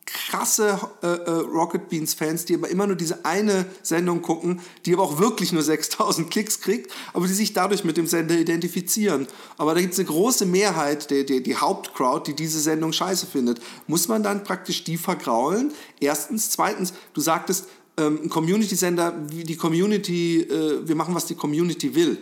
krasse 0.06 0.78
äh, 1.02 1.06
äh, 1.06 1.30
Rocket 1.30 1.88
Beans 1.88 2.14
Fans, 2.14 2.44
die 2.44 2.54
aber 2.54 2.68
immer 2.68 2.86
nur 2.86 2.96
diese 2.96 3.24
eine 3.24 3.66
Sendung 3.82 4.22
gucken, 4.22 4.60
die 4.84 4.92
aber 4.92 5.02
auch 5.02 5.18
wirklich 5.18 5.52
nur 5.52 5.62
6000 5.62 6.30
Klicks 6.30 6.60
kriegt, 6.60 6.92
aber 7.12 7.26
die 7.26 7.32
sich 7.32 7.52
dadurch 7.52 7.84
mit 7.84 7.96
dem 7.96 8.06
Sender 8.06 8.36
identifizieren. 8.36 9.26
Aber 9.56 9.74
da 9.74 9.80
gibt 9.80 9.94
es 9.94 9.98
eine 9.98 10.08
große 10.08 10.46
Mehrheit, 10.46 11.10
die, 11.10 11.24
die, 11.24 11.42
die 11.42 11.56
Hauptcrowd, 11.56 12.26
die 12.26 12.34
diese 12.34 12.60
Sendung 12.60 12.92
scheiße 12.92 13.26
findet. 13.26 13.60
Muss 13.86 14.08
man 14.08 14.22
dann 14.22 14.44
praktisch 14.44 14.84
die 14.84 14.98
vergraulen? 14.98 15.72
Erstens. 16.00 16.50
Zweitens, 16.50 16.92
du 17.14 17.20
sagtest, 17.20 17.66
ähm, 17.96 18.20
ein 18.24 18.28
Community-Sender, 18.28 19.12
die 19.30 19.56
Community, 19.56 20.40
äh, 20.40 20.86
wir 20.86 20.96
machen, 20.96 21.14
was 21.14 21.26
die 21.26 21.34
Community 21.34 21.94
will. 21.94 22.18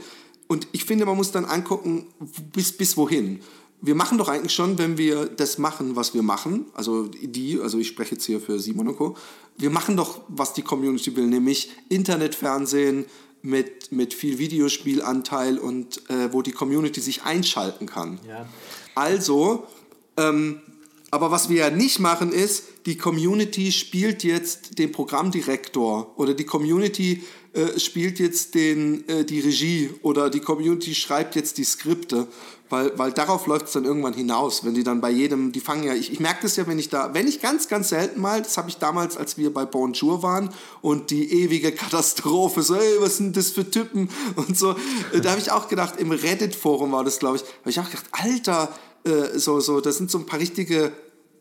Und 0.52 0.68
ich 0.72 0.84
finde, 0.84 1.06
man 1.06 1.16
muss 1.16 1.32
dann 1.32 1.44
angucken, 1.44 2.06
bis, 2.52 2.72
bis 2.72 2.96
wohin 2.96 3.40
wir 3.84 3.96
machen 3.96 4.16
doch 4.16 4.28
eigentlich 4.28 4.54
schon, 4.54 4.78
wenn 4.78 4.96
wir 4.96 5.26
das 5.26 5.58
machen, 5.58 5.96
was 5.96 6.14
wir 6.14 6.22
machen, 6.22 6.66
also 6.72 7.08
die, 7.08 7.58
also 7.60 7.78
ich 7.78 7.88
spreche 7.88 8.12
jetzt 8.14 8.24
hier 8.24 8.40
für 8.40 8.58
Simon 8.60 8.88
und 8.88 8.96
Co., 8.96 9.16
wir 9.58 9.70
machen 9.70 9.96
doch, 9.96 10.20
was 10.28 10.54
die 10.54 10.62
Community 10.62 11.14
will, 11.16 11.26
nämlich 11.26 11.70
Internetfernsehen 11.88 13.04
mit, 13.42 13.90
mit 13.90 14.14
viel 14.14 14.38
Videospielanteil 14.38 15.58
und 15.58 16.08
äh, 16.08 16.32
wo 16.32 16.42
die 16.42 16.52
Community 16.52 17.00
sich 17.00 17.24
einschalten 17.24 17.86
kann. 17.86 18.20
Ja. 18.26 18.46
Also, 18.94 19.66
ähm, 20.16 20.60
aber 21.10 21.32
was 21.32 21.48
wir 21.48 21.56
ja 21.56 21.70
nicht 21.70 21.98
machen 21.98 22.32
ist, 22.32 22.64
die 22.86 22.96
Community 22.96 23.72
spielt 23.72 24.22
jetzt 24.22 24.78
den 24.78 24.92
Programmdirektor 24.92 26.16
oder 26.16 26.34
die 26.34 26.46
Community 26.46 27.24
äh, 27.54 27.78
spielt 27.78 28.18
jetzt 28.18 28.54
den, 28.54 29.06
äh, 29.08 29.24
die 29.24 29.40
Regie 29.40 29.90
oder 30.02 30.30
die 30.30 30.40
Community 30.40 30.94
schreibt 30.94 31.36
jetzt 31.36 31.58
die 31.58 31.64
Skripte, 31.64 32.26
weil, 32.70 32.98
weil 32.98 33.12
darauf 33.12 33.46
läuft 33.46 33.66
es 33.66 33.72
dann 33.72 33.84
irgendwann 33.84 34.14
hinaus, 34.14 34.64
wenn 34.64 34.72
die 34.72 34.82
dann 34.82 35.02
bei 35.02 35.10
jedem, 35.10 35.52
die 35.52 35.60
fangen 35.60 35.84
ja, 35.84 35.92
ich, 35.92 36.10
ich 36.10 36.18
merke 36.18 36.42
das 36.42 36.56
ja, 36.56 36.66
wenn 36.66 36.78
ich 36.78 36.88
da, 36.88 37.12
wenn 37.12 37.28
ich 37.28 37.42
ganz, 37.42 37.68
ganz 37.68 37.90
selten 37.90 38.22
mal, 38.22 38.40
das 38.40 38.56
habe 38.56 38.70
ich 38.70 38.78
damals, 38.78 39.18
als 39.18 39.36
wir 39.36 39.52
bei 39.52 39.66
Bonjour 39.66 40.22
waren 40.22 40.48
und 40.80 41.10
die 41.10 41.30
ewige 41.42 41.72
Katastrophe, 41.72 42.62
so, 42.62 42.74
ey, 42.74 42.96
was 43.00 43.18
sind 43.18 43.36
das 43.36 43.50
für 43.50 43.70
Typen 43.70 44.08
und 44.36 44.56
so, 44.56 44.74
äh, 45.12 45.20
da 45.20 45.32
habe 45.32 45.40
ich 45.40 45.50
auch 45.50 45.68
gedacht, 45.68 45.96
im 45.98 46.10
Reddit-Forum 46.10 46.92
war 46.92 47.04
das, 47.04 47.18
glaube 47.18 47.36
ich, 47.36 47.42
habe 47.42 47.70
ich 47.70 47.78
auch 47.80 47.90
gedacht, 47.90 48.06
Alter, 48.12 48.74
äh, 49.04 49.38
so, 49.38 49.60
so, 49.60 49.82
das 49.82 49.98
sind 49.98 50.10
so 50.10 50.16
ein 50.16 50.24
paar 50.24 50.40
richtige 50.40 50.92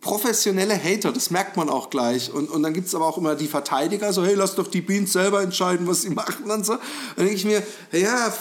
professionelle 0.01 0.73
Hater, 0.83 1.11
das 1.11 1.29
merkt 1.29 1.55
man 1.57 1.69
auch 1.69 1.91
gleich. 1.91 2.33
Und, 2.33 2.49
und 2.49 2.63
dann 2.63 2.73
gibt 2.73 2.87
es 2.87 2.95
aber 2.95 3.05
auch 3.05 3.19
immer 3.19 3.35
die 3.35 3.47
Verteidiger, 3.47 4.11
so, 4.11 4.25
hey, 4.25 4.33
lass 4.33 4.55
doch 4.55 4.67
die 4.67 4.81
Beans 4.81 5.13
selber 5.13 5.43
entscheiden, 5.43 5.87
was 5.87 6.01
sie 6.01 6.09
machen 6.21 6.49
und 6.49 6.65
so. 6.65 6.73
Dann 7.15 7.25
denke 7.25 7.35
ich 7.35 7.45
mir, 7.45 7.61
ja, 7.91 8.33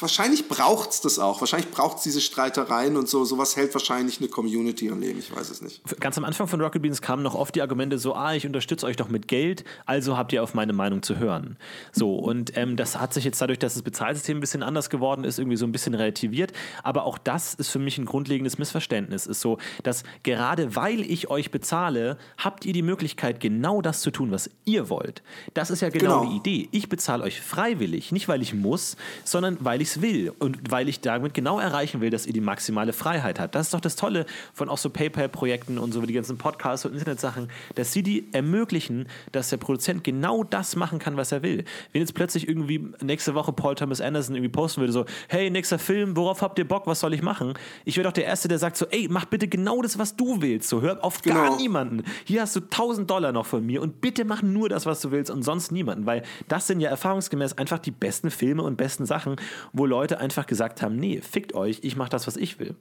wahrscheinlich 0.00 0.46
braucht 0.46 0.90
es 0.90 1.00
das 1.00 1.18
auch. 1.18 1.40
Wahrscheinlich 1.40 1.70
braucht 1.70 1.98
es 1.98 2.02
diese 2.02 2.20
Streitereien 2.20 2.96
und 2.96 3.08
so. 3.08 3.24
Sowas 3.24 3.56
hält 3.56 3.72
wahrscheinlich 3.72 4.20
eine 4.20 4.28
Community 4.28 4.90
am 4.90 5.00
Leben, 5.00 5.18
ich 5.18 5.34
weiß 5.34 5.48
es 5.48 5.62
nicht. 5.62 5.82
Ganz 6.00 6.18
am 6.18 6.24
Anfang 6.24 6.48
von 6.48 6.60
Rocket 6.60 6.82
Beans 6.82 7.00
kamen 7.00 7.22
noch 7.22 7.34
oft 7.34 7.54
die 7.54 7.62
Argumente 7.62 7.98
so, 7.98 8.14
ah, 8.14 8.34
ich 8.34 8.46
unterstütze 8.46 8.84
euch 8.84 8.96
doch 8.96 9.08
mit 9.08 9.26
Geld, 9.26 9.64
also 9.86 10.18
habt 10.18 10.34
ihr 10.34 10.42
auf 10.42 10.52
meine 10.52 10.74
Meinung 10.74 11.02
zu 11.02 11.18
hören. 11.18 11.56
So, 11.92 12.14
und 12.16 12.56
ähm, 12.58 12.76
das 12.76 13.00
hat 13.00 13.14
sich 13.14 13.24
jetzt 13.24 13.40
dadurch, 13.40 13.58
dass 13.58 13.72
das 13.72 13.82
Bezahlsystem 13.82 14.36
ein 14.36 14.40
bisschen 14.40 14.62
anders 14.62 14.90
geworden 14.90 15.24
ist, 15.24 15.38
irgendwie 15.38 15.56
so 15.56 15.64
ein 15.64 15.72
bisschen 15.72 15.94
relativiert. 15.94 16.52
Aber 16.82 17.04
auch 17.04 17.16
das 17.16 17.54
ist 17.54 17.70
für 17.70 17.78
mich 17.78 17.96
ein 17.96 18.04
grundlegendes 18.04 18.58
Missverständnis. 18.58 19.26
Ist 19.26 19.40
so, 19.40 19.56
dass 19.82 20.02
gerade 20.22 20.76
weil 20.76 21.05
ich 21.06 21.30
euch 21.30 21.50
bezahle, 21.50 22.18
habt 22.38 22.64
ihr 22.64 22.72
die 22.72 22.82
Möglichkeit, 22.82 23.40
genau 23.40 23.82
das 23.82 24.00
zu 24.00 24.10
tun, 24.10 24.30
was 24.30 24.50
ihr 24.64 24.88
wollt. 24.88 25.22
Das 25.54 25.70
ist 25.70 25.80
ja 25.80 25.88
genau, 25.88 26.20
genau. 26.20 26.30
die 26.30 26.36
Idee. 26.36 26.68
Ich 26.72 26.88
bezahle 26.88 27.24
euch 27.24 27.40
freiwillig, 27.40 28.12
nicht 28.12 28.28
weil 28.28 28.42
ich 28.42 28.54
muss, 28.54 28.96
sondern 29.24 29.58
weil 29.60 29.80
ich 29.82 29.88
es 29.88 30.02
will 30.02 30.32
und 30.38 30.70
weil 30.70 30.88
ich 30.88 31.00
damit 31.00 31.34
genau 31.34 31.58
erreichen 31.58 32.00
will, 32.00 32.10
dass 32.10 32.26
ihr 32.26 32.32
die 32.32 32.40
maximale 32.40 32.92
Freiheit 32.92 33.40
habt. 33.40 33.54
Das 33.54 33.66
ist 33.66 33.74
doch 33.74 33.80
das 33.80 33.96
Tolle 33.96 34.26
von 34.52 34.68
auch 34.68 34.78
so 34.78 34.90
PayPal-Projekten 34.90 35.78
und 35.78 35.92
so 35.92 36.02
wie 36.02 36.06
die 36.06 36.12
ganzen 36.12 36.38
Podcasts 36.38 36.84
und 36.86 36.92
Internetsachen, 36.92 37.48
dass 37.74 37.92
sie 37.92 38.02
die 38.02 38.28
ermöglichen, 38.32 39.08
dass 39.32 39.50
der 39.50 39.56
Produzent 39.56 40.04
genau 40.04 40.44
das 40.44 40.76
machen 40.76 40.98
kann, 40.98 41.16
was 41.16 41.32
er 41.32 41.42
will. 41.42 41.64
Wenn 41.92 42.00
jetzt 42.00 42.14
plötzlich 42.14 42.48
irgendwie 42.48 42.92
nächste 43.02 43.34
Woche 43.34 43.52
Paul 43.52 43.74
Thomas 43.74 44.00
Anderson 44.00 44.34
irgendwie 44.34 44.52
posten 44.52 44.80
würde, 44.80 44.92
so, 44.92 45.04
hey, 45.28 45.50
nächster 45.50 45.78
Film, 45.78 46.16
worauf 46.16 46.42
habt 46.42 46.58
ihr 46.58 46.66
Bock, 46.66 46.86
was 46.86 47.00
soll 47.00 47.14
ich 47.14 47.22
machen? 47.22 47.54
Ich 47.84 47.96
wäre 47.96 48.04
doch 48.04 48.12
der 48.12 48.24
Erste, 48.24 48.48
der 48.48 48.58
sagt 48.58 48.76
so, 48.76 48.86
ey, 48.86 49.08
mach 49.10 49.26
bitte 49.26 49.48
genau 49.48 49.82
das, 49.82 49.98
was 49.98 50.16
du 50.16 50.40
willst. 50.40 50.68
So, 50.68 50.82
hör 50.82 50.95
auf 51.02 51.22
genau. 51.22 51.36
gar 51.36 51.56
niemanden. 51.56 52.04
Hier 52.24 52.42
hast 52.42 52.56
du 52.56 52.60
1000 52.60 53.10
Dollar 53.10 53.32
noch 53.32 53.46
von 53.46 53.64
mir 53.64 53.82
und 53.82 54.00
bitte 54.00 54.24
mach 54.24 54.42
nur 54.42 54.68
das, 54.68 54.86
was 54.86 55.00
du 55.00 55.10
willst 55.10 55.30
und 55.30 55.42
sonst 55.42 55.72
niemanden, 55.72 56.06
weil 56.06 56.22
das 56.48 56.66
sind 56.66 56.80
ja 56.80 56.90
erfahrungsgemäß 56.90 57.54
einfach 57.58 57.78
die 57.78 57.90
besten 57.90 58.30
Filme 58.30 58.62
und 58.62 58.76
besten 58.76 59.06
Sachen, 59.06 59.36
wo 59.72 59.86
Leute 59.86 60.18
einfach 60.18 60.46
gesagt 60.46 60.82
haben, 60.82 60.96
nee, 60.96 61.20
fickt 61.20 61.54
euch, 61.54 61.80
ich 61.82 61.96
mach 61.96 62.08
das, 62.08 62.26
was 62.26 62.36
ich 62.36 62.58
will. 62.58 62.74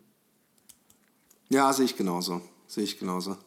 Ja, 1.49 1.71
sehe 1.73 1.85
ich 1.85 1.95
genauso. 1.95 2.41
Sehe 2.67 2.83
ich 2.83 2.99
genauso. 2.99 3.37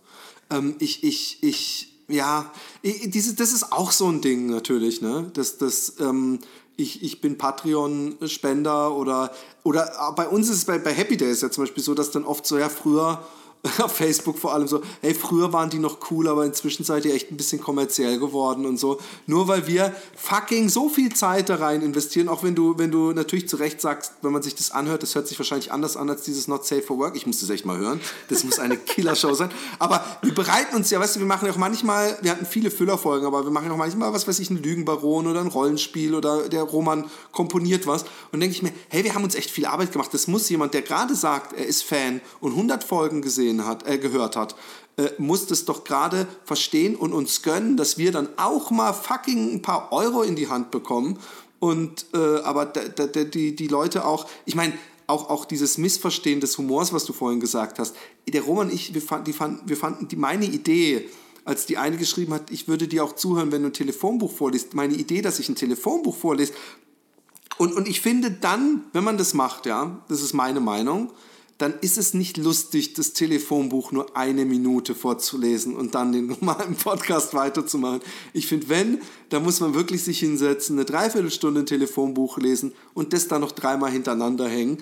Ähm, 0.51 0.77
ich, 0.79 1.05
ich, 1.05 1.43
ich, 1.43 1.95
ja, 2.09 2.51
ich, 2.83 3.11
diese, 3.11 3.35
das 3.35 3.53
ist 3.53 3.73
auch 3.73 3.91
so 3.91 4.09
ein 4.09 4.21
Ding 4.21 4.47
natürlich, 4.47 5.03
ne? 5.03 5.31
Das, 5.35 5.59
das, 5.59 6.01
ähm, 6.01 6.39
ich, 6.77 7.03
ich 7.03 7.21
bin 7.21 7.37
Patreon-Spender 7.37 8.95
oder, 8.95 9.35
oder 9.65 10.15
bei 10.17 10.29
uns 10.29 10.49
ist 10.49 10.59
es 10.59 10.65
bei, 10.65 10.79
bei 10.79 10.93
Happy 10.93 11.17
Days 11.17 11.41
ja 11.41 11.51
zum 11.51 11.65
Beispiel 11.65 11.83
so, 11.83 11.93
dass 11.93 12.13
dann 12.13 12.25
oft 12.25 12.47
so, 12.47 12.57
ja, 12.57 12.69
früher 12.69 13.27
auf 13.83 13.97
Facebook 13.97 14.39
vor 14.39 14.53
allem 14.55 14.69
so, 14.69 14.83
hey, 15.01 15.15
früher 15.15 15.53
waren 15.53 15.69
die 15.71 15.79
noch 15.79 16.11
cool, 16.11 16.29
aber 16.29 16.45
inzwischen 16.45 16.85
seid 16.85 17.05
ihr 17.05 17.15
echt 17.15 17.31
ein 17.31 17.37
bisschen 17.37 17.61
kommerziell 17.61 18.19
geworden 18.19 18.67
und 18.67 18.79
so. 18.79 19.01
Nur 19.27 19.49
weil 19.49 19.67
wir 19.67 19.95
fucking 20.17 20.69
so 20.69 20.89
viel 20.89 21.13
Zeit 21.13 21.49
da 21.49 21.57
rein 21.57 21.83
investieren, 21.83 22.29
auch 22.29 22.43
wenn 22.43 22.55
du, 22.55 22.79
wenn 22.79 22.91
du 22.91 23.13
natürlich 23.13 23.49
zu 23.49 23.57
Recht 23.57 23.81
sagst, 23.81 24.13
wenn 24.23 24.33
man 24.33 24.43
sich 24.43 24.55
das 24.55 24.71
anhört, 24.71 25.03
das 25.03 25.15
hört 25.15 25.27
sich 25.27 25.39
wahrscheinlich 25.39 25.73
anders 25.73 25.97
an 25.97 26.09
als 26.09 26.23
dieses 26.23 26.47
Not 26.47 26.67
Safe 26.67 26.83
for 26.83 26.99
Work. 26.99 27.17
Ich 27.17 27.27
muss 27.27 27.41
das 27.41 27.51
echt 27.51 27.65
mal 27.65 27.79
hören. 27.79 28.01
Das 28.29 28.45
muss 28.45 28.59
eine 28.59 28.77
Killershow 28.77 29.35
sein. 29.35 29.51
Aber 29.79 30.05
wir 30.23 30.35
bereiten 30.35 30.77
uns 30.77 30.91
ja, 30.91 31.01
weißt 31.01 31.17
du, 31.17 31.21
wir 31.21 31.27
machen 31.27 31.47
ja 31.47 31.53
auch 31.53 31.59
manchmal, 31.59 32.17
wir 32.23 32.31
hatten 32.31 32.47
viele 32.47 32.71
Füllerfolgen, 32.71 33.27
aber 33.27 33.45
wir 33.45 33.51
machen 33.51 33.67
ja 33.67 33.73
auch 33.73 33.79
manchmal, 33.79 34.13
was 34.13 34.29
weiß 34.29 34.39
ich, 34.39 34.51
einen 34.51 34.63
Lügenbaron 34.63 35.27
oder 35.27 35.41
ein 35.41 35.49
Rollenspiel 35.49 36.15
oder 36.15 36.49
der 36.49 36.63
Roman 36.63 37.11
komponiert 37.33 37.87
was. 37.87 38.05
Und 38.31 38.41
denke 38.41 38.55
ich 38.55 38.63
mir, 38.63 38.73
hey, 38.89 39.03
wir 39.03 39.15
haben 39.15 39.25
uns 39.25 39.35
echt 39.35 39.51
viel 39.51 39.67
Arbeit 39.67 39.93
gemacht. 39.93 40.15
Das 40.15 40.29
muss 40.29 40.49
jemand, 40.49 40.75
der 40.75 40.83
gerade 40.83 41.15
sagt, 41.17 41.55
er 41.55 41.67
ist 41.67 41.83
Fan 41.83 42.21
und 42.41 42.53
100 42.53 42.85
Folgen 42.85 43.21
gesehen 43.21 43.48
gesehen 43.49 43.67
hat, 43.67 43.87
äh, 43.87 43.99
gehört 43.99 44.37
hat, 44.37 44.55
äh, 44.97 45.11
muss 45.19 45.47
das 45.47 45.65
doch 45.65 45.85
gerade 45.85 46.27
verstehen 46.45 46.97
und 46.97 47.13
uns 47.13 47.43
gönnen, 47.43 47.77
dass 47.77 47.99
wir 47.99 48.13
dann 48.13 48.29
auch 48.37 48.71
mal 48.71 48.93
fucking 48.93 49.55
ein 49.55 49.63
paar 49.63 49.93
Euro 49.93 50.23
in 50.23 50.37
die 50.37 50.49
Hand 50.49 50.71
bekommen. 50.71 51.19
Und 51.61 52.07
äh, 52.15 52.41
aber 52.43 52.67
die, 52.67 53.57
die 53.57 53.69
Leute 53.69 54.05
auch, 54.05 54.27
ich 54.45 54.55
meine, 54.55 54.75
auch, 55.09 55.31
auch 55.31 55.45
dieses 55.45 55.79
Missverstehen 55.79 56.41
des 56.41 56.57
Humors, 56.59 56.93
was 56.93 57.05
du 57.05 57.13
vorhin 57.13 57.41
gesagt 57.41 57.79
hast. 57.79 57.97
Der 58.29 58.43
Roman 58.43 58.69
und 58.69 58.75
ich, 58.75 58.93
wir, 58.95 59.03
fand, 59.03 59.27
die 59.27 59.33
fand, 59.33 59.69
wir 59.69 59.77
fanden 59.77 60.07
die, 60.07 60.17
meine 60.17 60.45
Idee, 60.45 61.09
als 61.45 61.65
die 61.65 61.79
eine 61.79 61.97
geschrieben 61.97 62.35
hat, 62.35 62.51
ich 62.51 62.69
würde 62.69 62.87
dir 62.87 63.03
auch 63.03 63.15
zuhören, 63.15 63.51
wenn 63.51 63.63
du 63.63 63.71
ein 63.71 63.73
Telefonbuch 63.73 64.31
vorliest. 64.31 64.75
Meine 64.75 64.95
Idee, 64.95 65.23
dass 65.23 65.39
ich 65.39 65.49
ein 65.49 65.55
Telefonbuch 65.55 66.15
vorlese. 66.15 66.53
Und, 67.57 67.73
und 67.73 67.89
ich 67.89 68.03
finde 68.03 68.31
dann, 68.31 68.85
wenn 68.93 69.03
man 69.03 69.17
das 69.17 69.33
macht, 69.33 69.65
ja, 69.65 69.99
das 70.09 70.21
ist 70.21 70.35
meine 70.35 70.61
Meinung, 70.61 71.11
dann 71.59 71.75
ist 71.81 71.99
es 71.99 72.15
nicht 72.15 72.37
lustig, 72.37 72.95
das 72.95 73.13
Telefonbuch 73.13 73.91
nur 73.91 74.17
eine 74.17 74.45
Minute 74.45 74.95
vorzulesen 74.95 75.77
und 75.77 75.95
dann 75.95 76.13
den 76.13 76.27
normalen 76.41 76.77
Podcast 76.77 77.35
weiterzumachen. 77.35 78.01
Ich 78.33 78.47
finde, 78.47 78.69
wenn, 78.69 79.01
da 79.29 79.41
muss 79.41 79.61
man 79.61 79.75
wirklich 79.75 80.05
sich 80.05 80.21
hinsetzen, 80.21 80.77
eine 80.77 80.85
Dreiviertelstunde 80.85 81.61
ein 81.61 81.67
Telefonbuch 81.67 82.39
lesen 82.39 82.73
und 82.95 83.13
das 83.13 83.27
dann 83.27 83.41
noch 83.41 83.53
dreimal 83.53 83.91
hintereinander 83.91 84.49
hängen. 84.49 84.79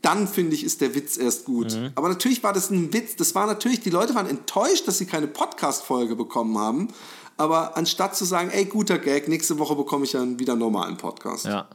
Dann 0.00 0.26
finde 0.26 0.54
ich, 0.54 0.64
ist 0.64 0.80
der 0.80 0.94
Witz 0.94 1.16
erst 1.16 1.44
gut. 1.44 1.74
Mhm. 1.74 1.90
Aber 1.94 2.08
natürlich 2.08 2.42
war 2.42 2.52
das 2.52 2.70
ein 2.70 2.92
Witz. 2.92 3.14
Das 3.16 3.34
war 3.34 3.46
natürlich, 3.46 3.80
die 3.80 3.90
Leute 3.90 4.14
waren 4.14 4.26
enttäuscht, 4.26 4.86
dass 4.88 4.98
sie 4.98 5.06
keine 5.06 5.28
Podcast-Folge 5.28 6.16
bekommen 6.16 6.58
haben. 6.58 6.88
Aber 7.36 7.76
anstatt 7.76 8.14
zu 8.14 8.24
sagen, 8.24 8.50
ey, 8.50 8.64
guter 8.66 8.98
Gag, 8.98 9.28
nächste 9.28 9.58
Woche 9.58 9.74
bekomme 9.74 10.04
ich 10.04 10.12
dann 10.12 10.38
wieder 10.38 10.52
einen 10.52 10.60
normalen 10.60 10.96
Podcast. 10.96 11.46
Ja. 11.46 11.68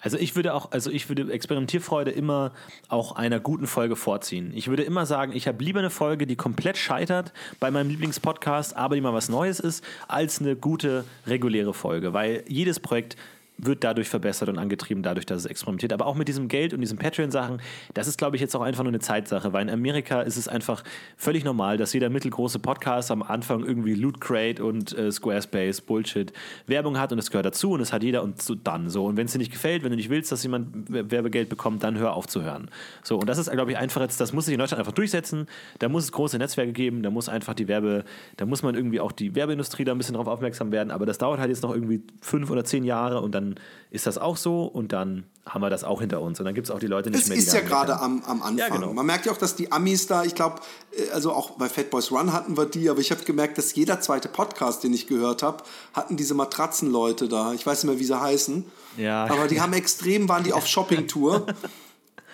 Also 0.00 0.16
ich 0.16 0.36
würde 0.36 0.54
auch, 0.54 0.72
also 0.72 0.90
ich 0.90 1.08
würde 1.08 1.30
Experimentierfreude 1.32 2.10
immer 2.10 2.52
auch 2.88 3.12
einer 3.12 3.40
guten 3.40 3.66
Folge 3.66 3.96
vorziehen. 3.96 4.52
Ich 4.54 4.68
würde 4.68 4.82
immer 4.82 5.06
sagen, 5.06 5.32
ich 5.32 5.46
habe 5.48 5.62
lieber 5.62 5.80
eine 5.80 5.90
Folge, 5.90 6.26
die 6.26 6.36
komplett 6.36 6.76
scheitert 6.76 7.32
bei 7.58 7.70
meinem 7.70 7.90
Lieblingspodcast, 7.90 8.76
aber 8.76 8.94
die 8.94 9.00
mal 9.00 9.14
was 9.14 9.28
Neues 9.28 9.60
ist, 9.60 9.84
als 10.08 10.40
eine 10.40 10.56
gute 10.56 11.04
reguläre 11.26 11.74
Folge. 11.74 12.12
Weil 12.12 12.44
jedes 12.48 12.80
Projekt 12.80 13.16
wird 13.64 13.84
dadurch 13.84 14.08
verbessert 14.08 14.48
und 14.48 14.58
angetrieben, 14.58 15.02
dadurch, 15.02 15.26
dass 15.26 15.38
es 15.38 15.46
experimentiert. 15.46 15.92
Aber 15.92 16.06
auch 16.06 16.14
mit 16.14 16.28
diesem 16.28 16.48
Geld 16.48 16.72
und 16.74 16.80
diesen 16.80 16.98
Patreon-Sachen, 16.98 17.60
das 17.94 18.06
ist, 18.06 18.18
glaube 18.18 18.36
ich, 18.36 18.42
jetzt 18.42 18.54
auch 18.54 18.60
einfach 18.60 18.82
nur 18.82 18.90
eine 18.90 19.00
Zeitsache, 19.00 19.52
weil 19.52 19.62
in 19.62 19.70
Amerika 19.70 20.22
ist 20.22 20.36
es 20.36 20.48
einfach 20.48 20.82
völlig 21.16 21.44
normal, 21.44 21.76
dass 21.76 21.92
jeder 21.92 22.10
mittelgroße 22.10 22.58
Podcast 22.58 23.10
am 23.10 23.22
Anfang 23.22 23.64
irgendwie 23.64 23.94
Loot 23.94 24.20
Crate 24.20 24.64
und 24.64 24.96
äh, 24.96 25.10
Squarespace 25.10 25.80
Bullshit 25.80 26.32
Werbung 26.66 26.98
hat 26.98 27.12
und 27.12 27.18
es 27.18 27.30
gehört 27.30 27.46
dazu 27.46 27.72
und 27.72 27.80
es 27.80 27.92
hat 27.92 28.02
jeder 28.02 28.22
und 28.22 28.42
so 28.42 28.54
dann 28.54 28.88
so. 28.88 29.06
Und 29.06 29.16
wenn 29.16 29.26
es 29.26 29.32
dir 29.32 29.38
nicht 29.38 29.52
gefällt, 29.52 29.82
wenn 29.82 29.90
du 29.90 29.96
nicht 29.96 30.10
willst, 30.10 30.32
dass 30.32 30.42
jemand 30.42 30.90
Werbegeld 30.90 31.48
bekommt, 31.48 31.82
dann 31.82 31.98
hör 31.98 32.14
auf 32.14 32.26
zu 32.26 32.42
hören. 32.42 32.70
So, 33.02 33.18
und 33.18 33.28
das 33.28 33.38
ist, 33.38 33.50
glaube 33.50 33.72
ich, 33.72 33.78
einfach 33.78 34.00
jetzt, 34.00 34.20
das 34.20 34.32
muss 34.32 34.46
sich 34.46 34.54
in 34.54 34.58
Deutschland 34.58 34.80
einfach 34.80 34.92
durchsetzen. 34.92 35.46
Da 35.78 35.88
muss 35.88 36.04
es 36.04 36.12
große 36.12 36.38
Netzwerke 36.38 36.72
geben, 36.72 37.02
da 37.02 37.10
muss 37.10 37.28
einfach 37.28 37.54
die 37.54 37.68
Werbe, 37.68 38.04
da 38.36 38.46
muss 38.46 38.62
man 38.62 38.74
irgendwie 38.74 39.00
auch 39.00 39.12
die 39.12 39.34
Werbeindustrie 39.34 39.84
da 39.84 39.92
ein 39.92 39.98
bisschen 39.98 40.14
drauf 40.14 40.26
aufmerksam 40.26 40.72
werden, 40.72 40.90
aber 40.90 41.06
das 41.06 41.18
dauert 41.18 41.40
halt 41.40 41.50
jetzt 41.50 41.62
noch 41.62 41.74
irgendwie 41.74 42.02
fünf 42.20 42.50
oder 42.50 42.64
zehn 42.64 42.84
Jahre 42.84 43.20
und 43.20 43.34
dann 43.34 43.49
ist 43.90 44.06
das 44.06 44.18
auch 44.18 44.36
so 44.36 44.64
und 44.64 44.92
dann 44.92 45.24
haben 45.46 45.62
wir 45.62 45.70
das 45.70 45.84
auch 45.84 46.00
hinter 46.00 46.20
uns. 46.20 46.38
Und 46.38 46.44
dann 46.44 46.54
gibt 46.54 46.68
es 46.68 46.70
auch 46.70 46.78
die 46.78 46.86
Leute 46.86 47.10
nicht 47.10 47.22
es 47.22 47.28
mehr. 47.28 47.38
Es 47.38 47.46
ist 47.46 47.54
ja 47.54 47.60
gerade 47.60 47.98
am, 47.98 48.22
am 48.24 48.42
Anfang. 48.42 48.58
Ja, 48.58 48.68
genau. 48.68 48.92
Man 48.92 49.06
merkt 49.06 49.26
ja 49.26 49.32
auch, 49.32 49.36
dass 49.36 49.56
die 49.56 49.72
Amis 49.72 50.06
da, 50.06 50.24
ich 50.24 50.34
glaube, 50.34 50.60
äh, 50.92 51.10
also 51.10 51.32
auch 51.32 51.52
bei 51.52 51.68
Fat 51.68 51.90
Boys 51.90 52.12
Run 52.12 52.32
hatten 52.32 52.56
wir 52.56 52.66
die, 52.66 52.88
aber 52.88 53.00
ich 53.00 53.10
habe 53.10 53.24
gemerkt, 53.24 53.58
dass 53.58 53.74
jeder 53.74 54.00
zweite 54.00 54.28
Podcast, 54.28 54.84
den 54.84 54.92
ich 54.92 55.06
gehört 55.06 55.42
habe, 55.42 55.64
hatten 55.92 56.16
diese 56.16 56.34
Matratzenleute 56.34 57.28
da. 57.28 57.52
Ich 57.52 57.66
weiß 57.66 57.82
nicht 57.82 57.90
mehr, 57.92 58.00
wie 58.00 58.04
sie 58.04 58.20
heißen. 58.20 58.64
Ja. 58.96 59.24
Aber 59.26 59.48
die 59.48 59.60
haben 59.60 59.72
extrem, 59.72 60.28
waren 60.28 60.44
die 60.44 60.52
auf 60.52 60.66
Shoppingtour. 60.68 61.46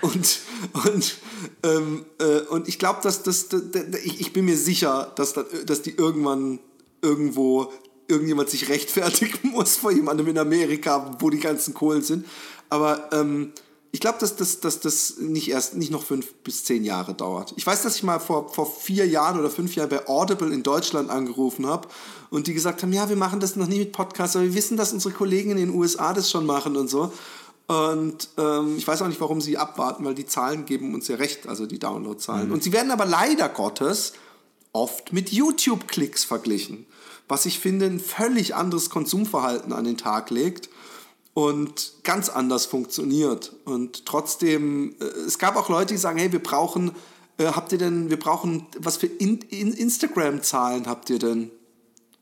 Und, 0.03 0.41
und, 0.85 1.17
ähm, 1.62 2.05
äh, 2.19 2.41
und 2.41 2.69
ich 2.69 2.79
glaube, 2.79 3.01
dass 3.03 3.23
das, 3.23 3.49
ich, 4.05 4.21
ich 4.21 4.33
bin 4.35 4.45
mir 4.45 4.57
sicher, 4.57 5.12
dass, 5.17 5.35
dass 5.64 5.81
die 5.81 5.93
irgendwann 5.93 6.59
irgendwo 7.01 7.73
irgendjemand 8.09 8.51
sich 8.51 8.69
rechtfertigen 8.69 9.51
muss 9.53 9.77
vor 9.77 9.93
jemandem 9.93 10.29
in 10.29 10.39
Amerika, 10.39 11.17
wo 11.19 11.31
die 11.31 11.41
ganzen 11.41 11.75
Kohlen 11.75 12.03
sind. 12.03 12.27
Aber 12.69 13.11
ähm, 13.13 13.53
ich 13.93 14.01
glaube, 14.01 14.19
dass 14.19 14.37
das 14.37 14.61
dass 14.61 14.81
das 14.81 15.17
nicht 15.19 15.51
erst 15.51 15.75
nicht 15.75 15.91
noch 15.91 16.03
fünf 16.03 16.35
bis 16.45 16.65
zehn 16.65 16.85
Jahre 16.85 17.15
dauert. 17.15 17.55
Ich 17.57 17.67
weiß, 17.67 17.83
dass 17.83 17.97
ich 17.97 18.03
mal 18.03 18.19
vor, 18.19 18.53
vor 18.53 18.71
vier 18.71 19.07
Jahren 19.07 19.39
oder 19.39 19.49
fünf 19.49 19.75
Jahren 19.75 19.89
bei 19.89 20.07
Audible 20.07 20.53
in 20.53 20.63
Deutschland 20.63 21.09
angerufen 21.09 21.67
habe 21.67 21.89
und 22.31 22.47
die 22.47 22.55
gesagt 22.55 22.83
haben, 22.83 22.93
ja, 22.93 23.09
wir 23.09 23.17
machen 23.17 23.41
das 23.41 23.57
noch 23.57 23.67
nie 23.67 23.79
mit 23.79 23.93
Podcasts, 23.93 24.37
aber 24.37 24.45
wir 24.45 24.55
wissen, 24.55 24.77
dass 24.77 24.93
unsere 24.93 25.15
Kollegen 25.15 25.51
in 25.53 25.57
den 25.57 25.71
USA 25.71 26.13
das 26.13 26.31
schon 26.31 26.45
machen 26.45 26.77
und 26.77 26.89
so. 26.89 27.13
Und 27.69 28.29
ähm, 28.37 28.77
ich 28.77 28.87
weiß 28.87 29.03
auch 29.03 29.09
nicht, 29.09 29.21
warum 29.21 29.41
sie 29.41 29.57
abwarten, 29.57 30.05
weil 30.05 30.15
die 30.15 30.27
Zahlen 30.27 30.67
geben 30.67 30.95
uns 30.95 31.09
ja 31.09 31.17
recht, 31.17 31.49
also 31.49 31.67
die 31.67 31.79
Downloadzahlen. 31.79 32.49
Mhm. 32.49 32.53
Und 32.53 32.63
sie 32.63 32.73
werden 32.73 32.93
aber 32.93 33.07
leider 33.07 33.49
Gottes 33.49 34.13
oft 34.73 35.13
mit 35.13 35.33
YouTube-Klicks 35.33 36.25
verglichen 36.25 36.87
was 37.29 37.47
ich 37.47 37.59
finde 37.59 37.87
ein 37.87 38.01
völlig 38.01 38.55
anderes 38.55 38.91
Konsumverhalten 38.91 39.72
an 39.72 39.85
den 39.85 39.97
Tag 39.97 40.31
legt. 40.31 40.68
und 41.37 41.93
ganz 42.03 42.31
anders 42.31 42.64
funktioniert. 42.64 43.53
Und 43.66 44.07
trotzdem, 44.07 44.97
äh, 45.01 45.05
es 45.05 45.39
gab 45.39 45.57
auch 45.57 45.68
Leute, 45.68 45.93
die 45.93 45.99
sagen, 45.99 46.18
hey, 46.18 46.33
wir 46.33 46.43
brauchen, 46.43 46.93
äh, 47.37 47.49
habt 47.49 47.72
ihr 47.72 47.79
denn, 47.79 48.09
wir 48.09 48.18
brauchen, 48.18 48.66
was 48.79 48.97
für 48.97 49.07
in, 49.07 49.41
in 49.51 49.74
Instagram-Zahlen 49.74 50.87
habt 50.87 51.11
ihr 51.11 51.18
denn? 51.18 51.51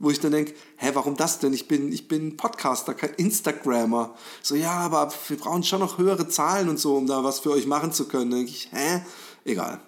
Wo 0.01 0.11
ich 0.11 0.19
dann 0.19 0.33
denke, 0.33 0.55
hä, 0.79 0.91
warum 0.95 1.17
das 1.17 1.39
denn? 1.39 1.53
Ich 1.53 1.69
bin, 1.69 1.93
ich 1.93 2.09
bin 2.09 2.37
Podcaster, 2.37 2.93
kein 2.93 3.15
Instagrammer. 3.15 4.17
So, 4.43 4.57
ja, 4.57 4.73
aber 4.73 5.13
wir 5.29 5.37
brauchen 5.37 5.63
schon 5.63 5.79
noch 5.79 5.99
höhere 5.99 6.27
Zahlen 6.27 6.69
und 6.69 6.81
so, 6.81 6.97
um 6.97 7.07
da 7.07 7.23
was 7.23 7.39
für 7.39 7.53
euch 7.53 7.69
machen 7.69 7.93
zu 7.93 8.09
können. 8.09 8.33
Da 8.33 8.37
denke 8.39 8.51
ich, 8.51 8.71
hä? 8.73 9.03
Egal. 9.45 9.81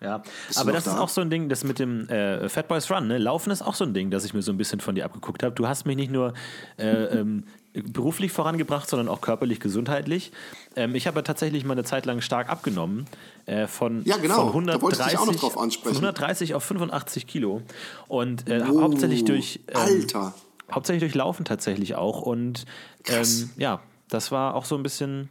Ja, 0.00 0.22
aber 0.54 0.72
das 0.72 0.84
da? 0.84 0.92
ist 0.92 0.98
auch 0.98 1.08
so 1.08 1.20
ein 1.20 1.28
Ding, 1.30 1.48
das 1.48 1.64
mit 1.64 1.80
dem 1.80 2.08
äh, 2.08 2.48
Fat 2.48 2.68
Boys 2.68 2.88
Run, 2.88 3.08
ne? 3.08 3.18
Laufen 3.18 3.50
ist 3.50 3.62
auch 3.62 3.74
so 3.74 3.84
ein 3.84 3.94
Ding, 3.94 4.10
das 4.10 4.24
ich 4.24 4.32
mir 4.32 4.42
so 4.42 4.52
ein 4.52 4.56
bisschen 4.56 4.78
von 4.78 4.94
dir 4.94 5.04
abgeguckt 5.04 5.42
habe. 5.42 5.54
Du 5.56 5.66
hast 5.66 5.86
mich 5.86 5.96
nicht 5.96 6.12
nur 6.12 6.34
äh, 6.76 6.86
ähm, 7.18 7.44
beruflich 7.72 8.32
vorangebracht, 8.32 8.88
sondern 8.88 9.08
auch 9.08 9.20
körperlich, 9.20 9.60
gesundheitlich. 9.60 10.32
Ähm, 10.76 10.94
ich 10.94 11.06
habe 11.06 11.22
tatsächlich 11.22 11.64
mal 11.64 11.72
eine 11.72 11.84
Zeit 11.84 12.06
lang 12.06 12.20
stark 12.20 12.48
abgenommen. 12.48 13.06
Äh, 13.46 13.66
von, 13.66 14.02
ja, 14.04 14.16
genau. 14.16 14.50
von 14.50 14.68
130, 14.68 15.18
auch 15.18 15.26
noch 15.26 15.34
drauf 15.34 15.58
ansprechen. 15.58 15.96
Von 15.96 16.04
130 16.04 16.54
auf 16.54 16.64
85 16.64 17.26
Kilo. 17.26 17.62
Und 18.06 18.48
äh, 18.48 18.62
oh, 18.70 18.82
hauptsächlich 18.82 19.24
durch. 19.24 19.60
Ähm, 19.68 19.76
Alter! 19.76 20.34
Hauptsächlich 20.70 21.00
durch 21.00 21.14
Laufen 21.14 21.44
tatsächlich 21.44 21.94
auch. 21.94 22.22
Und 22.22 22.66
ähm, 23.06 23.50
ja, 23.56 23.80
das 24.08 24.30
war 24.30 24.54
auch 24.54 24.64
so 24.64 24.76
ein 24.76 24.82
bisschen. 24.82 25.28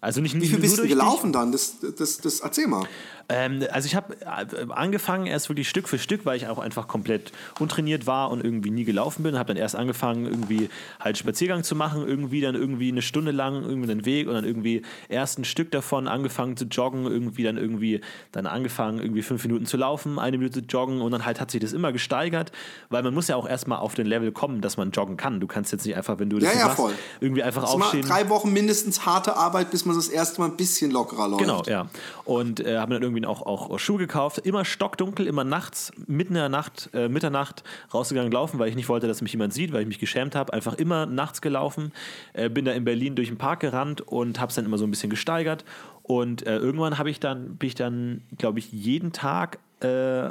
Also 0.00 0.20
nicht, 0.20 0.34
Wie 0.34 0.48
viel 0.48 0.58
bist 0.58 0.78
du 0.78 0.88
gelaufen 0.88 1.32
dann? 1.32 1.52
Das, 1.52 1.76
das, 1.96 2.18
das 2.18 2.40
erzähl 2.40 2.66
mal. 2.66 2.88
Ähm, 3.28 3.64
also 3.70 3.86
ich 3.86 3.94
habe 3.94 4.16
äh, 4.20 4.70
angefangen 4.70 5.26
erst 5.26 5.48
wirklich 5.48 5.68
Stück 5.68 5.88
für 5.88 5.98
Stück, 5.98 6.24
weil 6.24 6.36
ich 6.36 6.46
auch 6.48 6.58
einfach 6.58 6.88
komplett 6.88 7.32
untrainiert 7.58 8.06
war 8.06 8.30
und 8.30 8.44
irgendwie 8.44 8.70
nie 8.70 8.84
gelaufen 8.84 9.22
bin. 9.22 9.38
Habe 9.38 9.48
dann 9.48 9.56
erst 9.56 9.76
angefangen, 9.76 10.26
irgendwie 10.26 10.68
halt 11.00 11.18
Spaziergang 11.18 11.64
zu 11.64 11.74
machen, 11.74 12.06
irgendwie 12.06 12.40
dann 12.40 12.54
irgendwie 12.54 12.90
eine 12.90 13.02
Stunde 13.02 13.32
lang 13.32 13.62
irgendwie 13.62 13.88
den 13.88 14.04
Weg 14.04 14.28
und 14.28 14.34
dann 14.34 14.44
irgendwie 14.44 14.82
erst 15.08 15.38
ein 15.38 15.44
Stück 15.44 15.70
davon 15.70 16.08
angefangen 16.08 16.56
zu 16.56 16.64
joggen, 16.64 17.06
irgendwie 17.06 17.42
dann 17.42 17.56
irgendwie 17.56 18.00
dann 18.32 18.46
angefangen, 18.46 18.98
irgendwie 18.98 19.22
fünf 19.22 19.44
Minuten 19.44 19.66
zu 19.66 19.76
laufen, 19.76 20.18
eine 20.18 20.38
Minute 20.38 20.60
zu 20.60 20.66
joggen 20.66 21.00
und 21.00 21.12
dann 21.12 21.24
halt 21.24 21.40
hat 21.40 21.50
sich 21.50 21.60
das 21.60 21.72
immer 21.72 21.92
gesteigert, 21.92 22.52
weil 22.90 23.02
man 23.02 23.14
muss 23.14 23.28
ja 23.28 23.36
auch 23.36 23.48
erstmal 23.48 23.78
auf 23.78 23.94
den 23.94 24.06
Level 24.06 24.32
kommen, 24.32 24.60
dass 24.60 24.76
man 24.76 24.90
joggen 24.90 25.16
kann. 25.16 25.40
Du 25.40 25.46
kannst 25.46 25.72
jetzt 25.72 25.86
nicht 25.86 25.96
einfach, 25.96 26.18
wenn 26.18 26.30
du 26.30 26.38
das 26.38 26.52
ja, 26.52 26.58
ja, 26.58 26.64
machst, 26.66 26.76
voll. 26.76 26.92
irgendwie 27.20 27.42
einfach 27.42 27.62
das 27.62 27.72
aufstehen. 27.72 28.06
Drei 28.06 28.28
Wochen 28.28 28.52
mindestens 28.52 29.06
harte 29.06 29.36
Arbeit, 29.36 29.70
bis 29.70 29.84
man 29.84 29.96
das 29.96 30.08
erste 30.08 30.40
Mal 30.40 30.48
ein 30.48 30.56
bisschen 30.56 30.90
lockerer 30.90 31.28
läuft. 31.28 31.40
Genau, 31.40 31.62
ja. 31.66 31.88
Und 32.24 32.60
äh, 32.60 32.78
habe 32.78 32.94
dann 32.94 33.02
irgendwie 33.02 33.11
auch, 33.24 33.42
auch 33.42 33.78
Schuhe 33.78 33.98
gekauft, 33.98 34.38
immer 34.38 34.64
stockdunkel, 34.64 35.26
immer 35.26 35.44
nachts, 35.44 35.92
mitten 36.06 36.34
in 36.34 36.40
der 36.40 36.48
Nacht, 36.48 36.90
äh, 36.92 37.08
Mitternacht 37.08 37.62
rausgegangen 37.92 38.32
laufen, 38.32 38.58
weil 38.58 38.68
ich 38.68 38.76
nicht 38.76 38.88
wollte, 38.88 39.06
dass 39.06 39.22
mich 39.22 39.32
jemand 39.32 39.52
sieht, 39.52 39.72
weil 39.72 39.82
ich 39.82 39.88
mich 39.88 39.98
geschämt 39.98 40.34
habe. 40.34 40.52
Einfach 40.52 40.74
immer 40.74 41.06
nachts 41.06 41.40
gelaufen, 41.40 41.92
äh, 42.32 42.48
bin 42.48 42.64
da 42.64 42.72
in 42.72 42.84
Berlin 42.84 43.14
durch 43.14 43.28
den 43.28 43.38
Park 43.38 43.60
gerannt 43.60 44.00
und 44.00 44.40
habe 44.40 44.50
es 44.50 44.56
dann 44.56 44.64
immer 44.64 44.78
so 44.78 44.86
ein 44.86 44.90
bisschen 44.90 45.10
gesteigert. 45.10 45.64
Und 46.02 46.46
äh, 46.46 46.56
irgendwann 46.56 46.98
habe 46.98 47.10
ich 47.10 47.20
dann, 47.20 47.56
bin 47.56 47.68
ich 47.68 47.74
dann, 47.74 48.22
glaube 48.36 48.58
ich, 48.58 48.72
jeden 48.72 49.12
Tag, 49.12 49.58
äh, 49.80 50.30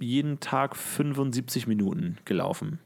jeden 0.00 0.40
Tag 0.40 0.76
75 0.76 1.66
Minuten 1.66 2.18
gelaufen. 2.24 2.78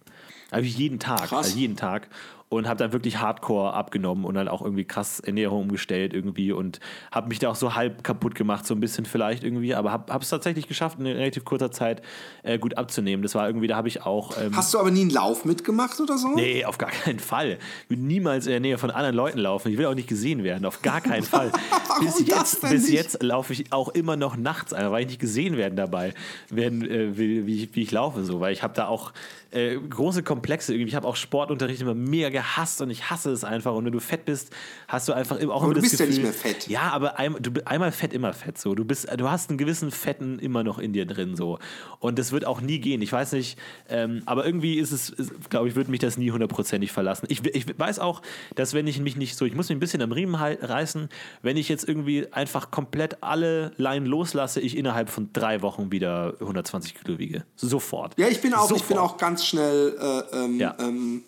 Also 0.50 0.66
jeden 0.66 0.98
Tag, 0.98 1.28
Krass. 1.28 1.46
also 1.46 1.58
jeden 1.58 1.76
Tag 1.76 2.08
und 2.48 2.66
habe 2.66 2.78
dann 2.78 2.92
wirklich 2.92 3.18
Hardcore 3.18 3.74
abgenommen 3.74 4.24
und 4.24 4.34
dann 4.34 4.48
auch 4.48 4.62
irgendwie 4.62 4.84
krass 4.84 5.20
Ernährung 5.20 5.62
umgestellt 5.62 6.14
irgendwie 6.14 6.52
und 6.52 6.80
habe 7.12 7.28
mich 7.28 7.38
da 7.38 7.50
auch 7.50 7.54
so 7.54 7.74
halb 7.74 8.02
kaputt 8.02 8.34
gemacht, 8.34 8.66
so 8.66 8.74
ein 8.74 8.80
bisschen 8.80 9.04
vielleicht 9.04 9.44
irgendwie, 9.44 9.74
aber 9.74 9.92
habe 9.92 10.18
es 10.20 10.30
tatsächlich 10.30 10.66
geschafft, 10.66 10.98
in 10.98 11.06
relativ 11.06 11.44
kurzer 11.44 11.70
Zeit 11.70 12.02
äh, 12.42 12.58
gut 12.58 12.78
abzunehmen. 12.78 13.22
Das 13.22 13.34
war 13.34 13.46
irgendwie, 13.46 13.66
da 13.66 13.76
habe 13.76 13.88
ich 13.88 14.02
auch. 14.02 14.36
Ähm, 14.40 14.56
Hast 14.56 14.72
du 14.72 14.78
aber 14.78 14.90
nie 14.90 15.02
einen 15.02 15.10
Lauf 15.10 15.44
mitgemacht 15.44 16.00
oder 16.00 16.16
so? 16.16 16.28
Nee, 16.34 16.64
auf 16.64 16.78
gar 16.78 16.90
keinen 16.90 17.18
Fall. 17.18 17.58
Ich 17.84 17.90
will 17.90 17.98
niemals 17.98 18.46
in 18.46 18.52
der 18.52 18.60
Nähe 18.60 18.78
von 18.78 18.90
anderen 18.90 19.16
Leuten 19.16 19.38
laufen. 19.38 19.70
Ich 19.70 19.78
will 19.78 19.86
auch 19.86 19.94
nicht 19.94 20.08
gesehen 20.08 20.42
werden, 20.42 20.64
auf 20.64 20.80
gar 20.80 21.00
keinen 21.00 21.22
Fall. 21.24 21.52
bis 22.00 22.26
jetzt, 22.26 22.62
bis 22.62 22.90
jetzt 22.90 23.22
laufe 23.22 23.52
ich 23.52 23.72
auch 23.72 23.88
immer 23.90 24.16
noch 24.16 24.36
nachts, 24.36 24.72
weil 24.72 25.02
ich 25.02 25.08
nicht 25.08 25.20
gesehen 25.20 25.56
werden 25.56 25.76
dabei, 25.76 26.14
werden, 26.48 26.88
äh, 26.88 27.18
wie, 27.18 27.46
wie, 27.46 27.64
ich, 27.64 27.74
wie 27.74 27.82
ich 27.82 27.90
laufe, 27.90 28.24
so, 28.24 28.40
weil 28.40 28.52
ich 28.52 28.62
habe 28.62 28.74
da 28.74 28.88
auch 28.88 29.12
äh, 29.50 29.76
große 29.76 30.22
Komplexe 30.22 30.74
irgendwie. 30.74 30.90
Ich 30.90 30.94
habe 30.94 31.06
auch 31.06 31.16
Sportunterricht 31.16 31.80
immer 31.80 31.94
mega 31.94 32.28
gehasst 32.38 32.80
und 32.80 32.90
ich 32.90 33.08
hasse 33.08 33.30
es 33.30 33.44
einfach. 33.44 33.74
Und 33.74 33.84
wenn 33.84 33.92
du 33.92 34.00
fett 34.00 34.24
bist, 34.24 34.50
hast 34.88 35.08
du 35.08 35.12
einfach 35.12 35.36
auch 35.36 35.40
aber 35.40 35.64
immer 35.64 35.74
du 35.74 35.80
das 35.80 35.90
bist 35.90 35.98
Gefühl, 35.98 36.06
ja 36.06 36.12
nicht 36.12 36.22
mehr 36.22 36.32
fett. 36.32 36.68
Ja, 36.68 36.90
aber 36.90 37.18
ein, 37.18 37.36
du, 37.40 37.50
einmal 37.64 37.92
fett, 37.92 38.12
immer 38.12 38.32
fett. 38.32 38.58
So, 38.58 38.74
du 38.74 38.84
bist, 38.84 39.08
du 39.16 39.30
hast 39.30 39.48
einen 39.48 39.58
gewissen 39.58 39.90
Fetten 39.90 40.38
immer 40.38 40.64
noch 40.64 40.78
in 40.78 40.92
dir 40.92 41.06
drin 41.06 41.36
so. 41.36 41.58
Und 42.00 42.18
das 42.18 42.32
wird 42.32 42.44
auch 42.44 42.60
nie 42.60 42.80
gehen. 42.80 43.00
Ich 43.00 43.12
weiß 43.12 43.32
nicht, 43.32 43.58
ähm, 43.88 44.22
aber 44.26 44.44
irgendwie 44.44 44.78
ist 44.78 44.92
es, 44.92 45.14
glaube 45.48 45.68
ich, 45.68 45.76
würde 45.76 45.90
mich 45.90 46.00
das 46.00 46.18
nie 46.18 46.30
hundertprozentig 46.30 46.92
verlassen. 46.92 47.26
Ich, 47.30 47.44
ich 47.44 47.78
weiß 47.78 48.00
auch, 48.00 48.20
dass 48.54 48.74
wenn 48.74 48.86
ich 48.86 49.00
mich 49.00 49.16
nicht 49.16 49.36
so, 49.36 49.44
ich 49.44 49.54
muss 49.54 49.68
mich 49.68 49.76
ein 49.76 49.80
bisschen 49.80 50.02
am 50.02 50.12
Riemen 50.12 50.34
reißen, 50.34 51.08
wenn 51.42 51.56
ich 51.56 51.68
jetzt 51.68 51.88
irgendwie 51.88 52.32
einfach 52.32 52.70
komplett 52.70 53.22
alle 53.22 53.72
Leinen 53.76 54.06
loslasse, 54.06 54.60
ich 54.60 54.76
innerhalb 54.76 55.10
von 55.10 55.30
drei 55.32 55.62
Wochen 55.62 55.92
wieder 55.92 56.34
120 56.40 56.94
Kilo 56.94 57.18
wiege. 57.18 57.44
Sofort. 57.56 58.18
Ja, 58.18 58.28
ich 58.28 58.40
bin 58.40 58.52
auch, 58.54 58.62
Sofort. 58.62 58.80
ich 58.80 58.86
bin 58.86 58.98
auch 58.98 59.16
ganz 59.16 59.38
ganz 59.38 59.46
schnell 59.46 59.96
äh, 60.00 60.36
ähm, 60.36 60.58
ja. 60.58 60.74
ähm, 60.80 61.22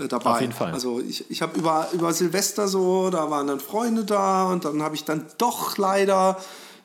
äh, 0.00 0.08
dabei. 0.08 0.30
Auf 0.30 0.40
jeden 0.40 0.52
Fall. 0.52 0.72
Also 0.72 1.00
ich, 1.00 1.30
ich 1.30 1.42
habe 1.42 1.58
über, 1.58 1.88
über 1.92 2.12
Silvester 2.12 2.68
so, 2.68 3.10
da 3.10 3.30
waren 3.30 3.46
dann 3.46 3.60
Freunde 3.60 4.04
da 4.04 4.50
und 4.50 4.64
dann 4.64 4.82
habe 4.82 4.94
ich 4.94 5.04
dann 5.04 5.26
doch 5.38 5.76
leider 5.76 6.38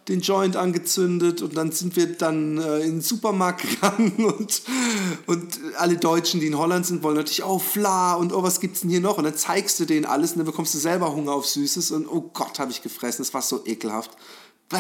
den 0.08 0.20
Joint 0.20 0.56
angezündet 0.56 1.42
und 1.42 1.58
dann 1.58 1.72
sind 1.72 1.96
wir 1.96 2.16
dann 2.16 2.60
äh, 2.60 2.80
in 2.82 2.92
den 2.92 3.02
Supermarkt 3.02 3.62
gegangen 3.70 4.26
und, 4.26 4.62
und 5.26 5.60
alle 5.78 5.98
Deutschen, 5.98 6.40
die 6.40 6.48
in 6.48 6.58
Holland 6.58 6.86
sind, 6.86 7.02
wollen 7.02 7.16
natürlich, 7.16 7.44
oh, 7.44 7.60
Fla 7.60 8.14
und 8.14 8.34
oh, 8.34 8.44
was 8.44 8.60
gibt's 8.60 8.82
denn 8.82 8.90
hier 8.90 9.02
noch? 9.02 9.18
Und 9.18 9.24
dann 9.24 9.36
zeigst 9.36 9.80
du 9.80 9.86
denen 9.86 10.06
alles 10.06 10.34
und 10.34 10.38
dann 10.38 10.46
bekommst 10.46 10.74
du 10.76 10.78
selber 10.78 11.14
Hunger 11.14 11.34
auf 11.34 11.48
Süßes 11.48 11.92
und 11.92 12.08
oh 12.08 12.30
Gott, 12.34 12.60
habe 12.60 12.72
ich 12.72 12.82
gefressen, 12.84 13.24
das 13.24 13.34
war 13.34 13.42
so 13.42 13.66
ekelhaft. 13.66 14.12
Bäh. 14.70 14.78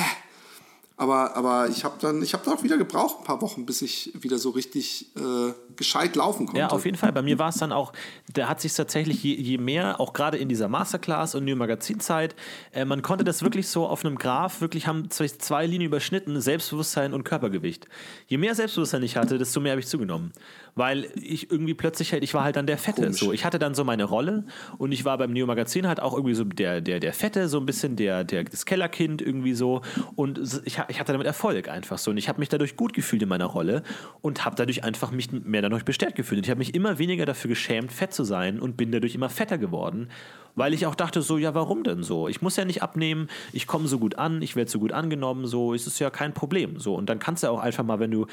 Aber, 0.97 1.35
aber 1.35 1.67
ich 1.67 1.83
habe 1.83 1.95
dann, 1.99 2.21
ich 2.21 2.33
habe 2.33 2.49
auch 2.49 2.63
wieder 2.63 2.77
gebraucht, 2.77 3.17
ein 3.19 3.23
paar 3.25 3.41
Wochen, 3.41 3.65
bis 3.65 3.81
ich 3.81 4.11
wieder 4.13 4.37
so 4.37 4.51
richtig 4.51 5.11
äh, 5.17 5.51
gescheit 5.75 6.15
laufen 6.15 6.45
konnte. 6.45 6.59
Ja, 6.59 6.67
auf 6.69 6.85
jeden 6.85 6.97
Fall. 6.97 7.11
Bei 7.11 7.21
mir 7.21 7.37
war 7.37 7.49
es 7.49 7.57
dann 7.57 7.73
auch, 7.73 7.91
da 8.31 8.47
hat 8.47 8.61
sich 8.61 8.73
tatsächlich 8.73 9.21
je, 9.21 9.35
je, 9.35 9.57
mehr, 9.57 9.99
auch 9.99 10.13
gerade 10.13 10.37
in 10.37 10.47
dieser 10.47 10.69
Masterclass 10.69 11.35
und 11.35 11.43
New 11.43 11.55
Magazinzeit, 11.57 12.33
äh, 12.71 12.85
man 12.85 13.01
konnte 13.01 13.25
das 13.25 13.43
wirklich 13.43 13.67
so 13.67 13.85
auf 13.85 14.05
einem 14.05 14.17
Graph, 14.17 14.61
wirklich 14.61 14.87
haben 14.87 15.09
zwei, 15.09 15.27
zwei 15.27 15.65
Linien 15.65 15.87
überschnitten, 15.87 16.39
Selbstbewusstsein 16.39 17.13
und 17.13 17.25
Körpergewicht. 17.25 17.87
Je 18.27 18.37
mehr 18.37 18.55
Selbstbewusstsein 18.55 19.03
ich 19.03 19.17
hatte, 19.17 19.37
desto 19.37 19.59
mehr 19.59 19.73
habe 19.73 19.81
ich 19.81 19.87
zugenommen 19.87 20.31
weil 20.75 21.07
ich 21.15 21.49
irgendwie 21.49 21.73
plötzlich 21.73 22.11
halt, 22.11 22.23
ich 22.23 22.33
war 22.33 22.43
halt 22.43 22.57
dann 22.57 22.67
der 22.67 22.77
Fette. 22.77 23.11
So, 23.13 23.31
ich 23.31 23.45
hatte 23.45 23.59
dann 23.59 23.73
so 23.73 23.83
meine 23.83 24.03
Rolle 24.03 24.45
und 24.77 24.91
ich 24.91 25.05
war 25.05 25.17
beim 25.17 25.31
Neo 25.31 25.47
Magazin 25.47 25.87
halt 25.87 26.01
auch 26.01 26.13
irgendwie 26.13 26.35
so 26.35 26.43
der, 26.43 26.81
der, 26.81 26.99
der 26.99 27.13
Fette, 27.13 27.47
so 27.47 27.59
ein 27.59 27.65
bisschen 27.65 27.95
der, 27.95 28.25
der, 28.25 28.43
das 28.43 28.65
Kellerkind 28.65 29.21
irgendwie 29.21 29.53
so. 29.53 29.81
Und 30.15 30.37
ich, 30.65 30.81
ich 30.87 30.99
hatte 30.99 31.13
damit 31.13 31.27
Erfolg 31.27 31.69
einfach 31.69 31.97
so. 31.97 32.11
Und 32.11 32.17
ich 32.17 32.27
habe 32.27 32.39
mich 32.39 32.49
dadurch 32.49 32.75
gut 32.75 32.93
gefühlt 32.93 33.23
in 33.23 33.29
meiner 33.29 33.45
Rolle 33.45 33.83
und 34.21 34.43
habe 34.43 34.57
dadurch 34.57 34.83
einfach 34.83 35.11
mich 35.11 35.31
mehr 35.31 35.61
dadurch 35.61 35.85
bestärkt 35.85 36.15
gefühlt. 36.15 36.39
Und 36.39 36.45
ich 36.45 36.49
habe 36.51 36.59
mich 36.59 36.75
immer 36.75 36.99
weniger 36.99 37.25
dafür 37.25 37.49
geschämt, 37.49 37.93
fett 37.93 38.13
zu 38.13 38.25
sein 38.25 38.59
und 38.59 38.75
bin 38.75 38.91
dadurch 38.91 39.15
immer 39.15 39.29
fetter 39.29 39.57
geworden 39.57 40.09
weil 40.55 40.73
ich 40.73 40.85
auch 40.85 40.95
dachte 40.95 41.21
so, 41.21 41.37
ja, 41.37 41.53
warum 41.53 41.83
denn 41.83 42.03
so? 42.03 42.27
Ich 42.27 42.41
muss 42.41 42.55
ja 42.55 42.65
nicht 42.65 42.81
abnehmen, 42.81 43.29
ich 43.53 43.67
komme 43.67 43.87
so 43.87 43.99
gut 43.99 44.17
an, 44.17 44.41
ich 44.41 44.55
werde 44.55 44.71
so 44.71 44.79
gut 44.79 44.91
angenommen, 44.91 45.47
so 45.47 45.73
ist 45.73 45.87
es 45.87 45.99
ja 45.99 46.09
kein 46.09 46.33
Problem. 46.33 46.79
So 46.79 46.95
und 46.95 47.07
dann 47.09 47.19
kannst 47.19 47.43
du 47.43 47.49
auch 47.49 47.59
einfach 47.59 47.83
mal, 47.83 47.99
wenn 47.99 48.11
du 48.11 48.27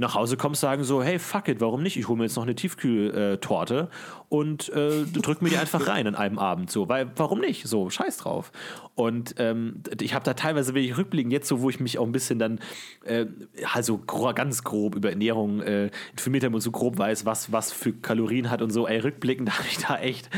nach 0.00 0.14
Hause 0.14 0.36
kommst, 0.36 0.62
sagen 0.62 0.82
so, 0.82 1.02
hey, 1.02 1.18
fuck 1.18 1.46
it, 1.48 1.60
warum 1.60 1.82
nicht? 1.82 1.96
Ich 1.96 2.08
hole 2.08 2.16
mir 2.16 2.24
jetzt 2.24 2.36
noch 2.36 2.42
eine 2.42 2.54
Tiefkühltorte 2.54 3.90
und 4.30 4.70
äh, 4.70 5.04
drück 5.04 5.42
mir 5.42 5.50
die 5.50 5.58
einfach 5.58 5.86
rein 5.86 6.06
an 6.06 6.14
einem 6.14 6.38
Abend. 6.38 6.70
So, 6.70 6.88
weil, 6.88 7.10
warum 7.16 7.40
nicht? 7.40 7.66
So, 7.68 7.90
scheiß 7.90 8.16
drauf. 8.16 8.50
Und 8.94 9.34
ähm, 9.38 9.82
ich 10.00 10.14
habe 10.14 10.24
da 10.24 10.34
teilweise 10.34 10.74
wirklich 10.74 10.96
rückblicken, 10.96 11.30
jetzt 11.30 11.48
so, 11.48 11.60
wo 11.60 11.68
ich 11.68 11.80
mich 11.80 11.98
auch 11.98 12.06
ein 12.06 12.12
bisschen 12.12 12.38
dann 12.38 12.60
äh, 13.04 13.26
also 13.72 13.98
gro 13.98 14.32
ganz 14.32 14.64
grob 14.64 14.94
über 14.94 15.10
Ernährung 15.10 15.60
äh, 15.60 15.90
informiert 16.12 16.44
habe 16.44 16.54
und 16.54 16.60
so 16.60 16.70
grob 16.70 16.96
weiß, 16.96 17.26
was, 17.26 17.52
was 17.52 17.72
für 17.72 17.92
Kalorien 17.92 18.50
hat 18.50 18.62
und 18.62 18.70
so, 18.70 18.88
ey, 18.88 18.98
rückblickend 19.00 19.50
habe 19.58 19.68
ich 19.68 19.78
da 19.78 19.98
echt, 19.98 20.30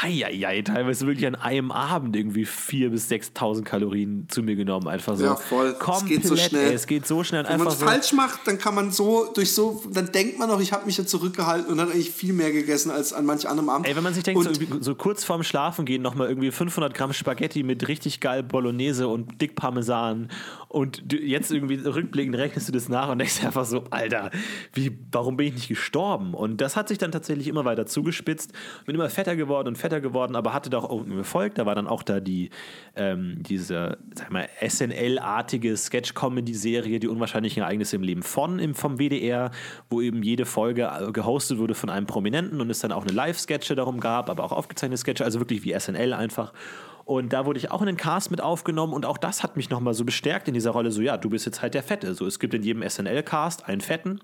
hei, 0.00 0.12
hei, 0.12 0.62
teilweise 0.72 1.06
wirklich 1.06 1.26
an 1.26 1.34
einem 1.34 1.70
Abend 1.70 2.16
irgendwie 2.16 2.44
4.000 2.44 2.90
bis 2.90 3.10
6.000 3.10 3.62
Kalorien 3.62 4.26
zu 4.28 4.42
mir 4.42 4.56
genommen. 4.56 4.88
Einfach 4.88 5.16
so. 5.16 5.24
Ja, 5.24 5.36
voll. 5.36 5.74
Komplett, 5.74 6.18
es 6.18 6.22
geht 6.22 6.26
so 6.28 6.36
schnell. 6.36 6.68
Ey, 6.68 6.74
es 6.74 6.86
geht 6.86 7.06
so 7.06 7.24
schnell. 7.24 7.44
Wenn 7.48 7.58
man 7.58 7.68
es 7.68 7.78
so 7.78 7.86
falsch 7.86 8.12
macht, 8.12 8.40
dann 8.46 8.58
kann 8.58 8.74
man 8.74 8.90
so, 8.90 9.30
durch 9.34 9.52
so, 9.52 9.82
dann 9.90 10.10
denkt 10.12 10.38
man 10.38 10.48
noch, 10.48 10.60
ich 10.60 10.72
habe 10.72 10.86
mich 10.86 10.96
ja 10.96 11.06
zurückgehalten 11.06 11.72
und 11.72 11.80
hat 11.80 11.90
eigentlich 11.90 12.10
viel 12.10 12.32
mehr 12.32 12.52
gegessen 12.52 12.90
als 12.90 13.12
an 13.12 13.26
manch 13.26 13.48
anderem 13.48 13.68
Abend. 13.68 13.86
Ey, 13.86 13.96
wenn 13.96 14.02
man 14.02 14.14
sich 14.14 14.24
denkt, 14.24 14.42
so, 14.42 14.80
so, 14.80 14.94
kurz 14.94 15.24
vorm 15.24 15.42
Schlafen 15.42 15.84
gehen, 15.84 16.02
nochmal 16.02 16.28
irgendwie 16.28 16.50
500 16.50 16.94
Gramm 16.94 17.12
Spaghetti 17.12 17.62
mit 17.62 17.88
richtig 17.88 18.20
geil 18.20 18.42
Bolognese 18.42 19.08
und 19.08 19.40
dick 19.40 19.54
Parmesan 19.56 20.28
und 20.68 21.12
jetzt 21.12 21.52
irgendwie 21.52 21.74
rückblickend 21.74 22.36
rechnest 22.36 22.68
du 22.68 22.72
das 22.72 22.88
nach 22.88 23.10
und 23.10 23.18
denkst 23.18 23.44
einfach 23.44 23.66
so, 23.66 23.84
Alter, 23.90 24.30
wie, 24.72 24.96
warum 25.10 25.36
bin 25.36 25.48
ich 25.48 25.54
nicht 25.54 25.68
gestorben? 25.68 26.32
Und 26.32 26.62
das 26.62 26.76
hat 26.76 26.88
sich 26.88 26.96
dann 26.96 27.12
tatsächlich 27.12 27.48
immer 27.48 27.66
weiter 27.66 27.84
zugespitzt, 27.84 28.52
bin 28.86 28.94
immer 28.94 29.10
fetter 29.10 29.36
geworden 29.36 29.68
und 29.68 29.76
fetter 29.76 30.00
geworden, 30.00 30.34
aber 30.34 30.54
hatte 30.62 30.70
da 30.70 30.78
auch 30.78 30.90
irgendwie 30.90 31.18
Erfolg. 31.18 31.54
Da 31.56 31.66
war 31.66 31.74
dann 31.74 31.86
auch 31.86 32.02
da 32.02 32.20
die, 32.20 32.50
ähm, 32.96 33.36
diese, 33.40 33.98
sag 34.14 34.30
mal, 34.30 34.48
SNL-artige 34.66 35.76
Sketch-Comedy-Serie, 35.76 37.00
die 37.00 37.08
unwahrscheinlichen 37.08 37.62
Ereignisse 37.62 37.96
im 37.96 38.02
Leben 38.02 38.22
von 38.22 38.58
im, 38.58 38.74
vom 38.74 38.98
WDR, 38.98 39.50
wo 39.90 40.00
eben 40.00 40.22
jede 40.22 40.44
Folge 40.44 40.84
äh, 40.84 41.12
gehostet 41.12 41.58
wurde 41.58 41.74
von 41.74 41.90
einem 41.90 42.06
Prominenten 42.06 42.60
und 42.60 42.70
es 42.70 42.78
dann 42.78 42.92
auch 42.92 43.02
eine 43.02 43.12
Live-Sketche 43.12 43.74
darum 43.74 44.00
gab, 44.00 44.30
aber 44.30 44.44
auch 44.44 44.52
aufgezeichnete 44.52 45.00
Sketche, 45.00 45.24
also 45.24 45.40
wirklich 45.40 45.64
wie 45.64 45.78
SNL 45.78 46.12
einfach. 46.12 46.52
Und 47.04 47.32
da 47.32 47.46
wurde 47.46 47.58
ich 47.58 47.70
auch 47.70 47.80
in 47.80 47.86
den 47.86 47.96
Cast 47.96 48.30
mit 48.30 48.40
aufgenommen 48.40 48.92
und 48.92 49.04
auch 49.04 49.18
das 49.18 49.42
hat 49.42 49.56
mich 49.56 49.70
nochmal 49.70 49.94
so 49.94 50.04
bestärkt 50.04 50.46
in 50.46 50.54
dieser 50.54 50.70
Rolle, 50.70 50.92
so 50.92 51.02
ja, 51.02 51.16
du 51.16 51.30
bist 51.30 51.46
jetzt 51.46 51.60
halt 51.60 51.74
der 51.74 51.82
Fette. 51.82 52.14
So, 52.14 52.26
es 52.26 52.38
gibt 52.38 52.54
in 52.54 52.62
jedem 52.62 52.88
SNL-Cast 52.88 53.68
einen 53.68 53.80
Fetten 53.80 54.20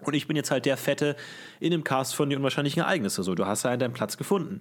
und 0.00 0.14
ich 0.14 0.28
bin 0.28 0.36
jetzt 0.36 0.50
halt 0.50 0.64
der 0.64 0.76
Fette 0.76 1.16
in 1.58 1.70
dem 1.70 1.82
Cast 1.84 2.14
von 2.14 2.30
die 2.30 2.36
unwahrscheinlichen 2.36 2.82
Ereignisse. 2.82 3.22
So, 3.22 3.34
du 3.34 3.46
hast 3.46 3.64
ja 3.64 3.76
deinen 3.76 3.94
Platz 3.94 4.16
gefunden. 4.16 4.60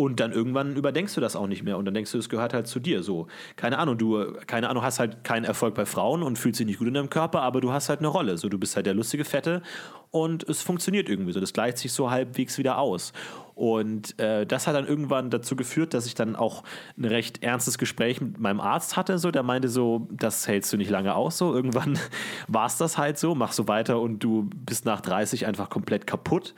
Und 0.00 0.20
dann 0.20 0.30
irgendwann 0.30 0.76
überdenkst 0.76 1.16
du 1.16 1.20
das 1.20 1.34
auch 1.34 1.48
nicht 1.48 1.64
mehr 1.64 1.76
und 1.76 1.84
dann 1.84 1.92
denkst 1.92 2.12
du, 2.12 2.18
es 2.18 2.28
gehört 2.28 2.54
halt 2.54 2.68
zu 2.68 2.78
dir. 2.78 3.02
So, 3.02 3.26
keine 3.56 3.78
Ahnung, 3.78 3.98
du, 3.98 4.32
keine 4.46 4.68
Ahnung, 4.68 4.84
hast 4.84 5.00
halt 5.00 5.24
keinen 5.24 5.44
Erfolg 5.44 5.74
bei 5.74 5.86
Frauen 5.86 6.22
und 6.22 6.38
fühlst 6.38 6.60
dich 6.60 6.68
nicht 6.68 6.78
gut 6.78 6.86
in 6.86 6.94
deinem 6.94 7.10
Körper, 7.10 7.42
aber 7.42 7.60
du 7.60 7.72
hast 7.72 7.88
halt 7.88 7.98
eine 7.98 8.06
Rolle. 8.06 8.38
So, 8.38 8.48
du 8.48 8.58
bist 8.58 8.76
halt 8.76 8.86
der 8.86 8.94
lustige 8.94 9.24
Fette 9.24 9.60
und 10.12 10.48
es 10.48 10.62
funktioniert 10.62 11.08
irgendwie 11.08 11.32
so. 11.32 11.40
Das 11.40 11.52
gleicht 11.52 11.78
sich 11.78 11.92
so 11.92 12.12
halbwegs 12.12 12.58
wieder 12.58 12.78
aus. 12.78 13.12
Und 13.56 14.16
äh, 14.20 14.46
das 14.46 14.68
hat 14.68 14.76
dann 14.76 14.86
irgendwann 14.86 15.30
dazu 15.30 15.56
geführt, 15.56 15.92
dass 15.94 16.06
ich 16.06 16.14
dann 16.14 16.36
auch 16.36 16.62
ein 16.96 17.04
recht 17.04 17.42
ernstes 17.42 17.76
Gespräch 17.76 18.20
mit 18.20 18.38
meinem 18.38 18.60
Arzt 18.60 18.96
hatte. 18.96 19.18
So, 19.18 19.32
der 19.32 19.42
meinte 19.42 19.68
so, 19.68 20.06
das 20.12 20.46
hältst 20.46 20.72
du 20.72 20.76
nicht 20.76 20.90
lange 20.90 21.16
aus. 21.16 21.38
So, 21.38 21.52
irgendwann 21.52 21.98
war 22.46 22.66
es 22.66 22.76
das 22.76 22.98
halt 22.98 23.18
so, 23.18 23.34
mach 23.34 23.50
so 23.50 23.66
weiter 23.66 24.00
und 24.00 24.20
du 24.20 24.48
bist 24.54 24.84
nach 24.84 25.00
30 25.00 25.44
einfach 25.46 25.70
komplett 25.70 26.06
kaputt. 26.06 26.54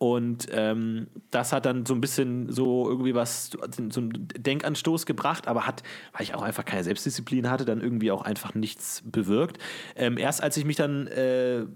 Und 0.00 0.46
ähm, 0.50 1.08
das 1.30 1.52
hat 1.52 1.66
dann 1.66 1.84
so 1.84 1.92
ein 1.92 2.00
bisschen 2.00 2.50
so 2.50 2.88
irgendwie 2.88 3.14
was, 3.14 3.50
so 3.90 4.00
einen 4.00 4.28
Denkanstoß 4.34 5.04
gebracht, 5.04 5.46
aber 5.46 5.66
hat, 5.66 5.82
weil 6.14 6.22
ich 6.22 6.34
auch 6.34 6.40
einfach 6.40 6.64
keine 6.64 6.82
Selbstdisziplin 6.84 7.50
hatte, 7.50 7.66
dann 7.66 7.82
irgendwie 7.82 8.10
auch 8.10 8.22
einfach 8.22 8.54
nichts 8.54 9.02
bewirkt. 9.04 9.58
Ähm, 9.96 10.16
erst 10.16 10.42
als 10.42 10.56
ich 10.56 10.64
mich 10.64 10.76
dann 10.76 11.06
äh, 11.08 11.66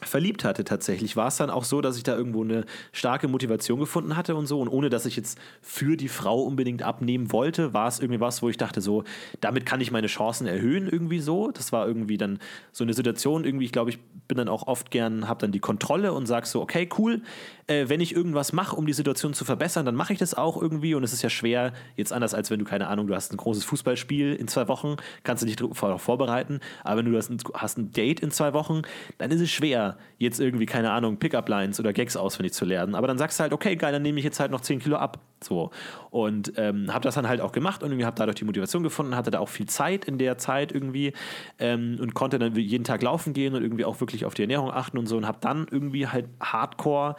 verliebt 0.00 0.44
hatte 0.44 0.62
tatsächlich, 0.62 1.16
war 1.16 1.28
es 1.28 1.38
dann 1.38 1.48
auch 1.48 1.64
so, 1.64 1.80
dass 1.80 1.96
ich 1.96 2.02
da 2.02 2.14
irgendwo 2.16 2.44
eine 2.44 2.66
starke 2.92 3.28
Motivation 3.28 3.80
gefunden 3.80 4.16
hatte 4.16 4.36
und 4.36 4.46
so. 4.46 4.60
Und 4.60 4.68
ohne 4.68 4.90
dass 4.90 5.06
ich 5.06 5.16
jetzt 5.16 5.38
für 5.62 5.96
die 5.96 6.08
Frau 6.08 6.42
unbedingt 6.42 6.82
abnehmen 6.82 7.32
wollte, 7.32 7.72
war 7.72 7.88
es 7.88 7.98
irgendwie 7.98 8.20
was, 8.20 8.42
wo 8.42 8.48
ich 8.50 8.58
dachte, 8.58 8.80
so, 8.80 9.04
damit 9.40 9.64
kann 9.64 9.80
ich 9.80 9.90
meine 9.90 10.06
Chancen 10.06 10.46
erhöhen, 10.46 10.86
irgendwie 10.86 11.20
so. 11.20 11.50
Das 11.50 11.72
war 11.72 11.86
irgendwie 11.86 12.18
dann 12.18 12.38
so 12.72 12.84
eine 12.84 12.92
Situation, 12.92 13.44
irgendwie, 13.44 13.64
ich 13.64 13.72
glaube, 13.72 13.90
ich 13.90 13.98
bin 14.28 14.36
dann 14.36 14.48
auch 14.48 14.66
oft 14.66 14.90
gern, 14.90 15.28
habe 15.28 15.40
dann 15.40 15.52
die 15.52 15.60
Kontrolle 15.60 16.12
und 16.12 16.26
sage 16.26 16.46
so, 16.46 16.60
okay, 16.60 16.88
cool, 16.98 17.22
äh, 17.66 17.88
wenn 17.88 18.00
ich 18.00 18.14
irgendwas 18.14 18.52
mache, 18.52 18.76
um 18.76 18.86
die 18.86 18.92
Situation 18.92 19.34
zu 19.34 19.44
verbessern, 19.44 19.84
dann 19.84 19.94
mache 19.94 20.12
ich 20.12 20.18
das 20.18 20.34
auch 20.34 20.60
irgendwie. 20.60 20.94
Und 20.94 21.02
es 21.02 21.12
ist 21.12 21.22
ja 21.22 21.30
schwer, 21.30 21.72
jetzt 21.96 22.12
anders 22.12 22.34
als 22.34 22.50
wenn 22.50 22.58
du, 22.58 22.64
keine 22.64 22.86
Ahnung, 22.86 23.06
du 23.06 23.14
hast 23.14 23.32
ein 23.32 23.36
großes 23.36 23.64
Fußballspiel 23.64 24.34
in 24.34 24.48
zwei 24.48 24.68
Wochen, 24.68 24.96
kannst 25.24 25.42
du 25.42 25.46
dich 25.46 25.56
darauf 25.56 26.00
vorbereiten. 26.00 26.60
Aber 26.84 26.98
wenn 26.98 27.10
du 27.10 27.16
hast 27.16 27.30
ein, 27.30 27.38
hast 27.54 27.78
ein 27.78 27.92
Date 27.92 28.20
in 28.20 28.30
zwei 28.30 28.52
Wochen, 28.52 28.82
dann 29.18 29.30
ist 29.30 29.40
es 29.40 29.50
schwer, 29.50 29.96
jetzt 30.18 30.38
irgendwie, 30.38 30.66
keine 30.66 30.92
Ahnung, 30.92 31.18
Pickup-Lines 31.18 31.80
oder 31.80 31.92
Gags 31.92 32.16
auswendig 32.16 32.52
zu 32.52 32.64
lernen. 32.64 32.94
Aber 32.94 33.08
dann 33.08 33.18
sagst 33.18 33.38
du 33.38 33.42
halt, 33.42 33.52
okay, 33.52 33.76
geil, 33.76 33.92
dann 33.92 34.02
nehme 34.02 34.18
ich 34.18 34.24
jetzt 34.24 34.38
halt 34.38 34.50
noch 34.50 34.60
10 34.60 34.78
Kilo 34.78 34.96
ab. 34.96 35.18
So. 35.42 35.70
Und 36.10 36.52
ähm, 36.56 36.92
habe 36.92 37.02
das 37.02 37.16
dann 37.16 37.28
halt 37.28 37.40
auch 37.40 37.52
gemacht 37.52 37.82
und 37.82 37.90
irgendwie 37.90 38.06
habe 38.06 38.16
dadurch 38.16 38.36
die 38.36 38.44
Motivation 38.44 38.82
gefunden, 38.82 39.16
hatte 39.16 39.30
da 39.30 39.40
auch 39.40 39.48
viel 39.48 39.66
Zeit 39.66 40.06
in 40.06 40.18
der 40.18 40.38
Zeit 40.38 40.72
irgendwie 40.72 41.12
ähm, 41.58 41.98
und 42.00 42.14
konnte 42.14 42.38
dann 42.38 42.54
jeden 42.54 42.84
Tag 42.84 43.02
laufen 43.02 43.32
gehen 43.32 43.54
und 43.54 43.62
irgendwie 43.62 43.84
auch 43.84 44.00
wirklich 44.00 44.24
auf 44.24 44.34
die 44.34 44.42
Ernährung 44.42 44.70
achten 44.70 44.96
und 44.98 45.06
so 45.06 45.16
und 45.16 45.26
habe 45.26 45.38
dann 45.40 45.66
irgendwie 45.70 46.06
halt 46.06 46.28
hardcore 46.40 47.16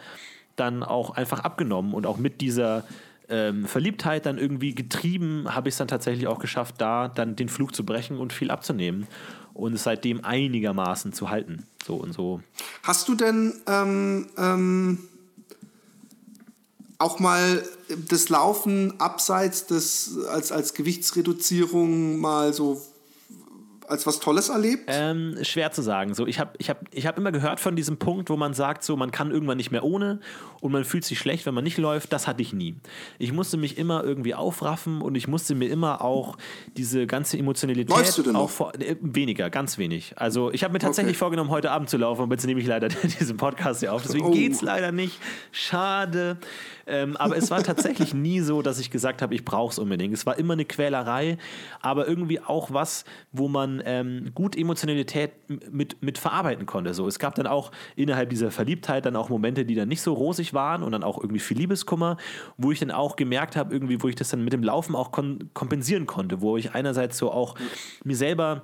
dann 0.60 0.82
auch 0.82 1.10
einfach 1.10 1.40
abgenommen 1.40 1.94
und 1.94 2.06
auch 2.06 2.16
mit 2.18 2.40
dieser 2.40 2.84
ähm, 3.28 3.66
Verliebtheit 3.66 4.26
dann 4.26 4.38
irgendwie 4.38 4.74
getrieben, 4.74 5.54
habe 5.54 5.68
ich 5.68 5.74
es 5.74 5.78
dann 5.78 5.88
tatsächlich 5.88 6.26
auch 6.26 6.38
geschafft, 6.38 6.76
da 6.78 7.08
dann 7.08 7.36
den 7.36 7.48
Flug 7.48 7.74
zu 7.74 7.84
brechen 7.84 8.18
und 8.18 8.32
viel 8.32 8.50
abzunehmen 8.50 9.06
und 9.54 9.74
es 9.74 9.84
seitdem 9.84 10.24
einigermaßen 10.24 11.12
zu 11.12 11.30
halten. 11.30 11.66
So 11.84 11.96
und 11.96 12.12
so. 12.12 12.40
Hast 12.82 13.08
du 13.08 13.14
denn 13.14 13.54
ähm, 13.66 14.28
ähm, 14.38 14.98
auch 16.98 17.18
mal 17.18 17.62
das 18.08 18.28
Laufen 18.28 18.98
abseits 19.00 19.66
des 19.66 20.18
als, 20.30 20.52
als 20.52 20.74
Gewichtsreduzierung 20.74 22.18
mal 22.18 22.52
so 22.52 22.82
als 23.88 24.06
was 24.06 24.20
Tolles 24.20 24.48
erlebt? 24.48 24.84
Ähm, 24.88 25.36
schwer 25.42 25.72
zu 25.72 25.82
sagen. 25.82 26.14
So, 26.14 26.26
ich 26.26 26.38
habe 26.38 26.52
ich 26.58 26.70
hab, 26.70 26.82
ich 26.92 27.06
hab 27.06 27.18
immer 27.18 27.32
gehört 27.32 27.60
von 27.60 27.76
diesem 27.76 27.98
Punkt, 27.98 28.30
wo 28.30 28.36
man 28.36 28.54
sagt, 28.54 28.84
so, 28.84 28.96
man 28.96 29.10
kann 29.10 29.30
irgendwann 29.30 29.56
nicht 29.56 29.70
mehr 29.70 29.84
ohne 29.84 30.20
und 30.60 30.72
man 30.72 30.84
fühlt 30.84 31.04
sich 31.04 31.18
schlecht, 31.18 31.46
wenn 31.46 31.54
man 31.54 31.64
nicht 31.64 31.78
läuft. 31.78 32.12
Das 32.12 32.26
hatte 32.26 32.42
ich 32.42 32.52
nie. 32.52 32.76
Ich 33.18 33.32
musste 33.32 33.56
mich 33.56 33.78
immer 33.78 34.04
irgendwie 34.04 34.34
aufraffen 34.34 35.00
und 35.00 35.14
ich 35.14 35.28
musste 35.28 35.54
mir 35.54 35.68
immer 35.68 36.02
auch 36.02 36.36
diese 36.76 37.06
ganze 37.06 37.38
Emotionalität 37.38 37.96
Läufst 37.96 38.18
du 38.18 38.22
denn 38.22 38.36
auch 38.36 38.50
vor, 38.50 38.74
äh, 38.74 38.96
weniger, 39.00 39.50
ganz 39.50 39.78
wenig. 39.78 40.14
Also 40.16 40.52
ich 40.52 40.64
habe 40.64 40.72
mir 40.72 40.78
tatsächlich 40.78 41.16
okay. 41.16 41.18
vorgenommen, 41.18 41.50
heute 41.50 41.70
Abend 41.70 41.88
zu 41.88 41.96
laufen, 41.96 42.22
und 42.22 42.30
jetzt 42.30 42.46
nehme 42.46 42.60
ich 42.60 42.66
leider 42.66 42.88
diesen 43.02 43.36
Podcast 43.36 43.80
hier 43.80 43.92
auf. 43.92 44.02
Deswegen 44.02 44.26
oh. 44.26 44.30
geht 44.30 44.52
es 44.52 44.62
leider 44.62 44.92
nicht. 44.92 45.18
Schade. 45.52 46.38
Ähm, 46.86 47.16
aber 47.18 47.36
es 47.36 47.50
war 47.50 47.62
tatsächlich 47.62 48.14
nie 48.14 48.40
so, 48.40 48.62
dass 48.62 48.78
ich 48.78 48.90
gesagt 48.90 49.20
habe, 49.20 49.34
ich 49.34 49.44
brauche 49.44 49.72
es 49.72 49.78
unbedingt. 49.78 50.14
Es 50.14 50.24
war 50.24 50.38
immer 50.38 50.54
eine 50.54 50.64
Quälerei, 50.64 51.36
aber 51.80 52.08
irgendwie 52.08 52.40
auch 52.40 52.72
was, 52.72 53.04
wo 53.30 53.46
man 53.48 53.77
ähm, 53.84 54.30
gut 54.34 54.56
Emotionalität 54.56 55.32
mit, 55.70 56.02
mit 56.02 56.18
verarbeiten 56.18 56.66
konnte. 56.66 56.94
So, 56.94 57.06
es 57.06 57.18
gab 57.18 57.34
dann 57.34 57.46
auch 57.46 57.70
innerhalb 57.96 58.30
dieser 58.30 58.50
Verliebtheit 58.50 59.06
dann 59.06 59.16
auch 59.16 59.28
Momente, 59.28 59.64
die 59.64 59.74
dann 59.74 59.88
nicht 59.88 60.02
so 60.02 60.12
rosig 60.12 60.54
waren 60.54 60.82
und 60.82 60.92
dann 60.92 61.02
auch 61.02 61.18
irgendwie 61.18 61.40
viel 61.40 61.58
Liebeskummer, 61.58 62.16
wo 62.56 62.72
ich 62.72 62.80
dann 62.80 62.90
auch 62.90 63.16
gemerkt 63.16 63.56
habe, 63.56 63.72
irgendwie, 63.72 64.02
wo 64.02 64.08
ich 64.08 64.14
das 64.14 64.28
dann 64.30 64.44
mit 64.44 64.52
dem 64.52 64.62
Laufen 64.62 64.94
auch 64.94 65.12
kompensieren 65.12 66.06
konnte, 66.06 66.40
wo 66.40 66.56
ich 66.56 66.74
einerseits 66.74 67.18
so 67.18 67.30
auch 67.30 67.54
mir 68.04 68.16
selber 68.16 68.62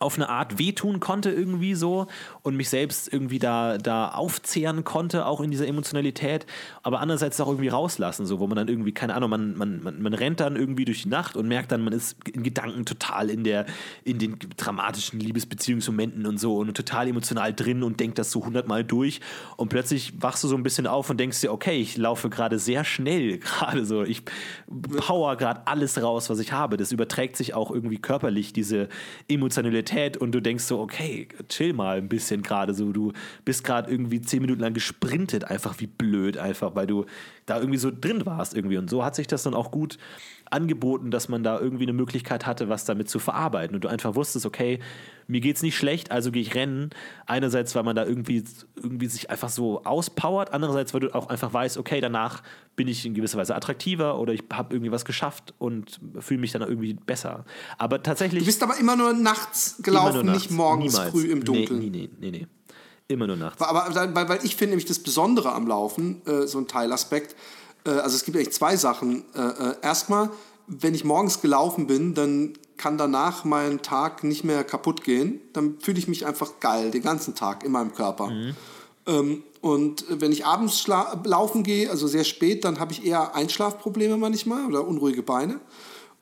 auf 0.00 0.16
eine 0.16 0.28
Art 0.28 0.58
wehtun 0.58 0.98
konnte 0.98 1.30
irgendwie 1.30 1.76
so 1.76 2.08
und 2.42 2.56
mich 2.56 2.68
selbst 2.68 3.12
irgendwie 3.12 3.38
da, 3.38 3.78
da 3.78 4.08
aufzehren 4.08 4.82
konnte, 4.82 5.26
auch 5.26 5.40
in 5.40 5.52
dieser 5.52 5.68
Emotionalität, 5.68 6.44
aber 6.82 6.98
andererseits 6.98 7.40
auch 7.40 7.46
irgendwie 7.46 7.68
rauslassen, 7.68 8.26
so 8.26 8.40
wo 8.40 8.48
man 8.48 8.56
dann 8.56 8.66
irgendwie, 8.66 8.90
keine 8.90 9.14
Ahnung, 9.14 9.30
man, 9.30 9.56
man, 9.56 9.82
man, 9.84 10.02
man 10.02 10.12
rennt 10.12 10.40
dann 10.40 10.56
irgendwie 10.56 10.84
durch 10.84 11.04
die 11.04 11.08
Nacht 11.08 11.36
und 11.36 11.46
merkt 11.46 11.70
dann, 11.70 11.84
man 11.84 11.92
ist 11.92 12.16
in 12.32 12.42
Gedanken 12.42 12.84
total 12.84 13.30
in 13.30 13.44
der, 13.44 13.64
in 14.02 14.18
den 14.18 14.36
dramatischen 14.56 15.20
Liebesbeziehungsmomenten 15.20 16.26
und 16.26 16.38
so 16.38 16.56
und 16.56 16.76
total 16.76 17.06
emotional 17.06 17.54
drin 17.54 17.84
und 17.84 18.00
denkt 18.00 18.18
das 18.18 18.32
so 18.32 18.44
hundertmal 18.44 18.82
durch 18.82 19.20
und 19.56 19.68
plötzlich 19.68 20.20
wachst 20.20 20.42
du 20.42 20.48
so 20.48 20.56
ein 20.56 20.64
bisschen 20.64 20.88
auf 20.88 21.10
und 21.10 21.20
denkst 21.20 21.42
dir, 21.42 21.52
okay, 21.52 21.78
ich 21.80 21.96
laufe 21.96 22.28
gerade 22.28 22.58
sehr 22.58 22.82
schnell, 22.82 23.38
gerade 23.38 23.86
so, 23.86 24.02
ich 24.02 24.22
power 24.98 25.36
gerade 25.36 25.64
alles 25.68 26.02
raus, 26.02 26.28
was 26.28 26.40
ich 26.40 26.50
habe. 26.50 26.76
Das 26.76 26.90
überträgt 26.90 27.36
sich 27.36 27.54
auch 27.54 27.70
irgendwie 27.70 27.98
körperlich, 27.98 28.52
diese 28.52 28.88
Emotionalität 29.28 29.75
Realität 29.76 30.16
und 30.16 30.32
du 30.32 30.40
denkst 30.40 30.64
so, 30.64 30.80
okay, 30.80 31.28
chill 31.48 31.72
mal 31.72 31.98
ein 31.98 32.08
bisschen 32.08 32.42
gerade 32.42 32.74
so. 32.74 32.92
Du 32.92 33.12
bist 33.44 33.64
gerade 33.64 33.90
irgendwie 33.90 34.20
zehn 34.20 34.40
Minuten 34.40 34.60
lang 34.60 34.74
gesprintet, 34.74 35.44
einfach 35.44 35.78
wie 35.80 35.86
blöd, 35.86 36.38
einfach, 36.38 36.74
weil 36.74 36.86
du 36.86 37.04
da 37.44 37.58
irgendwie 37.58 37.78
so 37.78 37.90
drin 37.90 38.24
warst 38.26 38.54
irgendwie. 38.54 38.78
Und 38.78 38.90
so 38.90 39.04
hat 39.04 39.14
sich 39.14 39.26
das 39.26 39.42
dann 39.42 39.54
auch 39.54 39.70
gut 39.70 39.98
angeboten, 40.50 41.10
dass 41.10 41.28
man 41.28 41.42
da 41.42 41.58
irgendwie 41.58 41.84
eine 41.84 41.92
Möglichkeit 41.92 42.46
hatte, 42.46 42.68
was 42.68 42.84
damit 42.84 43.08
zu 43.08 43.18
verarbeiten. 43.18 43.74
Und 43.74 43.84
du 43.84 43.88
einfach 43.88 44.14
wusstest, 44.14 44.46
okay, 44.46 44.80
mir 45.26 45.40
geht's 45.40 45.62
nicht 45.62 45.76
schlecht, 45.76 46.10
also 46.10 46.30
gehe 46.30 46.42
ich 46.42 46.54
rennen. 46.54 46.90
Einerseits, 47.26 47.74
weil 47.74 47.82
man 47.82 47.96
da 47.96 48.04
irgendwie, 48.04 48.44
irgendwie 48.76 49.06
sich 49.06 49.30
einfach 49.30 49.48
so 49.48 49.82
auspowert, 49.84 50.52
andererseits, 50.52 50.94
weil 50.94 51.00
du 51.00 51.14
auch 51.14 51.28
einfach 51.28 51.52
weißt, 51.52 51.78
okay, 51.78 52.00
danach 52.00 52.42
bin 52.76 52.88
ich 52.88 53.04
in 53.04 53.14
gewisser 53.14 53.38
Weise 53.38 53.54
attraktiver 53.54 54.18
oder 54.18 54.32
ich 54.32 54.44
habe 54.52 54.74
irgendwie 54.74 54.92
was 54.92 55.04
geschafft 55.04 55.54
und 55.58 56.00
fühle 56.20 56.40
mich 56.40 56.52
dann 56.52 56.62
irgendwie 56.62 56.94
besser. 56.94 57.44
Aber 57.78 58.02
tatsächlich. 58.02 58.40
Du 58.40 58.46
bist 58.46 58.62
aber 58.62 58.76
immer 58.78 58.96
nur 58.96 59.12
nachts 59.12 59.76
gelaufen, 59.82 60.14
nur 60.14 60.24
nachts. 60.24 60.42
nicht 60.42 60.50
morgens 60.50 60.92
Niemals. 60.92 61.10
früh 61.10 61.30
im 61.30 61.44
Dunkeln. 61.44 61.78
Nee, 61.80 61.90
nee, 61.90 62.10
nee, 62.20 62.30
nee. 62.30 62.46
Immer 63.08 63.26
nur 63.26 63.36
nachts. 63.36 63.62
Aber, 63.62 63.94
weil, 63.94 64.28
weil 64.28 64.44
ich 64.44 64.56
finde 64.56 64.70
nämlich 64.70 64.86
das 64.86 64.98
Besondere 64.98 65.52
am 65.52 65.66
Laufen, 65.66 66.22
äh, 66.26 66.46
so 66.46 66.58
ein 66.58 66.66
Teilaspekt, 66.66 67.36
äh, 67.86 67.90
also 67.90 68.16
es 68.16 68.24
gibt 68.24 68.36
eigentlich 68.36 68.52
zwei 68.52 68.76
Sachen. 68.76 69.24
Äh, 69.34 69.40
äh, 69.40 69.74
erstmal, 69.82 70.30
wenn 70.66 70.94
ich 70.94 71.04
morgens 71.04 71.40
gelaufen 71.40 71.86
bin, 71.86 72.14
dann 72.14 72.54
kann 72.76 72.98
danach 72.98 73.44
mein 73.44 73.82
Tag 73.82 74.24
nicht 74.24 74.44
mehr 74.44 74.64
kaputt 74.64 75.02
gehen. 75.02 75.40
Dann 75.52 75.78
fühle 75.80 75.98
ich 75.98 76.08
mich 76.08 76.26
einfach 76.26 76.60
geil, 76.60 76.90
den 76.90 77.02
ganzen 77.02 77.34
Tag 77.34 77.64
in 77.64 77.72
meinem 77.72 77.94
Körper. 77.94 78.28
Mhm. 78.28 78.56
Ähm, 79.06 79.42
und 79.60 80.04
wenn 80.08 80.32
ich 80.32 80.46
abends 80.46 80.86
laufen 80.86 81.62
gehe, 81.62 81.90
also 81.90 82.06
sehr 82.06 82.24
spät, 82.24 82.64
dann 82.64 82.78
habe 82.78 82.92
ich 82.92 83.04
eher 83.04 83.34
Einschlafprobleme 83.34 84.16
manchmal 84.16 84.66
oder 84.66 84.86
unruhige 84.86 85.22
Beine. 85.22 85.60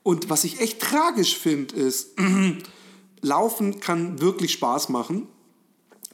Und 0.03 0.29
was 0.29 0.43
ich 0.43 0.61
echt 0.61 0.81
tragisch 0.81 1.37
finde, 1.37 1.75
ist, 1.75 2.11
Laufen 3.21 3.79
kann 3.79 4.21
wirklich 4.21 4.53
Spaß 4.53 4.89
machen, 4.89 5.27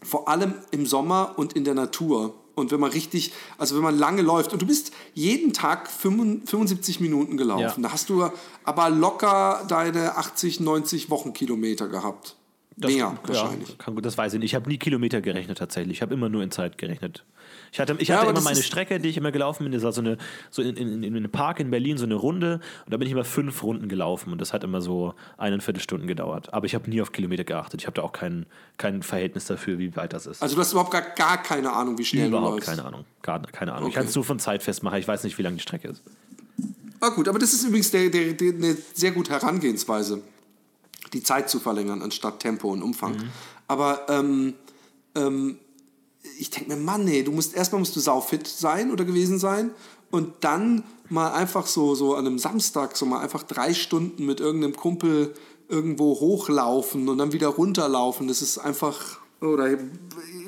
vor 0.01 0.29
allem 0.29 0.53
im 0.71 0.85
Sommer 0.85 1.33
und 1.35 1.53
in 1.53 1.65
der 1.65 1.73
Natur. 1.73 2.33
Und 2.55 2.71
wenn 2.71 2.79
man 2.79 2.91
richtig, 2.91 3.31
also 3.57 3.75
wenn 3.75 3.83
man 3.83 3.97
lange 3.97 4.21
läuft 4.21 4.53
und 4.53 4.61
du 4.61 4.65
bist 4.65 4.91
jeden 5.13 5.53
Tag 5.53 5.89
75 5.89 6.99
Minuten 6.99 7.37
gelaufen, 7.37 7.81
ja. 7.81 7.87
da 7.87 7.91
hast 7.93 8.09
du 8.09 8.29
aber 8.63 8.89
locker 8.89 9.65
deine 9.67 10.17
80, 10.17 10.59
90 10.59 11.09
Wochenkilometer 11.09 11.87
gehabt. 11.87 12.35
Das, 12.77 12.91
Mehr 12.91 13.17
wahrscheinlich. 13.25 13.69
Ja, 13.69 13.75
kann 13.77 13.95
das 14.01 14.17
weiß 14.17 14.33
ich 14.33 14.39
nicht. 14.39 14.51
Ich 14.51 14.55
habe 14.55 14.69
nie 14.69 14.77
Kilometer 14.77 15.21
gerechnet 15.21 15.57
tatsächlich. 15.57 15.97
Ich 15.97 16.01
habe 16.01 16.13
immer 16.13 16.29
nur 16.29 16.41
in 16.41 16.51
Zeit 16.51 16.77
gerechnet. 16.77 17.25
Ich 17.73 17.79
hatte, 17.79 17.95
ich 17.99 18.09
Ja, 18.09 18.17
hatte 18.19 18.31
immer 18.31 18.41
meine 18.41 18.61
Strecke, 18.61 18.99
die 18.99 19.07
ich 19.07 19.15
immer 19.15 19.31
gelaufen 19.31 19.63
bin. 19.63 19.71
Das 19.71 19.83
war 19.83 19.93
so, 19.93 20.01
eine, 20.01 20.17
so 20.49 20.61
in, 20.61 20.75
in, 20.75 21.03
in 21.03 21.15
einem 21.15 21.31
Park 21.31 21.61
in 21.61 21.71
Berlin, 21.71 21.97
so 21.97 22.03
eine 22.03 22.15
Runde. 22.15 22.59
Und 22.85 22.91
da 22.93 22.97
bin 22.97 23.05
ich 23.07 23.13
immer 23.13 23.23
fünf 23.23 23.63
Runden 23.63 23.87
gelaufen. 23.87 24.33
Und 24.33 24.41
das 24.41 24.51
hat 24.51 24.65
immer 24.65 24.81
so 24.81 25.13
eineinviertel 25.37 25.81
Stunden 25.81 26.05
gedauert. 26.05 26.53
Aber 26.53 26.65
ich 26.65 26.75
habe 26.75 26.89
nie 26.89 27.01
auf 27.01 27.13
Kilometer 27.13 27.45
geachtet. 27.45 27.79
Ich 27.81 27.87
habe 27.87 27.95
da 27.95 28.01
auch 28.01 28.11
kein, 28.11 28.45
kein 28.77 29.03
Verhältnis 29.03 29.45
dafür, 29.45 29.79
wie 29.79 29.95
weit 29.95 30.11
das 30.11 30.25
ist. 30.25 30.41
Also 30.43 30.55
du 30.55 30.61
hast 30.61 30.73
überhaupt 30.73 30.91
gar, 30.91 31.01
gar 31.01 31.41
keine 31.41 31.71
Ahnung, 31.71 31.97
wie 31.97 32.03
schnell 32.03 32.29
du 32.29 32.37
Überhaupt 32.37 32.55
läufst. 32.55 32.69
keine 32.69 32.83
Ahnung. 32.83 33.05
Gar, 33.21 33.41
keine 33.43 33.71
Ahnung. 33.73 33.87
Ich 33.87 33.93
Okay. 33.93 33.99
kann 34.01 34.07
es 34.09 34.15
nur 34.15 34.25
von 34.25 34.39
Zeit 34.39 34.63
festmachen. 34.63 34.99
Ich 34.99 35.07
weiß 35.07 35.23
nicht, 35.23 35.37
wie 35.37 35.41
lang 35.43 35.55
die 35.55 35.61
Strecke 35.61 35.87
ist. 35.87 36.01
Ah, 36.99 37.09
gut, 37.09 37.29
aber 37.29 37.39
das 37.39 37.53
ist 37.53 37.63
übrigens 37.63 37.89
der, 37.91 38.09
der, 38.09 38.33
der, 38.33 38.53
eine 38.53 38.75
sehr 38.93 39.11
gute 39.11 39.31
Herangehensweise, 39.31 40.21
die 41.13 41.23
Zeit 41.23 41.49
zu 41.49 41.59
verlängern, 41.59 42.01
anstatt 42.01 42.39
Tempo 42.41 42.69
und 42.69 42.83
Umfang. 42.83 43.15
Aber 43.67 44.05
ähm, 44.09 44.53
ähm, 45.15 45.57
ich 46.39 46.49
denke 46.49 46.69
mir, 46.69 46.77
Mann, 46.77 47.05
nee, 47.05 47.23
du 47.23 47.31
musst 47.31 47.55
erstmal 47.55 47.79
musst 47.79 47.95
du 47.95 47.99
saufit 47.99 48.47
sein 48.47 48.91
oder 48.91 49.05
gewesen 49.05 49.39
sein 49.39 49.71
und 50.11 50.33
dann 50.41 50.83
mal 51.09 51.31
einfach 51.33 51.67
so, 51.67 51.95
so 51.95 52.15
an 52.15 52.25
einem 52.25 52.39
Samstag 52.39 52.95
so 52.95 53.05
mal 53.05 53.19
einfach 53.19 53.43
drei 53.43 53.73
Stunden 53.73 54.25
mit 54.25 54.39
irgendeinem 54.39 54.75
Kumpel 54.75 55.33
irgendwo 55.67 56.19
hochlaufen 56.19 57.07
und 57.07 57.17
dann 57.17 57.31
wieder 57.31 57.47
runterlaufen. 57.47 58.27
Das 58.27 58.41
ist 58.41 58.57
einfach, 58.57 59.19
oder 59.39 59.77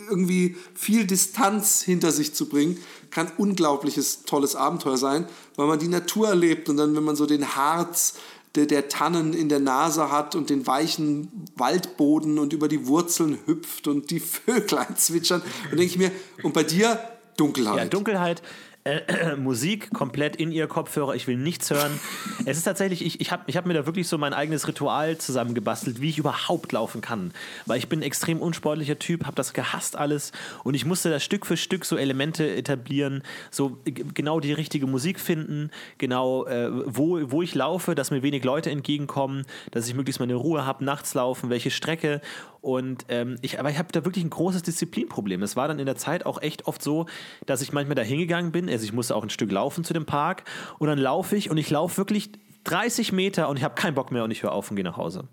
irgendwie 0.09 0.55
viel 0.75 1.07
Distanz 1.07 1.81
hinter 1.81 2.11
sich 2.11 2.33
zu 2.33 2.47
bringen, 2.47 2.77
kann 3.09 3.31
unglaubliches, 3.37 4.23
tolles 4.23 4.55
Abenteuer 4.55 4.97
sein, 4.97 5.27
weil 5.55 5.67
man 5.67 5.79
die 5.79 5.87
Natur 5.87 6.27
erlebt 6.27 6.69
und 6.69 6.77
dann, 6.77 6.95
wenn 6.95 7.03
man 7.03 7.15
so 7.15 7.25
den 7.25 7.55
Harz 7.55 8.15
der, 8.55 8.67
der 8.67 8.87
Tannen 8.87 9.33
in 9.33 9.49
der 9.49 9.59
Nase 9.59 10.11
hat 10.11 10.35
und 10.35 10.49
den 10.49 10.67
weichen 10.67 11.45
Waldboden 11.55 12.37
und 12.37 12.53
über 12.53 12.67
die 12.67 12.87
Wurzeln 12.87 13.39
hüpft 13.45 13.87
und 13.87 14.11
die 14.11 14.19
Vöglein 14.19 14.95
zwitschern, 14.95 15.41
dann 15.69 15.77
denke 15.77 15.85
ich 15.85 15.97
mir, 15.97 16.11
und 16.43 16.53
bei 16.53 16.63
dir 16.63 16.99
Dunkelheit. 17.37 17.77
Ja, 17.77 17.85
Dunkelheit. 17.85 18.43
Äh, 18.83 19.35
Musik 19.37 19.93
komplett 19.93 20.35
in 20.35 20.51
ihr 20.51 20.67
Kopfhörer, 20.67 21.15
ich 21.15 21.27
will 21.27 21.37
nichts 21.37 21.71
hören. 21.71 21.99
es 22.45 22.57
ist 22.57 22.63
tatsächlich, 22.63 23.05
ich, 23.05 23.21
ich 23.21 23.31
habe 23.31 23.43
ich 23.47 23.55
hab 23.55 23.65
mir 23.65 23.73
da 23.73 23.85
wirklich 23.85 24.07
so 24.07 24.17
mein 24.17 24.33
eigenes 24.33 24.67
Ritual 24.67 25.17
zusammengebastelt, 25.17 26.01
wie 26.01 26.09
ich 26.09 26.17
überhaupt 26.17 26.71
laufen 26.71 27.01
kann. 27.01 27.31
Weil 27.65 27.77
ich 27.77 27.87
bin 27.87 27.99
ein 27.99 28.03
extrem 28.03 28.41
unsportlicher 28.41 28.99
Typ, 28.99 29.25
habe 29.25 29.35
das 29.35 29.53
gehasst 29.53 29.95
alles 29.95 30.31
und 30.63 30.73
ich 30.73 30.85
musste 30.85 31.09
da 31.09 31.19
Stück 31.19 31.45
für 31.45 31.55
Stück 31.55 31.85
so 31.85 31.95
Elemente 31.95 32.55
etablieren, 32.55 33.23
so 33.51 33.77
genau 33.85 34.39
die 34.39 34.53
richtige 34.53 34.87
Musik 34.87 35.19
finden, 35.19 35.71
genau 35.97 36.45
äh, 36.45 36.69
wo, 36.85 37.19
wo 37.31 37.41
ich 37.41 37.55
laufe, 37.55 37.95
dass 37.95 38.11
mir 38.11 38.21
wenig 38.21 38.43
Leute 38.43 38.69
entgegenkommen, 38.69 39.45
dass 39.71 39.87
ich 39.87 39.93
möglichst 39.93 40.19
meine 40.19 40.35
Ruhe 40.35 40.65
habe, 40.65 40.83
nachts 40.83 41.13
laufen, 41.13 41.49
welche 41.49 41.71
Strecke 41.71 42.21
und 42.63 43.07
ähm, 43.09 43.35
ich, 43.41 43.59
aber 43.59 43.69
ich 43.71 43.77
habe 43.77 43.89
da 43.91 44.05
wirklich 44.05 44.23
ein 44.23 44.29
großes 44.29 44.63
Disziplinproblem. 44.63 45.43
Es 45.43 45.57
war 45.57 45.67
dann 45.67 45.79
in 45.79 45.85
der 45.85 45.97
Zeit 45.97 46.25
auch 46.25 46.41
echt 46.41 46.65
oft 46.65 46.81
so, 46.81 47.07
dass 47.45 47.61
ich 47.61 47.73
manchmal 47.73 47.95
da 47.95 48.03
hingegangen 48.03 48.53
bin. 48.53 48.69
Also 48.69 48.85
ich 48.85 48.93
musste 48.93 49.17
auch 49.17 49.23
ein 49.23 49.29
Stück 49.29 49.51
laufen 49.51 49.83
zu 49.83 49.91
dem 49.91 50.05
Park 50.05 50.45
und 50.79 50.87
dann 50.87 50.97
laufe 50.97 51.35
ich 51.35 51.51
und 51.51 51.57
ich 51.57 51.69
laufe 51.69 51.97
wirklich 51.97 52.31
30 52.63 53.11
Meter 53.11 53.49
und 53.49 53.57
ich 53.57 53.65
habe 53.65 53.75
keinen 53.75 53.95
Bock 53.95 54.13
mehr 54.13 54.23
und 54.23 54.31
ich 54.31 54.43
höre 54.43 54.53
auf 54.53 54.69
und 54.69 54.77
gehe 54.77 54.85
nach 54.85 54.95
Hause. 54.95 55.25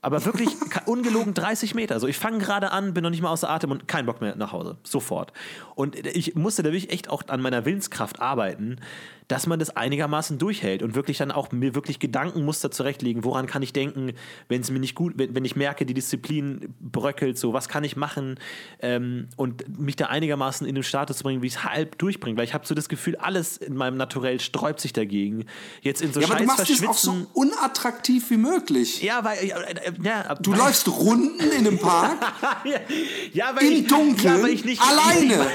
Aber 0.00 0.24
wirklich 0.24 0.48
ungelogen 0.86 1.34
30 1.34 1.74
Meter. 1.74 1.94
Also 1.94 2.06
ich 2.06 2.18
fange 2.18 2.38
gerade 2.38 2.70
an, 2.70 2.94
bin 2.94 3.02
noch 3.02 3.10
nicht 3.10 3.22
mal 3.22 3.30
außer 3.30 3.50
Atem 3.50 3.72
und 3.72 3.88
keinen 3.88 4.06
Bock 4.06 4.20
mehr 4.20 4.36
nach 4.36 4.52
Hause. 4.52 4.78
Sofort. 4.84 5.32
Und 5.74 5.96
ich 6.06 6.36
musste 6.36 6.62
da 6.62 6.68
wirklich 6.68 6.92
echt 6.92 7.10
auch 7.10 7.24
an 7.26 7.42
meiner 7.42 7.64
Willenskraft 7.64 8.20
arbeiten, 8.20 8.76
dass 9.30 9.46
man 9.46 9.60
das 9.60 9.70
einigermaßen 9.76 10.38
durchhält 10.38 10.82
und 10.82 10.96
wirklich 10.96 11.18
dann 11.18 11.30
auch 11.30 11.52
mir 11.52 11.76
wirklich 11.76 12.00
Gedankenmuster 12.00 12.72
zurechtlegen. 12.72 13.22
Woran 13.22 13.46
kann 13.46 13.62
ich 13.62 13.72
denken, 13.72 14.12
wenn 14.48 14.60
es 14.60 14.72
mir 14.72 14.80
nicht 14.80 14.96
gut, 14.96 15.12
wenn, 15.16 15.36
wenn 15.36 15.44
ich 15.44 15.54
merke, 15.54 15.86
die 15.86 15.94
Disziplin 15.94 16.74
bröckelt, 16.80 17.38
so 17.38 17.52
was 17.52 17.68
kann 17.68 17.84
ich 17.84 17.94
machen 17.96 18.40
ähm, 18.80 19.28
und 19.36 19.78
mich 19.78 19.94
da 19.94 20.06
einigermaßen 20.06 20.66
in 20.66 20.74
den 20.74 20.82
Status 20.82 21.18
zu 21.18 21.22
bringen, 21.22 21.42
wie 21.42 21.46
ich 21.46 21.54
es 21.54 21.64
halb 21.64 21.96
durchbringe. 21.98 22.36
Weil 22.36 22.44
ich 22.44 22.54
habe 22.54 22.66
so 22.66 22.74
das 22.74 22.88
Gefühl, 22.88 23.14
alles 23.16 23.56
in 23.56 23.76
meinem 23.76 23.96
Naturell 23.96 24.40
sträubt 24.40 24.80
sich 24.80 24.92
dagegen. 24.92 25.44
Jetzt 25.80 26.02
in 26.02 26.12
so 26.12 26.18
ja, 26.18 26.26
aber 26.26 26.34
du 26.34 26.40
scheiß 26.48 26.58
machst 26.58 26.70
es 26.70 26.84
auch 26.84 26.94
so 26.98 27.26
unattraktiv 27.34 28.30
wie 28.30 28.36
möglich. 28.36 29.00
ja, 29.00 29.22
weil 29.22 29.46
ja, 29.46 29.60
äh, 29.60 29.92
ja, 30.02 30.34
Du 30.40 30.50
weil- 30.50 30.58
läufst 30.58 30.88
Runden 30.88 31.38
in 31.38 31.66
einem 31.68 31.78
Park 31.78 32.18
ja, 33.32 33.54
weil 33.54 33.64
im 33.64 33.72
ich, 33.74 33.86
Dunkeln, 33.86 34.36
ja, 34.38 34.42
weil 34.42 34.50
ich 34.50 34.64
nicht 34.64 34.82
alleine. 34.82 35.36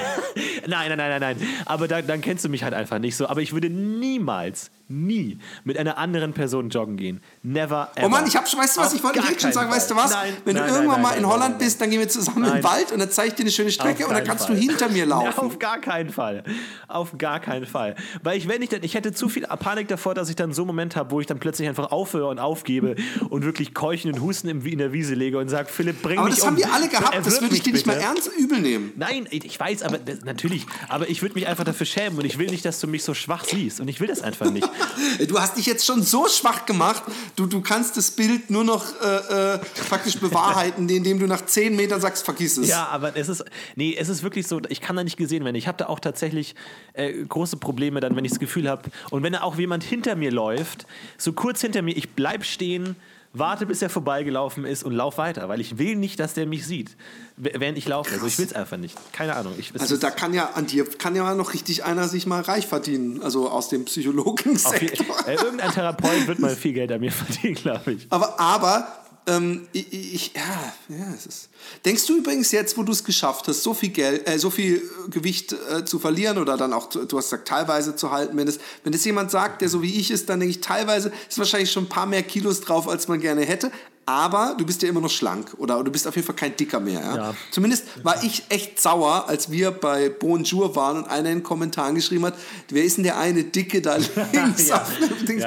nein, 0.68 0.88
nein, 0.90 0.98
nein, 0.98 1.20
nein, 1.20 1.38
nein. 1.40 1.48
Aber 1.66 1.90
da, 1.90 2.02
dann 2.02 2.22
kennst 2.22 2.46
du 2.46 2.50
mich 2.50 2.64
halt 2.64 2.74
einfach 2.74 3.00
nicht 3.00 3.18
so. 3.18 3.28
Aber 3.28 3.42
ich 3.42 3.52
würde 3.52 3.65
niemals, 3.70 4.70
nie 4.88 5.40
mit 5.64 5.78
einer 5.78 5.98
anderen 5.98 6.34
Person 6.34 6.70
joggen 6.70 6.98
gehen. 6.98 7.22
Never 7.44 7.90
ever. 7.96 8.06
Oh 8.06 8.10
Mann, 8.10 8.26
ich 8.28 8.36
hab 8.36 8.48
schon, 8.48 8.60
weißt 8.60 8.78
du 8.78 8.82
was, 8.82 8.94
ich 8.94 9.04
wollte 9.04 9.20
jetzt 9.20 9.42
schon 9.42 9.52
sagen, 9.52 9.72
weißt 9.72 9.90
du 9.90 9.96
Fall. 9.96 10.04
was? 10.06 10.12
Nein, 10.12 10.34
Wenn 10.46 10.56
nein, 10.56 10.68
du 10.68 10.74
irgendwann 10.76 11.02
nein, 11.02 11.12
mal 11.12 11.18
in 11.18 11.28
Holland 11.28 11.60
bist, 11.60 11.82
dann 11.82 11.90
gehen 11.90 12.00
wir 12.00 12.08
zusammen 12.10 12.46
im 12.46 12.64
Wald 12.64 12.92
und 12.92 13.00
dann 13.00 13.10
zeige 13.10 13.30
ich 13.30 13.34
dir 13.36 13.44
eine 13.44 13.52
schöne 13.52 13.72
Strecke 13.72 14.06
und 14.08 14.14
dann 14.14 14.24
kannst 14.24 14.46
Fall. 14.48 14.56
du 14.56 14.62
hinter 14.62 14.90
mir 14.90 14.96
Ja, 15.06 15.06
laufen. 15.06 15.40
auf 15.40 15.60
gar 15.60 15.80
keinen 15.80 16.10
Fall. 16.10 16.44
Auf 16.88 17.18
gar 17.18 17.40
keinen 17.40 17.66
Fall. 17.66 17.96
Weil 18.24 18.38
ich, 18.38 18.48
wenn 18.48 18.62
ich 18.62 18.70
dann, 18.70 18.84
ich 18.84 18.94
hätte 18.96 19.14
zu 19.14 19.30
viel 19.30 19.44
Panik 19.44 19.88
davor, 19.88 20.14
dass 20.16 20.30
ich 20.30 20.36
dann 20.36 20.54
so 20.54 20.62
einen 20.64 20.68
Moment 20.68 20.96
habe, 20.96 21.12
wo 21.12 21.20
ich 21.22 21.28
dann 21.28 21.40
plötzlich 21.40 21.68
einfach 21.68 21.92
aufhöre 21.92 22.28
und 22.28 22.40
aufgebe 22.40 22.96
und 23.30 23.44
wirklich 23.46 23.74
keuchen 23.74 24.12
und 24.12 24.22
husten 24.22 24.48
in 24.50 24.78
der 24.78 24.94
Wiese 24.94 25.16
lege 25.16 25.38
und 25.38 25.50
sage, 25.50 25.70
Philipp, 25.70 26.02
bring 26.02 26.18
Aber 26.20 26.28
mich 26.28 26.36
das 26.36 26.44
um. 26.44 26.50
haben 26.52 26.58
wir 26.58 26.72
alle 26.74 26.88
gehabt, 26.88 27.16
das 27.26 27.42
würde 27.42 27.56
ich 27.56 27.64
dir 27.64 27.74
nicht 27.74 27.86
mal 27.88 27.94
ernst 27.98 28.30
übel 28.38 28.60
nehmen. 28.60 28.94
Nein, 28.96 29.28
ich 29.32 29.60
weiß, 29.60 29.84
aber 29.84 29.98
das, 29.98 30.22
natürlich. 30.22 30.66
Aber 30.90 31.10
ich 31.10 31.22
würde 31.22 31.36
mich 31.36 31.48
einfach 31.48 31.64
dafür 31.64 31.86
schämen 31.86 32.18
und 32.20 32.26
ich 32.26 32.38
will 32.38 32.48
nicht, 32.48 32.66
dass 32.66 32.80
du 32.80 32.88
mich 32.88 33.04
so 33.04 33.14
schwach 33.14 33.44
siehst. 33.46 33.80
Und 33.80 33.88
ich 33.88 34.00
will 34.00 34.08
das 34.08 34.22
einfach 34.22 34.50
nicht. 34.52 34.68
Du 35.28 35.40
hast 35.40 35.58
dich 35.58 35.66
jetzt 35.66 35.86
schon 35.86 36.04
so 36.04 36.28
schwach 36.28 36.66
gemacht, 36.66 37.04
du, 37.36 37.46
du 37.46 37.62
kannst 37.62 37.98
das 37.98 38.12
Bild 38.12 38.50
nur 38.50 38.64
noch 38.64 38.86
äh, 39.02 39.54
äh, 39.54 39.60
praktisch 39.90 40.18
bewahrheiten, 40.18 40.88
indem 40.90 41.20
du 41.20 41.28
nach 41.28 41.46
10 41.46 41.76
Metern 41.76 42.02
sagst, 42.02 42.24
vergiss 42.26 42.58
es. 42.58 42.70
Ja, 42.70 42.88
aber 42.88 43.16
es 43.16 43.30
ist, 43.30 43.44
nee, 43.76 43.96
es 43.98 44.10
ist 44.10 44.24
wirklich 44.24 44.48
so, 44.48 44.62
ich 44.70 44.82
kann 44.82 44.96
da 44.96 45.04
nicht 45.04 45.18
gesehen 45.18 45.44
werden. 45.44 45.56
Ich 45.56 45.68
habe 45.68 45.78
da 45.78 45.88
auch 45.88 46.00
tatsächlich 46.00 46.56
äh, 46.94 47.14
große 47.14 47.58
Probleme 47.58 48.00
dann, 48.00 48.16
wenn 48.16 48.26
ich 48.26 48.32
das 48.32 48.40
Gefühl 48.40 48.70
habe, 48.70 48.90
und 49.12 49.24
wenn 49.24 49.34
da 49.34 49.42
auch 49.42 49.58
jemand 49.58 49.84
hinter 49.84 50.16
mir 50.16 50.32
läuft, 50.32 50.86
so 51.18 51.34
kurz 51.34 51.62
hinter 51.62 51.82
mir, 51.82 51.96
ich 51.96 52.12
bleib 52.12 52.46
stehen, 52.46 52.96
warte, 53.38 53.66
bis 53.66 53.82
er 53.82 53.90
vorbeigelaufen 53.90 54.66
ist 54.66 54.84
und 54.84 54.94
lauf 54.94 55.18
weiter, 55.18 55.48
weil 55.50 55.62
ich 55.62 55.78
will 55.78 55.96
nicht, 55.96 56.20
dass 56.20 56.34
der 56.34 56.46
mich 56.46 56.66
sieht, 56.66 56.96
während 57.38 57.78
ich 57.78 57.88
laufe. 57.88 58.12
Also 58.14 58.26
ich 58.26 58.38
will 58.38 58.46
es 58.46 58.54
einfach 58.54 58.78
nicht. 58.78 58.98
Keine 59.12 59.36
Ahnung. 59.36 59.54
Ich, 59.58 59.72
Also 59.80 59.98
da 59.98 60.10
kann 60.10 60.34
ja 60.34 60.52
an 60.54 60.68
dir 60.68 60.86
kann 60.86 61.16
ja 61.16 61.36
noch 61.36 61.54
richtig 61.54 61.84
einer 61.84 62.08
sich 62.08 62.26
mal 62.26 62.42
reich 62.42 62.68
verdienen, 62.68 63.22
also 63.22 63.50
aus 63.50 63.70
dem 63.70 63.86
Psychologensektor. 63.86 65.28
äh, 65.28 65.36
irgendein 65.36 65.72
Therapeut 65.72 66.28
wird 66.28 66.40
mal 66.40 66.56
viel 66.56 66.74
Geld 66.74 66.92
an 66.92 67.02
mir 67.02 67.12
verdienen, 67.12 67.56
glaube 67.56 67.94
ich. 67.94 68.08
Aber, 68.10 68.40
aber 68.40 68.88
ähm, 69.28 69.68
ich, 69.72 69.92
ich, 69.92 70.32
ja, 70.36 70.74
ja, 70.90 71.14
es 71.16 71.26
ist. 71.26 71.50
Denkst 71.84 72.06
du 72.06 72.18
übrigens 72.18 72.52
jetzt, 72.52 72.78
wo 72.78 72.84
du 72.84 72.92
es 72.92 73.04
geschafft 73.04 73.48
hast, 73.48 73.64
so 73.64 73.74
viel 73.74 73.90
Geld, 73.90 74.28
äh, 74.30 74.38
so 74.38 74.50
viel 74.50 74.78
äh, 74.78 75.10
Gewicht 75.10 75.54
äh, 75.54 75.84
zu 75.84 75.98
verlieren 75.98 76.38
oder 76.38 76.58
dann 76.58 76.74
auch, 76.74 76.90
du 76.90 77.18
hast 77.18 77.30
gesagt, 77.30 77.48
teilweise 77.48 77.96
zu 77.96 78.12
halten, 78.12 78.38
wenn 78.38 78.48
es, 78.48 78.60
wenn 78.84 78.94
es 78.94 79.04
jemand 79.04 79.32
sagt, 79.32 79.62
der 79.62 79.70
so 79.70 79.82
wie 79.82 80.00
ich 80.00 80.12
ist, 80.12 80.30
dann 80.30 80.40
denke 80.40 80.52
ich, 80.52 80.62
teilweise 80.62 81.12
ist 81.28 81.40
wahrscheinlich 81.40 81.72
schon 81.72 81.86
ein 81.86 81.90
paar 81.90 82.06
mehr 82.06 82.24
Kilos 82.24 82.62
drauf, 82.62 82.88
als 82.88 83.08
man 83.08 83.20
gerne 83.20 83.42
hätte. 83.42 83.72
Aber 84.08 84.56
du 84.58 84.66
bist 84.66 84.84
ja 84.84 84.90
immer 84.90 85.02
noch 85.02 85.10
schlank 85.10 85.56
oder 85.58 85.84
du 85.84 85.92
bist 85.92 86.08
auf 86.08 86.16
jeden 86.16 86.28
Fall 86.28 86.36
kein 86.36 86.56
Dicker 86.56 86.80
mehr. 86.80 87.00
Ja? 87.00 87.16
Ja. 87.16 87.36
Zumindest 87.50 87.86
war 88.04 88.24
ich 88.24 88.44
echt 88.50 88.80
sauer, 88.80 89.26
als 89.28 89.50
wir 89.50 89.72
bei 89.72 90.10
Bonjour 90.10 90.76
waren 90.76 90.98
und 90.98 91.06
einer 91.06 91.30
in 91.30 91.40
den 91.40 91.44
Kommentaren 91.44 91.96
geschrieben 91.96 92.26
hat, 92.26 92.36
wer 92.70 92.84
ist 92.84 92.98
denn 92.98 93.04
der 93.04 93.18
eine 93.18 93.44
Dicke 93.46 93.82
da 93.82 93.98
links 94.32 94.68
Ja. 94.68 94.86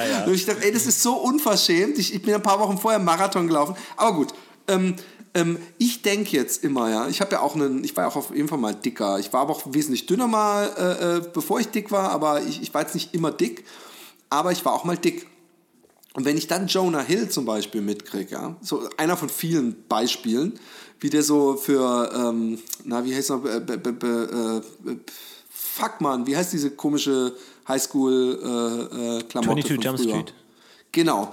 ja. 0.04 0.24
Und 0.24 0.34
ich 0.34 0.44
dachte, 0.44 0.64
ey, 0.64 0.72
das 0.72 0.86
ist 0.86 1.02
so 1.02 1.14
unverschämt. 1.14 1.98
Ich, 1.98 2.12
ich 2.12 2.20
bin 2.20 2.34
ein 2.34 2.42
paar 2.42 2.58
Wochen 2.58 2.78
vorher 2.78 2.98
Marathon 2.98 3.46
gelaufen. 3.46 3.76
Aber 3.96 4.16
gut, 4.16 4.34
ähm, 4.66 4.96
ähm, 5.34 5.58
ich 5.78 6.02
denke 6.02 6.36
jetzt 6.36 6.64
immer, 6.64 6.90
ja, 6.90 7.06
ich 7.06 7.20
habe 7.20 7.32
ja 7.32 7.40
auch 7.40 7.54
einen, 7.54 7.84
ich 7.84 7.96
war 7.96 8.04
ja 8.04 8.10
auch 8.10 8.16
auf 8.16 8.34
jeden 8.34 8.48
Fall 8.48 8.58
mal 8.58 8.74
dicker. 8.74 9.20
Ich 9.20 9.32
war 9.32 9.42
aber 9.42 9.52
auch 9.52 9.62
wesentlich 9.66 10.06
dünner 10.06 10.26
mal, 10.26 10.68
äh, 10.76 11.16
äh, 11.18 11.22
bevor 11.32 11.60
ich 11.60 11.68
dick 11.68 11.92
war, 11.92 12.10
aber 12.10 12.42
ich, 12.42 12.60
ich 12.60 12.74
war 12.74 12.82
jetzt 12.82 12.94
nicht 12.94 13.14
immer 13.14 13.30
dick. 13.30 13.64
Aber 14.30 14.50
ich 14.50 14.64
war 14.64 14.72
auch 14.72 14.84
mal 14.84 14.96
dick. 14.96 15.26
Und 16.18 16.24
wenn 16.24 16.36
ich 16.36 16.48
dann 16.48 16.66
Jonah 16.66 17.00
Hill 17.00 17.28
zum 17.28 17.44
Beispiel 17.44 17.80
mitkriege, 17.80 18.32
ja, 18.32 18.56
so 18.60 18.88
einer 18.96 19.16
von 19.16 19.28
vielen 19.28 19.84
Beispielen, 19.84 20.58
wie 20.98 21.10
der 21.10 21.22
so 21.22 21.56
für, 21.56 22.10
ähm, 22.12 22.58
na, 22.82 23.04
wie 23.04 23.14
heißt 23.14 23.30
noch, 23.30 23.44
äh, 23.44 23.60
be, 23.60 24.62
äh, 24.84 24.96
fuck 25.48 26.00
man, 26.00 26.26
wie 26.26 26.36
heißt 26.36 26.52
diese 26.52 26.72
komische 26.72 27.36
Highschool-Klamotte 27.68 29.62
22 29.62 29.66
von 29.68 29.80
Jump 29.80 29.98
früher? 30.00 30.08
Street. 30.08 30.34
Genau. 30.90 31.32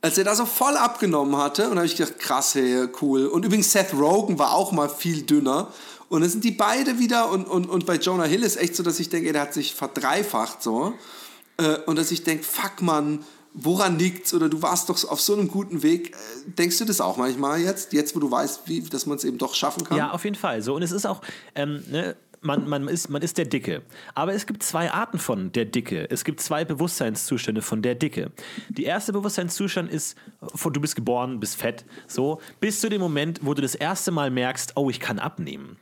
Als 0.00 0.18
er 0.18 0.24
da 0.24 0.34
so 0.34 0.46
voll 0.46 0.76
abgenommen 0.76 1.36
hatte, 1.36 1.66
und 1.66 1.76
da 1.76 1.76
habe 1.76 1.86
ich 1.86 1.94
gedacht, 1.94 2.18
krass, 2.18 2.56
hey, 2.56 2.88
cool. 3.00 3.26
Und 3.26 3.44
übrigens 3.44 3.70
Seth 3.70 3.94
Rogen 3.94 4.36
war 4.40 4.52
auch 4.52 4.72
mal 4.72 4.88
viel 4.88 5.22
dünner. 5.22 5.72
Und 6.08 6.22
dann 6.22 6.30
sind 6.30 6.42
die 6.42 6.50
beide 6.50 6.98
wieder, 6.98 7.30
und, 7.30 7.46
und, 7.46 7.66
und 7.66 7.86
bei 7.86 7.94
Jonah 7.94 8.24
Hill 8.24 8.42
ist 8.42 8.56
echt 8.56 8.74
so, 8.74 8.82
dass 8.82 8.98
ich 8.98 9.10
denke, 9.10 9.32
der 9.32 9.42
hat 9.42 9.54
sich 9.54 9.76
verdreifacht 9.76 10.60
so. 10.60 10.94
Äh, 11.56 11.76
und 11.86 11.96
dass 11.96 12.10
ich 12.10 12.24
denke, 12.24 12.42
fuck 12.42 12.82
man, 12.82 13.24
woran 13.54 13.98
liegt's? 13.98 14.34
Oder 14.34 14.48
du 14.48 14.62
warst 14.62 14.88
doch 14.88 15.02
auf 15.08 15.20
so 15.20 15.34
einem 15.34 15.48
guten 15.48 15.82
Weg. 15.82 16.10
Äh, 16.10 16.50
Denkst 16.58 16.78
du 16.78 16.84
das 16.84 17.00
auch 17.00 17.16
manchmal 17.16 17.60
jetzt? 17.60 17.92
Jetzt, 17.92 18.14
wo 18.14 18.20
du 18.20 18.30
weißt, 18.30 18.62
wie, 18.66 18.80
dass 18.82 19.06
man 19.06 19.16
es 19.16 19.24
eben 19.24 19.38
doch 19.38 19.54
schaffen 19.54 19.84
kann? 19.84 19.96
Ja, 19.96 20.10
auf 20.10 20.24
jeden 20.24 20.36
Fall. 20.36 20.62
So, 20.62 20.74
und 20.74 20.82
es 20.82 20.92
ist 20.92 21.06
auch, 21.06 21.20
ähm, 21.54 21.82
ne, 21.90 22.16
man, 22.40 22.68
man, 22.68 22.88
ist, 22.88 23.08
man 23.08 23.22
ist 23.22 23.38
der 23.38 23.44
Dicke. 23.46 23.82
Aber 24.14 24.32
es 24.32 24.46
gibt 24.46 24.62
zwei 24.62 24.90
Arten 24.90 25.18
von 25.18 25.52
der 25.52 25.64
Dicke. 25.64 26.10
Es 26.10 26.24
gibt 26.24 26.40
zwei 26.40 26.64
Bewusstseinszustände 26.64 27.62
von 27.62 27.82
der 27.82 27.94
Dicke. 27.94 28.32
Die 28.68 28.84
erste 28.84 29.12
Bewusstseinszustand 29.12 29.90
ist, 29.90 30.16
du 30.40 30.80
bist 30.80 30.96
geboren, 30.96 31.40
bist 31.40 31.56
fett, 31.56 31.84
so, 32.06 32.40
bis 32.60 32.80
zu 32.80 32.88
dem 32.88 33.00
Moment, 33.00 33.40
wo 33.42 33.54
du 33.54 33.62
das 33.62 33.74
erste 33.74 34.10
Mal 34.10 34.30
merkst, 34.30 34.72
oh, 34.76 34.90
ich 34.90 35.00
kann 35.00 35.18
abnehmen. 35.18 35.78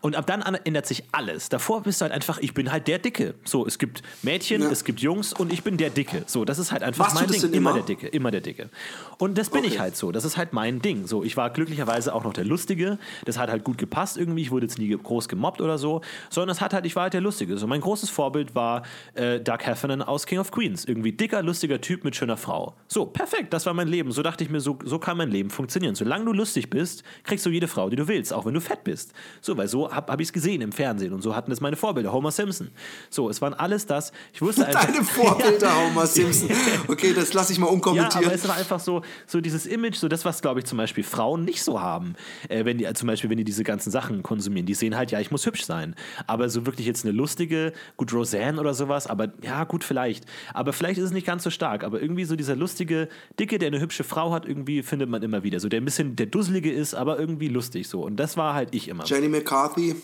Und 0.00 0.16
ab 0.16 0.26
dann 0.26 0.42
ändert 0.42 0.86
sich 0.86 1.04
alles. 1.12 1.48
Davor 1.48 1.82
bist 1.82 2.00
du 2.00 2.04
halt 2.04 2.12
einfach, 2.12 2.38
ich 2.38 2.54
bin 2.54 2.72
halt 2.72 2.88
der 2.88 2.98
Dicke. 2.98 3.34
So, 3.44 3.66
es 3.66 3.78
gibt 3.78 4.02
Mädchen, 4.22 4.62
ja. 4.62 4.70
es 4.70 4.84
gibt 4.84 5.00
Jungs 5.00 5.32
und 5.32 5.52
ich 5.52 5.62
bin 5.62 5.76
der 5.76 5.90
Dicke. 5.90 6.22
So, 6.26 6.44
das 6.44 6.58
ist 6.58 6.72
halt 6.72 6.82
einfach 6.82 7.12
Machst 7.12 7.14
mein 7.14 7.28
Ding. 7.28 7.42
Immer? 7.52 7.70
immer 7.70 7.72
der 7.74 7.82
Dicke, 7.82 8.06
immer 8.08 8.30
der 8.30 8.40
Dicke. 8.40 8.70
Und 9.18 9.38
das 9.38 9.50
bin 9.50 9.60
okay. 9.60 9.68
ich 9.68 9.80
halt 9.80 9.96
so. 9.96 10.12
Das 10.12 10.24
ist 10.24 10.36
halt 10.36 10.52
mein 10.52 10.80
Ding. 10.80 11.06
So, 11.06 11.24
ich 11.24 11.36
war 11.36 11.50
glücklicherweise 11.50 12.14
auch 12.14 12.24
noch 12.24 12.32
der 12.32 12.44
Lustige. 12.44 12.98
Das 13.24 13.38
hat 13.38 13.50
halt 13.50 13.64
gut 13.64 13.78
gepasst 13.78 14.16
irgendwie. 14.16 14.42
Ich 14.42 14.50
wurde 14.50 14.66
jetzt 14.66 14.78
nie 14.78 14.96
groß 14.96 15.28
gemobbt 15.28 15.60
oder 15.60 15.78
so, 15.78 16.02
sondern 16.30 16.54
es 16.54 16.60
hat 16.60 16.72
halt, 16.72 16.86
ich 16.86 16.96
war 16.96 17.04
halt 17.04 17.14
der 17.14 17.20
Lustige. 17.20 17.56
So, 17.58 17.66
mein 17.66 17.80
großes 17.80 18.10
Vorbild 18.10 18.54
war 18.54 18.82
äh, 19.14 19.40
Doug 19.40 19.58
Heffernan 19.60 20.02
aus 20.02 20.26
King 20.26 20.38
of 20.38 20.50
Queens. 20.50 20.84
Irgendwie 20.84 21.12
dicker, 21.12 21.42
lustiger 21.42 21.80
Typ 21.80 22.04
mit 22.04 22.16
schöner 22.16 22.36
Frau. 22.36 22.74
So, 22.88 23.06
perfekt, 23.06 23.52
das 23.52 23.66
war 23.66 23.74
mein 23.74 23.88
Leben. 23.88 24.12
So 24.12 24.22
dachte 24.22 24.44
ich 24.44 24.50
mir, 24.50 24.60
so, 24.60 24.78
so 24.84 24.98
kann 24.98 25.16
mein 25.16 25.30
Leben 25.30 25.50
funktionieren. 25.50 25.94
Solange 25.94 26.24
du 26.24 26.32
lustig 26.32 26.70
bist, 26.70 27.02
kriegst 27.24 27.44
du 27.46 27.50
jede 27.50 27.68
Frau, 27.68 27.90
die 27.90 27.96
du 27.96 28.08
willst, 28.08 28.32
auch 28.32 28.46
wenn 28.46 28.54
du 28.54 28.60
fett 28.60 28.84
bist. 28.84 29.12
So, 29.40 29.56
weil 29.56 29.65
so 29.68 29.90
habe 29.92 30.12
hab 30.12 30.20
ich 30.20 30.28
es 30.28 30.32
gesehen 30.32 30.62
im 30.62 30.72
Fernsehen 30.72 31.12
und 31.12 31.22
so 31.22 31.34
hatten 31.34 31.50
es 31.52 31.60
meine 31.60 31.76
Vorbilder. 31.76 32.12
Homer 32.12 32.30
Simpson. 32.30 32.70
So, 33.10 33.28
es 33.28 33.40
waren 33.40 33.54
alles 33.54 33.86
das. 33.86 34.12
Ich 34.32 34.42
wusste 34.42 34.66
einfach. 34.66 34.84
Deine 34.84 35.04
Vorbilder, 35.04 35.70
Homer 35.86 36.06
Simpson. 36.06 36.50
Okay, 36.88 37.12
das 37.14 37.32
lasse 37.32 37.52
ich 37.52 37.58
mal 37.58 37.66
unkommentiert. 37.66 38.14
Ja, 38.14 38.20
aber 38.20 38.34
es 38.34 38.48
war 38.48 38.56
einfach 38.56 38.80
so, 38.80 39.02
so 39.26 39.40
dieses 39.40 39.66
Image, 39.66 39.96
so 39.96 40.08
das, 40.08 40.24
was, 40.24 40.42
glaube 40.42 40.60
ich, 40.60 40.66
zum 40.66 40.78
Beispiel 40.78 41.04
Frauen 41.04 41.44
nicht 41.44 41.62
so 41.62 41.80
haben. 41.80 42.14
Äh, 42.48 42.64
wenn 42.64 42.78
die, 42.78 42.84
äh, 42.84 42.94
zum 42.94 43.06
Beispiel, 43.08 43.30
wenn 43.30 43.38
die 43.38 43.44
diese 43.44 43.64
ganzen 43.64 43.90
Sachen 43.90 44.22
konsumieren. 44.22 44.66
Die 44.66 44.74
sehen 44.74 44.96
halt, 44.96 45.10
ja, 45.10 45.20
ich 45.20 45.30
muss 45.30 45.46
hübsch 45.46 45.64
sein. 45.64 45.94
Aber 46.26 46.48
so 46.48 46.66
wirklich 46.66 46.86
jetzt 46.86 47.04
eine 47.04 47.12
lustige, 47.12 47.72
gut, 47.96 48.12
Roseanne 48.12 48.60
oder 48.60 48.74
sowas, 48.74 49.06
aber 49.06 49.28
ja, 49.42 49.64
gut, 49.64 49.84
vielleicht. 49.84 50.24
Aber 50.54 50.72
vielleicht 50.72 50.98
ist 50.98 51.04
es 51.04 51.12
nicht 51.12 51.26
ganz 51.26 51.42
so 51.42 51.50
stark. 51.50 51.84
Aber 51.84 52.00
irgendwie 52.00 52.24
so 52.24 52.36
dieser 52.36 52.56
lustige 52.56 53.08
Dicke, 53.38 53.58
der 53.58 53.68
eine 53.68 53.80
hübsche 53.80 54.04
Frau 54.04 54.32
hat, 54.32 54.46
irgendwie 54.46 54.82
findet 54.82 55.08
man 55.08 55.22
immer 55.22 55.42
wieder. 55.42 55.60
So 55.60 55.68
der 55.68 55.80
ein 55.80 55.84
bisschen 55.84 56.16
der 56.16 56.26
Dusselige 56.26 56.72
ist, 56.72 56.94
aber 56.94 57.18
irgendwie 57.18 57.48
lustig 57.48 57.88
so. 57.88 58.04
Und 58.04 58.16
das 58.16 58.36
war 58.36 58.54
halt 58.54 58.74
ich 58.74 58.88
immer. 58.88 59.04
Jenny 59.04 59.28
McCarthy. 59.28 59.55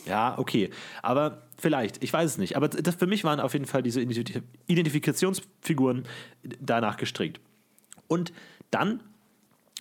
Ja, 0.07 0.39
okay. 0.39 0.71
Aber 1.03 1.43
vielleicht, 1.59 2.03
ich 2.03 2.13
weiß 2.13 2.33
es 2.33 2.39
nicht. 2.39 2.57
Aber 2.57 2.69
das, 2.69 2.95
für 2.95 3.07
mich 3.07 3.25
waren 3.25 3.41
auf 3.41 3.53
jeden 3.53 3.67
Fall 3.67 3.83
diese 3.83 4.01
Identifikationsfiguren 4.01 6.05
danach 6.61 6.97
gestrickt. 6.97 7.41
Und 8.09 8.33
dann 8.71 9.01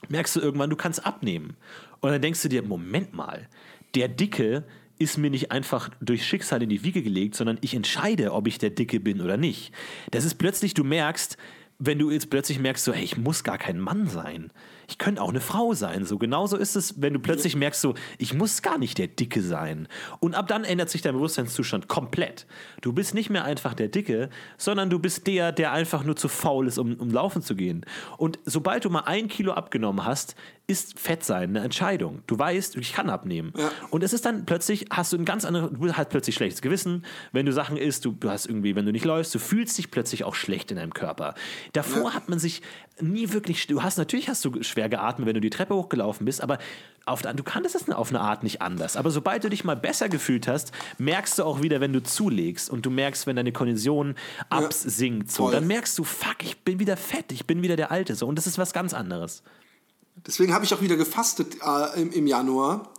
merkst 0.10 0.36
du 0.36 0.40
irgendwann, 0.40 0.70
du 0.70 0.76
kannst 0.76 1.06
abnehmen. 1.06 1.56
Und 2.00 2.12
dann 2.12 2.22
denkst 2.22 2.42
du 2.42 2.50
dir, 2.50 2.64
Moment 2.64 3.14
mal, 3.14 3.48
der 3.96 4.08
Dicke 4.08 4.64
ist 4.98 5.18
mir 5.18 5.32
nicht 5.32 5.52
einfach 5.52 5.90
durch 6.00 6.26
Schicksal 6.26 6.62
in 6.62 6.70
die 6.70 6.84
Wiege 6.84 7.02
gelegt, 7.02 7.36
sondern 7.36 7.58
ich 7.62 7.74
entscheide, 7.74 8.34
ob 8.34 8.48
ich 8.48 8.60
der 8.60 8.70
Dicke 8.70 9.00
bin 9.00 9.20
oder 9.20 9.36
nicht. 9.36 9.74
Das 10.12 10.26
ist 10.26 10.36
plötzlich, 10.36 10.76
du 10.76 10.84
merkst, 10.84 11.38
wenn 11.84 11.98
du 11.98 12.12
jetzt 12.12 12.30
plötzlich 12.30 12.60
merkst, 12.60 12.86
so, 12.86 12.94
hey, 12.94 13.04
ich 13.04 13.18
muss 13.18 13.44
gar 13.44 13.58
kein 13.58 13.80
Mann 13.80 14.08
sein 14.08 14.52
ich 14.92 14.98
könnte 14.98 15.22
auch 15.22 15.30
eine 15.30 15.40
Frau 15.40 15.74
sein. 15.74 16.04
So 16.04 16.18
genauso 16.18 16.58
ist 16.58 16.76
es, 16.76 17.02
wenn 17.02 17.14
du 17.14 17.20
plötzlich 17.20 17.56
merkst, 17.56 17.80
so, 17.80 17.96
ich 18.18 18.34
muss 18.34 18.62
gar 18.62 18.78
nicht 18.78 18.98
der 18.98 19.08
Dicke 19.08 19.42
sein. 19.42 19.88
Und 20.20 20.36
ab 20.36 20.48
dann 20.48 20.66
ändert 20.66 20.90
sich 20.90 21.02
dein 21.02 21.14
Bewusstseinszustand 21.14 21.88
komplett. 21.88 22.46
Du 22.82 22.92
bist 22.92 23.14
nicht 23.14 23.30
mehr 23.30 23.46
einfach 23.46 23.74
der 23.74 23.88
Dicke, 23.88 24.30
sondern 24.58 24.90
du 24.90 25.00
bist 25.00 25.28
der, 25.28 25.54
der 25.54 25.72
einfach 25.72 26.04
nur 26.04 26.18
zu 26.18 26.28
faul 26.28 26.68
ist, 26.68 26.78
um, 26.78 26.96
um 26.96 27.10
laufen 27.10 27.42
zu 27.42 27.56
gehen. 27.56 27.86
Und 28.18 28.38
sobald 28.44 28.84
du 28.84 28.90
mal 28.90 29.04
ein 29.06 29.30
Kilo 29.30 29.54
abgenommen 29.54 30.06
hast, 30.06 30.36
ist 30.72 31.00
Fett 31.00 31.24
sein 31.24 31.50
eine 31.50 31.60
Entscheidung. 31.60 32.24
Du 32.28 32.40
weißt, 32.40 32.78
ich 32.78 32.94
kann 32.94 33.10
abnehmen. 33.10 33.54
Ja. 33.58 33.72
Und 33.90 34.04
es 34.04 34.14
ist 34.14 34.26
dann 34.26 34.46
plötzlich, 34.46 34.86
hast 34.90 35.12
du 35.12 35.18
ein 35.18 35.26
ganz 35.26 35.44
anderes, 35.44 35.70
du 35.78 35.94
hast 35.94 36.10
plötzlich 36.10 36.36
schlechtes 36.36 36.62
Gewissen, 36.62 37.06
wenn 37.34 37.46
du 37.46 37.52
Sachen 37.52 37.78
isst, 37.78 38.06
du, 38.06 38.14
du 38.14 38.30
hast 38.30 38.46
irgendwie, 38.46 38.76
wenn 38.76 38.86
du 38.86 38.92
nicht 38.92 39.06
läufst, 39.06 39.36
du 39.36 39.40
fühlst 39.40 39.78
dich 39.78 39.92
plötzlich 39.92 40.24
auch 40.24 40.34
schlecht 40.34 40.72
in 40.72 40.78
deinem 40.78 40.94
Körper. 40.94 41.36
Davor 41.74 42.10
ja. 42.10 42.14
hat 42.14 42.30
man 42.30 42.40
sich 42.40 42.62
nie 43.02 43.32
wirklich, 43.34 43.68
du 43.68 43.84
hast, 43.84 43.98
natürlich 43.98 44.30
hast 44.30 44.46
du 44.46 44.64
schwer 44.64 44.88
geatmet, 44.88 45.28
wenn 45.28 45.34
du 45.34 45.42
die 45.42 45.50
Treppe 45.50 45.76
hochgelaufen 45.76 46.26
bist, 46.26 46.42
aber 46.42 46.58
auf, 47.06 47.22
du 47.22 47.44
kannst 47.44 47.76
es 47.76 47.90
auf 47.90 48.10
eine 48.10 48.22
Art 48.22 48.44
nicht 48.44 48.62
anders. 48.62 48.96
Aber 48.96 49.10
sobald 49.10 49.44
du 49.44 49.50
dich 49.50 49.64
mal 49.64 49.76
besser 49.76 50.08
gefühlt 50.08 50.48
hast, 50.48 50.72
merkst 51.00 51.40
du 51.40 51.44
auch 51.44 51.62
wieder, 51.62 51.82
wenn 51.82 51.94
du 51.94 52.02
zulegst 52.02 52.70
und 52.70 52.86
du 52.86 52.90
merkst, 52.90 53.28
wenn 53.28 53.36
deine 53.36 53.52
Kondition 53.52 54.16
absinkt, 54.50 55.32
so, 55.32 55.50
dann 55.50 55.68
merkst 55.68 55.98
du, 55.98 56.04
fuck, 56.04 56.44
ich 56.44 56.60
bin 56.60 56.80
wieder 56.80 56.98
fett, 56.98 57.32
ich 57.32 57.46
bin 57.46 57.62
wieder 57.62 57.76
der 57.76 57.92
Alte, 57.92 58.16
so, 58.16 58.28
und 58.28 58.38
das 58.38 58.48
ist 58.48 58.58
was 58.58 58.74
ganz 58.74 58.94
anderes. 58.94 59.44
Deswegen 60.16 60.54
habe 60.54 60.66
ich 60.66 60.74
auch 60.74 60.82
wieder 60.82 60.98
gefastet 60.98 61.58
äh, 61.66 62.02
im, 62.02 62.12
im 62.12 62.28
Januar, 62.28 62.90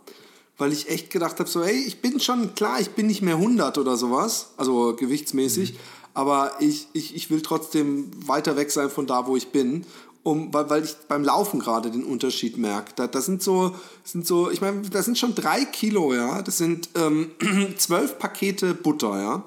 weil 0.57 0.73
ich 0.73 0.89
echt 0.89 1.09
gedacht 1.09 1.39
habe, 1.39 1.49
so, 1.49 1.63
hey, 1.63 1.83
ich 1.85 2.01
bin 2.01 2.19
schon 2.19 2.55
klar, 2.55 2.79
ich 2.79 2.91
bin 2.91 3.07
nicht 3.07 3.21
mehr 3.21 3.35
100 3.35 3.77
oder 3.77 3.97
sowas, 3.97 4.51
also 4.57 4.95
gewichtsmäßig, 4.95 5.73
mhm. 5.73 5.77
aber 6.13 6.53
ich, 6.59 6.87
ich, 6.93 7.15
ich 7.15 7.29
will 7.29 7.41
trotzdem 7.41 8.11
weiter 8.27 8.55
weg 8.57 8.71
sein 8.71 8.89
von 8.89 9.07
da, 9.07 9.27
wo 9.27 9.35
ich 9.35 9.49
bin. 9.49 9.85
Um, 10.25 10.53
weil, 10.53 10.69
weil 10.69 10.83
ich 10.85 10.95
beim 11.09 11.21
Laufen 11.21 11.59
gerade 11.59 11.91
den 11.91 12.05
Unterschied 12.05 12.57
merke. 12.57 12.93
Da, 12.95 13.07
das 13.07 13.25
sind 13.25 13.43
so, 13.43 13.75
sind 14.05 14.25
so, 14.25 14.49
ich 14.49 14.61
meine, 14.61 14.81
das 14.83 15.03
sind 15.03 15.17
schon 15.17 15.35
drei 15.35 15.65
Kilo, 15.65 16.13
ja. 16.13 16.41
Das 16.41 16.57
sind 16.57 16.87
ähm, 16.95 17.31
zwölf 17.77 18.17
Pakete 18.19 18.73
Butter, 18.73 19.19
ja. 19.19 19.43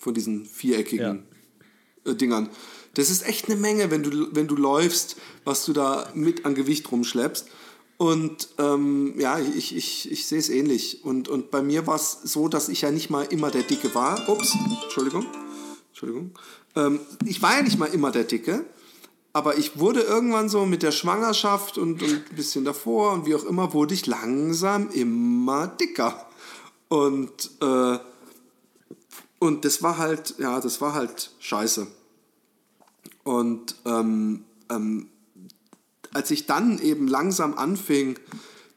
Von 0.00 0.14
diesen 0.14 0.46
viereckigen 0.46 1.22
ja. 2.04 2.10
äh, 2.10 2.16
Dingern. 2.16 2.48
Das 2.94 3.10
ist 3.10 3.26
echt 3.26 3.46
eine 3.46 3.56
Menge, 3.56 3.90
wenn 3.90 4.02
du, 4.02 4.28
wenn 4.32 4.48
du 4.48 4.56
läufst, 4.56 5.16
was 5.44 5.64
du 5.64 5.72
da 5.72 6.10
mit 6.14 6.44
an 6.44 6.54
Gewicht 6.54 6.90
rumschleppst. 6.90 7.46
Und 7.96 8.48
ähm, 8.58 9.14
ja, 9.18 9.38
ich, 9.38 9.76
ich, 9.76 10.10
ich 10.10 10.26
sehe 10.26 10.38
es 10.38 10.48
ähnlich. 10.48 11.04
Und, 11.04 11.28
und 11.28 11.50
bei 11.50 11.62
mir 11.62 11.86
war 11.86 11.96
es 11.96 12.18
so, 12.24 12.48
dass 12.48 12.68
ich 12.68 12.82
ja 12.82 12.90
nicht 12.90 13.10
mal 13.10 13.22
immer 13.24 13.50
der 13.50 13.62
Dicke 13.62 13.94
war. 13.94 14.28
Ups, 14.28 14.56
Entschuldigung. 14.84 15.26
Entschuldigung. 15.90 16.32
Ähm, 16.74 17.00
ich 17.24 17.40
war 17.42 17.56
ja 17.56 17.62
nicht 17.62 17.78
mal 17.78 17.86
immer 17.86 18.10
der 18.10 18.24
Dicke. 18.24 18.64
Aber 19.32 19.56
ich 19.56 19.78
wurde 19.78 20.00
irgendwann 20.00 20.50
so 20.50 20.66
mit 20.66 20.82
der 20.82 20.92
Schwangerschaft 20.92 21.78
und, 21.78 22.02
und 22.02 22.30
ein 22.30 22.36
bisschen 22.36 22.64
davor 22.66 23.12
und 23.12 23.24
wie 23.24 23.34
auch 23.34 23.44
immer, 23.44 23.72
wurde 23.72 23.94
ich 23.94 24.06
langsam 24.06 24.90
immer 24.90 25.68
dicker. 25.68 26.26
Und, 26.88 27.50
äh, 27.62 27.98
und 29.38 29.64
das 29.64 29.82
war 29.82 29.96
halt, 29.96 30.34
ja, 30.38 30.60
das 30.60 30.82
war 30.82 30.92
halt 30.92 31.30
scheiße. 31.38 31.86
Und 33.24 33.76
ähm, 33.84 34.44
ähm, 34.70 35.08
als 36.12 36.30
ich 36.30 36.46
dann 36.46 36.78
eben 36.78 37.08
langsam 37.08 37.56
anfing, 37.56 38.18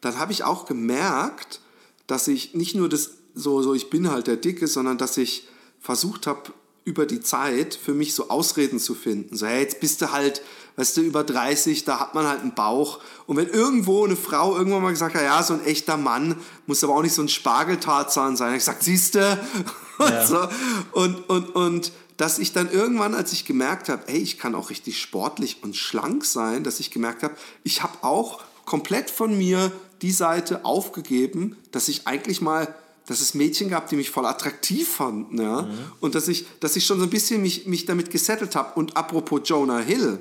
dann 0.02 0.20
habe 0.20 0.32
ich 0.32 0.44
auch 0.44 0.66
gemerkt, 0.66 1.62
dass 2.08 2.28
ich 2.28 2.54
nicht 2.54 2.76
nur 2.76 2.90
das 2.90 3.12
so, 3.34 3.62
so 3.62 3.74
ich 3.74 3.90
bin 3.90 4.10
halt 4.10 4.28
der 4.28 4.38
Dicke, 4.38 4.68
sondern 4.68 4.98
dass 4.98 5.18
ich 5.18 5.48
versucht 5.80 6.28
habe, 6.28 6.54
über 6.86 7.08
die 7.08 7.20
Zeit 7.20 7.74
für 7.74 7.96
mich 7.96 8.14
so 8.14 8.30
Ausreden 8.30 8.80
zu 8.80 8.94
finden. 8.94 9.36
So, 9.36 9.48
hey, 9.48 9.62
jetzt 9.62 9.80
bist 9.80 10.04
du 10.04 10.12
halt, 10.12 10.44
weißt 10.76 10.98
du, 10.98 11.02
über 11.02 11.24
30, 11.24 11.84
da 11.84 12.00
hat 12.00 12.14
man 12.14 12.28
halt 12.28 12.42
einen 12.42 12.54
Bauch. 12.54 13.00
Und 13.26 13.38
wenn 13.38 13.50
irgendwo 13.50 14.06
eine 14.06 14.16
Frau 14.16 14.56
irgendwann 14.56 14.84
mal 14.84 14.92
gesagt 14.92 15.16
hat, 15.16 15.24
ja, 15.24 15.42
so 15.42 15.56
ein 15.56 15.66
echter 15.66 15.98
Mann 15.98 16.36
muss 16.68 16.84
aber 16.84 16.96
auch 16.96 17.02
nicht 17.02 17.16
so 17.16 17.24
ein 17.24 17.28
Spargeltarzahn 17.28 18.38
sein. 18.38 18.52
Ich 18.52 18.60
gesagt, 18.60 18.84
siehst 18.84 19.16
du? 19.16 19.20
Und, 19.98 20.10
ja. 20.10 20.28
so. 20.28 20.48
und, 20.92 21.30
und, 21.30 21.56
und 21.56 21.92
dass 22.18 22.40
ich 22.40 22.54
dann 22.54 22.72
irgendwann, 22.72 23.14
als 23.14 23.34
ich 23.34 23.46
gemerkt 23.46 23.90
habe, 23.90 24.08
ey, 24.08 24.18
ich 24.18 24.38
kann 24.38 24.56
auch 24.56 24.70
richtig 24.70 25.02
sportlich 25.02 25.58
und 25.64 25.76
schlank 25.76 26.24
sein, 26.24 26.64
dass 26.64 26.80
ich 26.80 26.92
gemerkt 26.92 27.24
habe, 27.24 27.36
ich 27.64 27.84
habe 27.84 28.04
auch 28.04 28.42
komplett 28.66 29.10
von 29.10 29.38
mir 29.38 29.72
die 30.02 30.12
Seite 30.12 30.66
aufgegeben, 30.66 31.58
dass 31.72 31.88
ich 31.88 32.08
eigentlich 32.08 32.42
mal, 32.42 32.74
dass 33.06 33.22
es 33.22 33.34
Mädchen 33.34 33.70
gab, 33.70 33.90
die 33.90 33.98
mich 33.98 34.10
voll 34.10 34.26
attraktiv 34.26 34.88
fanden, 34.88 35.42
ja, 35.42 35.64
mhm. 35.64 35.78
und 36.00 36.16
dass 36.16 36.28
ich, 36.28 36.46
dass 36.60 36.76
ich 36.76 36.86
schon 36.86 37.00
so 37.00 37.04
ein 37.04 37.10
bisschen 37.10 37.42
mich, 37.42 37.66
mich 37.66 37.86
damit 37.86 38.10
gesettelt 38.12 38.56
habe. 38.56 38.80
Und 38.80 38.96
apropos 38.98 39.42
Jonah 39.44 39.80
Hill, 39.80 40.20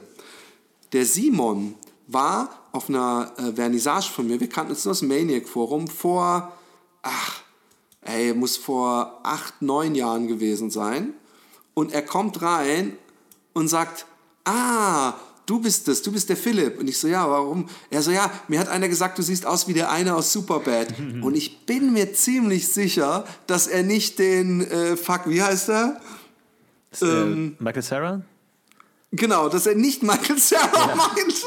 der 0.93 1.07
Simon 1.07 1.75
war 2.07 2.51
auf 2.73 2.89
einer 2.89 3.33
äh, 3.39 3.53
Vernissage 3.53 4.11
von 4.11 4.27
mir, 4.27 4.41
wir 4.41 4.49
kannten 4.49 4.73
uns 4.73 4.85
nur 4.85 4.93
das 4.93 5.03
Maniac 5.03 5.49
Forum 5.49 5.89
vor, 5.89 6.53
ach, 7.03 7.41
ey, 8.03 8.35
muss 8.35 8.57
vor 8.57 9.21
acht, 9.23 9.63
neun 9.63 9.95
Jahren 9.95 10.27
gewesen 10.27 10.71
sein 10.71 11.15
und 11.75 11.93
er 11.93 12.03
kommt 12.03 12.41
rein 12.43 12.97
und 13.53 13.69
sagt, 13.69 14.07
ah, 14.45 15.15
du 15.47 15.61
bist 15.61 15.89
es, 15.89 16.03
du 16.03 16.13
bist 16.13 16.29
der 16.29 16.37
Philipp. 16.37 16.79
Und 16.79 16.89
ich 16.89 16.99
so, 16.99 17.09
ja, 17.09 17.29
warum? 17.29 17.69
Er 17.91 18.03
so, 18.03 18.11
ja, 18.11 18.31
mir 18.49 18.61
hat 18.61 18.69
einer 18.69 18.89
gesagt, 18.89 19.19
du 19.19 19.23
siehst 19.23 19.47
aus 19.47 19.69
wie 19.69 19.75
der 19.75 19.91
eine 19.91 20.15
aus 20.15 20.33
Superbad. 20.33 20.95
und 21.23 21.37
ich 21.37 21.67
bin 21.67 21.93
mir 21.93 22.13
ziemlich 22.15 22.69
sicher, 22.69 23.25
dass 23.47 23.67
er 23.67 23.83
nicht 23.83 24.19
den, 24.19 24.63
äh, 24.63 24.97
fuck, 24.97 25.23
wie 25.27 25.43
heißt 25.43 25.69
er? 25.71 26.01
Äh, 27.01 27.05
ähm, 27.05 27.57
Michael 27.59 27.83
Sarah? 27.83 28.23
Genau, 29.13 29.49
dass 29.49 29.67
er 29.67 29.77
nicht 29.77 30.03
Michael 30.03 30.39
Sarah 30.41 30.89
ja. 30.89 30.97
meint. 30.97 31.45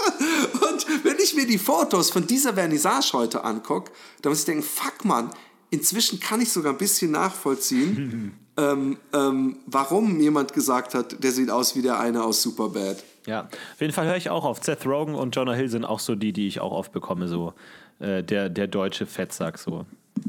Und 0.61 1.03
wenn 1.03 1.17
ich 1.21 1.35
mir 1.35 1.45
die 1.45 1.57
Fotos 1.57 2.09
von 2.09 2.25
dieser 2.25 2.53
Vernissage 2.53 3.13
heute 3.13 3.43
angucke, 3.43 3.91
dann 4.21 4.31
muss 4.31 4.39
ich 4.39 4.45
denken, 4.45 4.63
fuck 4.63 5.03
man, 5.03 5.31
inzwischen 5.69 6.19
kann 6.19 6.39
ich 6.39 6.51
sogar 6.51 6.73
ein 6.73 6.77
bisschen 6.77 7.11
nachvollziehen, 7.11 8.37
ähm, 8.57 8.97
ähm, 9.13 9.57
warum 9.65 10.19
jemand 10.19 10.53
gesagt 10.53 10.93
hat, 10.93 11.23
der 11.23 11.31
sieht 11.31 11.49
aus 11.49 11.75
wie 11.75 11.81
der 11.81 11.99
eine 11.99 12.23
aus 12.23 12.41
Superbad. 12.41 13.03
Ja, 13.25 13.41
auf 13.43 13.81
jeden 13.81 13.93
Fall 13.93 14.07
höre 14.07 14.15
ich 14.17 14.29
auch 14.29 14.45
auf. 14.45 14.63
Seth 14.63 14.85
Rogen 14.85 15.13
und 15.15 15.35
Jonah 15.35 15.53
Hill 15.53 15.69
sind 15.69 15.85
auch 15.85 15.99
so 15.99 16.15
die, 16.15 16.33
die 16.33 16.47
ich 16.47 16.59
auch 16.59 16.71
oft 16.71 16.91
bekomme, 16.91 17.27
so 17.27 17.53
äh, 17.99 18.23
der, 18.23 18.49
der 18.49 18.67
deutsche 18.67 19.05
Fettsack, 19.05 19.57
so. 19.59 19.85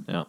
Ja. 0.08 0.26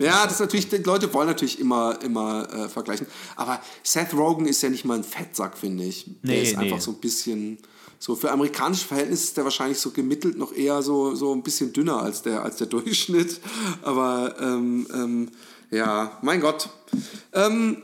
Ja, 0.00 0.24
das 0.24 0.34
ist 0.34 0.40
natürlich, 0.40 0.68
die 0.68 0.78
Leute 0.78 1.12
wollen 1.14 1.28
natürlich 1.28 1.60
immer, 1.60 1.98
immer 2.02 2.48
äh, 2.52 2.68
vergleichen. 2.68 3.06
Aber 3.36 3.60
Seth 3.84 4.12
Rogen 4.12 4.46
ist 4.46 4.60
ja 4.62 4.68
nicht 4.68 4.84
mal 4.84 4.98
ein 4.98 5.04
Fettsack, 5.04 5.56
finde 5.56 5.84
ich. 5.84 6.04
Der 6.22 6.34
Nee, 6.34 6.42
ist 6.42 6.56
nee. 6.56 6.64
einfach 6.64 6.80
so 6.80 6.90
ein 6.90 6.98
bisschen, 6.98 7.58
so 8.00 8.16
für 8.16 8.32
amerikanische 8.32 8.86
Verhältnisse 8.86 9.22
ist 9.24 9.36
der 9.36 9.44
wahrscheinlich 9.44 9.78
so 9.78 9.92
gemittelt 9.92 10.36
noch 10.36 10.52
eher 10.52 10.82
so, 10.82 11.14
so 11.14 11.32
ein 11.32 11.42
bisschen 11.44 11.72
dünner 11.72 12.02
als 12.02 12.22
der, 12.22 12.42
als 12.42 12.56
der 12.56 12.66
Durchschnitt. 12.68 13.40
Aber 13.82 14.34
ähm, 14.40 14.86
ähm, 14.92 15.30
ja, 15.70 16.18
mein 16.22 16.40
Gott. 16.40 16.68
Ähm, 17.32 17.82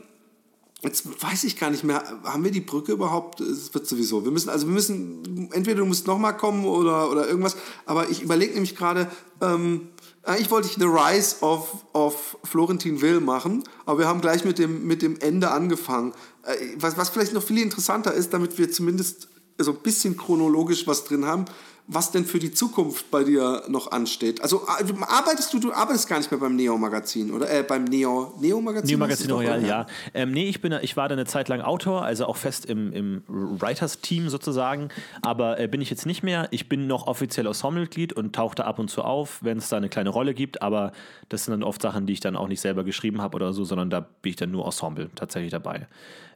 Jetzt 0.83 1.21
weiß 1.21 1.43
ich 1.43 1.59
gar 1.59 1.69
nicht 1.69 1.83
mehr, 1.83 2.03
haben 2.23 2.43
wir 2.43 2.49
die 2.49 2.59
Brücke 2.59 2.93
überhaupt? 2.93 3.39
Es 3.39 3.71
wird 3.71 3.85
sowieso. 3.85 4.25
Wir 4.25 4.31
müssen, 4.31 4.49
also 4.49 4.65
wir 4.65 4.73
müssen, 4.73 5.51
entweder 5.51 5.77
du 5.81 5.85
musst 5.85 6.07
nochmal 6.07 6.35
kommen 6.35 6.65
oder, 6.65 7.11
oder 7.11 7.27
irgendwas, 7.27 7.55
aber 7.85 8.09
ich 8.09 8.23
überlege 8.23 8.53
nämlich 8.53 8.75
gerade, 8.75 9.07
ähm, 9.41 9.89
eigentlich 10.23 10.49
wollte 10.49 10.67
ich 10.67 10.75
The 10.75 10.85
Rise 10.85 11.35
of, 11.41 11.85
of 11.93 12.37
Florentin 12.43 13.01
Will 13.01 13.19
machen, 13.19 13.63
aber 13.85 13.99
wir 13.99 14.07
haben 14.07 14.21
gleich 14.21 14.43
mit 14.43 14.57
dem, 14.57 14.87
mit 14.87 15.03
dem 15.03 15.19
Ende 15.19 15.51
angefangen. 15.51 16.13
Äh, 16.43 16.55
was, 16.77 16.97
was 16.97 17.09
vielleicht 17.09 17.33
noch 17.33 17.43
viel 17.43 17.59
interessanter 17.59 18.15
ist, 18.15 18.33
damit 18.33 18.57
wir 18.57 18.71
zumindest 18.71 19.27
so 19.59 19.73
ein 19.73 19.79
bisschen 19.83 20.17
chronologisch 20.17 20.87
was 20.87 21.03
drin 21.03 21.25
haben, 21.25 21.45
was 21.87 22.11
denn 22.11 22.25
für 22.25 22.39
die 22.39 22.51
Zukunft 22.51 23.11
bei 23.11 23.23
dir 23.23 23.63
noch 23.67 23.91
ansteht. 23.91 24.41
Also 24.41 24.61
äh, 24.79 24.93
arbeitest 25.07 25.53
du, 25.53 25.59
du 25.59 25.73
arbeitest 25.73 26.07
gar 26.07 26.17
nicht 26.17 26.31
mehr 26.31 26.39
beim 26.39 26.55
Neo-Magazin, 26.55 27.31
oder? 27.31 27.49
Äh, 27.49 27.63
beim 27.63 27.83
Neo, 27.83 28.33
Neo-Magazin? 28.39 28.97
Neo 28.97 29.07
heißt 29.07 29.21
es 29.21 29.27
Magazin 29.27 29.27
doch, 29.29 29.37
Royal, 29.37 29.59
oder? 29.59 29.67
ja. 29.67 29.85
Ähm, 30.13 30.31
nee, 30.31 30.47
ich, 30.47 30.61
bin, 30.61 30.73
ich 30.81 30.97
war 30.97 31.09
da 31.09 31.13
eine 31.13 31.25
Zeit 31.25 31.49
lang 31.49 31.61
Autor, 31.61 32.03
also 32.03 32.25
auch 32.25 32.37
fest 32.37 32.65
im, 32.65 32.93
im 32.93 33.23
Writers-Team 33.27 34.29
sozusagen. 34.29 34.89
Aber 35.21 35.59
äh, 35.59 35.67
bin 35.67 35.81
ich 35.81 35.89
jetzt 35.89 36.05
nicht 36.05 36.23
mehr. 36.23 36.47
Ich 36.51 36.69
bin 36.69 36.87
noch 36.87 37.07
offiziell 37.07 37.47
Ensemblemitglied 37.47 38.13
und 38.13 38.35
tauche 38.35 38.55
da 38.55 38.63
ab 38.63 38.79
und 38.79 38.89
zu 38.89 39.03
auf, 39.03 39.39
wenn 39.41 39.57
es 39.57 39.69
da 39.69 39.77
eine 39.77 39.89
kleine 39.89 40.09
Rolle 40.09 40.33
gibt. 40.33 40.61
Aber 40.61 40.91
das 41.29 41.45
sind 41.45 41.51
dann 41.51 41.63
oft 41.63 41.81
Sachen, 41.81 42.05
die 42.05 42.13
ich 42.13 42.19
dann 42.19 42.35
auch 42.35 42.47
nicht 42.47 42.61
selber 42.61 42.83
geschrieben 42.83 43.21
habe 43.21 43.35
oder 43.35 43.53
so, 43.53 43.63
sondern 43.63 43.89
da 43.89 43.99
bin 43.99 44.29
ich 44.29 44.35
dann 44.35 44.51
nur 44.51 44.65
Ensemble 44.65 45.09
tatsächlich 45.15 45.51
dabei. 45.51 45.87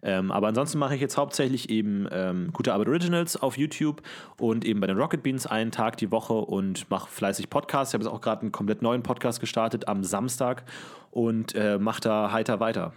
Ähm, 0.06 0.32
aber 0.32 0.50
ansonsten 0.50 0.78
mache 0.78 0.94
ich 0.94 1.02
jetzt 1.02 1.18
hauptsächlich 1.18 1.72
eben 1.72 2.08
ähm, 2.12 2.52
gute 2.54 2.74
Arbeit 2.74 2.90
Originals 2.90 3.38
auf 3.38 3.58
YouTube 3.58 4.04
und 4.38 4.64
eben 4.64 4.80
bei 4.80 4.86
den 4.86 4.98
Rocket 4.98 5.24
Beans 5.24 5.45
einen 5.52 5.72
Tag 5.72 5.98
die 5.98 6.12
Woche 6.12 6.34
und 6.34 6.90
mache 6.90 7.10
fleißig 7.10 7.50
Podcasts. 7.50 7.94
Ich 7.94 7.96
habe 7.96 8.04
jetzt 8.04 8.14
auch 8.14 8.22
gerade 8.22 8.42
einen 8.42 8.52
komplett 8.52 8.82
neuen 8.82 9.04
Podcast 9.04 9.40
gestartet 9.40 9.88
am 9.88 10.04
Samstag 10.04 10.64
und 11.12 11.56
äh, 11.56 11.78
mache 11.78 12.02
da 12.02 12.32
heiter 12.32 12.60
weiter. 12.60 12.94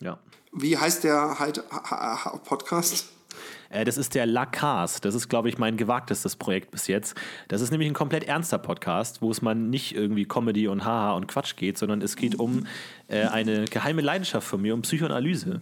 Ja. 0.00 0.18
Wie 0.52 0.76
heißt 0.76 1.04
der 1.04 1.38
ha, 1.38 2.40
Podcast? 2.44 3.12
Äh, 3.70 3.84
das 3.84 3.98
ist 3.98 4.14
der 4.14 4.26
La 4.26 4.46
Cars. 4.46 5.00
Das 5.00 5.14
ist, 5.14 5.28
glaube 5.28 5.48
ich, 5.48 5.58
mein 5.58 5.76
gewagtestes 5.76 6.36
Projekt 6.36 6.70
bis 6.70 6.86
jetzt. 6.86 7.16
Das 7.48 7.60
ist 7.60 7.70
nämlich 7.70 7.88
ein 7.88 7.94
komplett 7.94 8.24
ernster 8.24 8.58
Podcast, 8.58 9.20
wo 9.22 9.30
es 9.30 9.42
man 9.42 9.70
nicht 9.70 9.94
irgendwie 9.94 10.24
Comedy 10.24 10.68
und 10.68 10.84
Haha 10.84 11.12
und 11.12 11.28
Quatsch 11.28 11.56
geht, 11.56 11.78
sondern 11.78 12.02
es 12.02 12.16
geht 12.16 12.38
um 12.38 12.66
äh, 13.08 13.24
eine 13.26 13.64
geheime 13.66 14.02
Leidenschaft 14.02 14.46
von 14.46 14.62
mir, 14.62 14.74
um 14.74 14.82
Psychoanalyse. 14.82 15.60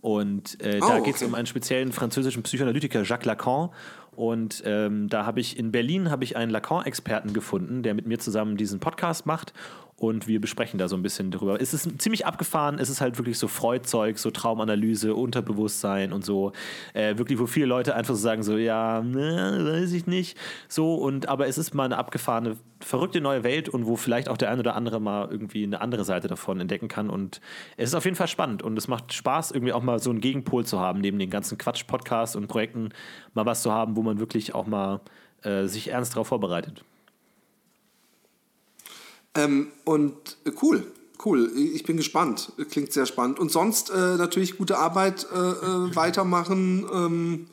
Und 0.00 0.60
äh, 0.62 0.78
da 0.78 0.98
Oh, 0.98 1.02
geht 1.02 1.16
es 1.16 1.22
okay. 1.22 1.28
um 1.28 1.34
einen 1.34 1.46
speziellen 1.46 1.92
französischen 1.92 2.42
Psychoanalytiker, 2.42 3.02
Jacques 3.02 3.26
Lacan. 3.26 3.70
Und 4.18 4.64
ähm, 4.66 5.08
da 5.08 5.26
habe 5.26 5.38
ich 5.38 5.56
in 5.56 5.70
Berlin 5.70 6.10
habe 6.10 6.24
ich 6.24 6.36
einen 6.36 6.50
Lacan-Experten 6.50 7.32
gefunden, 7.32 7.84
der 7.84 7.94
mit 7.94 8.08
mir 8.08 8.18
zusammen 8.18 8.56
diesen 8.56 8.80
Podcast 8.80 9.26
macht. 9.26 9.52
Und 9.98 10.28
wir 10.28 10.40
besprechen 10.40 10.78
da 10.78 10.86
so 10.86 10.96
ein 10.96 11.02
bisschen 11.02 11.32
drüber. 11.32 11.60
Es 11.60 11.74
ist 11.74 12.00
ziemlich 12.00 12.24
abgefahren. 12.24 12.78
Es 12.78 12.88
ist 12.88 13.00
halt 13.00 13.18
wirklich 13.18 13.36
so 13.36 13.48
Freudzeug, 13.48 14.20
so 14.20 14.30
Traumanalyse, 14.30 15.12
Unterbewusstsein 15.12 16.12
und 16.12 16.24
so. 16.24 16.52
Äh, 16.94 17.18
wirklich, 17.18 17.40
wo 17.40 17.46
viele 17.46 17.66
Leute 17.66 17.96
einfach 17.96 18.14
so 18.14 18.20
sagen, 18.20 18.44
so, 18.44 18.56
ja, 18.56 19.02
ne, 19.02 19.58
weiß 19.60 19.92
ich 19.92 20.06
nicht. 20.06 20.38
So, 20.68 20.94
und 20.94 21.28
aber 21.28 21.48
es 21.48 21.58
ist 21.58 21.74
mal 21.74 21.86
eine 21.86 21.96
abgefahrene, 21.98 22.56
verrückte 22.78 23.20
neue 23.20 23.42
Welt 23.42 23.68
und 23.68 23.86
wo 23.86 23.96
vielleicht 23.96 24.28
auch 24.28 24.36
der 24.36 24.52
ein 24.52 24.60
oder 24.60 24.76
andere 24.76 25.00
mal 25.00 25.28
irgendwie 25.32 25.64
eine 25.64 25.80
andere 25.80 26.04
Seite 26.04 26.28
davon 26.28 26.60
entdecken 26.60 26.86
kann. 26.86 27.10
Und 27.10 27.40
es 27.76 27.88
ist 27.88 27.94
auf 27.96 28.04
jeden 28.04 28.16
Fall 28.16 28.28
spannend 28.28 28.62
und 28.62 28.78
es 28.78 28.86
macht 28.86 29.12
Spaß, 29.12 29.50
irgendwie 29.50 29.72
auch 29.72 29.82
mal 29.82 29.98
so 29.98 30.10
einen 30.10 30.20
Gegenpol 30.20 30.64
zu 30.64 30.78
haben, 30.78 31.00
neben 31.00 31.18
den 31.18 31.28
ganzen 31.28 31.58
Quatsch-Podcasts 31.58 32.36
und 32.36 32.46
Projekten, 32.46 32.90
mal 33.34 33.46
was 33.46 33.62
zu 33.62 33.72
haben, 33.72 33.96
wo 33.96 34.02
man 34.02 34.20
wirklich 34.20 34.54
auch 34.54 34.68
mal 34.68 35.00
äh, 35.42 35.64
sich 35.66 35.88
ernst 35.88 36.14
darauf 36.14 36.28
vorbereitet. 36.28 36.84
Ähm, 39.38 39.68
und 39.84 40.36
äh, 40.44 40.50
cool, 40.62 40.84
cool. 41.24 41.50
Ich 41.56 41.84
bin 41.84 41.96
gespannt. 41.96 42.52
Klingt 42.70 42.92
sehr 42.92 43.06
spannend. 43.06 43.38
Und 43.38 43.52
sonst 43.52 43.90
äh, 43.90 44.16
natürlich 44.16 44.58
gute 44.58 44.78
Arbeit 44.78 45.26
äh, 45.32 45.36
äh, 45.36 45.94
weitermachen. 45.96 46.86
Ähm, 46.92 47.46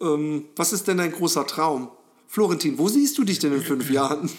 ähm, 0.00 0.44
was 0.54 0.72
ist 0.72 0.86
denn 0.86 0.98
dein 0.98 1.12
großer 1.12 1.46
Traum? 1.46 1.90
Florentin, 2.28 2.78
wo 2.78 2.88
siehst 2.88 3.18
du 3.18 3.24
dich 3.24 3.38
denn 3.38 3.52
in 3.52 3.62
fünf 3.62 3.90
Jahren? 3.90 4.30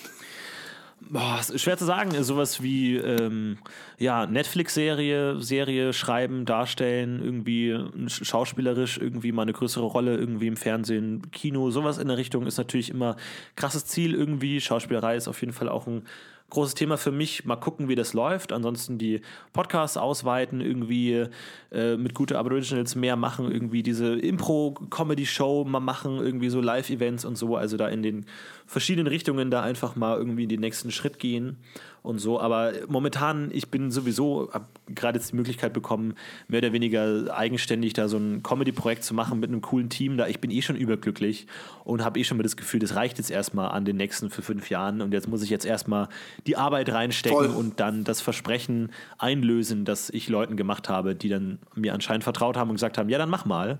Boah, 1.11 1.41
schwer 1.55 1.75
zu 1.75 1.85
sagen. 1.85 2.11
Sowas 2.23 2.61
wie 2.61 2.95
ähm, 2.97 3.57
ja, 3.97 4.27
Netflix-Serie, 4.27 5.41
Serie 5.41 5.91
schreiben, 5.91 6.45
darstellen, 6.45 7.19
irgendwie 7.23 7.73
sch- 7.73 8.25
schauspielerisch 8.25 8.99
irgendwie 8.99 9.31
mal 9.31 9.41
eine 9.41 9.53
größere 9.53 9.85
Rolle 9.85 10.15
irgendwie 10.15 10.45
im 10.45 10.55
Fernsehen, 10.55 11.31
Kino, 11.31 11.71
sowas 11.71 11.97
in 11.97 12.09
der 12.09 12.17
Richtung 12.17 12.45
ist 12.45 12.59
natürlich 12.59 12.91
immer 12.91 13.15
krasses 13.55 13.85
Ziel 13.87 14.13
irgendwie. 14.13 14.61
Schauspielerei 14.61 15.15
ist 15.15 15.27
auf 15.27 15.41
jeden 15.41 15.53
Fall 15.53 15.67
auch 15.67 15.87
ein 15.87 16.03
großes 16.51 16.75
Thema 16.75 16.97
für 16.97 17.11
mich. 17.11 17.45
Mal 17.45 17.55
gucken, 17.55 17.87
wie 17.89 17.95
das 17.95 18.13
läuft. 18.13 18.51
Ansonsten 18.51 18.97
die 18.99 19.21
Podcasts 19.53 19.97
ausweiten, 19.97 20.61
irgendwie 20.61 21.25
äh, 21.71 21.95
mit 21.95 22.13
gute 22.13 22.37
Aboriginals 22.37 22.95
mehr 22.95 23.15
machen, 23.15 23.51
irgendwie 23.51 23.83
diese 23.83 24.15
Impro-Comedy-Show 24.15 25.65
mal 25.65 25.79
machen, 25.79 26.17
irgendwie 26.17 26.49
so 26.49 26.59
Live-Events 26.61 27.25
und 27.25 27.35
so. 27.35 27.55
Also 27.55 27.77
da 27.77 27.87
in 27.87 28.01
den 28.03 28.25
verschiedenen 28.69 29.07
Richtungen 29.07 29.49
da 29.49 29.63
einfach 29.63 29.95
mal 29.95 30.15
irgendwie 30.15 30.45
den 30.45 30.59
nächsten 30.59 30.91
Schritt 30.91 31.17
gehen 31.17 31.57
und 32.03 32.19
so. 32.19 32.39
Aber 32.39 32.71
momentan, 32.87 33.49
ich 33.51 33.69
bin 33.69 33.89
sowieso, 33.89 34.53
habe 34.53 34.65
gerade 34.93 35.17
jetzt 35.17 35.31
die 35.31 35.35
Möglichkeit 35.35 35.73
bekommen, 35.73 36.13
mehr 36.47 36.59
oder 36.59 36.71
weniger 36.71 37.35
eigenständig 37.35 37.93
da 37.93 38.07
so 38.07 38.17
ein 38.17 38.43
Comedy-Projekt 38.43 39.03
zu 39.03 39.15
machen 39.15 39.39
mit 39.39 39.49
einem 39.49 39.61
coolen 39.61 39.89
Team. 39.89 40.17
Da 40.17 40.27
ich 40.27 40.39
bin 40.39 40.51
eh 40.51 40.61
schon 40.61 40.75
überglücklich 40.75 41.47
und 41.83 42.03
habe 42.03 42.19
eh 42.19 42.23
schon 42.23 42.37
mal 42.37 42.43
das 42.43 42.57
Gefühl, 42.57 42.79
das 42.79 42.93
reicht 42.93 43.17
jetzt 43.17 43.31
erstmal 43.31 43.71
an 43.71 43.85
den 43.85 43.97
nächsten 43.97 44.29
für 44.29 44.43
fünf 44.43 44.69
Jahren 44.69 45.01
und 45.01 45.13
jetzt 45.13 45.27
muss 45.27 45.41
ich 45.41 45.49
jetzt 45.49 45.65
erstmal 45.65 46.07
die 46.45 46.55
Arbeit 46.55 46.91
reinstecken 46.91 47.37
Voll. 47.37 47.47
und 47.47 47.79
dann 47.79 48.03
das 48.03 48.21
Versprechen 48.21 48.91
einlösen, 49.17 49.83
das 49.83 50.11
ich 50.11 50.29
Leuten 50.29 50.57
gemacht 50.57 50.89
habe, 50.89 51.15
die 51.15 51.29
dann 51.29 51.57
mir 51.73 51.95
anscheinend 51.95 52.23
vertraut 52.23 52.55
haben 52.55 52.69
und 52.69 52.75
gesagt 52.75 52.99
haben, 52.99 53.09
ja, 53.09 53.17
dann 53.17 53.31
mach 53.31 53.45
mal. 53.45 53.79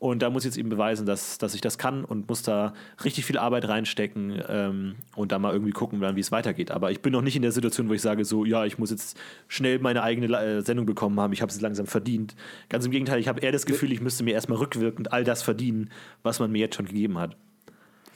Und 0.00 0.22
da 0.22 0.30
muss 0.30 0.44
ich 0.44 0.46
jetzt 0.46 0.56
eben 0.56 0.70
beweisen, 0.70 1.04
dass, 1.04 1.36
dass 1.36 1.54
ich 1.54 1.60
das 1.60 1.76
kann 1.76 2.06
und 2.06 2.26
muss 2.26 2.42
da 2.42 2.72
richtig 3.04 3.26
viel 3.26 3.36
Arbeit 3.36 3.68
reinstecken 3.68 4.42
ähm, 4.48 4.94
und 5.14 5.30
da 5.30 5.38
mal 5.38 5.52
irgendwie 5.52 5.72
gucken, 5.72 6.00
wie 6.00 6.20
es 6.20 6.32
weitergeht. 6.32 6.70
Aber 6.70 6.90
ich 6.90 7.02
bin 7.02 7.12
noch 7.12 7.20
nicht 7.20 7.36
in 7.36 7.42
der 7.42 7.52
Situation, 7.52 7.90
wo 7.90 7.92
ich 7.92 8.00
sage, 8.00 8.24
so, 8.24 8.46
ja, 8.46 8.64
ich 8.64 8.78
muss 8.78 8.90
jetzt 8.90 9.20
schnell 9.46 9.78
meine 9.78 10.02
eigene 10.02 10.34
äh, 10.34 10.62
Sendung 10.62 10.86
bekommen 10.86 11.20
haben, 11.20 11.34
ich 11.34 11.42
habe 11.42 11.52
es 11.52 11.60
langsam 11.60 11.86
verdient. 11.86 12.34
Ganz 12.70 12.86
im 12.86 12.92
Gegenteil, 12.92 13.20
ich 13.20 13.28
habe 13.28 13.40
eher 13.40 13.52
das 13.52 13.66
Gefühl, 13.66 13.92
ich 13.92 14.00
müsste 14.00 14.24
mir 14.24 14.32
erstmal 14.32 14.58
rückwirkend 14.58 15.12
all 15.12 15.22
das 15.22 15.42
verdienen, 15.42 15.90
was 16.22 16.40
man 16.40 16.50
mir 16.50 16.60
jetzt 16.60 16.76
schon 16.76 16.86
gegeben 16.86 17.18
hat. 17.18 17.36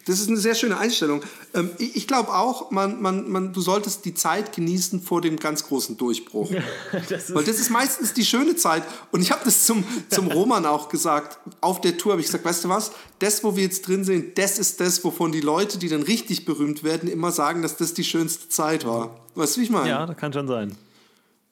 Das 0.07 0.21
ist 0.21 0.29
eine 0.29 0.37
sehr 0.37 0.55
schöne 0.55 0.77
Einstellung. 0.79 1.23
Ähm, 1.55 1.71
ich 1.79 1.97
ich 1.97 2.09
glaube 2.09 2.35
auch, 2.35 2.71
man, 2.71 3.01
man, 3.01 3.31
man, 3.31 3.53
du 3.55 3.63
solltest 3.63 4.05
die 4.05 4.13
Zeit 4.13 4.55
genießen 4.55 5.01
vor 5.01 5.23
dem 5.23 5.39
ganz 5.39 5.65
großen 5.67 5.97
Durchbruch. 5.97 6.51
Das 7.09 7.35
Weil 7.35 7.45
das 7.45 7.59
ist 7.59 7.71
meistens 7.71 8.13
die 8.13 8.25
schöne 8.25 8.57
Zeit. 8.57 8.83
Und 9.11 9.21
ich 9.21 9.33
habe 9.33 9.43
das 9.45 9.65
zum, 9.65 9.85
zum 10.11 10.31
Roman 10.31 10.65
auch 10.65 10.89
gesagt. 10.89 11.39
Auf 11.61 11.81
der 11.81 11.97
Tour 11.97 12.13
habe 12.13 12.21
ich 12.21 12.27
gesagt, 12.27 12.45
weißt 12.45 12.65
du 12.65 12.69
was, 12.69 12.93
das, 13.19 13.43
wo 13.43 13.57
wir 13.57 13.65
jetzt 13.65 13.89
drin 13.89 14.05
sind, 14.05 14.39
das 14.39 14.59
ist 14.59 14.81
das, 14.81 15.03
wovon 15.03 15.33
die 15.33 15.41
Leute, 15.41 15.79
die 15.79 15.89
dann 15.89 16.03
richtig 16.03 16.45
berühmt 16.45 16.85
werden, 16.85 17.09
immer 17.09 17.33
sagen, 17.33 17.63
dass 17.63 17.77
das 17.77 17.95
die 17.95 18.05
schönste 18.05 18.49
Zeit 18.49 18.87
war. 18.87 19.21
Weißt 19.35 19.57
du, 19.57 19.61
wie 19.61 19.65
ich 19.65 19.71
meine? 19.71 19.89
ja, 19.89 20.07
das 20.07 20.17
kann 20.17 20.33
schon 20.33 20.47
sein. 20.47 20.77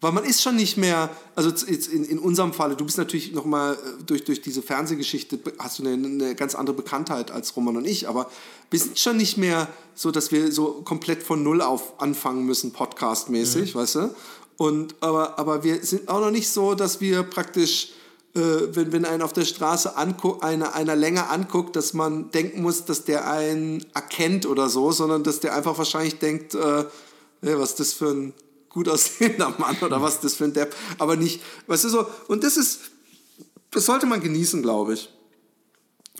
Weil 0.02 0.10
man 0.10 0.24
ist 0.24 0.42
schon 0.42 0.56
nicht 0.56 0.76
mehr, 0.76 1.10
also 1.36 1.48
jetzt 1.48 1.86
in, 1.86 2.04
in 2.04 2.18
unserem 2.18 2.52
Falle, 2.52 2.74
du 2.74 2.84
bist 2.84 2.98
natürlich 2.98 3.32
nochmal 3.32 3.78
durch, 4.04 4.24
durch 4.24 4.42
diese 4.42 4.60
Fernsehgeschichte, 4.60 5.38
hast 5.60 5.78
du 5.78 5.86
eine, 5.86 5.92
eine 5.92 6.34
ganz 6.34 6.56
andere 6.56 6.74
Bekanntheit 6.74 7.30
als 7.30 7.56
Roman 7.56 7.76
und 7.76 7.86
ich, 7.86 8.08
aber 8.08 8.28
wir 8.68 8.80
sind 8.80 8.98
schon 8.98 9.16
nicht 9.16 9.38
mehr 9.38 9.68
so, 9.94 10.10
dass 10.10 10.32
wir 10.32 10.50
so 10.50 10.82
komplett 10.84 11.22
von 11.22 11.44
Null 11.44 11.62
auf 11.62 12.00
anfangen 12.00 12.44
müssen, 12.44 12.72
podcastmäßig, 12.72 13.76
weißt 13.76 13.94
du? 13.94 14.14
Und, 14.56 14.96
aber, 14.98 15.38
aber 15.38 15.62
wir 15.62 15.84
sind 15.84 16.08
auch 16.08 16.20
noch 16.20 16.32
nicht 16.32 16.48
so, 16.48 16.74
dass 16.74 17.00
wir 17.00 17.22
praktisch, 17.22 17.92
äh, 18.34 18.40
wenn, 18.40 18.90
wenn 18.90 19.04
einen 19.04 19.22
auf 19.22 19.32
der 19.32 19.44
Straße 19.44 19.96
angu 19.96 20.40
einer, 20.40 20.74
einer 20.74 20.96
länger 20.96 21.30
anguckt, 21.30 21.76
dass 21.76 21.94
man 21.94 22.32
denken 22.32 22.62
muss, 22.62 22.86
dass 22.86 23.04
der 23.04 23.30
einen 23.30 23.86
erkennt 23.94 24.46
oder 24.46 24.68
so, 24.68 24.90
sondern 24.90 25.22
dass 25.22 25.38
der 25.38 25.54
einfach 25.54 25.78
wahrscheinlich 25.78 26.18
denkt, 26.18 26.56
äh, 26.56 26.86
hey, 27.40 27.56
was 27.56 27.70
ist 27.70 27.80
das 27.80 27.92
für 27.92 28.10
ein 28.10 28.34
gut 28.72 28.88
aussehender 28.88 29.54
Mann 29.58 29.76
oder 29.80 30.02
was 30.02 30.20
das 30.20 30.34
für 30.34 30.44
ein 30.44 30.52
Depp, 30.52 30.74
aber 30.98 31.16
nicht, 31.16 31.40
weißt 31.66 31.84
du 31.84 31.88
so, 31.88 32.06
und 32.28 32.42
das 32.42 32.56
ist, 32.56 32.80
das 33.70 33.86
sollte 33.86 34.06
man 34.06 34.20
genießen, 34.20 34.62
glaube 34.62 34.94
ich. 34.94 35.10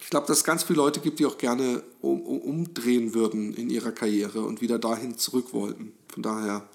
Ich 0.01 0.11
glaube, 0.11 0.27
dass 0.27 0.39
es 0.39 0.45
ganz 0.45 0.63
viele 0.65 0.79
Leute 0.79 1.01
gibt, 1.01 1.21
die 1.21 1.27
auch 1.27 1.39
gerne 1.39 1.83
um, 2.01 2.21
um, 2.23 2.41
umdrehen 2.41 3.15
würden 3.15 3.55
in 3.55 3.71
ihrer 3.71 3.93
Karriere 3.93 4.43
und 4.43 4.61
wieder 4.61 4.79
dahin 4.79 5.17
zurück 5.17 5.53
wollten. 5.53 5.93
Von 6.13 6.23
daher, 6.23 6.69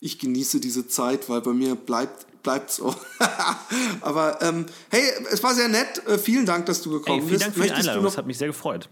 ich 0.00 0.18
genieße 0.18 0.60
diese 0.60 0.88
Zeit, 0.88 1.28
weil 1.28 1.42
bei 1.42 1.52
mir 1.52 1.74
bleibt 1.74 2.26
bleibt 2.42 2.70
so. 2.70 2.94
Aber 4.00 4.40
ähm, 4.42 4.66
hey, 4.90 5.02
es 5.30 5.42
war 5.42 5.54
sehr 5.54 5.68
nett. 5.68 6.06
Äh, 6.06 6.18
vielen 6.18 6.46
Dank, 6.46 6.66
dass 6.66 6.80
du 6.82 6.90
gekommen 6.90 7.20
Ey, 7.20 7.26
vielen 7.26 7.30
bist. 7.30 7.42
Dank 7.42 7.54
für 7.54 7.60
die 7.60 7.68
Möchtest 7.68 7.86
du 7.86 7.90
Einladung, 7.90 8.04
das 8.04 8.16
hat 8.16 8.26
mich 8.26 8.38
sehr 8.38 8.48
gefreut. 8.48 8.88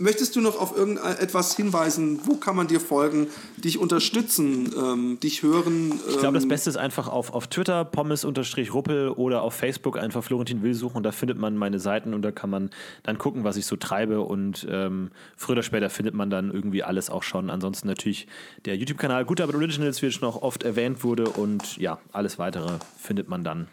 Möchtest 0.00 0.34
du 0.34 0.40
noch 0.40 0.58
auf 0.58 0.76
irgendetwas 0.76 1.54
hinweisen? 1.54 2.20
Wo 2.24 2.36
kann 2.36 2.56
man 2.56 2.66
dir 2.66 2.80
folgen, 2.80 3.28
dich 3.56 3.78
unterstützen, 3.78 4.74
ähm, 4.76 5.20
dich 5.20 5.42
hören? 5.42 5.92
Ähm 5.92 6.00
ich 6.08 6.18
glaube, 6.18 6.34
das 6.34 6.48
Beste 6.48 6.70
ist 6.70 6.76
einfach 6.76 7.08
auf, 7.08 7.32
auf 7.32 7.46
Twitter 7.46 7.84
pommes-ruppel 7.84 9.10
oder 9.10 9.42
auf 9.42 9.54
Facebook 9.54 9.98
einfach 9.98 10.24
Florentin 10.24 10.62
Will 10.62 10.74
suchen. 10.74 11.02
Da 11.02 11.12
findet 11.12 11.38
man 11.38 11.56
meine 11.56 11.78
Seiten 11.78 12.14
und 12.14 12.22
da 12.22 12.32
kann 12.32 12.50
man 12.50 12.70
dann 13.02 13.18
gucken, 13.18 13.44
was 13.44 13.56
ich 13.56 13.66
so 13.66 13.76
treibe. 13.76 14.22
Und 14.22 14.66
ähm, 14.68 15.10
früher 15.36 15.52
oder 15.52 15.62
später 15.62 15.90
findet 15.90 16.14
man 16.14 16.30
dann 16.30 16.50
irgendwie 16.50 16.82
alles 16.82 17.10
auch 17.10 17.22
schon. 17.22 17.50
Ansonsten 17.50 17.86
natürlich 17.86 18.26
der 18.64 18.76
YouTube-Kanal 18.76 19.24
Good 19.24 19.42
Arbeit 19.42 19.56
Originals, 19.56 20.02
wie 20.02 20.10
schon 20.10 20.26
noch 20.26 20.42
oft 20.42 20.62
erwähnt 20.62 21.04
wurde. 21.04 21.28
Und 21.28 21.76
ja, 21.76 21.98
alles 22.12 22.38
weitere 22.38 22.78
findet 22.98 23.28
man 23.28 23.44
dann 23.44 23.68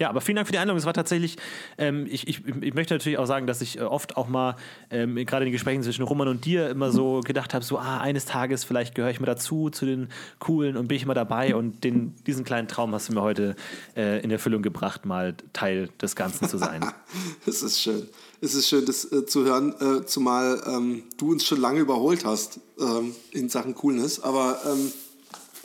ja, 0.00 0.08
aber 0.08 0.22
vielen 0.22 0.36
Dank 0.36 0.48
für 0.48 0.52
die 0.52 0.58
Einladung. 0.58 0.78
Es 0.78 0.86
war 0.86 0.94
tatsächlich, 0.94 1.36
ähm, 1.76 2.06
ich, 2.10 2.26
ich, 2.26 2.42
ich 2.46 2.74
möchte 2.74 2.94
natürlich 2.94 3.18
auch 3.18 3.26
sagen, 3.26 3.46
dass 3.46 3.60
ich 3.60 3.78
äh, 3.78 3.82
oft 3.82 4.16
auch 4.16 4.28
mal, 4.28 4.56
ähm, 4.90 5.14
gerade 5.14 5.44
in 5.44 5.48
den 5.48 5.52
Gesprächen 5.52 5.82
zwischen 5.82 6.04
Roman 6.04 6.26
und 6.26 6.46
dir, 6.46 6.70
immer 6.70 6.90
so 6.90 7.20
gedacht 7.20 7.52
habe, 7.52 7.62
so, 7.62 7.78
ah, 7.78 7.98
eines 7.98 8.24
Tages 8.24 8.64
vielleicht 8.64 8.94
gehöre 8.94 9.10
ich 9.10 9.20
mal 9.20 9.26
dazu, 9.26 9.68
zu 9.68 9.84
den 9.84 10.08
Coolen 10.38 10.78
und 10.78 10.88
bin 10.88 10.96
ich 10.96 11.04
mal 11.04 11.12
dabei. 11.12 11.54
Und 11.54 11.84
den, 11.84 12.14
diesen 12.26 12.44
kleinen 12.44 12.66
Traum 12.66 12.94
hast 12.94 13.10
du 13.10 13.12
mir 13.12 13.20
heute 13.20 13.56
äh, 13.94 14.24
in 14.24 14.30
Erfüllung 14.30 14.62
gebracht, 14.62 15.04
mal 15.04 15.34
Teil 15.52 15.90
des 16.00 16.16
Ganzen 16.16 16.48
zu 16.48 16.56
sein. 16.56 16.80
Es 17.46 17.62
ist 17.62 17.80
schön. 17.80 18.08
Es 18.40 18.54
ist 18.54 18.68
schön, 18.68 18.86
das 18.86 19.10
äh, 19.12 19.26
zu 19.26 19.44
hören, 19.44 19.74
äh, 19.80 20.06
zumal 20.06 20.62
ähm, 20.66 21.02
du 21.18 21.32
uns 21.32 21.44
schon 21.44 21.60
lange 21.60 21.80
überholt 21.80 22.24
hast 22.24 22.60
ähm, 22.78 23.14
in 23.32 23.48
Sachen 23.48 23.74
Coolness. 23.74 24.20
Aber 24.20 24.60
ähm, 24.66 24.92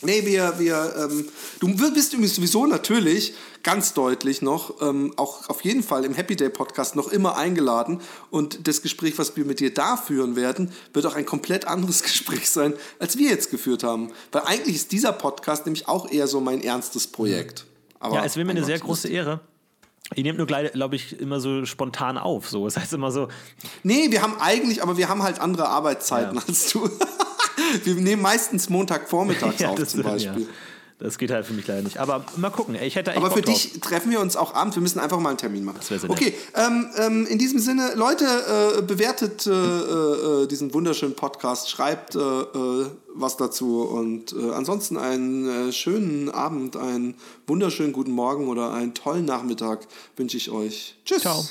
Nee, 0.06 0.26
wir, 0.26 0.60
wir, 0.60 1.10
ähm, 1.10 1.28
du 1.60 1.94
bist 1.94 2.12
sowieso 2.12 2.66
natürlich 2.66 3.34
ganz 3.64 3.94
deutlich 3.94 4.42
noch, 4.42 4.82
ähm, 4.82 5.14
auch 5.18 5.50
auf 5.50 5.64
jeden 5.64 5.82
Fall 5.82 6.06
im 6.06 6.14
Happy 6.14 6.36
Day 6.36 6.50
Podcast 6.50 6.96
noch 6.96 7.08
immer 7.12 7.36
eingeladen. 7.36 8.00
Und 8.30 8.68
das 8.68 8.82
Gespräch, 8.84 9.18
was 9.18 9.36
wir 9.36 9.44
mit 9.44 9.60
dir 9.60 9.74
da 9.74 9.98
führen 9.98 10.36
werden, 10.36 10.72
wird 10.94 11.06
auch 11.08 11.16
ein 11.16 11.26
komplett 11.26 11.68
anderes 11.68 12.04
Gespräch 12.04 12.50
sein, 12.50 12.74
als 13.00 13.18
wir 13.18 13.30
jetzt 13.30 13.50
geführt 13.50 13.84
haben. 13.84 14.12
Weil 14.32 14.44
eigentlich 14.44 14.76
ist 14.76 14.92
dieser 14.92 15.12
Podcast 15.12 15.66
nämlich 15.66 15.88
auch 15.88 16.12
eher 16.12 16.28
so 16.28 16.40
mein 16.40 16.62
ernstes 16.62 17.08
Projekt. 17.08 17.66
Aber 18.00 18.18
ja, 18.18 18.26
es 18.26 18.36
wäre 18.36 18.46
mir 18.46 18.52
eine 18.52 18.64
sehr 18.64 18.80
große 18.80 19.08
Ehre. 19.08 19.42
Ihr 20.14 20.24
nehmt 20.24 20.38
nur, 20.38 20.46
glaube 20.46 20.96
ich, 20.96 21.20
immer 21.20 21.40
so 21.40 21.66
spontan 21.66 22.20
auf. 22.20 22.48
So. 22.48 22.66
Das 22.66 22.78
heißt 22.78 22.94
immer 22.94 23.12
so. 23.12 23.28
Nee, 23.82 24.12
wir 24.12 24.22
haben 24.22 24.36
eigentlich, 24.40 24.84
aber 24.84 24.98
wir 24.98 25.10
haben 25.10 25.24
halt 25.24 25.40
andere 25.40 25.68
Arbeitszeiten 25.70 26.36
ja. 26.36 26.44
als 26.48 26.72
du. 26.72 26.88
Wir 27.84 27.96
nehmen 27.96 28.22
meistens 28.22 28.70
Montagvormittags 28.70 29.60
ja, 29.60 29.70
auf 29.70 29.88
zum 29.88 30.04
Beispiel. 30.04 30.42
Ja. 30.42 30.48
Das 30.98 31.18
geht 31.18 31.30
halt 31.30 31.46
für 31.46 31.54
mich 31.54 31.68
leider 31.68 31.82
nicht. 31.82 31.98
Aber 31.98 32.26
mal 32.38 32.50
gucken. 32.50 32.76
Ich 32.82 32.96
hätte 32.96 33.18
Aber 33.18 33.30
für 33.30 33.42
Bock 33.42 33.46
dich 33.46 33.74
drauf. 33.74 33.82
treffen 33.82 34.12
wir 34.12 34.22
uns 34.22 34.38
auch 34.38 34.54
abends. 34.54 34.78
Wir 34.78 34.82
müssen 34.82 35.00
einfach 35.00 35.20
mal 35.20 35.30
einen 35.30 35.38
Termin 35.38 35.66
machen. 35.66 35.78
Das 35.80 35.92
wäre 35.92 36.00
sehr 36.00 36.10
Okay, 36.10 36.34
ähm, 36.56 36.90
ähm, 36.98 37.28
in 37.28 37.38
diesem 37.38 37.60
Sinne, 37.60 37.96
Leute, 37.96 38.26
äh, 38.78 38.82
bewertet 38.82 39.46
äh, 39.46 39.52
äh, 39.52 40.48
diesen 40.48 40.74
wunderschönen 40.74 41.16
Podcast, 41.16 41.70
schreibt 41.70 42.16
äh, 42.16 42.20
äh, 42.20 42.86
was 43.14 43.36
dazu 43.36 43.82
und 43.82 44.34
äh, 44.34 44.52
ansonsten 44.52 44.96
einen 44.98 45.74
schönen 45.74 46.30
Abend, 46.30 46.78
einen 46.78 47.16
wunderschönen 47.46 47.92
guten 47.92 48.12
Morgen 48.12 48.48
oder 48.48 48.74
einen 48.74 48.94
tollen 48.94 49.26
Nachmittag 49.26 49.88
wünsche 50.16 50.38
ich 50.38 50.50
euch. 50.50 50.96
Tschüss. 51.04 51.22
Ciao. 51.22 51.46